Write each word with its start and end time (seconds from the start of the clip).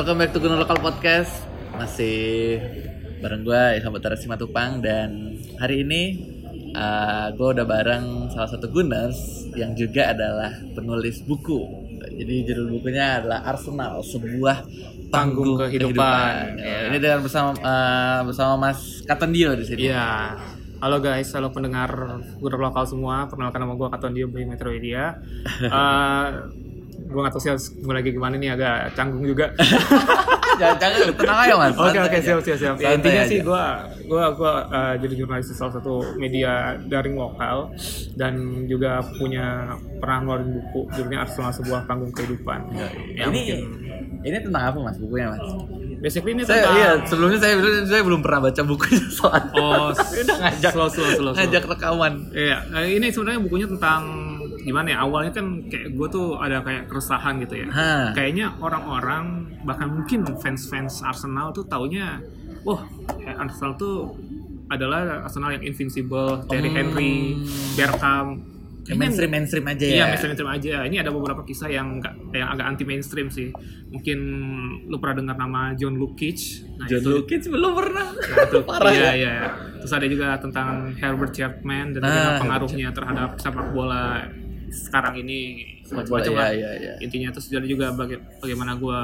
Welcome 0.00 0.24
back 0.24 0.32
to 0.32 0.40
Gunung 0.40 0.64
Lokal 0.64 0.80
Podcast 0.80 1.44
Masih 1.76 2.56
bareng 3.20 3.44
gue 3.44 3.62
Ilham 3.76 3.92
Batara 3.92 4.16
Simatupang 4.16 4.80
Dan 4.80 5.36
hari 5.60 5.84
ini 5.84 6.02
uh, 6.72 7.28
gue 7.36 7.48
udah 7.52 7.68
bareng 7.68 8.32
salah 8.32 8.48
satu 8.48 8.72
Gunners 8.72 9.44
Yang 9.52 9.84
juga 9.84 10.16
adalah 10.16 10.56
penulis 10.72 11.20
buku 11.20 11.68
Jadi 12.16 12.48
judul 12.48 12.80
bukunya 12.80 13.20
adalah 13.20 13.44
Arsenal 13.44 14.00
Sebuah 14.00 14.64
Panggung 15.12 15.60
kehidupan. 15.68 16.56
Ya, 16.56 16.64
Ya. 16.64 16.78
Ini 16.88 16.96
dengan 16.96 17.20
bersama 17.20 17.52
uh, 17.60 18.20
bersama 18.24 18.52
Mas 18.56 19.04
Katendio 19.04 19.52
di 19.52 19.68
sini 19.68 19.92
Iya. 19.92 20.32
Halo 20.80 20.96
guys, 21.04 21.28
halo 21.36 21.52
pendengar 21.52 22.24
guru 22.40 22.56
lokal 22.56 22.88
semua. 22.88 23.28
Perkenalkan 23.28 23.68
nama 23.68 23.76
gue 23.76 23.88
Katon 23.92 24.16
Dio 24.16 24.32
dari 24.32 24.48
Metro 24.48 24.72
Media. 24.72 25.12
Eh 25.60 26.28
gue 27.10 27.20
tahu 27.26 27.38
sih 27.38 27.50
harus 27.50 27.66
mulai 27.76 28.00
lagi 28.00 28.10
gimana 28.10 28.34
nih 28.34 28.54
agak 28.54 28.94
canggung 28.94 29.22
juga. 29.22 29.50
Jangan, 30.50 30.76
jangan, 30.76 31.16
tenang 31.16 31.38
aja 31.40 31.54
mas 31.56 31.72
Oke 31.72 31.96
oke 31.96 32.18
siap 32.20 32.38
siap 32.44 32.58
siap. 32.60 32.76
Ya, 32.76 32.92
intinya 32.92 33.22
aja. 33.24 33.32
sih 33.32 33.40
gue 33.40 33.64
gue 34.04 34.24
gue 34.36 34.52
eh, 34.68 34.94
jadi 35.00 35.14
jurnalis 35.16 35.48
di 35.48 35.56
salah 35.56 35.72
satu 35.72 35.94
media 36.16 36.52
daring 36.84 37.16
lokal 37.16 37.72
dan 38.12 38.36
juga 38.68 39.00
punya 39.16 39.72
pernah 39.96 40.20
ngeluarin 40.20 40.52
buku 40.52 40.80
judulnya 40.92 41.24
Arsenal 41.24 41.48
sebuah 41.54 41.88
panggung 41.88 42.12
kehidupan. 42.12 42.76
Ya, 42.76 42.92
Ini 43.24 43.32
mungkin 43.32 43.58
ini 44.20 44.36
tentang 44.36 44.62
apa 44.68 44.78
mas 44.82 45.00
bukunya 45.00 45.32
mas? 45.32 45.40
basically 45.96 46.32
ini 46.32 46.42
Saya 46.42 46.60
tentang 46.60 46.76
iya 46.76 46.90
sebelumnya 47.04 47.38
saya 47.40 47.54
saya 47.86 48.02
belum 48.02 48.20
pernah 48.20 48.40
baca 48.42 48.60
bukunya 48.60 49.04
soalnya. 49.16 49.52
Oh, 49.54 49.88
udah 49.96 50.36
ngajak 50.40 50.72
slow 50.76 50.88
slow 50.88 51.08
slow. 51.08 51.32
slow. 51.32 51.32
ngajak 51.36 51.62
rekaman. 51.64 52.12
Iya, 52.32 52.58
nah 52.68 52.82
ini 52.84 53.08
sebenarnya 53.08 53.40
bukunya 53.40 53.64
tentang 53.66 54.02
gimana 54.60 54.86
ya? 54.90 54.98
Awalnya 55.00 55.32
kan 55.32 55.46
kayak 55.66 55.92
gue 55.92 56.08
tuh 56.08 56.36
ada 56.36 56.60
kayak 56.60 56.86
keresahan 56.86 57.40
gitu 57.40 57.54
ya. 57.56 57.68
Kayaknya 58.12 58.46
orang-orang 58.56 59.24
bahkan 59.62 59.88
mungkin 59.88 60.24
fans-fans 60.36 61.00
Arsenal 61.00 61.50
tuh 61.50 61.64
taunya, 61.64 62.20
wah 62.62 62.84
Arsenal 63.36 63.74
tuh 63.74 64.14
adalah 64.66 65.24
Arsenal 65.24 65.50
yang 65.52 65.64
invincible, 65.66 66.46
Thierry 66.46 66.70
Henry, 66.70 67.40
Bergkamp. 67.74 68.48
Ya, 68.80 68.96
mainstream 68.96 69.30
mainstream 69.30 69.62
aja 69.62 69.84
ya. 69.84 69.92
Iya, 69.92 70.04
mainstream 70.08 70.50
aja. 70.50 70.76
Ini 70.82 70.96
ada 70.98 71.12
beberapa 71.12 71.44
kisah 71.44 71.68
yang 71.68 72.00
nggak- 72.00 72.32
yang 72.32 72.48
agak 72.48 72.66
anti 72.66 72.82
mainstream 72.82 73.28
sih. 73.28 73.52
Mungkin 73.86 74.18
lu 74.88 74.96
pernah 74.98 75.20
dengar 75.20 75.36
nama 75.36 75.76
John 75.76 75.94
Lukic. 75.94 76.64
Nah, 76.74 76.88
John 76.88 76.98
itu- 76.98 77.12
Lukic 77.12 77.44
belum 77.46 77.72
pernah. 77.76 78.08
Nah, 78.08 78.36
itu 78.40 78.58
Parah 78.66 78.90
iya, 78.90 79.04
ya. 79.04 79.12
iya. 79.14 79.34
Terus 79.78 79.92
ada 79.94 80.06
juga 80.08 80.26
tentang 80.40 80.68
Herbert 80.96 81.30
Chapman 81.30 81.86
dan 81.92 82.00
Nah, 82.00 82.08
bagaimana 82.08 82.40
pengaruhnya 82.40 82.88
terhadap 82.90 83.30
sepak 83.38 83.66
bola 83.70 84.26
sekarang 84.70 85.18
ini 85.18 85.38
macam-macam 85.84 86.30
Iya, 86.30 86.38
lah. 86.38 86.50
iya, 86.52 86.70
iya. 86.76 86.92
Intinya 86.98 87.28
terus 87.30 87.50
ada 87.50 87.64
juga 87.64 87.90
baga- 87.90 88.22
bagaimana 88.38 88.72
gua 88.74 89.00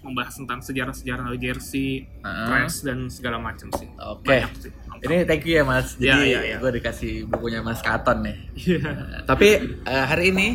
membahas 0.00 0.38
tentang 0.38 0.62
sejarah-sejarah 0.62 1.34
jersey, 1.34 2.06
Heeh. 2.22 2.46
press 2.46 2.80
dan 2.80 3.10
segala 3.10 3.42
macam 3.42 3.66
sih. 3.74 3.90
Oke. 3.98 4.22
Banyak 4.24 4.52
sih. 4.56 4.70
Ini 4.96 5.26
thank 5.26 5.42
you 5.42 5.58
ya 5.58 5.64
Mas. 5.66 5.92
Jadi 5.92 6.06
Iya, 6.08 6.22
iya, 6.22 6.40
iya. 6.46 6.56
gue 6.56 6.70
dikasih 6.72 7.26
bukunya 7.26 7.58
Mas 7.60 7.82
Katon 7.82 8.22
nih. 8.22 8.36
Iya. 8.56 8.90
Tapi 9.26 9.48
eh, 9.82 10.04
hari 10.06 10.30
ini 10.30 10.46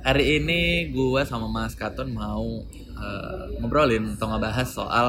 hari 0.00 0.38
ini 0.38 0.60
gue 0.90 1.22
sama 1.22 1.46
Mas 1.46 1.72
Katon 1.72 2.10
mau 2.10 2.66
eh, 2.68 3.44
ngobrolin 3.56 4.18
atau 4.18 4.28
ngebahas 4.28 4.66
soal 4.66 5.08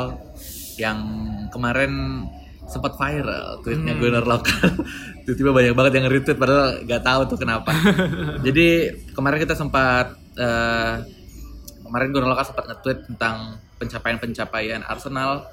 yang 0.78 1.02
kemarin 1.50 2.24
sempat 2.70 2.94
viral 2.94 3.60
tweetnya 3.60 3.92
Hmm. 3.92 4.00
Gunner 4.00 4.24
lokal 4.24 4.70
tiba-tiba 5.24 5.52
banyak 5.52 5.74
banget 5.74 5.92
yang 5.96 6.06
retweet 6.08 6.38
padahal 6.38 6.80
nggak 6.80 7.02
tahu 7.02 7.22
tuh 7.28 7.38
kenapa 7.38 7.72
jadi 8.46 8.68
kemarin 9.12 9.38
kita 9.40 9.54
sempat 9.54 10.06
eh, 10.36 10.94
kemarin 11.82 12.08
Gunner 12.10 12.30
lokal 12.30 12.46
sempat 12.46 12.66
nge-tweet 12.68 13.00
tentang 13.08 13.58
pencapaian-pencapaian 13.76 14.82
Arsenal 14.84 15.44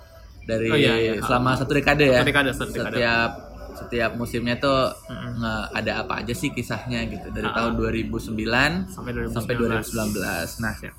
dari 0.43 0.69
Oh, 0.69 0.77
iya, 0.77 0.95
iya. 0.95 1.13
selama 1.19 1.55
satu 1.55 1.73
dekade 1.73 2.07
ya 2.07 2.21
Satu 2.21 2.29
dekade, 2.29 2.51
satu 2.53 2.71
dekade. 2.71 2.95
setiap 2.95 3.31
setiap 3.77 4.11
musimnya 4.15 4.57
tuh 4.57 4.89
nge- 5.11 5.69
ada 5.75 5.93
apa 6.01 6.21
aja 6.21 6.33
sih 6.33 6.49
kisahnya 6.49 7.05
gitu 7.07 7.29
dari 7.29 7.45
Ah. 7.45 7.55
tahun 7.57 7.77
2009 7.77 8.89
Sampai 8.89 9.13
2019. 9.13 9.35
sampai 9.35 9.55
2019. 9.55 10.49
Nah, 10.59 10.75
Ya. 10.79 10.93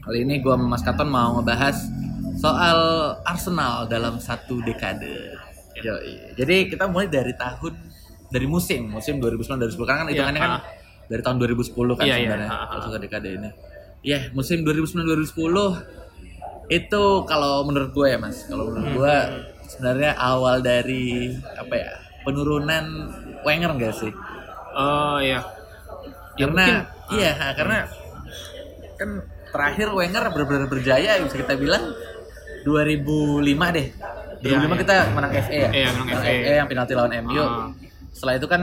kali 0.00 0.18
ini 0.20 0.38
gua 0.38 0.54
sama 0.54 0.66
Mas 0.68 0.82
Katon 0.82 1.08
mau 1.08 1.34
ngebahas 1.34 1.74
soal 2.36 2.78
Arsenal 3.24 3.86
dalam 3.86 4.18
satu 4.18 4.60
dekade. 4.60 5.32
Yoi. 5.84 6.14
Jadi 6.34 6.56
kita 6.72 6.88
mulai 6.88 7.06
dari 7.12 7.36
tahun 7.36 7.72
dari 8.32 8.46
musim, 8.48 8.88
musim 8.90 9.20
2009 9.20 9.76
2010 9.76 9.84
karena 9.84 10.00
kan 10.00 10.08
hitungannya 10.10 10.40
kan 10.42 10.52
ah. 10.58 10.62
dari 11.06 11.22
tahun 11.22 11.36
2010 11.38 11.98
kan 12.00 12.04
Iya, 12.04 12.14
iya. 12.16 12.16
sebenarnya 12.16 12.48
Ah, 12.48 12.56
ah, 12.56 12.66
kalau 12.66 12.80
ah. 12.80 12.84
satu 12.88 12.98
dekade 12.98 13.30
ini. 13.36 13.50
Ya, 14.04 14.20
musim 14.32 14.64
2009 14.64 15.04
2010 15.06 16.72
itu 16.72 17.04
kalau 17.28 17.54
menurut 17.68 17.92
gue 17.92 18.06
ya 18.08 18.18
Mas, 18.18 18.48
kalau 18.48 18.72
menurut 18.72 18.88
Hmm. 18.88 18.96
gue 18.96 19.16
sebenarnya 19.68 20.10
awal 20.16 20.60
dari 20.60 21.32
apa 21.56 21.74
ya? 21.76 21.92
penurunan 22.24 22.84
Wenger 23.44 23.76
enggak 23.76 23.92
sih? 24.00 24.08
Oh 24.72 25.20
iya. 25.20 25.44
Ya, 26.40 26.48
karena 26.48 26.64
mungkin, 26.64 27.20
iya 27.20 27.32
karena 27.52 27.78
kan 28.96 29.10
terakhir 29.52 29.88
Wenger 29.92 30.24
benar-benar 30.32 30.66
berjaya 30.66 31.20
bisa 31.20 31.36
kita 31.36 31.54
bilang 31.54 31.92
2005 32.64 33.44
deh 33.76 33.86
2005 34.44 34.52
Iya, 34.52 34.60
iya. 34.60 34.76
kita 34.78 34.94
menang 35.10 35.32
FA 35.34 35.54
ya 35.54 35.68
Iya, 35.70 35.88
menang 35.90 36.08
FA. 36.14 36.32
yang 36.54 36.68
penalti 36.68 36.92
lawan 36.92 37.12
MU 37.18 37.40
Ah. 37.40 37.68
setelah 38.10 38.34
itu 38.36 38.46
kan 38.46 38.62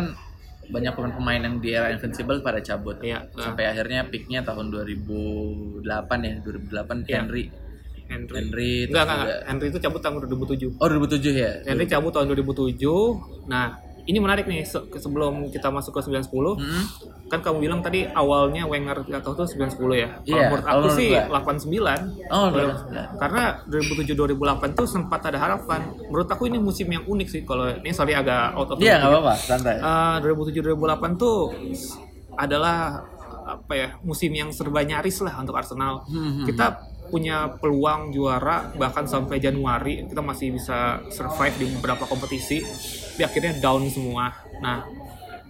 banyak 0.67 0.93
pemain-pemain 0.93 1.41
yang 1.41 1.55
di 1.57 1.69
era 1.71 1.89
Invincible 1.89 2.39
pada 2.39 2.59
cabut 2.59 2.95
Iya, 2.99 3.27
ah. 3.27 3.41
sampai 3.41 3.67
akhirnya 3.67 4.05
peaknya 4.05 4.39
tahun 4.41 4.69
2008 4.69 5.83
ya 6.21 6.33
2008 6.39 7.03
Iya. 7.03 7.17
Henry 7.17 7.43
Henry. 8.07 8.35
Henry 8.35 8.71
terus 8.83 8.91
Enggak, 8.91 9.03
enggak, 9.05 9.19
enggak. 9.23 9.39
Henry 9.47 9.67
itu 9.67 9.79
cabut 9.79 9.99
tahun 9.99 10.13
2007. 10.19 10.69
oh 10.75 10.87
2007 10.89 11.31
ya 11.33 11.51
Henry 11.63 11.85
cabut 11.87 12.11
tahun 12.11 12.25
2007. 12.27 13.47
Nah, 13.47 13.65
ini 14.11 14.19
menarik 14.19 14.43
nih 14.43 14.61
se- 14.61 14.83
sebelum 14.93 15.47
kita 15.47 15.67
masuk 15.67 15.95
ke 15.95 16.01
910. 16.03 16.27
Mm-mm. 16.53 16.83
Kan 17.25 17.39
kamu 17.39 17.57
bilang 17.61 17.79
tadi 17.79 18.03
awalnya 18.05 18.63
Wenger 18.63 19.07
atau 19.09 19.31
tuh 19.33 19.47
910 19.47 19.71
ya. 19.95 20.09
Kalau 20.17 20.27
Iya, 20.27 20.43
menurut 20.45 20.67
aku 20.67 20.87
sih 20.91 21.09
gua. 21.09 21.39
89. 21.39 22.27
oh 22.27 22.47
2009 22.49 23.15
Karena 23.17 23.43
2007 23.65 24.11
2008 24.11 24.35
tuh 24.73 24.85
sempat 24.85 25.21
ada 25.23 25.39
harapan. 25.39 25.79
Menurut 26.03 26.27
aku 26.27 26.43
ini 26.45 26.59
musim 26.59 26.85
yang 26.85 27.03
unik 27.03 27.27
sih 27.27 27.41
kalau 27.41 27.71
ini 27.71 27.89
sorry 27.89 28.11
agak 28.11 28.51
out 28.51 28.67
of 28.67 28.77
iya 28.77 28.97
nggak 28.97 29.07
topic. 29.07 29.23
apa-apa 29.23 29.33
santai 29.39 29.75
Eh, 29.79 30.15
2007 30.19 30.59
2008 30.61 31.15
tuh 31.15 31.37
adalah 32.33 33.03
apa 33.41 33.73
ya 33.73 33.89
musim 34.01 34.31
yang 34.31 34.49
serba 34.49 34.79
nyaris 34.81 35.19
lah 35.19 35.33
untuk 35.35 35.55
Arsenal. 35.55 36.05
Hmm, 36.05 36.19
hmm, 36.37 36.45
Kita 36.45 36.65
punya 37.11 37.51
peluang 37.59 38.15
juara 38.15 38.71
bahkan 38.79 39.03
sampai 39.03 39.43
Januari 39.43 40.07
kita 40.07 40.23
masih 40.23 40.55
bisa 40.55 41.03
survive 41.11 41.55
di 41.59 41.65
beberapa 41.75 42.07
kompetisi. 42.07 42.63
Tapi 42.63 43.21
akhirnya 43.27 43.59
down 43.59 43.85
semua. 43.91 44.31
Nah, 44.63 44.87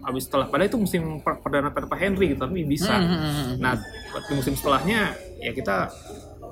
habis 0.01 0.25
setelah 0.25 0.49
padahal 0.49 0.67
itu 0.73 0.79
musim 0.81 1.21
per- 1.21 1.39
perdana 1.39 1.69
tanpa 1.69 1.93
Henry 2.01 2.33
gitu 2.33 2.41
tapi 2.41 2.65
bisa. 2.65 2.97
Hmm, 2.97 3.07
hmm, 3.07 3.21
hmm. 3.21 3.55
Nah, 3.61 3.73
di 4.17 4.33
musim 4.33 4.53
setelahnya 4.57 5.13
ya 5.37 5.53
kita 5.53 5.93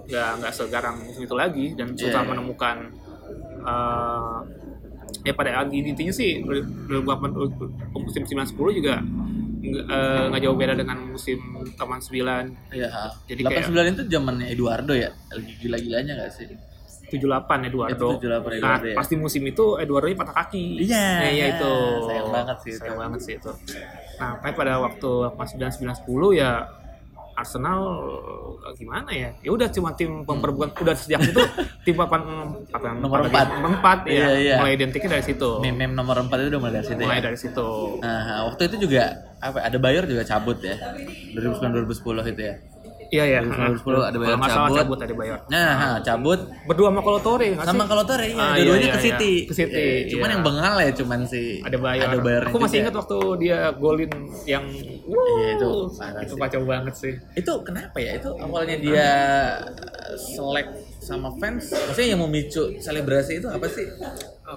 nggak 0.09 0.29
nggak 0.41 0.53
segarang 0.53 0.95
musim 1.06 1.21
itu 1.25 1.35
lagi 1.38 1.65
dan 1.77 1.94
susah 1.94 2.21
menemukan 2.25 2.89
eh, 3.61 4.38
ya 5.25 5.33
pada 5.33 5.61
intinya 5.94 6.13
sih 6.13 6.41
2008 6.41 8.01
musim 8.01 8.23
9 8.25 8.53
10 8.53 8.79
juga 8.81 9.01
nggak 9.59 9.85
eh, 9.91 10.23
nggak 10.31 10.41
jauh 10.41 10.56
beda 10.56 10.73
dengan 10.73 10.97
musim 11.03 11.39
taman 11.75 12.00
9 12.00 12.71
Iya. 12.71 12.89
Jadi 13.27 13.41
89 13.44 13.94
itu 13.94 14.03
zamannya 14.07 14.47
Eduardo 14.47 14.94
ya. 14.95 15.11
Lagi 15.29 15.51
gila-gilanya 15.59 16.13
gak 16.15 16.31
sih? 16.31 16.47
78 17.09 17.67
Eduardo. 17.67 18.07
Itu 18.15 18.23
78 18.23 18.56
Eduardo, 18.56 18.63
nah, 18.63 18.77
ya. 18.85 18.95
pasti 18.95 19.13
musim 19.17 19.44
itu 19.44 19.65
Eduardo 19.75 20.07
patah 20.13 20.35
kaki. 20.45 20.85
Iya, 20.85 21.07
Nah, 21.19 21.29
iya 21.33 21.45
itu. 21.57 21.73
sayang 22.06 22.29
banget 22.29 22.57
sih 22.61 22.71
itu. 22.71 22.79
Sayang 22.79 22.97
banget 23.01 23.19
sih 23.19 23.33
itu. 23.35 23.51
Nah, 24.21 24.31
kayak 24.39 24.56
pada 24.56 24.73
waktu 24.79 25.11
pas 25.33 25.50
9 25.50 25.73
10 26.06 26.29
ya 26.38 26.51
Arsenal 27.39 27.80
eh, 28.62 28.74
gimana 28.75 29.09
ya? 29.09 29.30
Ya 29.39 29.50
udah 29.50 29.68
cuma 29.68 29.95
tim 29.95 30.21
pemperebutkan 30.21 30.75
udah 30.75 30.95
sejak 30.95 31.24
itu 31.24 31.39
tim 31.88 31.95
papan 31.95 32.21
papan 32.68 33.00
Nomor 33.00 33.25
empat. 33.25 33.47
nomor 33.56 33.71
empat 33.80 34.00
ya. 34.06 34.13
Iya, 34.13 34.30
iya. 34.38 34.56
Mulai 34.59 34.74
identiknya 34.75 35.09
dari 35.15 35.24
situ. 35.24 35.50
Meme 35.59 35.88
nomor 35.89 36.19
4 36.19 36.30
itu 36.30 36.50
udah 36.51 36.62
mulai 36.62 36.74
dari 36.75 36.86
situ 36.86 37.00
Mulai 37.00 37.19
ya. 37.19 37.24
dari 37.24 37.38
situ. 37.38 37.68
Nah, 38.00 38.21
waktu 38.45 38.62
itu 38.68 38.75
juga 38.86 39.03
apa 39.39 39.57
ada 39.63 39.77
Bayer 39.80 40.03
juga 40.03 40.24
cabut 40.24 40.59
ya. 40.59 40.75
2009 41.33 41.88
2010 41.88 42.31
itu 42.36 42.41
ya. 42.44 42.56
Iya 43.09 43.23
ya. 43.25 43.39
2010 43.41 43.81
ada 44.06 44.17
Bayar 44.17 44.35
Kalau 44.38 44.50
cabut. 44.69 44.77
cabut 44.77 45.00
ada 45.01 45.13
Bayar. 45.13 45.39
Nah, 45.50 45.71
ha, 45.73 45.88
cabut 46.00 46.39
Berdua 46.63 46.88
sama 46.94 47.01
Kolotore 47.01 47.50
sama 47.57 47.73
sih? 47.73 47.89
kalau 47.89 48.03
Torre 48.06 48.27
ya, 48.29 48.38
Ah, 48.38 48.53
dua-duanya 48.53 48.79
iya, 48.79 48.94
ke 48.94 49.00
iya, 49.00 49.06
City. 49.09 49.33
Ke 49.44 49.53
City, 49.56 49.75
Eh, 49.75 49.97
cuman 50.07 50.23
iya. 50.23 50.33
yang 50.38 50.44
bengal 50.45 50.75
ya 50.77 50.91
cuman 50.94 51.19
si 51.25 51.41
Ada 51.59 51.77
Bayar. 51.77 52.07
Ada 52.07 52.19
Bayar 52.21 52.41
Aku 52.47 52.57
masih 52.57 52.77
ingat 52.79 52.94
waktu 52.94 53.17
dia 53.41 53.57
golin 53.73 54.11
yang 54.45 54.65
Iya, 54.69 55.47
itu 55.57 55.69
itu 56.21 56.33
kacau 56.38 56.61
banget 56.63 56.94
sih. 56.94 57.13
Itu 57.33 57.65
kenapa 57.65 57.97
ya? 57.97 58.13
Itu 58.15 58.29
awalnya 58.38 58.77
dia 58.77 59.09
selek 60.15 60.67
sama 61.00 61.33
fans. 61.38 61.73
Maksudnya 61.73 62.13
yang 62.13 62.21
memicu 62.21 62.77
selebrasi 62.77 63.41
itu 63.41 63.47
apa 63.47 63.65
sih? 63.65 63.85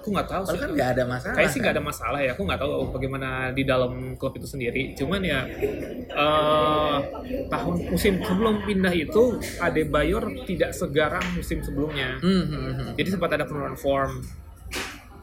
Aku 0.00 0.08
nggak 0.08 0.28
tahu 0.28 0.42
sih. 0.48 0.58
kan 0.58 0.70
nggak 0.72 0.90
ada 0.96 1.04
masalah. 1.04 1.34
Kayak 1.36 1.50
sih 1.52 1.58
nggak 1.60 1.74
kan? 1.74 1.80
ada 1.80 1.84
masalah 1.84 2.18
ya. 2.24 2.30
Aku 2.32 2.42
nggak 2.48 2.60
tahu 2.64 2.72
bagaimana 2.96 3.28
di 3.52 3.62
dalam 3.68 3.92
klub 4.16 4.32
itu 4.40 4.48
sendiri. 4.48 4.96
Cuman 4.96 5.20
ya 5.20 5.44
eh, 6.08 6.96
tahun 7.52 7.74
musim 7.92 8.20
sebelum 8.24 8.64
pindah 8.64 8.94
itu 8.96 9.36
Adebayor 9.60 10.24
tidak 10.48 10.72
segarang 10.72 11.24
musim 11.36 11.60
sebelumnya. 11.60 12.16
Hmm, 12.20 12.44
hmm. 12.48 12.92
Jadi 12.96 13.08
sempat 13.12 13.36
ada 13.36 13.44
penurunan 13.44 13.76
form. 13.76 14.24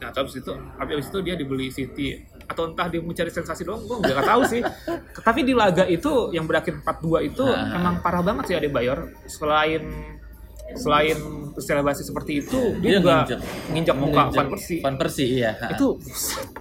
Nah, 0.00 0.08
terus 0.16 0.32
itu, 0.32 0.48
habis 0.80 1.12
itu 1.12 1.18
dia 1.20 1.36
dibeli 1.36 1.68
City 1.68 2.16
atau 2.48 2.66
entah 2.66 2.88
dia 2.90 2.98
mencari 2.98 3.30
sensasi 3.30 3.62
doang, 3.62 3.84
gue 3.84 4.00
nggak 4.00 4.26
tahu 4.26 4.42
sih. 4.48 4.64
Tapi 5.22 5.44
di 5.44 5.52
laga 5.54 5.84
itu 5.86 6.32
yang 6.34 6.48
berakhir 6.50 6.80
4-2 6.82 7.20
itu 7.30 7.44
Nah. 7.44 7.76
emang 7.78 8.00
parah 8.02 8.24
banget 8.24 8.44
sih 8.50 8.56
Adebayor. 8.56 9.12
Selain 9.28 9.84
selain 10.74 11.18
selebrasi 11.50 12.02
seperti 12.02 12.40
itu, 12.40 12.78
dia, 12.78 12.96
Dia 12.96 12.98
juga 13.02 13.14
nginjak 13.68 13.96
muka 13.96 14.22
Van 14.30 14.48
Persie. 14.48 14.80
Van 14.80 14.96
Persie 14.96 15.28
iya. 15.36 15.52
Itu 15.68 15.98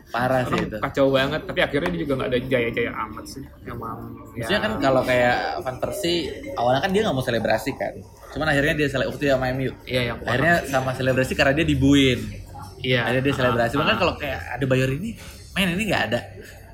parah 0.09 0.43
sih 0.43 0.59
itu. 0.59 0.75
kacau 0.75 1.07
banget. 1.09 1.41
Tapi 1.45 1.59
akhirnya 1.61 1.89
dia 1.93 2.01
juga 2.03 2.13
nggak 2.19 2.29
ada 2.29 2.39
jaya-jaya 2.41 2.91
amat 3.07 3.25
sih. 3.25 3.43
Emang 3.63 4.17
Maksudnya 4.33 4.59
kan 4.59 4.71
kalau 4.77 5.01
kayak 5.03 5.37
Van 5.61 5.77
Persie 5.77 6.19
awalnya 6.53 6.81
kan 6.81 6.91
dia 6.91 7.01
nggak 7.05 7.15
mau 7.15 7.23
selebrasi 7.23 7.71
kan. 7.73 7.93
Cuman 8.29 8.47
akhirnya 8.47 8.73
dia 8.75 8.87
selebrasi 8.87 9.13
waktu 9.15 9.31
sama 9.31 9.45
MU. 9.53 9.71
Iya 9.85 10.01
yang 10.03 10.17
Akhirnya 10.19 10.55
sama 10.65 10.91
selebrasi 10.91 11.33
karena 11.33 11.53
dia 11.53 11.65
dibuin. 11.65 12.19
iya. 12.81 13.05
Akhirnya 13.05 13.23
dia 13.23 13.35
selebrasi. 13.37 13.73
Ah, 13.73 13.85
kan 13.85 13.95
ah. 13.95 13.99
kalau 13.99 14.13
kayak 14.17 14.39
ada 14.51 14.65
Bayor 14.65 14.89
ini 14.89 15.15
main 15.51 15.69
ini 15.69 15.83
nggak 15.85 16.03
ada 16.07 16.19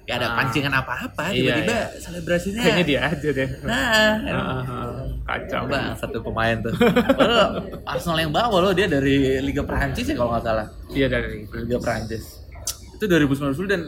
nggak 0.06 0.18
ada 0.18 0.28
Ah. 0.28 0.36
pancingan 0.38 0.70
apa-apa 0.72 1.24
Iya, 1.30 1.58
tiba-tiba 1.58 1.74
iya. 1.74 1.86
selebrasinya 1.98 2.62
kayaknya 2.62 2.86
dia 2.86 3.00
aja 3.04 3.30
deh. 3.32 3.50
nah 3.62 3.74
Ah, 3.74 4.14
ah, 4.30 5.05
kacau. 5.26 5.66
bang 5.66 5.94
satu 5.96 6.22
pemain 6.22 6.56
tuh 6.60 6.74
Padahal 7.10 7.50
Arsenal 7.84 8.18
yang 8.20 8.32
bawa 8.32 8.58
loh 8.60 8.72
dia 8.72 8.86
dari 8.86 9.16
Liga 9.40 9.62
Prancis 9.62 10.06
ya 10.06 10.14
kalau 10.14 10.32
nggak 10.32 10.44
salah 10.44 10.66
Iya 10.88 11.08
dari 11.08 11.44
Liga 11.44 11.78
Prancis 11.78 12.46
itu 12.92 13.04
2019 13.04 13.58
dan 13.66 13.82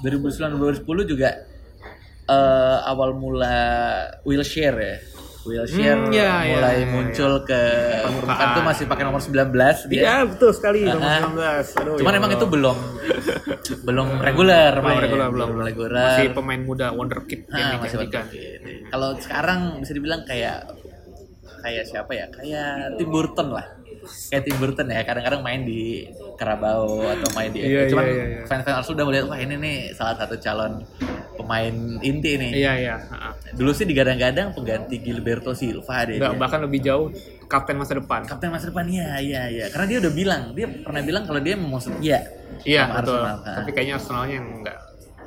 2009 0.00 0.82
2010 0.82 0.82
juga 1.08 1.30
eh, 2.24 2.78
awal 2.84 3.14
mula 3.14 3.56
Wilshere 4.22 4.76
ya 4.76 4.96
Wilshere 5.42 5.98
Hmm, 6.00 6.10
iya, 6.10 6.22
iya, 6.40 6.50
mulai 6.52 6.76
iya, 6.76 6.86
muncul 6.86 7.32
ke 7.42 7.60
permukaan 8.00 8.14
Permukaan. 8.16 8.48
tuh 8.52 8.62
masih 8.64 8.84
pakai 8.86 9.04
nomor 9.04 9.18
19 9.18 9.50
dia 9.88 10.00
Iya 10.00 10.16
betul 10.24 10.50
sekali 10.52 10.78
Ah, 10.84 10.94
nomor 10.94 11.10
ah. 11.42 11.62
19. 11.66 11.78
Aduh, 11.80 11.94
Cuman 11.98 12.10
ya 12.10 12.18
emang 12.18 12.28
Allah. 12.28 12.38
itu 12.38 12.46
belum 12.48 12.76
belum 13.82 14.08
reguler 14.20 14.72
belum 14.72 14.86
main. 14.88 15.00
regular 15.00 15.28
belum 15.28 15.48
reguler. 15.60 16.04
masih 16.08 16.26
pemain 16.30 16.60
muda 16.60 16.86
wonderkid 16.90 17.40
Ah, 17.48 17.58
yang 17.68 17.80
masih 17.80 17.98
wonderkid. 18.00 18.51
Kalau 18.92 19.16
sekarang 19.16 19.80
bisa 19.80 19.92
dibilang 19.96 20.22
kayak 20.28 20.68
kayak 21.64 21.84
siapa 21.88 22.12
ya? 22.12 22.26
Kayak 22.28 23.00
Tim 23.00 23.08
Burton 23.08 23.48
lah. 23.56 23.66
Kayak 24.28 24.42
Tim 24.50 24.56
Burton 24.58 24.86
ya, 24.90 25.00
kadang-kadang 25.06 25.40
main 25.46 25.62
di 25.62 26.04
Carabao 26.34 27.06
atau 27.06 27.28
main 27.38 27.54
di 27.54 27.62
Iya, 27.62 27.86
Cuman 27.86 28.04
iya, 28.04 28.12
iya, 28.12 28.24
iya. 28.26 28.40
fans-fans 28.50 28.82
Arsenal 28.82 28.96
udah 28.98 29.06
melihat 29.06 29.24
wah 29.30 29.38
ini 29.38 29.54
nih 29.56 29.76
salah 29.94 30.18
satu 30.18 30.34
calon 30.42 30.82
pemain 31.38 31.74
inti 32.02 32.34
nih. 32.36 32.50
Iya 32.52 32.72
iya. 32.82 32.96
Dulu 33.54 33.70
sih 33.72 33.86
digadang-gadang 33.86 34.52
pengganti 34.52 34.98
Gilberto 35.00 35.54
Silva 35.54 36.02
deh. 36.04 36.18
Nggak, 36.18 36.34
dia. 36.34 36.40
bahkan 36.42 36.60
lebih 36.66 36.80
jauh 36.82 37.08
kapten 37.46 37.78
masa 37.78 37.94
depan. 37.96 38.26
Kapten 38.26 38.50
masa 38.50 38.68
depan 38.68 38.84
iya 38.90 39.16
iya 39.22 39.42
iya. 39.48 39.66
Karena 39.70 39.86
dia 39.86 39.98
udah 40.02 40.12
bilang, 40.12 40.42
dia 40.52 40.66
pernah 40.66 41.00
bilang 41.00 41.22
kalau 41.24 41.40
dia 41.40 41.54
mau 41.56 41.78
setia 41.78 42.26
Iya 42.66 42.90
betul. 42.90 43.22
Arsenal. 43.22 43.38
Ah. 43.46 43.54
Tapi 43.62 43.70
kayaknya 43.70 43.94
Arsenalnya 44.02 44.34
yang 44.34 44.46
nggak 44.66 44.78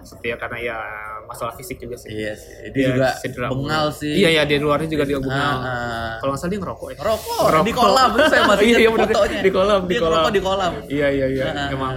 setia 0.06 0.36
karena 0.38 0.58
ya 0.62 0.78
masalah 1.26 1.54
fisik 1.54 1.78
juga 1.78 1.96
sih. 1.96 2.10
Iya 2.10 2.34
sih. 2.34 2.54
Dia 2.70 2.86
juga 2.90 3.10
cedera 3.18 3.48
bengal 3.50 3.86
sih. 3.90 4.14
Iya 4.16 4.30
iya 4.32 4.44
di 4.44 4.56
luarnya 4.58 4.88
juga 4.88 5.04
dia 5.04 5.18
bengal. 5.18 5.56
Ah, 5.58 5.66
ah. 5.66 6.12
Kalau 6.18 6.32
nggak 6.32 6.40
salah 6.40 6.52
dia 6.52 6.60
ngerokok 6.60 6.88
ya. 6.88 6.98
Ngerokok, 6.98 7.38
Ngerokok. 7.42 7.66
di 7.66 7.74
kolam 7.74 8.10
itu 8.10 8.24
saya 8.26 8.44
masih 8.46 8.66
Iya, 8.66 8.78
iya, 8.78 8.90
fotonya. 8.90 9.40
Di 9.40 9.52
kolam, 9.52 9.82
di 9.82 9.88
Dia 9.88 10.00
kolam. 10.00 10.12
ngerokok 10.14 10.32
di 10.32 10.42
kolam. 10.42 10.74
Iya 10.88 11.08
iya 11.10 11.26
iya. 11.28 11.46
Ah, 11.50 11.68
Emang 11.70 11.96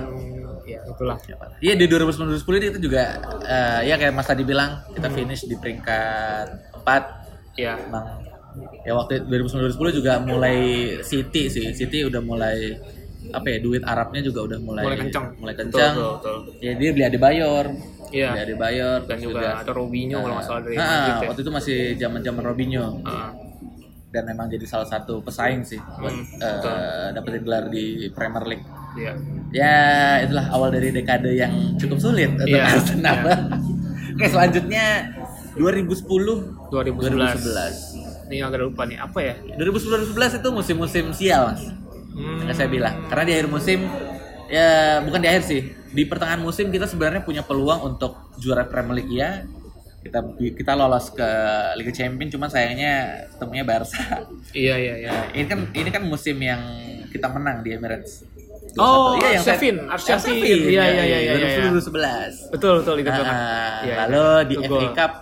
ya 0.65 0.81
itulah. 0.85 1.17
Iya 1.59 1.75
di 1.75 1.85
2010 1.87 2.39
itu 2.67 2.79
juga 2.83 3.03
eh, 3.43 3.81
ya 3.85 3.95
kayak 3.95 4.13
Mas 4.13 4.25
tadi 4.25 4.43
bilang 4.43 4.71
kita 4.91 5.09
finish 5.09 5.45
di 5.45 5.55
peringkat 5.55 6.47
4 6.83 7.57
Iya. 7.57 7.75
Emang 7.81 8.07
ya 8.83 8.93
waktu 8.93 9.25
2010 9.25 9.75
juga 9.93 10.19
mulai 10.19 10.59
City 11.01 11.47
sih. 11.47 11.73
City 11.73 12.03
udah 12.03 12.19
mulai 12.19 12.75
apa 13.29 13.45
ya 13.47 13.59
duit 13.59 13.83
Arabnya 13.83 14.23
juga 14.23 14.41
udah 14.43 14.59
mulai 14.59 14.83
Mulai 14.85 14.99
kencang. 15.01 15.27
mulai 15.37 15.53
Betul, 15.53 15.69
kencang. 15.69 15.93
betul, 15.95 16.37
betul. 16.41 16.61
Ya 16.61 16.73
dia 16.75 16.91
beli 16.91 17.05
Adebayor. 17.05 17.67
Iya. 18.11 18.29
Beli 18.31 18.41
Adebayor 18.43 18.99
Dan 19.05 19.19
juga 19.19 19.49
ada 19.59 19.71
Robinho 19.71 20.19
kalau 20.19 20.35
nggak 20.35 20.47
salah 20.47 20.63
dari 20.63 20.75
Ah, 20.75 20.85
Madrid 20.87 21.15
ya. 21.15 21.27
waktu 21.29 21.41
itu 21.41 21.53
masih 21.53 21.79
zaman-zaman 21.95 22.43
Robinho 22.43 22.87
Ah, 23.03 23.31
dan 24.09 24.23
memang 24.25 24.47
jadi 24.47 24.65
salah 24.65 24.85
satu 24.85 25.21
pesaing 25.21 25.61
sih 25.63 25.77
buat 25.77 26.09
Hmm, 26.09 26.25
betul. 26.33 26.77
dapetin 27.13 27.43
gelar 27.43 27.65
di 27.67 27.85
Premier 28.09 28.45
League. 28.47 28.67
Iya. 28.95 29.13
Ya, 29.51 29.77
itulah 30.21 30.49
awal 30.49 30.69
dari 30.71 30.89
dekade 30.91 31.31
yang 31.31 31.53
cukup 31.77 31.99
sulit 31.99 32.29
untuk 32.31 32.49
Iya, 32.49 32.65
Arsenal. 32.67 33.17
iya. 33.19 33.37
Oke, 34.17 34.27
selanjutnya 34.27 34.87
2010 35.55 36.01
2011. 36.69 37.37
2011. 37.37 38.29
Ini 38.29 38.37
agak 38.43 38.61
lupa 38.63 38.83
nih 38.85 38.97
apa 38.97 39.19
ya? 39.19 39.35
2010 39.55 40.09
2011 40.11 40.37
itu 40.37 40.49
musim-musim 40.51 41.05
sial, 41.13 41.43
Mas. 41.49 41.63
Hmm, 42.11 42.49
saya 42.51 42.67
bilang. 42.67 42.97
Karena 43.07 43.25
di 43.25 43.33
akhir 43.35 43.49
musim 43.49 43.79
ya 44.47 44.69
bukan 45.01 45.19
di 45.19 45.29
akhir 45.29 45.43
sih. 45.45 45.63
Di 45.89 46.03
pertengahan 46.05 46.39
musim 46.39 46.69
kita 46.69 46.85
sebenarnya 46.85 47.21
punya 47.21 47.41
peluang 47.41 47.81
untuk 47.87 48.33
juara 48.37 48.65
Premier 48.65 48.97
League 48.99 49.15
ya. 49.15 49.45
Kita 49.99 50.23
kita 50.37 50.73
lolos 50.73 51.11
ke 51.11 51.29
Liga 51.75 51.91
Champions 51.91 52.31
cuman 52.31 52.49
sayangnya 52.49 52.95
ketemunya 53.31 53.65
Barca. 53.65 54.25
Iya 54.51 54.75
iya 54.77 54.95
iya. 54.99 55.11
Nah, 55.11 55.25
ini 55.33 55.47
kan 55.47 55.59
ini 55.73 55.89
kan 55.89 56.03
musim 56.03 56.37
yang 56.39 56.61
kita 57.09 57.29
menang 57.29 57.61
di 57.61 57.73
Emirates. 57.73 58.25
2-1. 58.69 58.79
Oh, 58.79 59.17
iya 59.17 59.29
yang 59.33 59.43
saya- 59.43 59.59
Arshavin. 59.91 60.37
Iya, 60.37 60.85
iya, 60.87 61.03
iya, 61.03 61.19
iya, 61.19 61.33
iya. 61.35 61.57
2010 61.67 61.89
2011. 61.89 62.53
Betul 62.53 62.73
betul 62.79 62.95
itu 62.97 63.09
banget. 63.11 63.27
Ah, 63.27 63.81
Iya, 63.81 63.95
lalu 64.05 64.23
iya. 64.23 64.45
di 64.45 64.55
FA. 64.61 64.89
Cup 64.95 65.13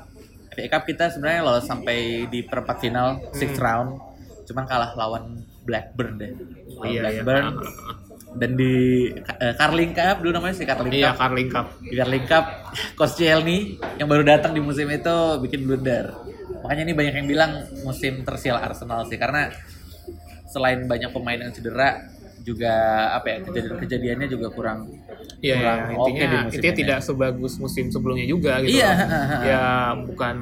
FA 0.51 0.67
Cup 0.69 0.83
kita 0.85 1.05
sebenarnya 1.09 1.41
lolos 1.43 1.65
sampai 1.65 1.99
di 2.27 2.41
perempat 2.43 2.77
final 2.79 3.06
sixth 3.31 3.56
Hmm. 3.56 3.65
round 3.65 3.91
cuman 4.44 4.65
kalah 4.65 4.94
lawan 4.94 5.25
Blackburn 5.63 6.17
deh 6.17 6.31
Lawan 6.70 6.87
Iya 6.87 6.91
iya. 6.93 7.01
Blackburn 7.03 7.44
ah. 7.44 7.55
Dan 8.36 8.52
di 8.52 8.72
eh, 9.12 9.55
Carling 9.56 9.93
Cup 9.93 10.20
dulu 10.20 10.36
namanya 10.36 10.55
sih 10.55 10.64
Carling 10.64 10.93
Iya, 10.93 11.12
Cup 11.12 11.19
Carling 11.19 11.48
Cup. 11.48 11.66
di 11.81 11.94
Carling 11.94 12.24
Cup 12.24 12.44
Coach 12.94 13.20
yang 13.20 14.08
baru 14.08 14.22
datang 14.22 14.52
di 14.52 14.60
musim 14.60 14.86
itu 14.86 15.16
bikin 15.40 15.64
blunder 15.64 16.12
makanya 16.62 16.82
ini 16.84 16.94
banyak 16.94 17.14
yang 17.16 17.28
bilang 17.28 17.52
musim 17.82 18.22
tersial 18.22 18.56
Arsenal 18.56 19.06
sih 19.06 19.16
karena 19.16 19.48
selain 20.46 20.84
banyak 20.84 21.10
pemain 21.10 21.38
yang 21.38 21.52
cedera 21.52 22.00
juga 22.40 22.70
apa 23.10 23.26
ya 23.26 23.38
kejadian-kejadiannya 23.43 24.28
juga 24.31 24.46
kurang 24.50 24.86
Iya, 25.36 25.56
kurang 25.58 25.78
iya. 25.78 25.96
oke 25.98 26.08
intinya 26.08 26.24
di 26.24 26.36
musim 26.38 26.56
intinya 26.56 26.72
ini. 26.72 26.81
tidak 26.81 26.98
sebagus 27.02 27.52
musim 27.58 27.84
sebelumnya 27.90 28.24
juga 28.24 28.52
gitu. 28.62 28.78
Iya. 28.78 28.90
Ya 29.43 29.62
bukan 29.98 30.34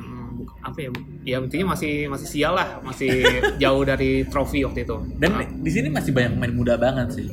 apa 0.60 0.78
ya? 0.78 0.88
Ya 1.24 1.36
intinya 1.40 1.74
masih 1.74 2.06
masih 2.06 2.28
sial 2.30 2.54
lah, 2.54 2.78
masih 2.80 3.10
jauh 3.62 3.82
dari 3.82 4.22
trofi 4.28 4.62
waktu 4.62 4.84
itu. 4.84 4.96
Dan 5.18 5.30
Ah, 5.34 5.48
di 5.48 5.70
sini 5.72 5.88
masih 5.88 6.12
banyak 6.12 6.36
pemain 6.36 6.54
muda 6.54 6.74
banget 6.76 7.08
sih. 7.16 7.26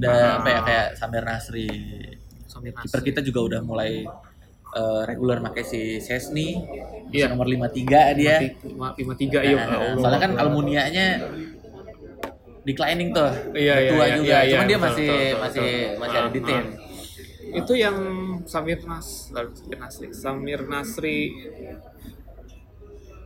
Dan 0.00 0.08
Ah. 0.10 0.40
apa 0.40 0.48
ya 0.48 0.60
kayak 0.62 0.86
Samir 0.96 1.22
Nasri. 1.22 1.68
Samir 2.46 2.72
Nasri. 2.72 2.88
Kiper 2.88 3.00
kita 3.04 3.20
juga 3.20 3.40
udah 3.44 3.60
mulai 3.60 4.08
eh, 4.70 5.02
reguler 5.04 5.38
pakai 5.40 5.62
si 5.62 5.80
Sesni. 5.98 6.56
Iya. 7.10 7.28
Nomor 7.28 7.44
53 7.44 8.14
dia. 8.14 8.38
lima 8.64 8.94
lima 8.94 9.14
tiga 9.14 9.38
iya. 9.42 9.58
Nah, 9.60 9.94
soalnya 9.94 10.20
kan 10.20 10.32
Almunia-nya 10.36 11.06
declining 12.62 13.10
tuh. 13.10 13.30
Iya, 13.52 13.72
Udah 13.72 13.76
iya, 13.76 13.90
tua 13.90 14.04
iya, 14.06 14.14
juga. 14.14 14.26
iya, 14.26 14.38
iya, 14.40 14.52
Cuman 14.54 14.66
dia 14.66 14.78
betul, 14.78 14.86
masih 14.86 15.08
betul, 15.08 15.20
betul, 15.20 15.40
masih 15.40 15.66
betul. 15.66 15.98
masih 15.98 16.16
ada 16.16 16.30
di 16.30 16.40
Ah, 16.40 16.46
tim. 16.46 16.64
itu 17.50 17.72
yang 17.74 17.96
Samir 18.46 18.78
Nas 18.86 19.08
Samir 19.26 19.74
Nasri 19.76 20.06
Samir 20.14 20.60
Nasri 20.64 21.18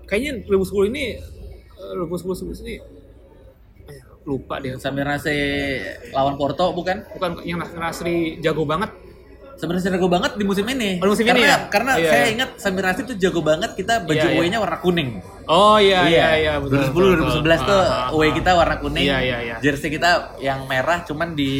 kayaknya 0.06 0.32
2010 0.48 0.88
ini 0.88 1.04
eh, 1.76 1.92
2010 2.08 2.64
ini 2.64 2.74
eh, 2.74 2.80
lupa 4.24 4.56
deh 4.56 4.76
Samir 4.76 5.04
Nasri 5.04 5.80
lawan 6.10 6.34
Porto 6.34 6.72
bukan? 6.72 7.04
bukan 7.10 7.30
yang 7.42 7.60
Nasri 7.60 8.40
jago 8.40 8.64
banget 8.64 8.90
Sebenarnya 9.54 9.86
jago 9.86 10.10
banget 10.10 10.34
di 10.34 10.42
musim 10.42 10.66
ini. 10.66 10.98
Oh, 10.98 11.06
musim 11.06 11.22
karena, 11.22 11.38
ini 11.38 11.46
ya? 11.46 11.58
Karena 11.70 11.92
Iya, 11.94 12.10
saya 12.10 12.24
iya. 12.26 12.32
ingat 12.34 12.50
Samir 12.58 12.82
Nasri 12.82 13.06
tuh 13.06 13.14
jago 13.14 13.38
banget 13.38 13.70
kita 13.72 14.02
baju 14.02 14.10
Iya, 14.10 14.26
iya. 14.26 14.34
away-nya 14.34 14.58
warna 14.58 14.78
kuning. 14.82 15.22
oh 15.46 15.78
iya 15.78 16.00
iya 16.04 16.28
iya 16.34 16.52
betul 16.58 16.82
2010 16.82 16.90
betul, 16.90 17.38
2011 17.38 17.38
betul. 17.54 17.62
tuh 17.62 17.78
Ah, 17.78 17.86
ah, 17.86 18.06
away 18.10 18.28
ah. 18.28 18.34
kita 18.34 18.50
warna 18.50 18.76
kuning. 18.76 19.06
Iya, 19.06 19.18
iya, 19.22 19.36
iya. 19.40 19.56
Jersey 19.62 19.88
kita 19.88 20.10
yang 20.38 20.66
merah 20.66 21.06
cuman 21.06 21.38
di 21.38 21.52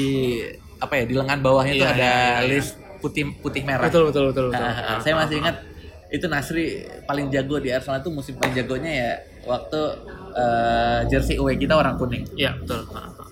apa 0.76 0.92
ya 0.97 1.04
di 1.06 1.14
lengan 1.14 1.38
bawahnya 1.38 1.73
tuh 1.73 1.87
Iya, 1.87 1.94
ada 1.94 2.02
iya, 2.02 2.11
iya, 2.11 2.35
iya. 2.35 2.50
list 2.50 2.73
putih 2.99 3.25
putih 3.38 3.62
merah. 3.62 3.87
betul 3.87 4.11
betul 4.11 4.25
betul 4.26 4.44
betul 4.50 4.64
Ah, 4.64 4.75
ah, 4.75 4.99
saya 4.99 5.14
masih 5.14 5.37
ingat 5.38 5.56
itu 6.14 6.26
Nasri 6.26 6.64
paling 7.02 7.26
jago 7.28 7.59
di 7.59 7.68
Arsenal 7.68 7.99
tuh 8.00 8.11
musim 8.11 8.35
paling 8.35 8.54
jagonya 8.54 8.92
ya 8.94 9.11
waktu 9.44 9.80
eh, 10.33 11.00
jersey 11.09 11.37
away 11.37 11.54
kita 11.54 11.75
warna 11.75 11.94
kuning. 11.94 12.23
iya 12.35 12.54
betul 12.54 12.87
Ah, 12.88 13.11
ah. 13.11 13.26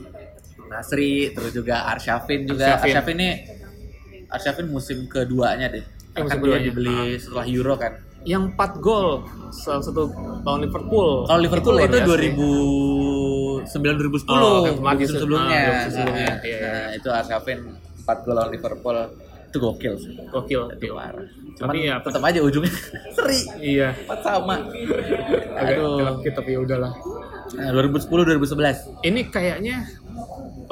Nasri 0.68 1.30
terus 1.30 1.52
juga 1.52 1.86
Arsyafin 1.86 2.42
juga. 2.44 2.74
Arsyafin. 2.74 2.90
Arsyafin 2.90 3.16
ini 3.16 3.30
Arsyafin 4.28 4.66
musim 4.66 4.98
keduanya 5.06 5.68
deh. 5.68 5.84
Eh, 6.12 6.20
musim 6.20 6.40
kan 6.40 6.48
dia 6.50 6.60
dibeli 6.60 6.98
setelah 7.16 7.44
Euro 7.46 7.74
kan. 7.76 7.92
Yang 8.22 8.54
4 8.54 8.78
gol 8.78 9.08
salah 9.50 9.82
satu 9.82 10.08
lawan 10.40 10.62
Liverpool. 10.62 11.26
Kalau 11.26 11.40
Liverpool 11.40 11.76
itu, 11.76 11.90
biasa. 11.92 12.06
2009 12.06 13.66
2010 14.00 14.30
Oh, 14.32 14.62
yang 14.62 14.76
kemarin 14.76 14.96
musim 14.96 15.10
itu. 15.10 15.20
sebelumnya. 15.20 15.58
Ah, 15.60 15.84
sebelumnya. 15.86 16.24
Nah, 16.24 16.38
Iya, 16.40 16.56
iya. 16.56 16.70
nah, 16.70 16.88
itu 16.94 17.08
Arshavin 17.10 17.58
4 18.00 18.16
gol 18.24 18.34
lawan 18.34 18.50
Liverpool. 18.50 18.96
Itu 19.52 19.60
gokil 19.60 19.94
sih. 20.00 20.16
Gokil. 20.32 20.62
Itu 20.80 20.96
parah. 20.96 21.28
Cuman 21.60 21.68
Tapi 21.68 21.78
ya 21.84 22.00
tetap 22.00 22.22
aja 22.24 22.40
ujungnya 22.40 22.72
seri. 23.16 23.38
Iya. 23.60 23.92
Empat 23.92 24.20
sama. 24.24 24.56
Agak 25.60 25.76
Aduh. 25.76 26.00
telakit 26.00 26.32
tapi 26.32 26.50
ya 26.56 26.60
udahlah. 26.64 26.92
Nah, 27.52 27.68
2010 27.76 28.08
2011. 28.40 29.04
Ini 29.04 29.20
kayaknya 29.28 29.76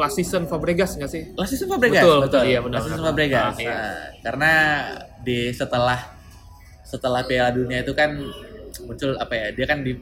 last 0.00 0.16
season 0.16 0.48
Fabregas 0.48 0.96
nggak 0.96 1.10
sih? 1.12 1.28
Last 1.36 1.52
season 1.52 1.68
Fabregas, 1.68 2.00
Betul, 2.00 2.18
betul, 2.24 2.42
iya, 2.48 2.58
benar, 2.64 2.80
Last 2.80 2.86
season. 2.88 3.04
Fabregas. 3.04 3.52
Ah, 3.52 3.60
iya. 3.60 3.68
Nah, 3.68 4.00
karena 4.24 4.52
di 5.20 5.38
setelah 5.52 6.00
setelah 6.80 7.20
Piala 7.28 7.52
Dunia 7.52 7.84
itu 7.84 7.92
kan 7.92 8.16
muncul 8.88 9.12
apa 9.20 9.32
ya? 9.36 9.46
Dia 9.52 9.66
kan 9.68 9.84
di 9.84 9.92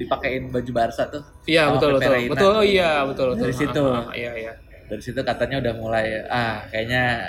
dipakein 0.00 0.48
baju 0.48 0.70
Barca 0.72 1.04
tuh. 1.12 1.20
Iya 1.44 1.68
betul 1.76 2.00
betul 2.00 2.16
betul 2.32 2.52
oh, 2.56 2.64
iya 2.64 3.04
betul 3.04 3.36
betul 3.36 3.44
Dari 3.44 3.54
situ. 3.60 3.84
Ah, 3.84 4.08
ah, 4.08 4.16
iya 4.16 4.32
iya 4.32 4.52
Dari 4.90 5.02
situ 5.06 5.22
katanya 5.22 5.62
udah 5.62 5.74
mulai 5.78 6.26
ah 6.26 6.66
kayaknya 6.66 7.22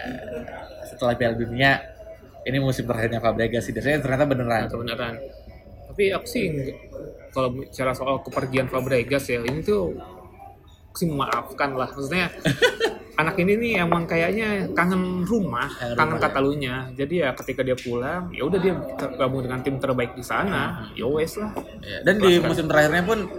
setelah 0.90 1.14
Piala 1.14 1.38
Dunia 1.38 1.78
ini 2.42 2.58
musim 2.58 2.90
terakhirnya 2.90 3.22
Fabregas 3.22 3.70
sih. 3.70 3.74
Biasanya 3.74 4.02
ternyata 4.02 4.26
beneran. 4.26 4.66
beneran. 4.66 5.14
Tapi 5.94 6.10
aku 6.10 6.26
sih 6.26 6.50
kalau 7.30 7.54
bicara 7.54 7.94
soal 7.94 8.18
kepergian 8.26 8.66
Fabregas 8.66 9.30
ya 9.30 9.46
ini 9.46 9.62
tuh 9.62 9.94
aku 10.90 10.96
sih 10.98 11.08
memaafkan 11.08 11.78
lah. 11.78 11.90
Maksudnya 11.94 12.34
anak 13.22 13.38
ini 13.38 13.54
nih 13.62 13.72
emang 13.86 14.10
kayaknya 14.10 14.66
kangen 14.74 15.22
rumah 15.30 15.70
Kangen 15.70 15.94
kangen 15.94 16.18
rumah, 16.18 16.24
Katalunya. 16.26 16.76
Jadi 16.98 17.22
ya 17.22 17.30
ketika 17.38 17.62
dia 17.62 17.78
pulang 17.78 18.34
ya 18.34 18.42
udah 18.42 18.58
dia 18.58 18.74
gabung 19.22 19.46
dengan 19.46 19.62
tim 19.62 19.78
terbaik 19.78 20.18
di 20.18 20.26
sana. 20.26 20.90
Ya 20.98 21.06
wes 21.06 21.38
lah. 21.38 21.54
Ya, 21.86 22.02
Dan 22.02 22.18
di 22.18 22.42
Kelas, 22.42 22.50
musim 22.50 22.66
terakhirnya 22.66 23.06
pun 23.06 23.30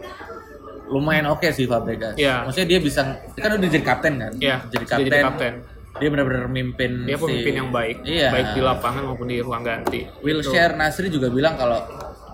lumayan 0.87 1.27
oke 1.27 1.47
sih 1.49 1.65
Fabregas. 1.65 2.15
Iya. 2.15 2.43
Maksudnya 2.43 2.69
dia 2.69 2.79
bisa 2.79 3.01
dia 3.29 3.41
kan 3.41 3.51
udah 3.55 3.69
jadi 3.69 3.85
kapten 3.85 4.15
kan? 4.17 4.33
ya 4.37 4.57
Jadi 4.65 4.85
kapten. 4.85 5.05
jadi 5.05 5.21
kapten 5.23 5.55
Dia 5.93 6.09
benar-benar 6.09 6.49
mimpin 6.49 7.05
dia 7.05 7.15
si- 7.15 7.23
pemimpin 7.23 7.55
yang 7.55 7.69
baik 7.69 7.97
Iya. 8.03 8.29
baik 8.31 8.49
di 8.51 8.61
lapangan 8.61 9.03
maupun 9.05 9.27
di 9.27 9.39
ruang 9.39 9.61
ganti 9.61 10.09
Wilshere 10.21 10.73
Nasri 10.73 11.07
juga 11.07 11.29
bilang 11.29 11.55
kalau 11.55 11.85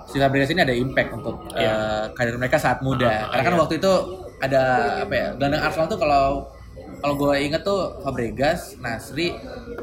si 0.05 0.17
Fabregas 0.17 0.49
ini 0.49 0.63
ada 0.63 0.73
impact 0.73 1.11
untuk 1.13 1.43
Iya. 1.53 1.67
eh, 1.67 2.05
karir 2.13 2.35
mereka 2.35 2.57
saat 2.57 2.81
muda. 2.81 3.07
Ah, 3.07 3.29
Karena 3.31 3.43
kan 3.43 3.53
iya. 3.53 3.61
waktu 3.61 3.75
itu 3.77 3.93
ada 4.39 4.63
apa 5.03 5.13
ya? 5.13 5.29
Gelandang 5.35 5.63
Arsenal 5.63 5.87
tuh 5.87 5.99
kalau 5.99 6.25
kalau 6.97 7.15
gue 7.17 7.35
inget 7.37 7.61
tuh 7.61 7.79
Fabregas, 8.01 8.75
Nasri, 8.77 9.35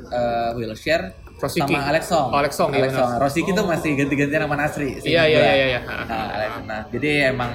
eh, 0.10 0.50
Wilshere 0.54 1.12
Rosicky. 1.36 1.68
sama 1.70 1.84
Alex 1.86 2.04
Song. 2.08 2.28
Oh, 2.30 2.38
Alex 2.38 2.54
Song, 2.54 2.72
iya 2.72 2.80
Alex. 2.82 2.92
Song. 2.96 3.12
Rosicky 3.20 3.52
tuh 3.52 3.66
masih 3.66 3.92
ganti-gantian 3.94 4.42
sama 4.42 4.56
Nasri. 4.56 4.90
iya 5.04 5.24
iya 5.24 5.38
iya 5.38 5.54
iya 5.54 5.66
iya. 5.70 5.80
Nah, 5.84 6.28
Alex, 6.32 6.52
nah, 6.64 6.82
jadi 6.90 7.10
emang 7.30 7.52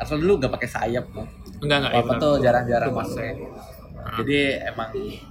Arsenal 0.00 0.18
dulu 0.18 0.32
gak 0.38 0.52
pakai 0.52 0.68
sayap 0.68 1.04
tuh. 1.06 1.26
enggak 1.60 1.76
enggak 1.78 1.92
ya 1.92 1.94
Walaupun 1.94 2.10
benar. 2.10 2.24
tuh 2.24 2.34
jarang-jarang 2.40 2.90
masuk. 2.90 3.20
masuk. 3.20 3.78
Jadi 4.00 4.38
emang 4.64 4.88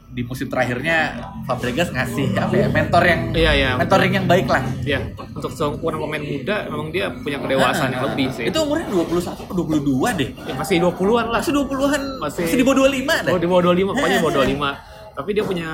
di 0.08 0.22
musim 0.22 0.46
terakhirnya 0.46 0.98
Fabregas 1.44 1.90
ngasih 1.90 2.38
apa 2.38 2.54
ya 2.56 2.68
mentor 2.70 3.02
yang 3.02 3.22
Iya, 3.34 3.52
iya, 3.52 3.70
mentoring 3.74 4.14
yang 4.14 4.26
baik 4.26 4.46
lah. 4.46 4.62
Ya, 4.86 5.02
untuk 5.10 5.50
seukuran 5.50 5.98
pemain 5.98 6.22
muda 6.22 6.56
memang 6.66 6.88
dia 6.88 7.10
punya 7.10 7.42
kedewasaan 7.42 7.90
yang 7.90 8.06
lebih 8.06 8.30
sih. 8.30 8.46
Itu 8.46 8.62
umurnya 8.62 8.86
21 8.88 9.26
atau 9.26 9.54
22 9.58 10.14
deh. 10.14 10.30
Ya, 10.40 10.54
masih 10.54 10.78
20-an 10.78 11.26
lah. 11.28 11.42
Masih 11.42 11.52
20-an, 11.52 12.02
masih, 12.20 12.42
Masih- 12.46 12.56
di 12.56 12.64
bawah 12.64 12.78
25 12.80 13.16
deh. 13.20 13.34
Oh, 13.34 13.40
di 13.42 13.48
bawah 13.48 13.62
25, 13.66 13.90
pokoknya 13.92 14.14
di 14.14 14.22
bawah 14.22 14.34
25. 14.46 14.70
Tapi 15.12 15.30
dia 15.34 15.44
punya 15.44 15.70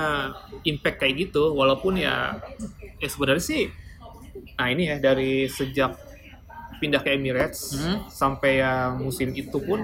impact 0.64 0.96
kayak 0.98 1.14
gitu 1.20 1.52
walaupun 1.52 1.94
ya 1.94 2.32
ya 2.96 3.06
sebenarnya 3.06 3.44
sih 3.44 3.62
nah 4.52 4.66
ini 4.66 4.88
ya 4.88 4.96
dari 4.98 5.44
sejak 5.46 5.92
pindah 6.76 7.00
ke 7.00 7.10
Emirates 7.10 7.72
Hmm. 7.72 8.04
sampai 8.06 8.58
yang 8.58 8.98
musim 8.98 9.32
itu 9.32 9.58
pun 9.58 9.80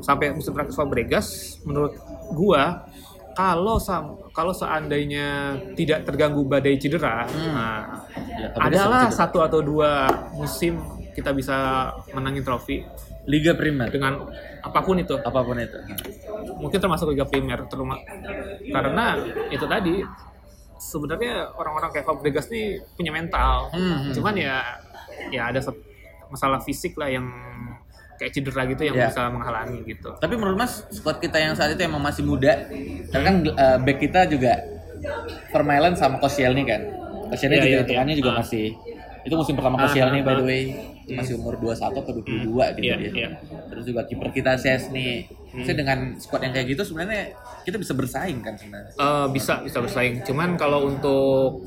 sampai 0.00 0.30
musim 0.30 0.52
terakhir 0.52 0.72
Fabregas 0.72 1.26
menurut 1.62 1.98
gua 2.30 2.86
kalau 3.32 3.76
sam 3.76 4.14
kalau 4.30 4.52
seandainya 4.52 5.56
tidak 5.72 6.04
terganggu 6.04 6.42
badai 6.42 6.76
cedera 6.76 7.24
Hmm. 7.24 7.50
nah 7.50 7.80
Ya, 8.32 8.48
adalah 8.56 9.06
sempat 9.06 9.18
satu 9.18 9.38
atau 9.40 9.60
dua 9.60 10.04
musim 10.32 10.80
kita 11.10 11.30
bisa 11.30 11.56
menangin 12.10 12.40
trofi 12.40 12.80
cedera. 12.80 13.10
Liga 13.24 13.52
Primer 13.52 13.86
dengan 13.86 14.18
apa 14.58 14.80
pun 14.80 14.96
itu 14.96 15.14
apa 15.14 15.40
pun 15.40 15.54
itu. 15.56 15.78
mungkin 16.56 16.78
termasuk 16.78 17.06
Liga 17.08 17.22
Premier 17.22 17.66
teruma 17.66 17.98
karena 18.64 19.18
itu 19.48 19.62
tadi 19.64 20.02
sebenarnya 20.76 21.52
orang-orang 21.52 21.90
kayak 21.90 22.02
Fabregas 22.04 22.46
nih 22.48 22.82
punya 22.92 23.10
mental 23.10 23.70
Hmm, 23.70 23.80
hmm. 24.00 24.12
cuman 24.12 24.34
ya 24.34 24.56
ya 25.30 25.48
ada 25.48 25.60
masalah 26.32 26.58
fisik 26.58 26.96
lah 26.96 27.06
yang 27.06 27.28
kayak 28.16 28.32
cedera 28.32 28.62
gitu 28.64 28.82
yang 28.82 28.96
Ya. 28.96 29.06
bisa 29.06 29.26
menghalangi 29.26 29.82
gitu 29.84 30.14
Tapi 30.14 30.34
menurut 30.34 30.56
Mas, 30.56 30.86
squad 30.88 31.18
kita 31.18 31.36
yang 31.36 31.52
saat 31.52 31.70
itu 31.70 31.82
emang 31.82 31.98
masih 31.98 32.22
muda. 32.22 32.54
Karena 33.08 33.24
kan 33.24 33.36
eh, 33.44 33.78
back 33.78 33.98
kita 33.98 34.24
juga 34.26 34.56
Vermaelen 35.50 35.92
sama 35.92 36.16
Koscielny 36.16 36.62
kan. 36.62 36.80
Koscielny 37.28 37.56
Iya, 37.56 37.62
juga 37.62 37.72
iya, 37.72 37.80
hitungannya 37.82 38.14
iya. 38.14 38.20
juga 38.20 38.30
Ah. 38.32 38.38
masih 38.38 38.66
itu 39.22 39.34
musim 39.34 39.54
pertama 39.54 39.76
Ah, 39.76 39.82
Koscielny 39.86 40.18
ah, 40.18 40.24
by 40.24 40.34
the 40.34 40.38
ah. 40.38 40.46
way 40.46 40.62
masih 41.04 41.34
umur 41.34 41.58
21 41.58 41.82
atau 41.92 42.12
22 42.14 42.22
gitu 42.72 42.80
Iya, 42.80 42.94
dia. 42.96 43.10
iya. 43.10 43.28
Terus 43.68 43.84
juga 43.84 44.06
kiper 44.06 44.28
kita 44.30 44.54
Chesney. 44.54 45.26
Hmm. 45.50 45.62
Saya 45.62 45.76
dengan 45.76 45.98
squad 46.16 46.40
yang 46.40 46.54
kayak 46.54 46.66
gitu 46.70 46.82
sebenarnya 46.84 47.34
kita 47.62 47.76
bisa 47.76 47.92
bersaing 47.92 48.38
kan 48.38 48.54
sebenarnya. 48.54 48.92
Eh, 48.94 49.26
bisa 49.30 49.60
bisa 49.60 49.78
bersaing 49.78 50.22
cuman 50.22 50.54
kalau 50.54 50.86
untuk 50.86 51.66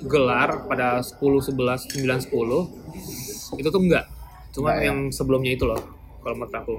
gelar 0.00 0.62
pada 0.64 1.00
10 1.00 1.16
11 1.42 1.88
9 1.88 2.22
10 2.22 3.27
itu 3.54 3.68
tuh 3.68 3.80
enggak 3.80 4.04
Enggak, 4.50 4.76
ya? 4.76 4.82
yang 4.84 4.98
sebelumnya 5.08 5.50
itu 5.50 5.64
loh 5.64 5.78
kalau 6.18 6.34
menurut 6.34 6.52
aku 6.52 6.74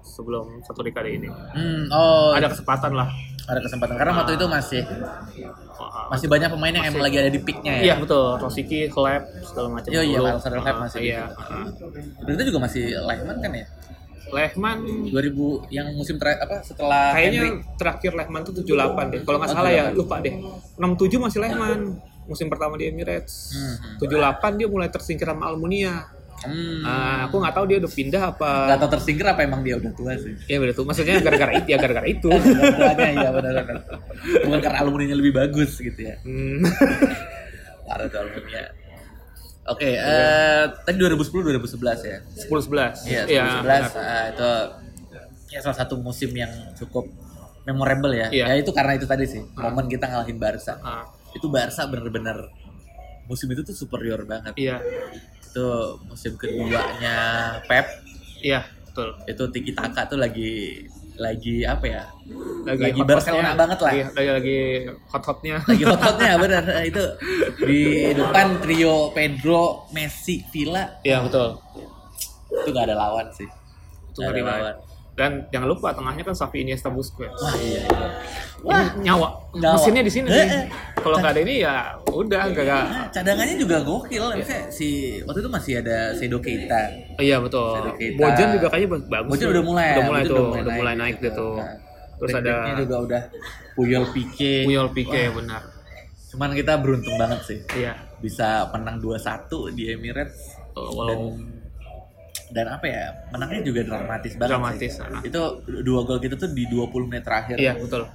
sebelum 0.00 0.62
satu 0.62 0.80
dekade 0.80 1.10
ini 1.12 1.28
Hmm, 1.52 1.90
oh 1.90 2.30
ada 2.30 2.46
kesempatan 2.46 2.92
lah 2.92 3.08
ada 3.44 3.60
kesempatan 3.60 3.94
karena 3.94 4.12
waktu 4.14 4.32
itu 4.34 4.46
masih 4.46 4.82
Ah, 5.74 6.06
masih 6.08 6.26
banyak 6.26 6.48
pemain 6.48 6.70
yang 6.72 6.86
emang 6.86 7.02
lagi 7.02 7.18
ada 7.18 7.28
di 7.28 7.36
peaknya 7.36 7.72
ya. 7.76 7.82
Iya 7.82 7.94
betul, 7.98 8.38
Rosicky, 8.38 8.86
Klep, 8.86 9.26
segala 9.42 9.68
macam. 9.68 9.90
Iya, 9.90 10.02
iya. 10.02 10.18
Alexander 10.22 10.58
Klep 10.60 10.70
Ah, 10.70 10.80
masih 10.80 11.00
Iya. 11.02 11.22
ah. 11.28 11.66
Berarti 12.20 12.42
juga 12.46 12.60
masih 12.62 12.82
Lehman 12.96 13.36
kan 13.38 13.50
ya? 13.52 13.66
Lehman 14.30 14.78
2000 15.04 15.66
yang 15.68 15.86
musim 15.92 16.14
terakhir 16.16 16.40
apa 16.42 16.56
setelah 16.62 17.10
kayaknya 17.12 17.40
Henry? 17.44 17.50
terakhir 17.76 18.10
Lehman 18.14 18.40
tuh 18.42 18.54
78 18.56 19.04
deh. 19.12 19.20
Kalau 19.20 19.36
nggak 19.36 19.50
Oh, 19.50 19.56
salah 19.56 19.70
ya, 19.70 19.84
78. 19.90 19.98
lupa 19.98 20.16
deh. 20.22 20.34
67 20.78 21.18
masih 21.20 21.38
Lehman. 21.42 21.78
Musim 22.24 22.48
pertama 22.48 22.74
di 22.76 22.88
Emirates. 22.88 23.52
Hmm, 23.52 24.00
78 24.00 24.56
dia 24.56 24.68
mulai 24.68 24.88
tersingkir 24.88 25.28
sama 25.28 25.48
Almunia. 25.48 26.08
Hmm. 26.44 26.84
Nah, 26.84 27.24
aku 27.24 27.40
nggak 27.40 27.54
tahu 27.56 27.64
dia 27.64 27.78
udah 27.80 27.92
pindah 27.92 28.22
apa. 28.36 28.52
Gak 28.68 28.78
tau 28.84 28.90
tersingkir 29.00 29.24
apa 29.24 29.40
emang 29.44 29.64
dia 29.64 29.80
udah 29.80 29.92
tua 29.96 30.12
sih. 30.16 30.36
Ya 30.44 30.60
benar 30.60 30.76
tuh. 30.76 30.84
Maksudnya 30.84 31.20
gara-gara 31.24 31.52
itu 31.56 31.68
ya 31.72 31.78
gara-gara 31.80 32.04
itu. 32.04 32.28
Tuanya 32.76 33.08
iya 33.16 33.30
benar-benar. 33.32 33.80
Bukan 34.44 34.60
karena 34.60 34.78
alumninya 34.84 35.16
lebih 35.16 35.32
bagus 35.32 35.80
gitu 35.80 35.96
ya. 35.96 36.20
Hmm. 36.20 36.64
Parah 37.88 38.06
tuh 38.08 38.18
alumninya. 38.20 38.64
Oke, 39.64 39.96
eh 39.96 40.64
tadi 40.84 40.96
2010 41.00 41.56
2011 41.56 42.04
ya. 42.04 42.18
10 42.36 42.44
11. 42.44 43.08
Iya, 43.08 43.22
2011 43.24 43.32
Iya, 43.32 43.44
benar. 43.64 43.82
eh, 43.96 44.24
itu 44.28 44.50
ya 45.48 45.60
salah 45.64 45.78
satu 45.80 45.94
musim 45.96 46.28
yang 46.36 46.52
cukup 46.76 47.08
memorable 47.64 48.12
ya. 48.12 48.28
Iya. 48.28 48.44
Ya 48.52 48.54
itu 48.60 48.68
karena 48.76 48.92
itu 49.00 49.08
tadi 49.08 49.24
sih, 49.24 49.40
momen 49.56 49.88
kita 49.88 50.04
ngalahin 50.04 50.36
Barca. 50.36 50.76
Ah, 50.84 51.08
Itu 51.34 51.46
Barca 51.48 51.84
bener-bener 51.86 52.38
musim 53.24 53.48
itu 53.50 53.60
tuh 53.60 53.74
superior 53.74 54.22
banget. 54.24 54.52
iya. 54.56 54.78
Itu 55.44 55.66
musim 56.04 56.34
keduanya 56.34 57.16
Pep 57.64 57.86
Iya, 58.38 58.60
betul. 58.84 59.16
itu 59.24 59.42
Tiki 59.48 59.72
Taka 59.72 60.04
tuh 60.04 60.20
lagi 60.20 60.84
lagi 61.14 61.62
apa 61.62 61.86
ya? 61.86 62.04
Lagi 62.66 62.90
hot-hotnya. 62.92 63.06
Barcelona 63.06 63.50
banget 63.54 63.78
lah. 63.80 63.92
Iya, 63.94 64.06
lagi 64.12 64.30
lagi 64.34 64.58
hot-hotnya. 65.08 65.56
Lagi 65.64 65.84
hot-hotnya 65.86 66.30
bener 66.42 66.64
itu 66.84 67.04
di 67.62 67.80
depan 68.12 68.58
trio 68.60 69.14
Pedro, 69.14 69.88
Messi, 69.94 70.42
Villa 70.52 71.00
Iya, 71.00 71.22
betul. 71.22 71.56
itu 72.54 72.68
gak 72.70 72.86
ada 72.86 72.96
lawan 72.98 73.26
sih. 73.32 73.46
Itu 74.12 74.20
Nggak 74.20 74.30
ada 74.30 74.42
lawan. 74.44 74.74
Dan 75.14 75.46
jangan 75.48 75.70
lupa 75.70 75.94
tengahnya 75.94 76.26
kan 76.26 76.34
Xavi 76.34 76.66
Iniesta 76.66 76.90
Busquets. 76.90 77.38
Wah 77.38 77.54
iya. 77.54 77.86
iya. 77.86 78.08
Ini 78.58 79.06
nyawa. 79.06 79.28
Nyawa. 79.54 79.74
Mesinnya 79.78 80.02
di 80.02 80.10
sini. 80.10 80.26
Eh, 80.26 80.42
eh. 80.42 80.64
Kalau 80.98 81.22
nggak 81.22 81.32
ada 81.32 81.40
ini 81.40 81.54
ya 81.62 81.74
udah 82.10 82.42
nggak 82.50 82.64
nggak. 82.66 82.84
Nah, 82.84 83.06
cadangannya 83.14 83.54
juga 83.54 83.76
gokil. 83.80 84.24
Misalnya 84.34 84.66
si 84.68 84.88
waktu 85.22 85.38
itu 85.38 85.50
masih 85.54 85.72
ada 85.78 85.96
Sedo 86.18 86.42
Keita. 86.42 86.82
Iya 87.22 87.38
betul. 87.38 87.94
Keita. 87.94 88.18
Bojan 88.18 88.48
juga 88.58 88.66
kayaknya 88.68 88.88
ba- 88.90 89.06
bagus. 89.12 89.30
Bojan 89.30 89.46
tuh. 89.46 89.54
udah 89.54 89.64
mulai. 89.64 89.88
Udah 89.88 90.04
mulai 90.04 90.22
Bojan 90.22 90.34
tuh. 90.34 90.46
Udah 90.50 90.74
mulai 90.74 90.94
naik 90.98 91.16
gitu. 91.22 91.30
tuh. 91.30 91.56
Nah, 91.56 91.76
Terus 92.14 92.34
ada 92.34 92.54
juga 92.78 92.96
udah 93.04 93.22
Puyol 93.74 94.04
Pique. 94.10 94.54
Puyol 94.66 94.88
Pique 94.90 95.22
benar. 95.30 95.62
Cuman 96.34 96.50
kita 96.50 96.82
beruntung 96.82 97.14
banget 97.14 97.40
sih 97.46 97.58
Iya. 97.70 97.94
bisa 98.18 98.66
menang 98.70 98.98
2-1 98.98 99.46
di 99.70 99.94
Emirates 99.94 100.58
Oh, 100.74 100.90
dan 100.90 101.14
Walau 101.14 101.20
dan 102.54 102.70
apa 102.70 102.86
ya 102.86 103.04
menangnya 103.34 103.60
juga 103.66 103.80
dramatis 103.82 104.38
banget 104.38 104.50
Dramatis, 104.54 104.92
sih. 104.94 105.02
ah. 105.02 105.20
itu 105.26 105.40
dua 105.82 106.00
gol 106.06 106.22
gitu 106.22 106.38
tuh 106.38 106.50
di 106.54 106.70
20 106.70 107.10
menit 107.10 107.26
terakhir 107.26 107.58
iya 107.58 107.74
betul. 107.74 108.06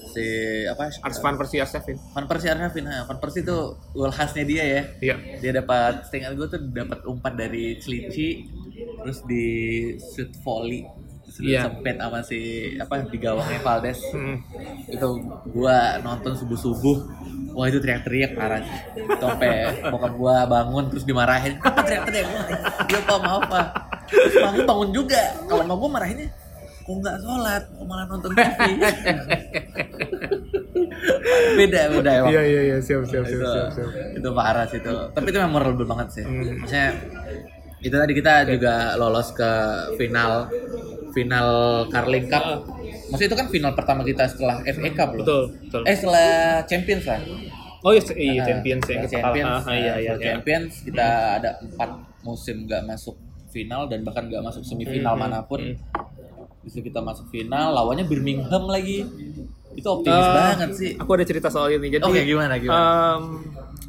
si 0.00 0.24
apa 0.64 0.88
Ars 1.04 1.18
Van 1.18 1.36
Persie 1.36 1.60
Arshavin. 1.60 1.98
Van 2.14 2.24
Persie 2.24 2.48
Arnavin 2.48 2.86
nah, 2.86 3.02
Van 3.04 3.18
Persie 3.18 3.42
itu 3.42 3.58
gol 3.92 4.08
khasnya 4.08 4.46
dia 4.46 4.64
ya 4.64 4.82
Iya. 5.02 5.16
dia 5.42 5.52
dapat 5.52 6.06
setengah 6.06 6.38
gue 6.38 6.46
tuh 6.48 6.60
dapat 6.70 7.02
umpan 7.04 7.34
dari 7.34 7.76
Celici 7.76 8.46
terus 9.02 9.26
di 9.26 9.44
shoot 9.98 10.30
volley 10.40 10.86
Iya. 11.40 11.60
sempet 11.68 11.96
sama 11.96 12.20
si 12.20 12.38
apa 12.76 13.02
di 13.08 13.18
gawangnya 13.18 13.60
Valdes. 13.64 14.00
Hmm. 14.12 14.36
itu 14.90 15.08
gua 15.50 15.98
nonton 16.04 16.36
subuh 16.36 16.58
subuh 16.58 16.96
wah 17.56 17.66
itu 17.66 17.80
teriak-teriak 17.82 18.36
parah 18.36 18.60
sih. 18.62 18.78
Itu 19.04 19.24
sampai 19.24 19.84
bokap 19.90 20.12
gua 20.14 20.46
bangun 20.46 20.88
terus 20.92 21.04
dimarahin. 21.08 21.58
Apa 21.60 21.80
teriak-teriak 21.86 22.26
Wah, 22.30 22.46
iya 22.86 23.00
pak 23.02 23.18
maaf 23.20 23.42
pak. 23.48 23.66
Terus 24.10 24.36
bangun 24.38 24.62
bangun 24.66 24.90
juga. 24.94 25.22
Kalau 25.48 25.64
mau 25.66 25.76
gua 25.80 25.90
marahinnya 26.00 26.28
kok 26.80 26.96
nggak 26.96 27.16
sholat? 27.22 27.62
Kok 27.70 27.86
malah 27.86 28.06
nonton 28.08 28.30
TV 28.34 28.58
beda 31.58 31.80
beda 31.92 32.10
emang. 32.22 32.30
Iya 32.32 32.42
iya 32.44 32.60
iya. 32.72 32.76
Siap 32.82 33.06
siap 33.08 33.24
itu, 33.24 33.38
siap 33.40 33.70
siap. 33.72 33.88
siap. 33.88 34.18
itu 34.18 34.28
parah 34.34 34.66
sih 34.68 34.78
itu. 34.80 34.94
Tapi 35.14 35.26
itu 35.30 35.38
memorable 35.40 35.86
banget 35.86 36.08
sih. 36.20 36.24
Hmm. 36.24 36.60
maksudnya 36.60 36.88
itu 37.80 37.92
tadi 37.92 38.12
kita 38.12 38.32
juga 38.46 38.74
lolos 38.94 39.32
ke 39.32 39.50
final 39.96 40.48
final 41.10 41.48
Carling 41.88 42.26
Cup 42.26 42.64
maksudnya 43.08 43.28
itu 43.28 43.38
kan 43.38 43.48
final 43.48 43.72
pertama 43.72 44.02
kita 44.02 44.24
setelah 44.24 44.60
FA 44.62 44.90
Cup 44.92 45.10
loh 45.16 45.24
Betul 45.24 45.42
betul. 45.64 45.82
eh 45.84 45.94
setelah 45.94 46.30
Champions 46.64 47.04
lah 47.04 47.20
Oh 47.80 47.90
iya, 47.90 48.02
iya 48.12 48.32
Ah, 48.36 48.46
Champions 48.46 48.84
ya 48.84 48.96
kita 49.00 49.08
Champions. 49.10 49.56
Ah, 49.64 49.72
iya 49.72 49.94
iya. 49.96 50.12
iya. 50.12 50.20
Champions 50.20 50.72
kita 50.84 51.08
ada 51.40 51.50
empat 51.58 51.90
musim 52.20 52.68
nggak 52.68 52.84
masuk 52.84 53.16
final 53.48 53.88
dan 53.88 54.04
bahkan 54.04 54.28
nggak 54.28 54.44
masuk 54.44 54.60
semifinal 54.60 55.16
Hmm, 55.16 55.22
mana 55.22 55.40
pun 55.40 55.64
hmm. 55.64 55.80
bisa 56.60 56.78
kita 56.78 57.00
masuk 57.00 57.24
final 57.26 57.72
lawannya 57.72 58.04
Birmingham 58.04 58.68
lagi 58.68 59.08
itu 59.72 59.88
optimis 59.88 60.12
Eh, 60.20 60.30
banget 60.30 60.70
sih 60.76 60.90
Aku 60.94 61.10
ada 61.10 61.24
cerita 61.24 61.48
soal 61.48 61.72
ini. 61.72 61.88
Jadi 61.88 62.04
Oke, 62.04 62.20
gimana, 62.20 62.54
gimana? 62.54 62.84
em, 63.16 63.22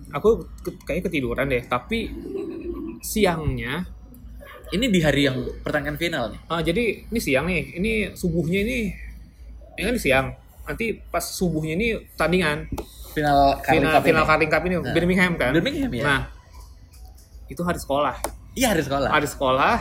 aku 0.09 0.29
ke- 0.61 0.79
kayaknya 0.81 1.03
ketiduran 1.05 1.45
deh, 1.45 1.63
tapi 1.67 2.07
siangnya 3.01 3.85
ini 4.71 4.87
di 4.87 4.99
hari 5.03 5.27
yang 5.27 5.37
pertandingan 5.65 5.97
final 5.99 6.23
nih 6.31 6.39
ah, 6.47 6.61
jadi 6.63 6.83
ini 7.11 7.19
siang 7.19 7.45
nih, 7.49 7.63
ini 7.75 7.91
subuhnya 8.15 8.59
ini 8.63 8.79
ini 9.77 9.83
kan 9.87 9.95
siang. 9.97 10.27
Nanti 10.67 10.93
pas 11.09 11.25
subuhnya 11.25 11.73
ini 11.73 11.87
tandingan 12.15 12.69
final 13.11 13.59
Carling 13.59 13.81
final 13.81 13.91
Cup 13.91 14.03
final. 14.05 14.23
Carling 14.27 14.49
Cup 14.51 14.63
ini 14.67 14.75
Nah. 14.77 14.93
Birmingham 14.93 15.33
kan. 15.35 15.51
Birmingham, 15.57 15.91
ya? 15.91 16.03
Nah, 16.05 16.21
itu 17.49 17.61
hari 17.65 17.79
sekolah. 17.79 18.15
iya 18.51 18.75
hari 18.75 18.83
sekolah 18.83 19.07
Hari 19.07 19.27
sekolah, 19.31 19.75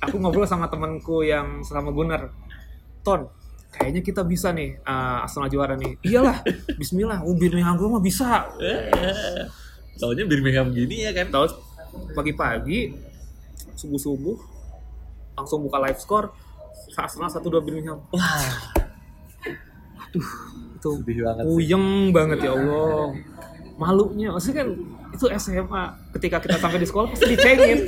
aku 0.00 0.16
ngobrol 0.16 0.48
sama 0.48 0.68
temanku 0.72 1.20
yang 1.24 1.60
sama 1.60 1.92
Gunnar. 1.92 2.32
Ton, 3.04 3.28
kayaknya 3.68 4.00
kita 4.00 4.24
bisa 4.24 4.48
nih 4.48 4.80
uh, 4.80 5.28
Arsenal 5.28 5.52
juara 5.52 5.76
nih. 5.76 6.00
Iyalah, 6.00 6.40
Bismillah. 6.80 7.20
Oh, 7.20 7.36
Birmingham 7.36 7.76
gue 7.76 7.88
mah 7.88 8.00
bisa. 8.00 8.48
Soalnya 10.00 10.24
Birmingham 10.24 10.72
gini 10.72 11.04
ya 11.04 11.12
kan. 11.12 11.28
Tahu 11.28 11.46
pagi-pagi 12.12 12.94
subuh-subuh 13.74 14.36
langsung 15.34 15.62
buka 15.62 15.82
live 15.82 15.98
score 15.98 16.30
Arsenal 16.94 17.26
satu 17.26 17.50
dua 17.50 17.58
Birmingham. 17.58 17.98
Wah, 18.08 18.70
Itu 20.76 20.88
sedih 21.02 21.26
banget. 21.26 21.42
sih. 21.42 21.50
puyeng 21.50 21.86
banget 22.14 22.38
ya 22.44 22.50
Allah. 22.54 23.10
Malunya, 23.74 24.30
maksudnya 24.30 24.62
kan 24.62 24.68
itu 25.10 25.24
SMA. 25.34 25.84
Ketika 26.14 26.38
kita 26.38 26.54
sampai 26.56 26.78
di 26.78 26.86
sekolah 26.86 27.10
pasti 27.10 27.34
dicengin. 27.34 27.78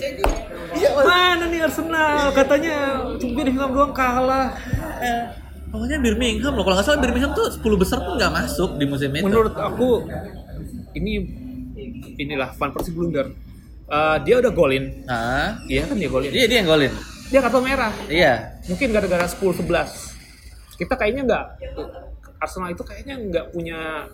Iya. 0.74 0.90
Mana 0.98 1.46
nih 1.46 1.62
Arsenal? 1.62 2.34
Katanya 2.34 2.76
tuh 3.14 3.30
Birmingham 3.30 3.70
doang 3.70 3.94
kalah. 3.94 4.58
Eh, 4.98 5.22
pokoknya 5.70 6.02
Birmingham 6.02 6.58
loh. 6.58 6.66
Kalau 6.66 6.74
nggak 6.74 6.86
salah 6.86 6.98
Birmingham 6.98 7.30
tuh 7.30 7.46
10 7.46 7.62
besar 7.78 8.02
pun 8.02 8.18
nggak 8.18 8.32
masuk 8.34 8.70
di 8.74 8.84
musim 8.90 9.14
itu. 9.14 9.22
Menurut 9.22 9.54
aku 9.54 10.02
ini 10.98 11.12
inilah 12.18 12.50
Van 12.58 12.74
Persie 12.74 12.90
blunder. 12.90 13.30
Eh, 13.86 14.16
dia 14.26 14.34
udah 14.38 14.50
golin. 14.50 14.84
Ah, 15.06 15.62
Iya 15.64 15.86
kan 15.86 15.94
dia 15.94 16.10
golin. 16.10 16.30
iya 16.30 16.46
dia 16.46 16.58
yang 16.58 16.68
golin. 16.68 16.90
Dia 17.26 17.38
kartu 17.38 17.58
merah. 17.60 17.94
Iya. 18.06 18.58
Mungkin 18.66 18.90
gara-gara 18.90 19.24
10 19.24 19.54
11. 19.54 20.10
Kita 20.74 20.94
kayaknya 20.94 21.22
nggak 21.24 21.44
Arsenal 22.36 22.68
itu 22.68 22.82
kayaknya 22.82 23.14
nggak 23.16 23.46
punya 23.50 24.04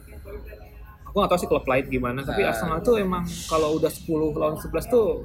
aku 1.03 1.17
nggak 1.19 1.29
tahu 1.29 1.41
sih 1.41 1.49
klub 1.51 1.67
lain 1.67 1.85
gimana, 1.89 2.21
tapi 2.21 2.41
Ah. 2.41 2.53
Arsenal 2.53 2.81
tuh 2.81 2.97
emang 2.97 3.25
kalau 3.47 3.77
udah 3.77 3.89
10 3.89 4.09
lawan 4.33 4.57
11 4.57 4.85
tuh 4.87 5.25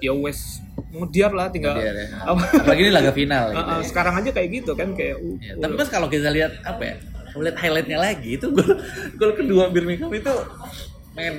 ya 0.00 0.12
wes 0.12 0.60
mudiar 0.90 1.28
lah 1.30 1.48
tinggal 1.48 1.76
Dia 1.76 1.92
deh. 1.92 2.08
apa 2.30 2.40
Apalagi 2.60 2.80
ini 2.82 2.92
laga 2.92 3.12
final. 3.12 3.44
Gitu. 3.50 3.58
Uh, 3.58 3.70
uh, 3.70 3.80
sekarang 3.82 4.14
aja 4.16 4.30
kayak 4.30 4.48
gitu 4.54 4.72
kan 4.72 4.92
kayak 4.92 5.16
uh, 5.16 5.36
Ya, 5.40 5.52
tapi 5.56 5.72
pas 5.74 5.88
kalau 5.88 6.08
kita 6.08 6.28
lihat 6.28 6.52
apa 6.62 6.82
ya, 6.84 6.94
lihat 7.32 7.56
highlightnya 7.58 7.96
lagi 7.96 8.36
itu 8.36 8.46
gol 8.48 8.76
gol 9.16 9.32
kedua 9.34 9.68
Birmingham 9.68 10.08
itu, 10.10 10.32
men 11.10 11.34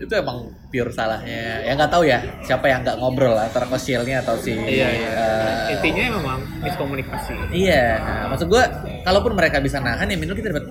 itu 0.00 0.12
emang 0.16 0.48
pure 0.72 0.88
salahnya. 0.90 1.60
Ya 1.60 1.72
nggak 1.76 1.92
tahu 1.92 2.08
ya 2.08 2.18
siapa 2.40 2.66
yang 2.66 2.80
nggak 2.80 2.96
ngobrol 2.96 3.36
lah, 3.36 3.44
antara 3.46 3.68
Koscielny 3.68 4.16
atau 4.16 4.32
si. 4.40 4.56
iya 4.56 4.88
iya 4.88 5.10
eh, 5.12 5.74
intinya 5.76 6.16
memang 6.16 6.38
miskomunikasi 6.64 7.32
Iya, 7.52 8.00
nah, 8.00 8.24
maksud 8.32 8.48
gua 8.48 8.64
kalaupun 9.04 9.36
mereka 9.36 9.60
bisa 9.60 9.76
nahan 9.76 10.08
ya 10.08 10.16
minimal 10.16 10.36
kita 10.36 10.48
dapat 10.50 10.64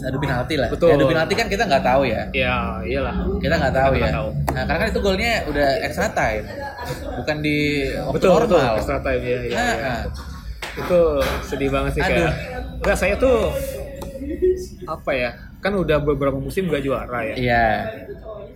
adu 0.00 0.16
penalti 0.16 0.54
lah. 0.56 0.68
Betul. 0.72 0.88
Ya, 0.88 0.94
adu 0.96 1.06
penalti 1.06 1.34
kan 1.36 1.46
kita 1.46 1.62
nggak 1.68 1.84
tahu 1.84 2.02
ya. 2.08 2.22
ya 2.32 2.56
iyalah 2.80 3.14
Kita 3.36 3.54
nggak 3.60 3.74
tahu 3.76 3.90
Kita 3.92 4.00
ya. 4.00 4.00
nggak 4.00 4.16
tahu. 4.16 4.28
Nah, 4.50 4.62
karena 4.64 4.78
kan 4.80 4.88
itu 4.88 5.00
golnya 5.04 5.32
udah 5.44 5.68
extra 5.84 6.08
time. 6.16 6.44
Bukan 7.20 7.36
di 7.44 7.58
waktu 7.92 8.14
betul 8.16 8.30
betul 8.32 8.56
normal. 8.56 8.74
extra 8.80 8.98
time 9.04 9.22
ya, 9.22 9.38
ya, 9.44 9.52
Nah, 9.52 9.60
ya. 9.60 9.74
nah. 9.76 10.00
itu 10.70 11.00
sedih 11.44 11.68
banget 11.68 11.92
sih 11.92 12.00
Aduh. 12.00 12.14
kayak 12.16 12.32
enggak 12.80 12.96
saya 12.96 13.14
tuh 13.18 13.52
apa 14.86 15.10
ya 15.12 15.30
kan 15.60 15.72
udah 15.76 16.00
beberapa 16.00 16.36
musim 16.40 16.66
gak 16.72 16.82
juara 16.82 17.20
ya. 17.24 17.34
Iya. 17.36 17.64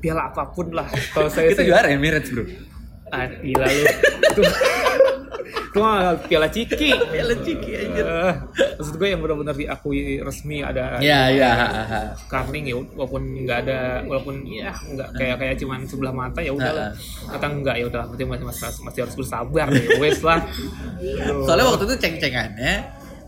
piala 0.00 0.28
apa 0.28 0.52
pun 0.52 0.68
lah. 0.72 0.84
Kalau 1.16 1.28
saya 1.32 1.48
Kita 1.52 1.64
sih 1.64 1.68
juara 1.72 1.88
Emirates, 1.88 2.28
Bro. 2.28 2.44
ah, 3.08 3.24
gila 3.40 3.64
lu. 3.68 3.84
Itu 4.32 4.42
itu 5.74 5.82
mah 5.82 6.14
piala 6.30 6.46
ciki. 6.46 6.94
Piala 7.10 7.34
Ciki 7.42 7.70
anjir. 7.74 8.06
Eh, 8.06 8.34
maksud 8.78 8.94
gue 8.94 9.08
yang 9.10 9.18
benar-benar 9.18 9.58
diakui 9.58 10.22
resmi 10.22 10.62
ada 10.62 11.02
Iya, 11.02 11.20
iya. 11.34 11.50
Carling 12.30 12.70
ya 12.70 12.78
walaupun 12.94 13.42
nggak 13.42 13.58
ada 13.66 14.06
walaupun 14.06 14.46
ya 14.46 14.70
nggak 14.70 15.08
kayak 15.18 15.36
kayak 15.42 15.54
cuman 15.58 15.82
sebelah 15.82 16.14
mata 16.14 16.38
ya 16.38 16.54
udahlah 16.54 16.94
kata 17.26 17.46
enggak 17.50 17.76
ya 17.82 17.90
udah 17.90 18.06
berarti 18.06 18.22
masih, 18.22 18.46
masih, 18.46 18.82
masih 18.86 19.00
harus 19.02 19.16
bersabar 19.18 19.66
ya 19.74 19.98
wes 19.98 20.22
lah. 20.22 20.46
Soalnya 21.42 21.66
waktu 21.66 21.84
itu 21.90 21.96
ceng-cengannya 21.98 22.72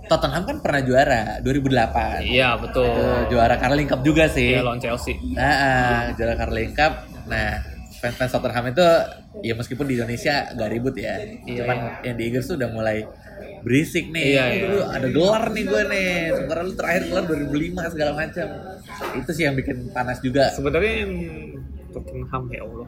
Tottenham 0.07 0.43
kan 0.47 0.57
pernah 0.63 0.81
juara 0.83 1.23
2008. 1.43 2.23
iya 2.23 2.55
betul 2.57 2.87
Itu 2.87 3.37
juara 3.37 3.55
Carling 3.59 3.89
Cup 3.91 4.01
juga 4.07 4.31
sih. 4.31 4.55
Iya 4.55 4.63
lawan 4.63 4.79
Chelsea 4.79 5.19
Nah, 5.35 5.43
ah, 5.45 6.03
juara 6.15 6.35
Carling 6.39 6.73
Cup. 6.73 6.93
Nah, 7.27 7.61
fans-fans 7.99 8.31
Tottenham 8.31 8.71
itu 8.71 8.87
ya 9.43 9.55
meskipun 9.59 9.87
di 9.91 9.95
Indonesia 9.99 10.47
gak 10.55 10.71
ribut 10.71 10.95
ya. 10.95 11.19
Iya, 11.45 11.63
Cuman 11.63 11.77
yang 12.07 12.15
di 12.17 12.25
Inggris 12.31 12.47
tuh 12.47 12.57
udah 12.57 12.71
mulai 12.71 13.03
berisik 13.67 14.15
nih. 14.15 14.25
Iya, 14.39 14.45
iya. 14.55 14.65
Lu 14.71 14.79
ada 14.87 15.07
gelar 15.11 15.45
nih 15.51 15.65
gue 15.67 15.83
nih. 15.91 16.11
Sementara 16.39 16.61
lu 16.63 16.73
terakhir 16.79 17.03
gelar 17.11 17.25
2005 17.27 17.93
segala 17.93 18.13
macam. 18.15 18.47
Itu 19.19 19.31
sih 19.35 19.43
yang 19.45 19.55
bikin 19.59 19.91
panas 19.91 20.23
juga. 20.23 20.55
sebenarnya 20.55 20.93
yang 21.03 21.13
Tottenham 21.97 22.45
ya 22.53 22.61
Allah 22.61 22.87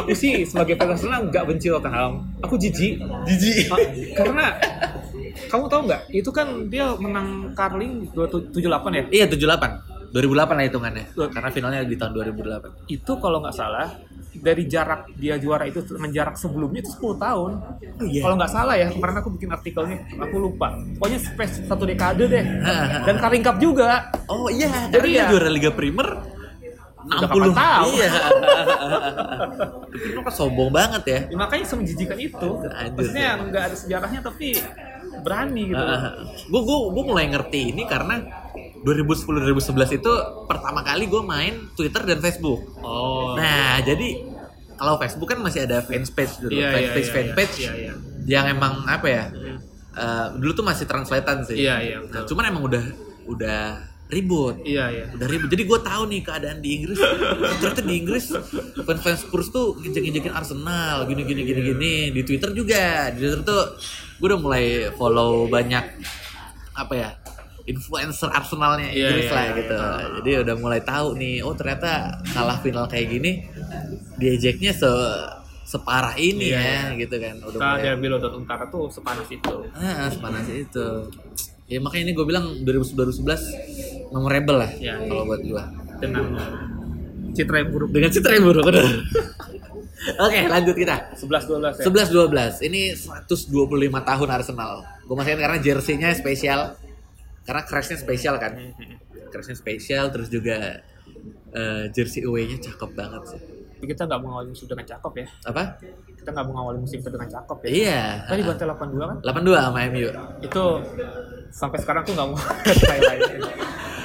aku 0.00 0.16
sih 0.16 0.40
sebagai 0.48 0.80
fans 0.80 0.96
Arsenal 0.96 1.28
nggak 1.28 1.44
benci 1.44 1.68
Tottenham 1.68 2.24
aku 2.40 2.56
jijik 2.56 2.96
Jijik. 3.28 3.68
Ah, 3.68 3.78
karena 4.16 4.46
kamu 5.48 5.64
tahu 5.68 5.80
nggak 5.88 6.02
itu 6.10 6.30
kan 6.32 6.46
dia 6.70 6.92
menang 6.96 7.52
Carling 7.52 8.08
278 8.14 8.56
ya 8.92 9.04
Iya 9.10 9.26
78. 9.30 9.96
2008 10.14 10.56
lah 10.56 10.64
hitungannya. 10.64 11.04
Karena 11.12 11.50
finalnya 11.52 11.80
di 11.84 11.96
tahun 11.98 12.12
2008. 12.16 12.88
itu 12.88 13.12
kalau 13.20 13.44
nggak 13.44 13.52
salah 13.52 13.92
dari 14.36 14.64
jarak 14.68 15.12
dia 15.16 15.36
juara 15.40 15.64
itu 15.68 15.80
dengan 15.84 16.08
jarak 16.12 16.36
sebelumnya 16.40 16.80
itu 16.84 16.92
10 16.96 17.20
tahun. 17.20 17.50
iya. 18.08 18.22
Kalau 18.24 18.36
nggak 18.40 18.52
salah 18.52 18.74
ya, 18.80 18.88
kemarin 18.92 19.16
aku 19.20 19.30
bikin 19.36 19.50
artikelnya, 19.52 19.98
aku 20.16 20.36
lupa. 20.40 20.76
Pokoknya 20.96 21.18
space 21.20 21.68
satu 21.68 21.84
dekade 21.84 22.24
deh. 22.28 22.44
Dan 23.06 23.16
Carling 23.20 23.44
Cup 23.44 23.56
juga. 23.60 24.08
Oh 24.28 24.48
iya, 24.48 24.88
Jadi 24.88 24.94
jadi 24.94 25.08
ya 25.20 25.24
juara 25.32 25.48
Liga 25.52 25.72
Primer 25.72 26.08
Udah 27.06 27.18
60 27.22 27.30
kapan 27.30 27.50
tahu. 27.54 27.88
Iya. 27.94 28.10
Primer 30.02 30.20
kan 30.26 30.32
sombong 30.34 30.70
banget 30.74 31.02
ya. 31.06 31.20
Ya, 31.30 31.36
makanya 31.38 31.64
semenjijikan 31.68 32.18
itu. 32.18 32.48
Anjir, 32.66 32.92
Maksudnya 32.98 33.30
nggak 33.46 33.62
ada 33.72 33.76
sejarahnya 33.78 34.20
tapi 34.24 34.48
berani 35.24 35.72
gitu. 35.72 35.84
gue 36.52 36.60
gue 36.62 36.78
gue 36.92 37.04
mulai 37.04 37.26
ngerti 37.30 37.76
ini 37.76 37.84
karena 37.88 38.20
2010 38.86 39.50
2011 39.50 39.98
itu 39.98 40.12
pertama 40.46 40.86
kali 40.86 41.10
gue 41.10 41.22
main 41.26 41.66
Twitter 41.74 42.06
dan 42.06 42.22
Facebook. 42.22 42.62
Oh. 42.86 43.34
Nah, 43.34 43.82
jadi 43.82 44.22
kalau 44.78 44.94
Facebook 45.00 45.26
kan 45.26 45.42
masih 45.42 45.66
ada 45.66 45.82
fanpage 45.82 46.38
dulu, 46.38 46.54
iya, 46.54 46.70
fanpage 46.70 47.08
iya, 47.08 47.14
fanpage 47.16 47.54
iya, 47.58 47.72
iya. 47.74 47.92
yang 48.28 48.44
emang 48.52 48.86
apa 48.86 49.06
ya? 49.10 49.24
eh, 49.96 50.26
dulu 50.38 50.52
tuh 50.52 50.66
masih 50.68 50.84
translatean 50.86 51.42
sih. 51.42 51.66
Iya, 51.66 51.74
iya, 51.82 51.96
Nah, 52.04 52.22
cuman 52.28 52.44
emang 52.52 52.62
udah 52.68 52.84
udah 53.26 53.62
ribut. 54.06 54.62
Iya, 54.62 54.84
iya. 54.88 55.04
Udah 55.10 55.26
ribut. 55.26 55.48
Jadi 55.50 55.62
gue 55.66 55.78
tahu 55.82 56.02
nih 56.06 56.20
keadaan 56.22 56.58
di 56.60 56.68
Inggris. 56.78 56.98
Ternyata 57.58 57.82
di 57.82 57.94
Inggris 57.96 58.24
fans-fans 58.78 59.20
Spurs 59.22 59.50
tuh 59.50 59.82
injek-injekin 59.82 60.30
Arsenal, 60.30 61.06
gini 61.06 61.26
gini 61.26 61.42
gini 61.42 61.60
gini. 61.64 61.94
Di 62.14 62.22
Twitter 62.22 62.50
juga. 62.50 63.10
Di 63.10 63.18
Twitter 63.18 63.42
tuh 63.42 63.62
gue 64.16 64.26
udah 64.26 64.40
mulai 64.40 64.64
follow 64.94 65.44
banyak 65.46 65.84
apa 66.72 66.94
ya 66.94 67.10
influencer 67.66 68.30
Arsenalnya 68.30 68.94
Iya, 68.94 69.10
Inggris 69.10 69.26
iya, 69.26 69.34
lah 69.34 69.42
iya, 69.44 69.54
gitu. 69.58 69.74
iya. 69.74 70.06
Jadi 70.22 70.30
udah 70.46 70.54
mulai 70.56 70.80
tahu 70.80 71.08
nih, 71.18 71.36
oh 71.42 71.54
ternyata 71.58 71.90
kalah 72.30 72.58
final 72.62 72.86
kayak 72.86 73.10
gini 73.10 73.42
diejeknya 74.16 74.70
se 74.70 74.86
separah 75.66 76.14
ini 76.14 76.54
Iya, 76.54 76.62
ya 76.62 76.80
gitu 76.94 77.18
kan. 77.18 77.42
Udah 77.42 77.58
mulai 77.58 77.82
derby 77.82 78.06
London 78.06 78.32
Utara 78.38 78.70
tuh 78.70 78.86
sepanas 78.86 79.26
itu. 79.26 79.56
ah, 79.74 80.06
sepanas 80.06 80.46
itu. 80.46 80.86
Ya 81.66 81.82
makanya 81.82 82.06
ini 82.06 82.12
gue 82.14 82.22
bilang 82.22 82.46
2011 82.62 83.95
memorable 84.16 84.56
lah 84.56 84.70
Iya, 84.72 84.96
iya. 84.96 85.06
kalau 85.06 85.22
buat 85.28 85.40
gue. 85.44 85.62
dengan 86.00 86.24
citra 87.36 87.56
yang 87.60 87.68
buruk. 87.68 87.88
Dengan 87.92 88.10
citra 88.10 88.32
yang 88.32 88.44
buruk. 88.48 88.64
Oke 90.26 90.40
lanjut 90.46 90.76
kita. 90.76 90.96
11 91.18 91.82
12 91.82 91.82
ya. 91.82 91.84
11 91.84 92.62
12 92.62 92.66
ini 92.68 92.82
125 92.94 93.52
tahun 94.00 94.28
Arsenal. 94.30 94.72
Gue 95.04 95.16
masih 95.18 95.34
ingat 95.34 95.42
karena 95.44 95.58
jersey-nya 95.58 96.10
spesial. 96.14 96.60
Karena 97.44 97.62
crashnya 97.62 97.98
spesial 97.98 98.36
kan. 98.38 98.56
Crashnya 99.28 99.56
spesial 99.58 100.08
terus 100.10 100.28
juga 100.28 100.80
eh, 101.52 101.84
jersey 101.90 102.22
away-nya 102.24 102.56
cakep 102.60 102.90
banget 102.92 103.22
sih. 103.34 103.40
Kita 103.76 104.08
nggak 104.08 104.20
mengawali 104.24 104.48
musim 104.50 104.66
dengan 104.66 104.84
cakep 104.88 105.12
ya. 105.20 105.26
Apa? 105.52 105.62
Kita 106.16 106.28
nggak 106.32 106.46
mengawali 106.48 106.78
musim 106.80 106.98
dengan 107.04 107.28
cakep 107.28 107.58
ya. 107.64 107.68
Iya. 107.68 108.02
Tadi 108.24 108.40
bantai 108.42 108.66
82 108.72 109.10
kan? 109.10 109.16
82 109.20 109.66
sama 109.68 109.78
MU. 109.92 110.08
Itu 110.40 110.64
sampai 111.52 111.78
sekarang 111.84 112.02
tuh 112.08 112.12
nggak 112.16 112.28
mau 112.32 112.38
highlight. 112.40 113.20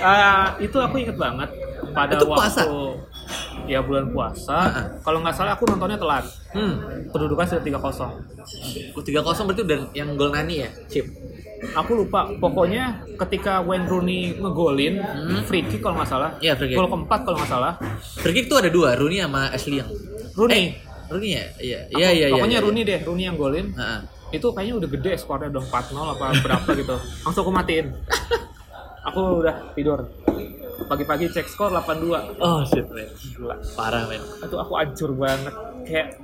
Ah, 0.01 0.57
itu 0.57 0.77
aku 0.81 0.97
inget 0.97 1.15
banget 1.15 1.49
pada 1.93 2.17
Itu 2.17 2.25
waktu 2.25 2.39
puasa? 2.41 2.61
ya 3.69 3.79
bulan 3.85 4.09
puasa. 4.09 4.57
Ah. 4.57 4.85
Kalau 5.05 5.21
nggak 5.21 5.35
salah 5.37 5.53
aku 5.55 5.69
nontonnya 5.69 5.95
telat. 5.95 6.25
Hmm. 6.51 6.81
Kedudukan 7.13 7.45
sudah 7.47 7.63
3-0. 7.63 8.97
Oh, 8.97 9.01
3-0 9.03 9.47
berarti 9.47 9.61
udah 9.61 9.77
yang 9.93 10.09
gol 10.17 10.33
Nani 10.33 10.65
ya? 10.65 10.69
Chip. 10.89 11.05
Aku 11.61 11.91
lupa. 11.93 12.25
Pokoknya 12.35 13.05
ketika 13.17 13.61
Wayne 13.61 13.85
Rooney 13.85 14.33
ngegolin 14.33 14.97
Hmm. 14.97 15.45
free 15.45 15.61
kick 15.61 15.79
kalau 15.79 16.01
nggak 16.01 16.09
salah. 16.09 16.33
Iya, 16.41 16.57
free 16.57 16.73
kick. 16.73 16.77
Gol 16.77 16.89
keempat 16.89 17.19
kalau 17.21 17.37
nggak 17.37 17.51
salah. 17.51 17.73
Free 18.17 18.33
kick 18.33 18.49
tuh 18.49 18.57
ada 18.59 18.69
dua, 18.69 18.97
Rooney 18.97 19.21
sama 19.21 19.53
Ashley 19.53 19.77
Young. 19.77 19.91
Rooney. 20.33 20.57
Eh, 20.57 20.67
Rooney 21.07 21.29
ya? 21.31 21.45
Iya. 21.61 21.79
Iya, 21.91 22.09
iya, 22.11 22.25
iya. 22.27 22.33
Pokoknya 22.33 22.57
iya. 22.57 22.65
Rooney 22.65 22.81
deh, 22.81 22.99
Rooney 23.05 23.23
yang 23.25 23.37
golin. 23.37 23.67
Heeh. 23.71 23.99
Itu 24.31 24.47
kayaknya 24.55 24.75
udah 24.79 24.89
gede 24.89 25.11
skornya 25.19 25.51
udah 25.51 25.63
4-0 25.67 26.07
apa 26.09 26.25
berapa 26.39 26.69
gitu. 26.73 26.95
Langsung 27.21 27.41
aku 27.45 27.51
matiin. 27.51 27.87
Aku 29.01 29.41
udah 29.41 29.73
tidur. 29.73 29.97
Pagi-pagi 30.85 31.25
cek 31.29 31.49
skor 31.49 31.73
82. 31.73 32.37
Oh 32.37 32.61
shit, 32.61 32.85
man. 32.85 33.09
Gila. 33.17 33.57
Parah, 33.73 34.05
men. 34.05 34.21
Itu 34.21 34.55
aku 34.55 34.77
hancur 34.77 35.17
banget. 35.17 35.53
Kayak 35.89 36.21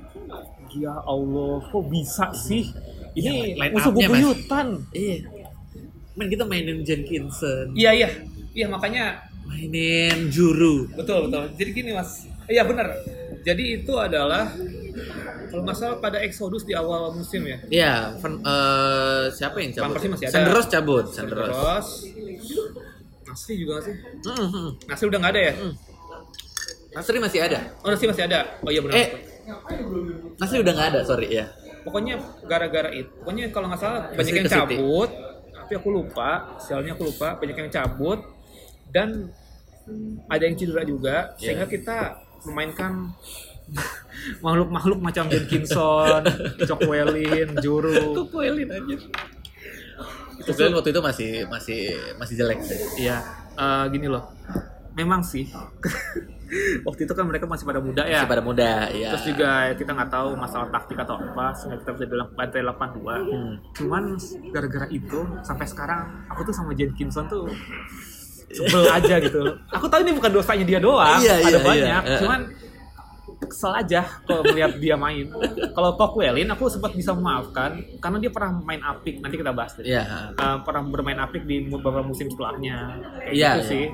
ya 0.70 0.94
Allah, 0.94 1.58
kok 1.58 1.84
bisa 1.90 2.30
sih? 2.30 2.70
Ini 3.18 3.30
Iya, 3.48 3.56
line 3.56 3.72
musuh 3.72 3.90
up-nya, 3.90 4.06
Mas. 4.06 4.12
bubuyutan. 4.14 4.66
Iya. 4.90 5.16
Men 6.14 6.26
kita 6.28 6.44
mainin 6.44 6.78
Jenkinson, 6.80 7.66
Iya, 7.72 7.90
iya. 7.92 8.08
Iya, 8.50 8.66
makanya 8.66 9.04
mainin 9.44 10.28
Juru. 10.28 10.84
betul 10.92 11.24
betul 11.24 11.48
jadi 11.54 11.70
gini 11.72 11.90
mas 11.90 12.28
iya 12.46 12.62
benar 12.62 12.84
jadi 13.40 13.80
itu 13.80 13.92
adalah 13.96 14.44
kalau 15.48 15.64
nggak 15.64 15.72
salah 15.72 15.96
pada 15.96 16.20
Exodus 16.20 16.62
di 16.62 16.76
awal 16.76 17.08
musim 17.10 17.40
ya 17.42 17.56
Iya, 17.64 17.94
eh, 18.20 19.24
siapa 19.30 19.56
yang 19.56 19.72
cabut? 19.72 20.04
Masih 20.04 20.28
ada. 20.28 20.34
Sandros 20.34 20.66
cabut, 20.68 21.06
Sandros. 21.08 21.48
terus 21.48 21.88
Nasri 23.24 23.54
juga 23.56 23.80
sih 23.80 23.96
Hmm, 24.20 24.48
hmm. 24.48 24.68
Nasri 24.84 25.06
udah 25.06 25.18
nggak 25.18 25.32
ada 25.32 25.42
ya 25.42 25.54
Nasri 26.90 27.16
masih 27.16 27.40
ada. 27.40 27.58
oh 27.80 27.88
Nasri 27.88 28.06
masih 28.06 28.24
ada 28.26 28.38
oh 28.60 28.68
iya 28.68 28.80
benar 28.84 28.94
Eh, 28.96 29.08
Nasri 30.36 30.60
udah 30.60 30.72
nggak 30.72 30.88
ada, 30.92 31.00
sorry 31.02 31.32
ya. 31.32 31.48
Pokoknya 31.82 32.14
gara-gara 32.44 32.90
itu 32.90 33.10
pokoknya 33.20 33.50
kalau 33.50 33.66
nggak 33.68 33.80
salah 33.80 34.00
banyak 34.10 34.34
yang 34.34 34.50
cabut 34.50 35.10
tapi 35.52 35.72
aku 35.76 35.88
lupa 35.92 36.30
sialnya 36.56 36.96
aku 36.96 37.12
lupa 37.12 37.36
banyak 37.36 37.56
yang 37.56 37.70
cabut 37.70 38.20
dan 38.88 39.28
ada 40.28 40.42
yang 40.44 40.56
cedera 40.56 40.84
juga 40.84 41.32
Iya. 41.36 41.52
sehingga 41.52 41.66
kita 41.68 41.96
memainkan 42.48 43.12
makhluk-makhluk 44.44 44.96
macam 45.04 45.28
Jenkinson, 45.28 46.24
Cockwellin, 46.64 47.52
Juru, 47.64 48.24
Kuelin 48.32 48.64
aja. 48.72 48.96
Itu 50.40 50.50
kan 50.56 50.72
waktu 50.72 50.88
itu 50.96 51.00
masih 51.04 51.30
masih 51.52 51.80
masih 52.16 52.34
jelek 52.40 52.64
sih. 52.64 52.80
Iya, 53.04 53.20
eh, 53.60 53.84
gini 53.92 54.08
loh. 54.08 54.24
Memang 54.96 55.20
sih. 55.20 55.52
Waktu 56.84 57.00
itu 57.04 57.12
kan 57.12 57.24
mereka 57.28 57.44
masih 57.44 57.64
pada 57.64 57.80
muda 57.80 58.02
ya. 58.04 58.24
Masih 58.24 58.30
pada 58.32 58.42
muda, 58.44 58.70
ya. 58.90 59.10
Terus 59.14 59.24
juga 59.34 59.50
kita 59.76 59.90
nggak 59.92 60.10
tahu 60.10 60.28
masalah 60.34 60.68
taktik 60.72 60.98
atau 60.98 61.16
apa, 61.20 61.52
sehingga 61.52 61.76
kita 61.84 61.90
bisa 61.96 62.04
bilang 62.08 62.28
bantai 62.32 62.60
82. 62.64 63.28
Hmm. 63.28 63.52
Cuman 63.76 64.02
gara-gara 64.50 64.86
itu 64.88 65.20
sampai 65.44 65.66
sekarang 65.68 66.00
aku 66.28 66.40
tuh 66.48 66.54
sama 66.56 66.72
Jenkinson 66.72 67.28
tuh 67.28 67.46
sebel 68.48 68.84
aja 68.88 69.20
gitu. 69.20 69.44
Aku 69.76 69.86
tahu 69.92 70.00
ini 70.08 70.16
bukan 70.16 70.30
dosanya 70.32 70.64
dia 70.64 70.80
doang, 70.80 71.20
Iya, 71.20 71.36
ada 71.36 71.48
iya, 71.52 71.58
banyak. 71.60 72.02
iya. 72.08 72.18
Cuman 72.24 72.40
kesel 73.40 73.70
aja 73.72 74.02
kalau 74.24 74.42
melihat 74.44 74.74
dia 74.76 74.94
main. 74.94 75.30
Kalau 75.70 75.94
Cockwellin 75.94 76.48
aku 76.48 76.66
sempat 76.66 76.90
bisa 76.90 77.12
memaafkan 77.12 77.78
karena 77.98 78.18
dia 78.18 78.28
pernah 78.28 78.58
main 78.58 78.80
apik. 78.80 79.18
Nanti 79.18 79.36
kita 79.36 79.50
bahas 79.50 79.72
deh. 79.74 79.86
Iya. 79.86 80.34
Uh, 80.34 80.58
pernah 80.60 80.82
bermain 80.84 81.18
apik 81.18 81.44
di 81.44 81.62
beberapa 81.64 82.02
musim 82.02 82.26
setelahnya. 82.26 82.98
Kayak 83.20 83.32
Iya, 83.32 83.50
gitu 83.52 83.60
iya. 83.60 83.68
sih. 83.68 83.84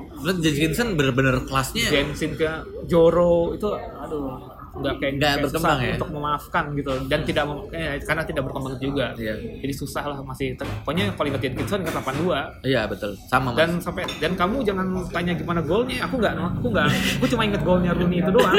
Jenkinson 0.41 0.87
bener-bener 0.93 1.45
kelasnya 1.45 1.85
Jensen 1.85 2.33
ke 2.33 2.49
Joro 2.85 3.51
itu 3.51 3.67
aduh 3.71 4.37
nggak 4.75 4.95
kayak 4.99 5.13
Nggak 5.15 5.35
berkembang 5.39 5.77
ya? 5.79 5.93
untuk 5.95 6.09
memaafkan 6.11 6.63
gitu 6.75 6.91
dan 7.07 7.23
tidak 7.23 7.43
eh, 7.71 7.95
karena 8.03 8.23
tidak 8.23 8.43
berkembang 8.43 8.75
juga 8.75 9.15
Iya. 9.15 9.63
jadi 9.63 9.71
susah 9.71 10.03
lah 10.03 10.19
masih 10.19 10.51
ter- 10.53 10.67
pokoknya 10.83 11.15
kalau 11.15 11.31
ingat 11.31 11.41
Jenkinson 11.41 11.79
ingat 11.79 11.95
82 11.95 12.67
Iya, 12.67 12.81
betul. 12.83 13.15
Sama, 13.25 13.55
Mas. 13.55 13.57
dan 13.57 13.69
sampai 13.79 14.03
dan 14.19 14.35
kamu 14.35 14.67
jangan 14.67 14.83
tanya 15.09 15.31
gimana 15.31 15.63
golnya 15.63 16.03
aku 16.03 16.19
nggak 16.19 16.33
aku 16.59 16.67
nggak 16.67 16.87
aku 16.91 17.25
cuma 17.31 17.43
ingat 17.47 17.61
golnya 17.63 17.91
Rooney 17.95 18.19
itu 18.19 18.31
doang 18.35 18.55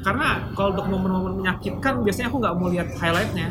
karena 0.00 0.26
kalau 0.52 0.70
untuk 0.72 0.86
momen-momen 0.86 1.32
menyakitkan 1.38 2.00
biasanya 2.00 2.28
aku 2.28 2.38
nggak 2.38 2.54
mau 2.54 2.68
lihat 2.68 2.88
highlightnya 2.94 3.48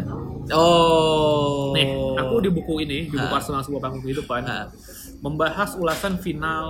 Oh. 0.48 1.72
nih 1.72 1.92
aku 2.16 2.40
di 2.40 2.50
buku 2.50 2.74
ini 2.82 3.00
di 3.06 3.16
buku 3.16 3.28
Ah. 3.28 3.38
Arsenal 3.38 3.60
sebuah 3.62 3.82
panggung 3.84 4.00
kehidupan 4.02 4.42
Ah. 4.42 4.72
membahas 5.18 5.76
ulasan 5.76 6.16
final 6.16 6.68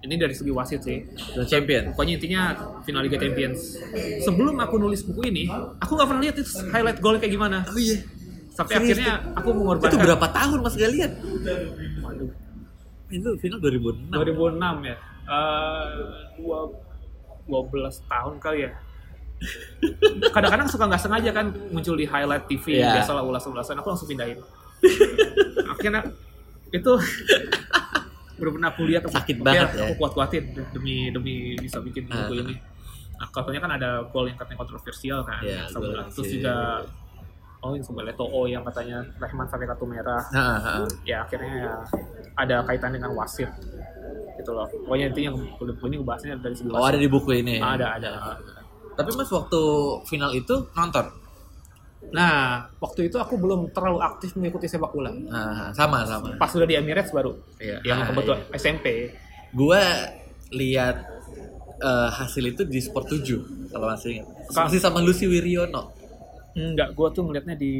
ini 0.00 0.14
dari 0.16 0.34
segi 0.34 0.50
wasit 0.50 0.82
sih 0.82 0.98
The 1.32 1.46
champion. 1.46 1.94
pokoknya 1.94 2.18
intinya 2.18 2.42
final 2.82 3.02
Liga 3.02 3.16
Champions 3.16 3.78
sebelum 4.18 4.58
aku 4.58 4.74
nulis 4.76 5.04
buku 5.04 5.22
ini 5.24 5.46
aku 5.78 5.94
nggak 5.94 6.08
pernah 6.08 6.22
lihat 6.22 6.36
itu 6.36 6.42
highlight 6.66 6.98
gol 6.98 7.14
kayak 7.16 7.30
gimana 7.30 7.62
Oh 7.64 7.78
iya. 7.78 8.02
sampai 8.50 8.74
Serius, 8.74 8.98
akhirnya 8.98 9.12
aku 9.32 9.48
Itu 9.48 9.56
mengorbankan 9.56 9.98
berapa 10.02 10.26
tahun 10.28 10.58
Mas 10.60 10.74
gak 10.74 10.90
lihat? 10.90 11.12
Waduh, 12.02 12.28
Itu 13.08 13.30
final 13.38 13.58
2006. 13.60 14.10
2006 14.10 14.58
ya 14.82 14.96
Eh, 15.22 15.86
dua 16.36 16.66
12 17.44 17.72
tahun 18.04 18.34
kali 18.38 18.58
ya 18.62 18.70
kadang-kadang 20.30 20.68
suka 20.68 20.86
nggak 20.86 21.02
sengaja 21.02 21.30
kan 21.32 21.46
muncul 21.68 21.94
di 21.94 22.04
highlight 22.04 22.46
TV 22.46 22.78
Iya. 22.78 22.94
biasalah 22.96 23.22
ulas-ulasan 23.22 23.74
aku 23.74 23.88
langsung 23.88 24.06
pindahin 24.06 24.38
akhirnya 25.68 26.02
itu 26.70 26.92
benar-benar 28.38 28.68
aku 28.70 28.82
lihat 28.84 29.02
aku, 29.02 29.14
Sakit 29.14 29.38
oke, 29.38 29.44
banget 29.44 29.68
ya. 29.72 29.82
aku 29.84 29.94
kuat-kuatin 29.96 30.44
demi 30.72 31.10
demi 31.10 31.34
bisa 31.56 31.78
bikin 31.78 32.06
Ah. 32.06 32.26
buku 32.26 32.42
ini 32.42 32.54
nah, 33.14 33.28
katanya 33.28 33.60
kan 33.60 33.70
ada 33.72 33.90
gol 34.08 34.26
yang 34.26 34.34
katanya 34.34 34.58
kontroversial 34.58 35.20
kan 35.22 35.42
gol 35.72 35.94
terus 36.08 36.28
juga 36.28 36.54
oh 37.62 37.72
yang 37.72 37.80
sebelah 37.80 38.10
To'o 38.12 38.44
yang 38.44 38.62
katanya 38.64 39.00
Rahman 39.16 39.46
sampai 39.46 39.66
kartu 39.66 39.86
merah 39.86 40.22
Nah, 40.28 40.58
ah. 40.58 40.86
ya 41.02 41.22
akhirnya 41.22 41.50
ya 41.62 41.74
ada 42.34 42.56
kaitan 42.62 42.90
dengan 42.90 43.14
wasit 43.14 43.46
gitu 44.34 44.50
loh 44.50 44.66
pokoknya 44.66 45.08
intinya 45.08 45.30
buku 45.56 45.84
ini 45.84 45.96
ngebahasnya 45.96 46.34
dari 46.36 46.54
segi 46.54 46.68
Oh, 46.68 46.82
ada 46.82 46.96
di 46.96 47.06
buku 47.06 47.30
ini. 47.34 47.56
ada 47.56 47.94
ada 47.96 48.10
Tapi 48.92 49.08
Mas 49.14 49.30
waktu 49.30 49.60
final 50.04 50.32
itu 50.32 50.54
nonton. 50.70 51.06
nah 52.10 52.34
waktu 52.76 53.06
itu 53.06 53.16
aku 53.16 53.38
belum 53.38 53.70
terlalu 53.70 54.02
aktif 54.02 54.34
mengikuti 54.34 54.66
sepak 54.66 54.90
bola 54.90 55.08
Nah, 55.08 55.70
sama 55.70 56.02
sama. 56.02 56.34
pas 56.36 56.50
sudah 56.50 56.66
di 56.66 56.74
Emirates 56.74 57.08
baru 57.08 57.32
Iya. 57.56 57.78
yang 57.84 58.02
Ah, 58.02 58.06
kebetulan 58.06 58.40
SMP 58.52 58.86
Gua 59.52 59.80
lihat 60.50 60.96
eh, 61.78 62.10
hasil 62.10 62.44
itu 62.48 62.62
di 62.64 62.78
Sport 62.78 63.06
7 63.12 63.68
kalau 63.68 63.86
masih 63.86 64.16
ingat. 64.16 64.26
Masih 64.50 64.78
sama 64.78 64.98
Lucy 64.98 65.24
Wiryono. 65.24 65.92
Enggak 66.54 66.88
gua 66.92 67.08
tuh 67.08 67.22
ngeliatnya 67.24 67.54
di 67.54 67.72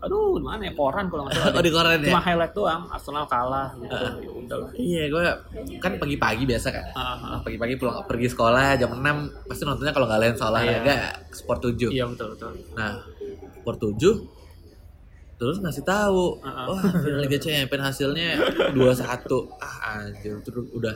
aduh 0.00 0.36
mana 0.38 0.64
ya 0.64 0.72
koran 0.72 1.08
kalau 1.08 1.24
nggak 1.24 1.34
salah 1.34 1.52
Oh, 1.56 1.62
di 1.62 1.70
koran 1.70 1.96
ya? 1.98 2.08
cuma 2.08 2.20
highlight 2.20 2.52
doang 2.52 2.82
Arsenal 2.86 3.24
kalah 3.24 3.68
gitu 3.74 3.92
ya 3.94 4.30
udah 4.34 4.56
lah 4.58 4.70
Iya, 4.74 5.02
gua 5.08 5.22
kan 5.78 5.92
pagi-pagi 5.96 6.44
biasa 6.44 6.68
kan. 6.68 6.84
Ah, 6.92 7.16
Nah, 7.26 7.40
pagi-pagi 7.40 7.74
pulang 7.74 8.04
pergi 8.04 8.28
sekolah 8.28 8.76
jam 8.76 8.92
6 8.92 9.04
pasti 9.44 9.62
nontonnya 9.62 9.92
kalau 9.92 10.04
nggak 10.04 10.20
lain 10.20 10.34
soal 10.34 10.52
olahraga 10.52 10.96
Sport 11.30 11.60
7. 11.70 11.88
iya 11.90 12.04
betul 12.04 12.32
betul 12.32 12.52
Nah, 12.74 13.00
Sport 13.56 13.78
7 13.82 13.96
tuh 13.96 14.14
terus 15.44 15.60
ngasih 15.60 15.84
tahu 15.84 16.40
Heeh. 16.40 16.64
wah 16.64 16.80
final 16.80 17.20
Liga 17.20 17.36
Champions 17.36 17.84
hasilnya 17.84 18.28
2-1 18.72 18.80
ah 19.60 19.74
anjir 19.94 20.40
terus 20.40 20.64
udah 20.72 20.94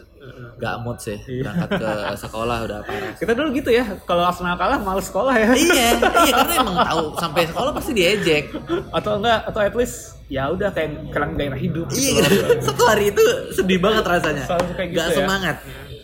gak 0.56 0.74
mood 0.80 0.96
sih 0.96 1.20
berangkat 1.20 1.68
ke 1.76 1.90
sekolah 2.18 2.58
udah 2.64 2.78
parah 2.80 3.12
Kita 3.12 3.32
dulu 3.32 3.48
gitu 3.52 3.70
ya, 3.70 3.84
kalau 4.02 4.24
Arsenal 4.24 4.56
kalah 4.56 4.78
males 4.78 5.04
sekolah 5.04 5.34
ya. 5.34 5.52
iya 5.52 5.88
iya 6.24 6.32
karena 6.34 6.54
emang 6.58 6.76
tahu 6.80 7.02
sampai 7.14 7.42
sekolah 7.44 7.70
pasti 7.70 7.92
diejek 7.92 8.44
atau 8.90 9.12
enggak 9.16 9.38
atau 9.44 9.60
at 9.60 9.74
least 9.74 10.16
ya 10.26 10.48
udah 10.48 10.68
kayak 10.70 11.08
kelang 11.08 11.32
gairah 11.34 11.56
hidup 11.56 11.86
iya 11.90 12.24
gitu 12.24 12.36
loh. 12.38 12.48
satu 12.66 12.82
hari 12.84 13.04
itu 13.10 13.24
sedih 13.52 13.78
banget 13.78 14.02
rasanya 14.02 14.44
Selalu 14.44 14.64
kayak 14.72 14.88
gitu 14.88 14.96
gak 14.96 15.06
ya. 15.06 15.14
semangat 15.14 15.56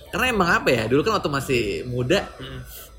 karena 0.09 0.27
emang 0.29 0.49
apa 0.53 0.69
ya 0.71 0.83
dulu 0.85 1.01
kan 1.03 1.13
waktu 1.17 1.31
masih 1.31 1.63
muda 1.85 2.23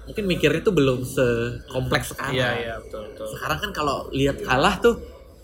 mungkin 0.03 0.23
mikirnya 0.27 0.61
tuh 0.61 0.69
belum 0.69 1.01
sekompleks 1.01 2.13
sekarang 2.13 2.35
Iya 2.35 2.49
iya 2.55 2.73
betul 2.77 3.09
betul. 3.09 3.25
sekarang 3.33 3.57
kan 3.57 3.71
kalau 3.71 3.97
lihat 4.11 4.37
kalah 4.39 4.77
tuh 4.77 4.93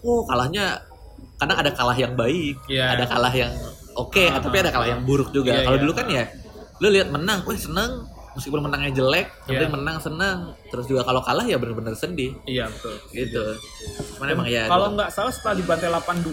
oh 0.01 0.21
kalahnya 0.25 0.79
kadang 1.37 1.57
ada 1.57 1.71
kalah 1.71 1.95
yang 1.95 2.13
baik 2.13 2.55
Iya. 2.65 2.93
ada 2.93 3.05
kalah 3.05 3.31
yang 3.31 3.51
oke 3.93 4.23
Ah, 4.23 4.37
tapi 4.37 4.55
ada 4.57 4.69
kalah 4.69 4.87
yang 4.87 5.01
buruk 5.01 5.29
juga 5.29 5.51
Iya, 5.51 5.63
kalau 5.63 5.77
iya. 5.77 5.83
dulu 5.83 5.93
kan 5.93 6.07
ya 6.07 6.23
lu 6.77 6.87
lihat 6.89 7.09
menang 7.09 7.39
wih 7.43 7.55
seneng 7.55 7.91
meskipun 8.31 8.61
menangnya 8.61 8.91
jelek 8.93 9.27
yang 9.27 9.47
Iya. 9.47 9.57
penting 9.59 9.71
menang 9.75 9.97
seneng 9.99 10.37
terus 10.67 10.85
juga 10.85 11.01
kalau 11.01 11.19
kalah 11.19 11.43
ya 11.43 11.57
bener-bener 11.57 11.93
sedih 11.93 12.31
Iya 12.43 12.65
betul. 12.67 12.95
gitu 13.11 13.43
cuman 14.15 14.27
emang 14.31 14.47
ya 14.47 14.65
Kalau 14.65 14.87
nggak 14.91 15.09
salah 15.09 15.29
setelah 15.29 15.55
dibantai 15.55 15.89
8-2 15.89 16.29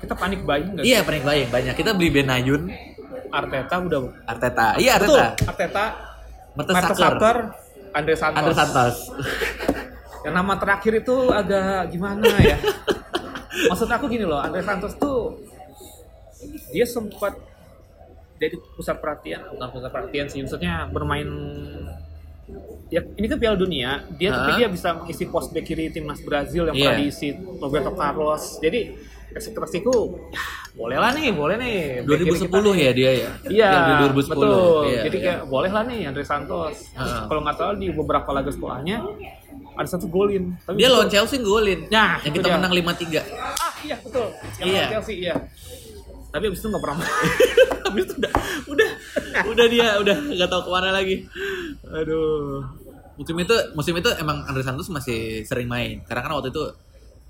kita 0.00 0.14
panik 0.14 0.40
buying 0.42 0.68
nggak? 0.72 0.84
iya 0.84 0.98
panik 1.00 1.22
baik 1.22 1.46
banyak 1.48 1.74
kita 1.74 1.90
beli 1.92 2.10
Benayun 2.10 2.62
Arteta 3.28 3.74
udah 3.78 4.00
Arteta 4.24 4.66
iya 4.76 4.96
betul. 4.96 5.16
Arteta 5.16 5.44
Arteta, 5.44 5.84
Mertesacker 6.52 6.92
Mertesacker, 6.92 7.36
Andre 7.92 8.14
Santos. 8.14 8.38
Andre 8.38 8.54
Santos 8.54 8.96
Yang 10.22 10.34
nama 10.34 10.54
terakhir 10.54 10.92
itu 10.96 11.16
agak 11.28 11.90
gimana 11.90 12.28
ya? 12.38 12.56
Maksud 13.52 13.88
aku 13.88 14.08
gini 14.08 14.24
loh, 14.24 14.40
Andre 14.40 14.64
Santos 14.64 14.96
tuh 14.96 15.36
dia 16.72 16.88
sempat 16.88 17.36
jadi 18.36 18.58
pusat 18.74 18.98
perhatian, 18.98 19.46
bukan 19.54 19.68
pusat 19.70 19.90
perhatian 19.92 20.26
sih, 20.26 20.42
maksudnya 20.42 20.90
bermain 20.90 21.28
ya 22.90 23.00
ini 23.14 23.26
kan 23.30 23.38
Piala 23.38 23.54
Dunia, 23.54 24.02
dia 24.18 24.34
tapi 24.34 24.50
Hah? 24.50 24.58
dia 24.58 24.68
bisa 24.68 24.88
mengisi 24.98 25.24
pos 25.30 25.46
bek 25.48 25.62
kiri 25.62 25.88
timnas 25.88 26.18
Brazil 26.20 26.66
yang 26.68 26.74
Iya. 26.74 26.82
pernah 26.90 26.98
diisi 26.98 27.28
Roberto 27.62 27.92
Carlos. 27.94 28.58
Jadi 28.58 28.80
ekspektasiku 29.32 29.94
ya 30.28 30.42
boleh 30.72 30.96
lah 30.96 31.10
nih, 31.10 31.28
boleh 31.30 31.56
nih. 31.56 31.76
bek 32.00 32.16
kiri 32.18 32.38
kita 32.38 32.58
2010 32.58 32.76
ya 32.78 32.90
dia 32.90 33.10
ya 33.12 33.30
Iya, 33.44 33.70
di 33.70 33.92
2010 34.08 34.32
betul. 34.32 34.82
Iya, 34.86 35.00
Jadi 35.02 35.16
iya. 35.16 35.24
kayak 35.26 35.40
boleh 35.46 35.70
lah 35.70 35.82
nih 35.84 36.00
Andre 36.06 36.24
Santos. 36.24 36.76
Heeh. 36.92 37.20
kalau 37.26 37.40
nggak 37.40 37.56
salah 37.56 37.74
di 37.74 37.88
beberapa 37.88 38.30
laga 38.30 38.48
sekolahnya 38.48 38.96
ada 39.72 39.88
satu 39.88 40.06
golin. 40.06 40.52
Tapi 40.58 40.76
dia 40.76 40.88
lawan 40.88 41.08
Chelsea 41.08 41.38
golin 41.38 41.84
Nah, 41.86 42.20
yang 42.20 42.32
kita 42.32 42.46
dia. 42.46 42.54
menang 42.54 42.72
5-3 42.72 43.20
Ah 43.20 43.72
iya 43.80 43.96
betul. 43.98 44.26
Yang 44.58 44.66
Iya. 44.66 44.84
Chelsea 44.90 45.14
iya. 45.18 45.34
Tapi 46.28 46.44
abis 46.46 46.58
itu 46.58 46.68
nggak 46.68 46.80
pernah. 46.82 47.06
habis 47.82 48.04
itu 48.08 48.14
udah 48.16 48.32
udah 48.66 48.90
udah 49.46 49.66
dia 49.68 49.88
udah 49.98 50.16
nggak 50.30 50.48
tahu 50.48 50.62
ke 50.62 50.70
mana 50.70 50.88
lagi 50.90 51.16
aduh 51.84 52.64
musim 53.14 53.36
itu 53.36 53.52
musim 53.72 53.92
itu 53.92 54.08
emang 54.16 54.40
Andre 54.42 54.62
Santos 54.62 54.88
masih 54.88 55.42
sering 55.42 55.66
main 55.66 56.00
karena 56.02 56.20
kan 56.22 56.32
waktu 56.32 56.48
itu 56.48 56.64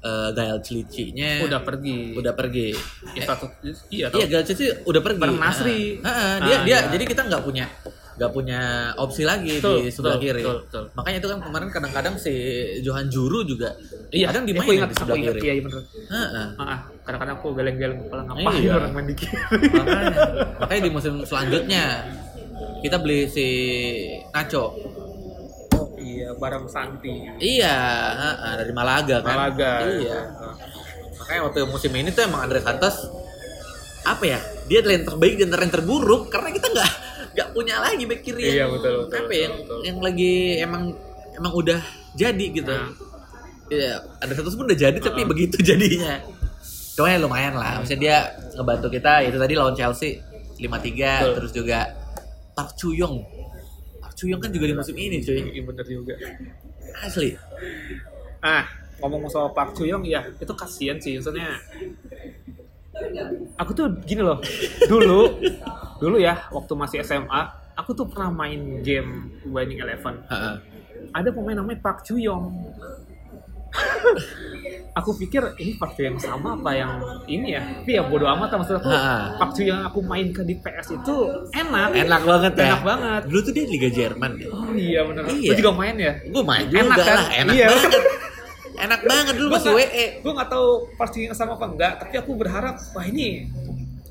eh, 0.02 0.28
Gael 0.32 0.58
Clichy-nya 0.58 1.40
Udah 1.40 1.60
pergi. 1.60 2.12
udah 2.12 2.32
pergi 2.32 2.74
Ya, 3.12 3.24
satu, 3.24 3.46
iya, 3.88 4.06
iya 4.10 4.26
Gael 4.26 4.44
Clichy 4.44 4.66
udah 4.82 5.00
pergi 5.00 5.16
Bareng 5.16 5.36
Nasri. 5.36 5.96
Heeh. 5.96 6.02
Heeh, 6.02 6.34
dia 6.40 6.52
Ah, 6.52 6.62
dia 6.62 6.76
iya. 6.76 6.90
jadi 6.90 7.04
kita 7.04 7.22
nggak 7.24 7.42
punya 7.42 7.66
nggak 8.12 8.28
punya 8.30 8.60
opsi 8.94 9.24
lagi 9.24 9.56
Betul, 9.56 9.78
di 9.78 9.88
sebelah 9.88 10.20
betul, 10.20 10.26
kiri 10.28 10.42
betul, 10.44 10.58
betul. 10.62 10.84
makanya 10.92 11.16
itu 11.16 11.28
kan 11.28 11.38
kemarin 11.40 11.68
kadang-kadang 11.70 12.14
si 12.14 12.34
Johan 12.80 13.08
Juru 13.08 13.40
juga 13.42 13.72
Iya, 14.10 14.28
kadang 14.28 14.44
aku 14.44 14.50
dimainin 14.52 14.76
ingat, 14.76 14.88
di 14.88 14.96
sebelah 15.00 15.16
kiri 15.18 15.40
iya, 15.40 15.52
iya 15.54 15.62
bener. 15.64 15.80
Ah, 16.60 16.78
kadang-kadang 17.02 17.34
aku 17.40 17.48
geleng-geleng 17.56 17.98
kepala 18.04 18.22
ngapain 18.28 18.60
Iya. 18.60 18.72
orang 18.76 18.92
main 18.92 19.06
di 19.06 19.14
kiri. 19.16 19.32
makanya 19.72 20.16
makanya 20.60 20.82
di 20.82 20.90
musim 20.92 21.14
selanjutnya 21.24 21.84
kita 22.80 22.96
beli 22.98 23.20
si 23.26 23.46
Nacho 24.28 24.76
bareng 26.36 26.66
Santi. 26.66 27.28
iya 27.38 27.76
dari 28.56 28.72
Malaga 28.72 29.20
kan 29.20 29.36
Malaga. 29.36 29.72
iya 29.88 30.18
makanya 31.14 31.40
waktu 31.46 31.58
musim 31.66 31.92
ini 31.92 32.10
tuh 32.10 32.24
emang 32.24 32.44
Andre 32.44 32.60
Santos 32.60 32.96
apa 34.02 34.24
ya 34.26 34.38
dia 34.66 34.82
adalah 34.82 34.94
yang 34.98 35.06
terbaik 35.06 35.34
dan 35.38 35.48
yang 35.54 35.72
terburuk 35.72 36.22
karena 36.26 36.50
kita 36.50 36.66
nggak 36.68 36.90
nggak 37.32 37.48
punya 37.54 37.74
lagi 37.78 38.04
back 38.04 38.20
kiri 38.20 38.42
Iya, 38.44 38.66
yang 38.66 38.70
betul, 38.74 38.92
betul, 39.06 39.14
apa 39.14 39.24
betul, 39.24 39.38
yang 39.38 39.54
betul. 39.56 39.78
yang 39.86 39.98
lagi 40.02 40.32
emang 40.58 40.82
emang 41.32 41.52
udah 41.54 41.80
jadi 42.12 42.46
gitu 42.52 42.72
Nah. 42.72 42.90
Iya, 43.72 44.04
Andre 44.20 44.34
Santos 44.36 44.52
pun 44.52 44.68
udah 44.68 44.76
jadi 44.76 44.98
tapi 45.00 45.24
begitu 45.24 45.56
jadinya 45.64 46.20
cuma 46.92 47.08
ya 47.08 47.16
lumayan 47.16 47.56
lah 47.56 47.80
maksudnya 47.80 48.00
dia 48.04 48.16
ngebantu 48.52 48.92
kita 48.92 49.24
itu 49.24 49.40
tadi 49.40 49.54
lawan 49.56 49.72
Chelsea 49.72 50.20
5-3 50.60 50.68
Betul. 50.68 51.32
terus 51.40 51.52
juga 51.56 51.78
Park 52.52 52.76
Chuyong 52.76 53.16
Chuyong 54.22 54.38
kan 54.38 54.54
juga 54.54 54.70
di 54.70 54.74
musim 54.78 54.94
ini 54.94 55.18
cuy 55.18 55.50
Iya 55.50 55.62
bener 55.66 55.82
juga. 55.82 56.14
asli 57.02 57.34
Ah, 58.38 58.70
ngomong 59.02 59.26
soal 59.26 59.50
Park 59.50 59.74
Chuyong 59.74 60.06
ya, 60.06 60.22
itu 60.38 60.54
kasihan 60.54 60.98
sih 61.02 61.18
maksudnya. 61.18 61.58
Aku 63.58 63.74
tuh 63.74 63.90
gini 64.06 64.22
loh. 64.22 64.38
Dulu 64.86 65.42
dulu 66.02 66.16
ya 66.22 66.46
waktu 66.54 66.72
masih 66.74 67.02
SMA, 67.02 67.42
aku 67.74 67.94
tuh 67.94 68.06
pernah 68.06 68.30
main 68.30 68.82
game 68.82 69.30
Winning 69.46 69.82
Eleven. 69.82 70.22
Ada 71.10 71.34
pemain 71.34 71.58
namanya 71.58 71.82
Park 71.82 72.06
Chuyong. 72.06 72.46
aku 74.92 75.16
pikir 75.16 75.40
ini 75.56 75.74
Park 75.74 75.96
Chuyong 75.96 76.16
sama 76.16 76.52
apa 76.54 76.70
yang 76.70 76.92
ini 77.24 77.56
ya? 77.56 77.62
Tapi 77.80 77.90
ya 77.92 78.02
bodo 78.04 78.28
amat 78.28 78.52
maksud 78.52 78.76
aku. 78.76 78.88
Ha. 78.88 79.40
Yang 79.56 79.80
aku 79.88 79.98
mainkan 80.02 80.44
di 80.44 80.56
PS 80.56 80.94
itu 80.94 81.16
enak. 81.50 81.88
enak 81.96 82.22
banget 82.22 82.52
ya 82.54 82.66
Enak 82.68 82.82
banget. 82.82 83.20
dulu 83.26 83.40
tuh 83.40 83.52
dia 83.52 83.64
Liga 83.64 83.88
Jerman 83.88 84.30
ya 84.36 84.48
Oh 84.48 84.72
iya 84.72 85.00
bener. 85.02 85.22
Iya. 85.26 85.48
Lu 85.48 85.54
juga 85.56 85.72
main 85.72 85.96
ya? 85.96 86.12
gue 86.20 86.42
main 86.42 86.64
juga 86.66 86.80
Enak 86.82 86.96
kan? 86.98 87.14
lah 87.14 87.28
enak 87.34 87.54
Iya. 87.54 87.66
banget 87.68 88.02
enak 88.74 89.00
banget 89.04 89.34
dulu 89.36 89.48
Gua 89.48 89.56
masih 89.56 89.72
WE 89.72 90.06
Gue 90.20 90.32
nggak 90.32 90.50
tahu 90.50 90.68
pasti 90.94 91.18
sama 91.30 91.52
apa 91.54 91.66
enggak, 91.68 91.92
tapi 91.98 92.14
aku 92.18 92.30
berharap 92.34 92.74
wah 92.90 93.04
ini 93.04 93.46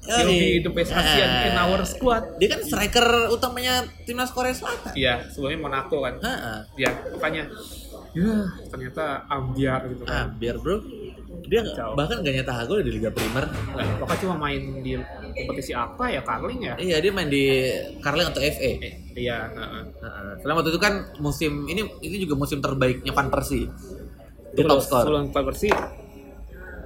will 0.02 0.28
be 0.28 0.58
the 0.60 0.71
best 0.71 0.89
Asian 0.89 1.30
Ah. 1.30 1.45
in 1.45 1.54
our 1.56 1.82
squad. 1.84 2.26
dia 2.36 2.50
kan 2.50 2.60
striker 2.60 3.06
utamanya 3.30 3.86
timnas 4.02 4.30
Korea 4.30 4.50
Selatan 4.50 4.91
Iya, 4.93 5.30
sebelumnya 5.30 5.60
Monaco 5.62 6.02
kan. 6.02 6.17
Heeh. 6.17 6.58
Ya, 6.76 6.89
makanya 7.12 7.43
ya 8.12 8.34
ternyata 8.67 9.04
ambiar 9.26 9.88
gitu 9.88 10.04
kan. 10.04 10.36
biar 10.36 10.56
bro 10.58 10.84
dia 11.43 11.63
Kacau. 11.63 11.95
bahkan 11.95 12.19
gak 12.19 12.34
nyetak 12.34 12.63
gol 12.65 12.80
di 12.80 12.91
Liga 12.91 13.10
Primer 13.10 13.47
Pokoknya 13.97 14.19
cuma 14.21 14.36
main 14.38 14.62
di 14.78 14.93
kompetisi 15.34 15.71
apa 15.74 16.06
ya, 16.08 16.21
Carling 16.21 16.60
ya? 16.62 16.76
iya 16.78 16.97
dia 16.97 17.10
main 17.10 17.28
di 17.28 17.65
Carling 17.97 18.28
atau 18.28 18.39
FA 18.39 18.71
Eh, 18.78 18.93
iya. 19.17 19.47
Heeh. 19.50 19.84
Soalnya 20.38 20.56
waktu 20.56 20.69
itu 20.69 20.80
kan 20.80 20.93
musim 21.17 21.65
ini 21.65 21.82
ini 22.00 22.15
juga 22.19 22.36
musim 22.36 22.60
terbaiknya 22.60 23.10
Van 23.10 23.28
Persie 23.28 23.65
Sebelum- 24.52 24.69
top 24.69 24.80
score 24.82 25.04
Sebelum 25.04 25.24
Pak 25.30 25.43
bersih 25.45 25.71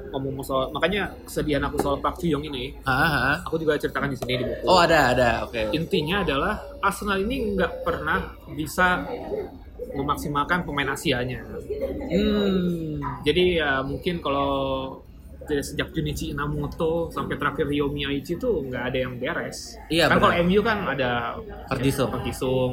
ngomong 0.08 0.40
soal 0.40 0.72
makanya 0.72 1.12
kesedihan 1.22 1.60
aku 1.62 1.76
soal 1.78 2.00
Park 2.00 2.16
Ji-young 2.18 2.46
ini, 2.46 2.72
heeh. 2.72 3.36
aku 3.42 3.60
juga 3.60 3.76
ceritakan 3.76 4.08
di 4.08 4.16
sini 4.16 4.34
di 4.38 4.46
buku. 4.46 4.64
oh 4.64 4.80
ada 4.80 5.12
ada 5.12 5.30
oke 5.44 5.74
intinya 5.74 6.24
adalah 6.24 6.54
Arsenal 6.80 7.20
ini 7.20 7.52
nggak 7.52 7.84
pernah 7.84 8.24
bisa 8.48 9.04
memaksimalkan 9.92 10.64
pemain 10.64 10.90
Asianya. 10.90 11.42
hmm 12.06 13.00
Jadi 13.22 13.58
ya 13.58 13.82
mungkin 13.82 14.20
kalau 14.20 14.50
dari 15.42 15.62
sejak 15.62 15.94
Junichi 15.94 16.32
Inamoto 16.32 17.08
sampai 17.08 17.38
terakhir 17.38 17.66
Ryo 17.66 17.86
Miyaichi 17.88 18.34
itu 18.34 18.50
nggak 18.66 18.84
ada 18.84 18.98
yang 19.00 19.14
beres. 19.16 19.78
Iya, 19.88 20.10
kan 20.10 20.18
kalau 20.18 20.34
MU 20.42 20.60
kan 20.60 20.78
ada 20.88 21.38
Park-ji-sung. 21.70 22.10
Park-ji-sung, 22.10 22.72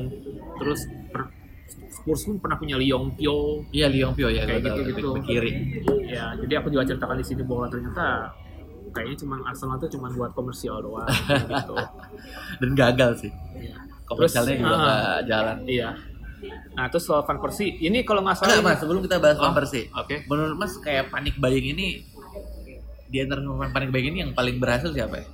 terus 0.56 0.80
per- 1.06 1.28
Spurs 1.92 2.24
pun 2.24 2.36
pernah 2.38 2.56
punya 2.56 2.74
Lee 2.74 2.88
Yong 2.88 3.12
Pyo. 3.12 3.60
iya 3.70 3.86
Liong 3.86 4.10
Pio 4.12 4.26
ya 4.26 4.42
Kayak 4.42 4.64
gitu-gitu. 4.64 5.08
bek 5.12 5.22
kiri 5.22 5.52
Ya, 6.02 6.32
jadi 6.34 6.58
aku 6.58 6.68
juga 6.68 6.82
ceritakan 6.82 7.14
di 7.14 7.22
sini 7.22 7.42
bahwa 7.44 7.68
ternyata 7.68 8.32
kayaknya 8.90 9.16
cuma 9.18 9.36
Arsenal 9.42 9.76
itu 9.76 9.88
cuma 9.92 10.08
buat 10.10 10.32
komersial 10.32 10.80
doang 10.80 11.06
gitu. 11.06 11.76
dan 12.60 12.70
gagal 12.74 13.10
sih 13.18 13.32
Iya. 13.54 13.76
komersialnya 14.04 14.54
juga 14.58 14.68
ah. 14.68 14.80
nggak 14.80 15.18
jalan 15.26 15.56
Iya. 15.64 15.88
Nah, 16.74 16.86
terus 16.90 17.04
soal 17.06 17.22
Van 17.22 17.38
Persie, 17.38 17.78
ini 17.78 18.02
kalau 18.02 18.24
nggak 18.26 18.36
salah 18.38 18.58
Enggak 18.58 18.66
mas, 18.66 18.78
sebelum 18.82 19.00
kita 19.04 19.16
bahas 19.22 19.38
Van 19.38 19.52
Oh, 19.52 19.56
Persie 19.56 19.86
Oke. 19.94 20.26
Menurut 20.26 20.54
mas 20.58 20.72
kayak 20.82 21.12
panik 21.12 21.38
buying 21.38 21.76
ini 21.76 22.02
Di 23.06 23.22
antara 23.22 23.44
pemain 23.44 23.70
panik 23.70 23.90
buying 23.92 24.08
ini 24.10 24.18
yang 24.26 24.32
paling 24.32 24.56
berhasil 24.58 24.90
siapa 24.90 25.20
ya? 25.20 25.26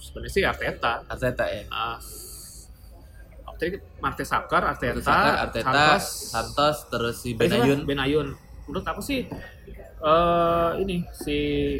Sebenarnya 0.00 0.32
sih 0.32 0.42
Arteta. 0.44 1.04
Arteta 1.08 1.44
ya? 1.48 1.62
Uh, 1.68 1.96
tadi 3.54 3.78
Marte 4.02 4.24
Sakar, 4.26 4.62
Arteta, 4.66 4.98
Arteta, 5.00 5.46
Arteta 5.48 5.64
Santos, 5.64 6.04
Santos, 6.34 6.76
terus 6.90 7.16
si 7.22 7.32
siapa? 7.32 7.46
Benayoun 7.46 7.80
Benayoun. 7.86 8.28
Menurut 8.68 8.86
aku 8.86 9.00
sih 9.00 9.24
eh 10.04 10.70
ini 10.84 11.00
si 11.16 11.36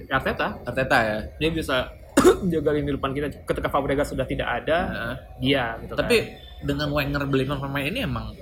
Arteta 0.09 0.57
Arteta 0.65 0.99
ya? 1.05 1.19
dia 1.37 1.51
bisa 1.53 1.93
jaga 2.53 2.73
lini 2.73 2.97
depan 2.97 3.13
kita 3.13 3.29
ketika 3.45 3.69
Fabregas 3.69 4.09
sudah 4.09 4.25
tidak 4.25 4.49
ada 4.49 4.79
Heeh. 4.89 5.15
dia 5.45 5.65
gitu 5.85 5.93
kan. 5.93 6.09
Dengan 6.65 6.89
Wenger 6.89 7.23
beli 7.25 7.45
pemain 7.45 7.85
ini 7.85 8.01
emang 8.01 8.33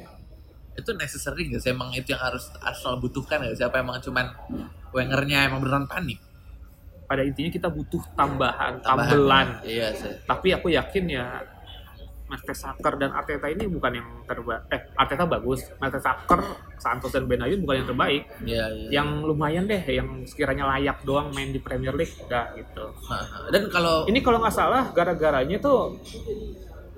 itu 0.72 0.90
necessary 0.94 1.46
nggak 1.46 1.60
sih? 1.60 1.68
Emang 1.68 1.90
itu 1.90 2.10
yang 2.10 2.22
harus 2.22 2.48
Arsenal 2.58 2.96
butuhkan 2.96 3.38
nggak 3.38 3.54
sih? 3.54 3.62
Apa 3.62 3.78
emang 3.78 3.98
cuman 3.98 4.26
Wengernya 4.90 5.46
emang 5.46 5.60
beneran 5.60 5.86
panik. 5.86 6.20
pada 7.02 7.20
intinya 7.20 7.50
kita 7.50 7.68
butuh 7.68 8.00
tambahan, 8.14 8.80
Tambahan. 8.80 9.04
tambelan 9.04 9.48
Iya 9.62 9.92
sih. 9.92 10.12
tapi 10.24 10.48
aku 10.48 10.72
yakin 10.72 11.04
ya 11.06 11.44
Mertesacker 12.24 12.96
dan 12.96 13.12
Arteta 13.12 13.44
ini 13.46 13.68
bukan 13.68 13.92
yang 13.92 14.08
terbaik 14.24 14.64
eh 14.66 14.80
Arteta 14.96 15.28
bagus 15.28 15.60
Mertesacker 15.76 16.40
Santos 16.74 17.12
dan 17.12 17.28
Benayoun 17.28 17.60
bukan 17.60 17.76
yang 17.76 17.88
terbaik 17.90 18.22
Iya, 18.40 18.64
iya. 18.64 18.88
yang 18.90 19.20
lumayan 19.20 19.68
deh 19.68 19.84
yang 19.84 20.24
sekiranya 20.24 20.64
layak 20.66 21.04
doang 21.04 21.28
main 21.30 21.52
di 21.52 21.60
Premier 21.60 21.92
League 21.92 22.16
udah 22.18 22.56
gitu 22.56 22.84
Dan 23.52 23.68
kalau 23.68 24.08
ini 24.08 24.24
kalau 24.24 24.40
nggak 24.40 24.56
salah 24.56 24.88
gara-garanya 24.90 25.60
tuh 25.60 26.00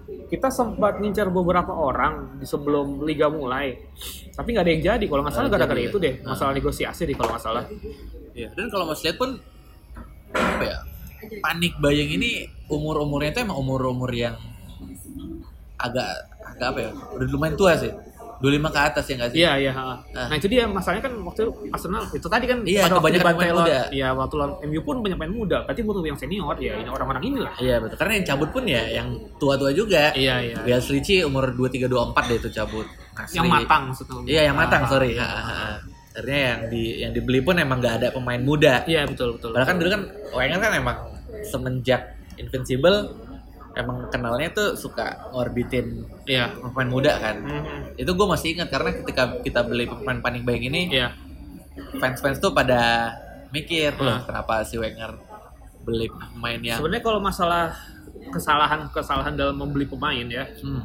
kita 0.05 0.49
sempat 0.49 0.99
ngincar 0.99 1.29
beberapa 1.29 1.71
orang 1.71 2.37
di 2.37 2.45
sebelum 2.45 3.03
liga 3.03 3.29
mulai 3.29 3.77
tapi 4.33 4.53
nggak 4.53 4.65
ada 4.65 4.73
yang 4.73 4.85
jadi 4.85 5.05
kalau 5.07 5.23
nggak 5.25 5.35
salah 5.35 5.49
gara-gara 5.49 5.81
ya? 5.81 5.89
itu 5.89 5.99
deh 5.99 6.15
Ah. 6.21 6.33
masalah 6.33 6.53
negosiasi 6.53 7.03
deh 7.05 7.17
kalau 7.17 7.31
nggak 7.33 7.45
salah 7.45 7.65
Iya, 8.35 8.51
dan 8.59 8.67
kalau 8.67 8.91
Mas 8.91 8.99
lihat 9.07 9.15
pun 9.15 9.39
apa 10.35 10.65
ya? 10.67 10.79
Panik 11.39 11.79
bayang 11.79 12.11
ini 12.11 12.51
umur-umurnya 12.67 13.31
itu 13.31 13.47
emang 13.47 13.63
umur-umur 13.63 14.11
yang 14.11 14.35
agak 15.79 16.11
agak 16.43 16.67
apa 16.75 16.79
ya? 16.83 16.91
Udah 17.15 17.27
lumayan 17.31 17.55
tua 17.55 17.79
sih. 17.79 17.95
25 18.41 18.75
ke 18.75 18.81
atas 18.81 19.05
ya 19.07 19.15
nggak 19.15 19.31
sih? 19.31 19.39
Iya 19.43 19.53
iya. 19.61 19.73
Ah. 19.75 19.99
Nah 20.31 20.37
itu 20.37 20.47
dia 20.47 20.65
masalahnya 20.65 21.05
kan 21.07 21.15
waktu 21.23 21.43
Arsenal 21.71 22.03
itu 22.11 22.27
tadi 22.27 22.45
kan 22.49 22.59
Iya, 22.63 22.83
waktu 22.87 22.97
kebanyakan 22.99 23.21
dibantai 23.21 23.39
pemain 23.45 23.55
muda. 23.61 23.79
Iya 23.91 24.09
waktu 24.13 24.35
lawan 24.39 24.53
MU 24.65 24.81
pun 24.81 24.97
banyak 25.01 25.17
pemain 25.19 25.35
muda. 25.35 25.57
Berarti 25.65 25.81
butuh 25.83 26.03
yang 26.03 26.19
senior 26.19 26.57
ya 26.59 26.73
ini 26.75 26.89
orang-orang 26.89 27.23
inilah. 27.29 27.53
Iya 27.61 27.77
betul. 27.79 27.97
Karena 28.01 28.13
yang 28.19 28.27
cabut 28.27 28.49
pun 28.51 28.65
ya 28.65 28.83
yang 28.89 29.09
tua-tua 29.37 29.71
juga. 29.71 30.11
Iya 30.15 30.35
iya. 30.41 30.57
Bias 30.63 30.87
Ricci 30.89 31.23
umur 31.23 31.53
23 31.53 31.87
24 31.87 32.31
deh 32.31 32.37
itu 32.39 32.51
cabut. 32.51 32.87
Asli. 33.15 33.39
Yang 33.39 33.47
matang 33.47 33.83
maksudnya. 33.95 34.17
Iya, 34.27 34.43
yang 34.51 34.57
matang, 34.59 34.83
Ah, 34.83 34.91
sorry. 34.91 35.11
ah, 35.15 35.23
ha, 35.23 35.41
ha. 35.47 35.69
Artinya 36.15 36.41
yang 36.47 36.61
di 36.67 36.83
yang 36.99 37.13
dibeli 37.15 37.39
pun 37.43 37.55
emang 37.59 37.79
nggak 37.79 37.95
ada 38.03 38.09
pemain 38.11 38.39
muda. 38.39 38.83
Iya 38.87 39.07
betul 39.07 39.39
betul. 39.39 39.51
Padahal 39.55 39.69
kan 39.71 39.77
dulu 39.79 39.89
kan 39.95 40.03
Wenger 40.35 40.59
kan 40.59 40.73
emang 40.75 40.97
semenjak 41.43 42.15
Invincible 42.35 43.15
emang 43.75 44.07
kenalnya 44.07 44.49
tuh 44.51 44.69
suka 44.75 45.31
ngorbitin 45.31 46.07
Iya. 46.25 46.55
pemain 46.57 46.87
muda 46.87 47.13
kan. 47.17 47.37
Mhm. 47.39 47.99
Itu 47.99 48.11
gue 48.11 48.27
masih 48.27 48.55
ingat 48.55 48.69
karena 48.69 48.91
ketika 48.95 49.23
kita 49.41 49.61
beli 49.63 49.85
pemain 49.85 50.19
panik 50.19 50.43
bayang 50.43 50.67
ini 50.69 50.89
Iya. 50.91 51.11
fans-fans 51.99 52.39
tuh 52.39 52.51
pada 52.51 53.11
mikir 53.51 53.95
Ah. 53.97 54.23
kenapa 54.23 54.63
si 54.63 54.75
Wenger 54.75 55.15
beli 55.83 56.07
pemain 56.09 56.59
yang 56.59 56.79
Sebenarnya 56.79 57.03
kalau 57.03 57.21
masalah 57.21 57.75
kesalahan-kesalahan 58.31 59.35
dalam 59.35 59.55
membeli 59.55 59.85
pemain 59.85 60.25
ya 60.25 60.49
hmm, 60.49 60.83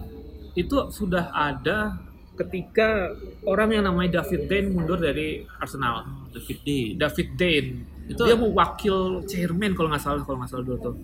itu 0.53 0.75
sudah 0.89 1.29
ada 1.29 1.97
ketika 2.35 3.11
orang 3.43 3.69
yang 3.71 3.83
namanya 3.83 4.21
David 4.21 4.47
Dane 4.47 4.67
mundur 4.69 4.95
dari 4.95 5.43
Arsenal. 5.55 6.07
David 6.31 6.59
Dean. 6.63 6.89
David 6.95 7.29
Dane 7.35 7.69
Itu- 8.07 8.23
dia 8.23 8.33
mau 8.33 8.49
wakil 8.49 9.23
chairman 9.25 9.73
kalau 9.73 9.89
nggak 9.89 9.99
salah 9.99 10.21
kalau 10.23 10.39
nggak 10.39 10.49
salah 10.49 10.63
dulu 10.63 10.77
tuh 10.79 10.95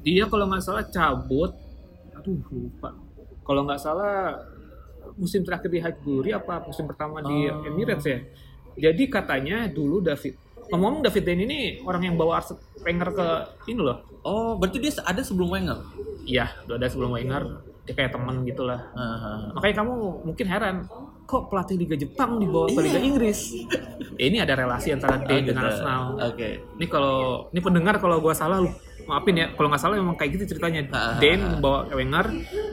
dia 0.00 0.24
kalau 0.26 0.46
nggak 0.46 0.62
salah 0.62 0.84
cabut 0.86 1.52
aduh 2.12 2.40
lupa. 2.50 2.92
Kalau 3.40 3.64
nggak 3.64 3.80
salah 3.80 4.36
musim 5.16 5.42
terakhir 5.42 5.68
di 5.68 5.80
Highbury 5.80 6.30
apa 6.30 6.62
musim 6.62 6.84
pertama 6.84 7.20
di 7.20 7.48
Oh. 7.48 7.64
Emirates 7.64 8.04
ya? 8.04 8.18
Jadi 8.78 9.08
katanya 9.08 9.66
dulu 9.66 10.00
David 10.00 10.36
ngomong 10.70 11.02
David 11.02 11.24
Dane 11.26 11.42
ini 11.44 11.60
orang 11.82 12.06
yang 12.06 12.14
bawa 12.14 12.38
Ars 12.38 12.54
Wenger 12.80 13.10
ke 13.10 13.26
ini 13.66 13.80
loh. 13.82 13.98
Oh, 14.22 14.54
berarti 14.54 14.78
dia 14.78 14.92
ada 15.02 15.20
sebelum 15.20 15.50
Wenger. 15.50 15.78
iya 16.22 16.52
udah 16.64 16.76
ada 16.78 16.86
sebelum 16.86 17.10
Wenger. 17.10 17.42
Dia 17.88 17.94
kayak 17.96 18.12
temen 18.12 18.44
gitulah 18.44 18.80
Ah, 18.92 19.50
makanya 19.50 19.82
kamu 19.82 19.92
mungkin 20.22 20.46
heran 20.46 20.76
kok 21.24 21.48
pelatih 21.48 21.74
Liga 21.74 21.96
Jepang 21.96 22.38
dibawa 22.38 22.68
ke 22.68 22.80
Liga 22.80 23.00
Inggris? 23.00 23.54
Ya, 24.14 24.24
ini 24.30 24.38
ada 24.38 24.54
relasi 24.54 24.92
antara 24.92 25.18
oh, 25.18 25.26
Dane 25.26 25.42
dengan. 25.42 25.64
Arsenal. 25.66 26.02
Oke. 26.22 26.48
Ini 26.78 26.86
kalau 26.86 27.48
ini 27.50 27.60
pendengar 27.60 27.98
kalau 27.98 28.20
gua 28.20 28.30
salah 28.32 28.60
lu 28.60 28.70
maafin 29.10 29.34
ya. 29.34 29.46
Kalau 29.50 29.66
nggak 29.66 29.82
salah 29.82 29.96
memang 29.96 30.14
kayak 30.14 30.30
gitu 30.38 30.54
ceritanya. 30.54 30.86
Ah. 30.90 31.18
Dane 31.18 31.42
membawa 31.50 31.90
Wenger 31.90 32.26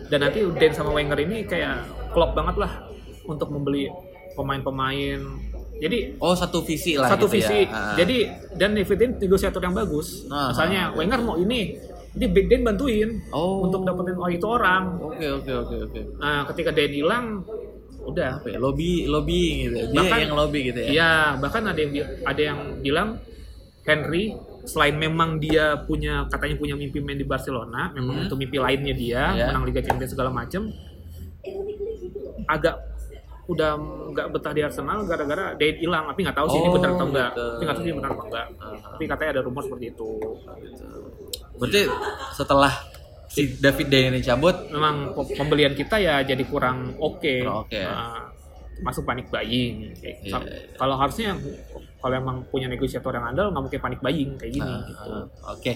dan 0.07 0.19
nanti 0.21 0.39
Dane 0.45 0.73
sama 0.73 0.91
Wenger 0.91 1.17
ini 1.19 1.43
kayak 1.43 1.75
klop 2.11 2.31
banget 2.31 2.55
lah 2.55 2.85
untuk 3.25 3.49
membeli 3.49 3.89
pemain-pemain. 4.37 5.19
Jadi 5.77 6.17
Oh, 6.17 6.33
satu 6.33 6.61
visi 6.61 6.93
lah 6.93 7.05
satu 7.07 7.25
gitu 7.25 7.37
visi. 7.37 7.59
ya. 7.63 7.93
Jadi 7.95 8.17
dan 8.53 8.73
David 8.73 9.17
negosiator 9.17 9.59
yang 9.59 9.73
bagus. 9.73 10.25
Ah. 10.27 10.49
Misalnya 10.49 10.93
Wenger 10.93 11.19
mau 11.19 11.35
ini, 11.35 11.73
ini 12.13 12.25
Dane 12.29 12.63
bantuin 12.63 13.09
Oh. 13.29 13.61
untuk 13.61 13.81
dapetin 13.81 14.15
oh, 14.15 14.25
itu 14.27 14.45
orang. 14.45 14.97
Oke, 14.99 15.25
oke, 15.27 15.51
oke, 15.55 15.75
oke. 15.83 15.99
Nah, 16.17 16.45
ketika 16.47 16.69
Dane 16.71 16.93
hilang 16.93 17.25
udah 18.01 18.39
Apa 18.39 18.47
ya? 18.47 18.57
Lobby, 18.57 19.03
lobby 19.05 19.67
gitu. 19.67 19.91
Dia 19.91 19.99
Bahkan- 19.99 20.21
yang 20.23 20.33
lobby 20.33 20.59
gitu 20.65 20.79
ya. 20.79 20.89
Iya, 20.89 21.11
bahkan 21.37 21.63
ada 21.67 21.75
yang 21.75 21.91
ada 22.23 22.41
yang 22.41 22.59
bilang 22.79 23.09
Henry 23.83 24.31
selain 24.67 24.93
memang 24.93 25.39
dia 25.39 25.65
punya 25.79 26.27
katanya 26.27 26.55
punya 26.55 26.75
mimpi 26.75 26.99
main 26.99 27.15
di 27.15 27.23
Barcelona, 27.23 27.89
memang 27.89 28.15
Hmm. 28.17 28.25
itu 28.27 28.35
mimpi 28.35 28.57
lainnya 28.57 28.93
dia 28.93 29.23
Iya. 29.31 29.45
menang 29.49 29.63
Liga 29.63 29.79
Champions 29.79 30.11
segala 30.11 30.27
macem 30.29 30.67
agak 32.45 32.75
udah 33.47 33.79
nggak 34.11 34.27
betah 34.29 34.51
di 34.51 34.59
Arsenal 34.59 35.07
gara-gara 35.07 35.55
Dane 35.55 35.79
hilang, 35.79 36.11
tapi 36.11 36.19
nggak 36.21 36.35
tahu 36.35 36.47
sih 36.49 36.59
ini 36.59 36.67
Oh, 36.67 36.73
benar 36.75 36.89
atau 36.91 37.05
enggak. 37.07 37.31
gitu. 37.31 37.45
Tapi 37.47 37.63
nggak 37.63 37.71
tahu 37.71 37.79
sih 37.79 37.87
ini 37.87 37.97
benar 37.97 38.11
atau 38.11 38.25
enggak. 38.27 38.47
Ah. 38.53 38.75
Tapi 38.91 39.03
katanya 39.07 39.31
ada 39.31 39.41
rumor 39.41 39.61
seperti 39.63 39.85
itu. 39.87 40.09
Berarti 41.55 41.81
setelah 42.33 42.73
si 43.25 43.41
David 43.55 43.87
Dane 43.87 44.07
ini 44.09 44.19
cabut, 44.21 44.55
Memang 44.67 44.95
pe- 45.09 45.31
pembelian 45.33 45.73
kita 45.73 45.95
ya 45.95 46.19
jadi 46.21 46.43
kurang 46.43 46.91
oke. 46.97 47.23
Kurang 47.41 47.63
oke. 47.63 47.79
Nah, 47.79 48.27
masuk 48.77 49.03
panik 49.03 49.31
buying. 49.31 49.95
Kayak- 49.95 50.19
Iya, 50.21 50.37
iya. 50.43 50.59
Kalau 50.75 50.95
harusnya 50.97 51.39
kalau 52.07 52.15
emang 52.15 52.47
punya 52.47 52.71
negosiator 52.71 53.11
yang 53.11 53.27
andal 53.27 53.51
nggak 53.51 53.63
mungkin 53.67 53.79
panik 53.83 53.99
buying 53.99 54.39
kayak 54.39 54.51
gini 54.55 54.71
ah, 54.71 54.79
gitu. 54.87 55.11
ah, 55.11 55.51
oke. 55.51 55.73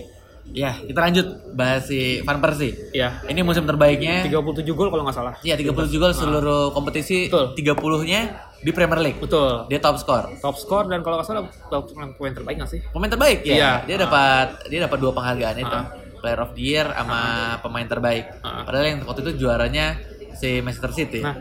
Ya, 0.52 0.74
kita 0.74 1.00
lanjut 1.06 1.28
bahas 1.54 1.86
si 1.86 2.18
Van 2.26 2.42
Persie. 2.42 2.74
Ya, 2.98 3.22
Ini 3.30 3.46
musim 3.46 3.62
terbaiknya. 3.62 4.26
37 4.26 4.66
gol 4.74 4.90
kalau 4.90 5.06
nggak 5.06 5.14
salah. 5.14 5.38
Iya, 5.46 5.54
37 5.54 6.02
gol 6.02 6.18
seluruh 6.18 6.74
kompetisi, 6.74 7.30
Betul. 7.30 7.54
30-nya 7.54 8.22
di 8.58 8.72
Premier 8.74 9.00
League. 9.06 9.20
Betul. 9.22 9.70
Dia 9.70 9.78
top 9.78 10.02
skor. 10.02 10.34
Top 10.42 10.58
skor 10.58 10.90
dan 10.90 11.06
kalau 11.06 11.22
nggak 11.22 11.28
salah 11.30 11.46
top 11.70 11.94
pemain 11.94 12.34
terbaik 12.34 12.58
nggak 12.58 12.72
sih? 12.74 12.82
Pemain 12.90 13.12
terbaik 13.14 13.46
ya. 13.46 13.54
Iya. 13.54 13.72
Dia 13.86 13.98
dapat 14.02 14.48
dia 14.66 14.80
dapat 14.82 14.98
dua 14.98 15.12
penghargaan 15.14 15.56
itu. 15.62 15.78
Ah. 15.78 15.86
Player 16.22 16.40
of 16.42 16.52
the 16.58 16.64
Year 16.66 16.88
sama 16.90 17.22
pemain 17.62 17.86
terbaik. 17.86 18.26
Ah. 18.42 18.66
Padahal 18.66 18.86
yang 18.98 19.00
waktu 19.06 19.22
itu 19.30 19.46
juaranya 19.46 19.94
si 20.34 20.58
Manchester 20.66 20.90
City. 20.90 21.22
Nah, 21.22 21.38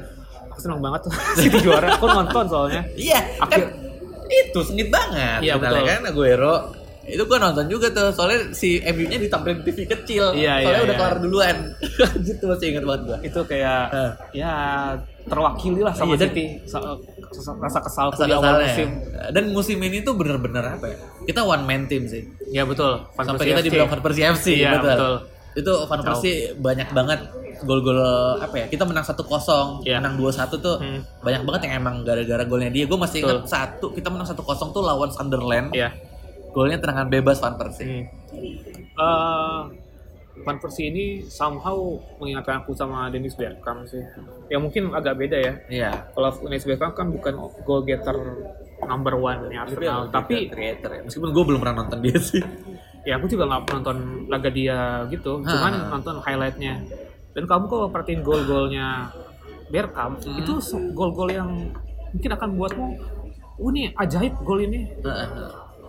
aku 0.52 0.60
seneng 0.60 0.80
banget 0.84 1.08
tuh 1.08 1.12
City 1.40 1.58
juara. 1.64 1.96
Aku 1.96 2.04
nonton 2.04 2.44
soalnya. 2.52 2.84
Iya, 2.94 3.20
kan 3.40 3.48
Akhir- 3.48 3.89
itu 4.30 4.60
sengit 4.62 4.88
banget. 4.88 5.42
Iya, 5.42 5.54
betul. 5.58 5.82
kan 5.82 6.00
Aguero. 6.06 6.56
Itu 7.00 7.26
gua 7.26 7.42
nonton 7.42 7.66
juga 7.66 7.90
tuh, 7.90 8.14
soalnya 8.14 8.54
si 8.54 8.78
MU-nya 8.78 9.18
ditampilin 9.18 9.60
di 9.60 9.64
TV 9.66 9.82
kecil. 9.84 10.30
Iya, 10.30 10.62
soalnya 10.62 10.78
iya, 10.78 10.86
udah 10.86 10.94
iya. 10.94 11.00
kelar 11.02 11.16
duluan. 11.18 11.56
gitu 12.28 12.44
masih 12.46 12.66
ingat 12.70 12.84
banget 12.86 13.02
gua. 13.02 13.18
Itu 13.20 13.40
kayak 13.42 13.82
Ah. 13.90 14.12
ya 14.30 14.52
terwakili 15.26 15.82
lah 15.82 15.90
sama 15.90 16.14
Iya, 16.14 16.30
City. 16.30 16.44
Rasa 17.60 17.80
Asal 17.82 18.08
di 18.20 18.32
awal 18.32 18.62
musim. 18.62 18.88
Dan 19.30 19.44
musim 19.50 19.78
ini 19.78 20.02
tuh 20.02 20.14
bener-bener 20.14 20.62
apa 20.66 20.86
ya? 20.86 20.96
Kita 21.24 21.40
one 21.42 21.62
man 21.62 21.82
team 21.86 22.06
sih. 22.06 22.22
Ya 22.50 22.62
betul. 22.62 23.02
Van 23.10 23.24
Sampai 23.26 23.38
Persie 23.38 23.50
kita 23.50 23.60
FC. 23.60 23.66
dibilang 23.66 23.88
Van 23.88 24.02
Persie 24.02 24.24
FC, 24.26 24.46
Iya, 24.56 24.70
betul. 24.78 25.14
Itu 25.50 25.72
Van 25.84 26.00
Persie 26.00 26.34
banyak 26.56 26.88
banget 26.90 27.20
gol-gol 27.62 28.00
apa 28.36 28.54
ya? 28.56 28.66
Kita 28.68 28.84
menang 28.84 29.04
1-0, 29.04 29.80
Iya. 29.84 29.98
menang 30.00 30.16
2-1 30.16 30.56
tuh 30.58 30.76
Hmm. 30.76 31.00
banyak 31.20 31.42
banget 31.44 31.60
yang 31.68 31.74
emang 31.80 31.96
gara-gara 32.02 32.44
golnya 32.44 32.70
dia. 32.70 32.84
Gue 32.84 32.96
masih 32.96 33.22
ingat 33.22 33.44
Betul. 33.44 33.48
satu, 33.48 33.86
kita 33.92 34.08
menang 34.08 34.26
1-0 34.26 34.70
tuh 34.70 34.82
lawan 34.82 35.10
Sunderland. 35.10 35.70
Iya. 35.72 35.92
Golnya 36.50 36.76
tendangan 36.76 37.06
bebas 37.06 37.38
Van 37.38 37.54
Persie. 37.54 37.86
Hmm. 37.86 38.04
Eh, 38.90 39.60
Van 40.40 40.56
Persie 40.56 40.88
ini 40.88 41.04
somehow 41.22 41.76
mengingatkan 42.16 42.64
aku 42.64 42.72
sama 42.72 43.12
Dennis 43.12 43.36
Bergkamp 43.36 43.84
sih. 43.84 44.00
Ya 44.48 44.56
mungkin 44.56 44.88
agak 44.90 45.14
beda 45.14 45.36
ya. 45.36 45.52
Iya. 45.68 45.90
Kalau 46.10 46.32
Dennis 46.42 46.64
Bergkamp 46.64 46.96
kan 46.96 47.12
bukan 47.12 47.34
goal 47.62 47.84
getter 47.84 48.16
number 48.80 49.14
one 49.14 49.52
nya 49.52 49.68
Arsenal, 49.68 50.08
tapi 50.08 50.48
creator 50.48 50.90
ya. 50.90 51.00
Meskipun 51.04 51.30
gue 51.30 51.44
belum 51.44 51.60
pernah 51.60 51.84
nonton 51.84 52.00
dia 52.00 52.16
sih. 52.16 52.40
ya 53.00 53.16
aku 53.16 53.32
juga 53.32 53.48
nggak 53.48 53.72
nonton 53.72 53.96
laga 54.28 54.52
dia 54.52 54.76
gitu, 55.08 55.40
cuman 55.40 55.72
nonton 55.88 56.20
highlightnya. 56.20 56.84
Dan 57.30 57.46
kamu 57.46 57.64
kalau 57.70 57.86
perhatiin 57.90 58.22
gol-golnya 58.26 59.10
Bergkamp, 59.70 60.18
Hmm. 60.26 60.40
itu 60.42 60.58
gol-gol 60.90 61.30
yang 61.30 61.70
mungkin 62.10 62.30
akan 62.34 62.48
buatmu, 62.58 62.86
oh 63.54 63.68
ini 63.70 63.94
ajaib 63.94 64.34
gol 64.42 64.58
ini. 64.66 64.90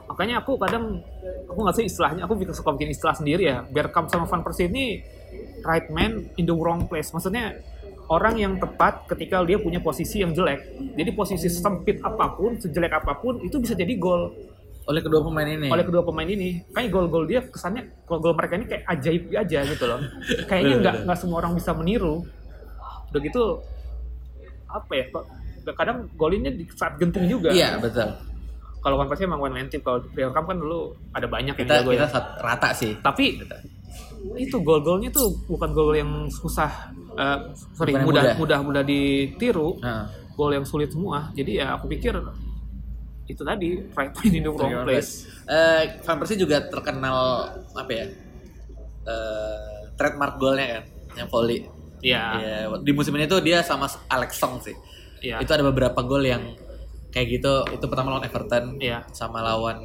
Makanya 0.05 0.45
aku 0.45 0.53
kadang 0.61 1.01
aku 1.49 1.59
nggak 1.65 1.75
sih 1.81 1.85
istilahnya, 1.89 2.29
aku 2.29 2.37
bikin 2.37 2.53
suka 2.53 2.77
bikin 2.77 2.93
istilah 2.93 3.17
sendiri 3.17 3.43
ya. 3.49 3.65
Bergkamp 3.65 4.11
sama 4.13 4.29
Van 4.29 4.45
Persie 4.45 4.69
ini 4.69 5.01
right 5.65 5.89
man 5.89 6.29
in 6.37 6.45
the 6.45 6.53
wrong 6.53 6.85
place. 6.85 7.09
Maksudnya 7.09 7.57
orang 8.05 8.37
yang 8.37 8.53
tepat 8.61 9.09
ketika 9.09 9.41
dia 9.41 9.57
punya 9.57 9.81
posisi 9.81 10.21
yang 10.21 10.35
jelek. 10.35 10.61
Jadi 10.93 11.09
posisi 11.17 11.47
sempit 11.49 12.03
apa 12.05 12.37
pun, 12.37 12.61
sejelek 12.61 13.01
apa 13.01 13.17
pun 13.17 13.41
itu 13.41 13.57
bisa 13.57 13.73
jadi 13.73 13.97
gol 13.97 14.29
Oleh 14.81 15.01
kedua 15.01 15.21
pemain 15.21 15.45
ini. 15.45 15.67
oleh 15.69 15.85
kedua 15.85 16.01
pemain 16.01 16.25
ini. 16.25 16.65
Kayak 16.73 16.89
gol-gol 16.89 17.25
dia 17.25 17.41
kesannya 17.43 17.85
gol-gol 18.03 18.33
mereka 18.33 18.57
ini 18.57 18.65
kayak 18.65 18.83
ajaib 18.89 19.23
aja 19.31 19.59
gitu 19.63 19.85
loh. 19.85 19.99
Kayaknya 20.45 20.75
nggak 20.79 20.95
nggak 21.05 21.17
semua 21.17 21.37
orang 21.39 21.53
bisa 21.53 21.71
meniru. 21.71 22.25
Udah 23.09 23.21
gitu 23.21 23.43
apa 24.65 24.91
ya? 24.91 25.05
kok 25.09 25.25
Kadang 25.77 26.09
golinnya 26.17 26.49
di 26.49 26.65
saat 26.73 26.97
genting 26.97 27.29
juga. 27.29 27.53
Iya 27.53 27.77
betul. 27.77 28.09
kalau 28.81 28.97
Van 28.97 29.05
Persie 29.05 29.29
emang 29.29 29.37
one 29.37 29.53
man 29.53 29.69
team 29.69 29.85
kalau 29.85 30.01
Camp 30.33 30.49
kan 30.49 30.57
dulu 30.57 30.97
ada 31.13 31.29
banyak 31.29 31.53
yang 31.53 31.67
kita 31.69 31.85
jago 31.85 31.93
kita 31.93 32.09
ya 32.09 32.21
rata 32.41 32.73
sih 32.73 32.97
tapi 32.97 33.37
itu 34.33 34.57
gol-golnya 34.57 35.13
tuh 35.13 35.37
bukan 35.45 35.69
gol 35.69 35.93
yang 35.93 36.09
susah 36.33 36.89
eh, 37.13 37.37
sorry 37.77 37.93
yang 37.93 38.09
mudah 38.09 38.33
mudah. 38.33 38.35
mudah 38.41 38.59
mudah 38.65 38.81
ditiru 38.81 39.77
Nah, 39.77 40.09
gol 40.33 40.57
yang 40.57 40.65
sulit 40.65 40.89
semua 40.89 41.29
jadi 41.37 41.61
ya 41.61 41.67
aku 41.77 41.93
pikir 41.93 42.17
itu 43.31 43.41
tadi 43.41 43.79
right 43.91 44.11
point 44.11 44.29
in 44.29 44.43
the 44.43 44.49
wrong 44.49 44.83
place 44.83 45.25
Eh, 45.43 45.99
Van 45.99 46.15
Persie 46.15 46.35
juga 46.35 46.63
terkenal 46.63 47.43
apa 47.71 47.91
ya? 47.91 48.05
Eh, 49.03 49.79
trademark 49.93 50.37
golnya 50.37 50.65
kan, 50.71 50.83
yang 51.17 51.27
volley. 51.27 51.65
ya 51.99 52.33
Iya, 52.33 52.55
di 52.79 52.91
musim 52.91 53.13
ini 53.13 53.25
tuh 53.25 53.39
dia 53.39 53.61
sama 53.61 53.85
Alex 54.07 54.35
Song 54.35 54.57
sih. 54.57 54.73
ya 55.19 55.37
Itu 55.37 55.51
ada 55.51 55.61
beberapa 55.61 56.01
gol 56.01 56.23
yang 56.23 56.41
kayak 57.09 57.27
gitu. 57.31 57.53
Itu 57.69 57.85
pertama 57.85 58.09
lawan 58.11 58.23
Everton, 58.23 58.77
Iya. 58.77 59.05
sama 59.11 59.39
lawan 59.39 59.77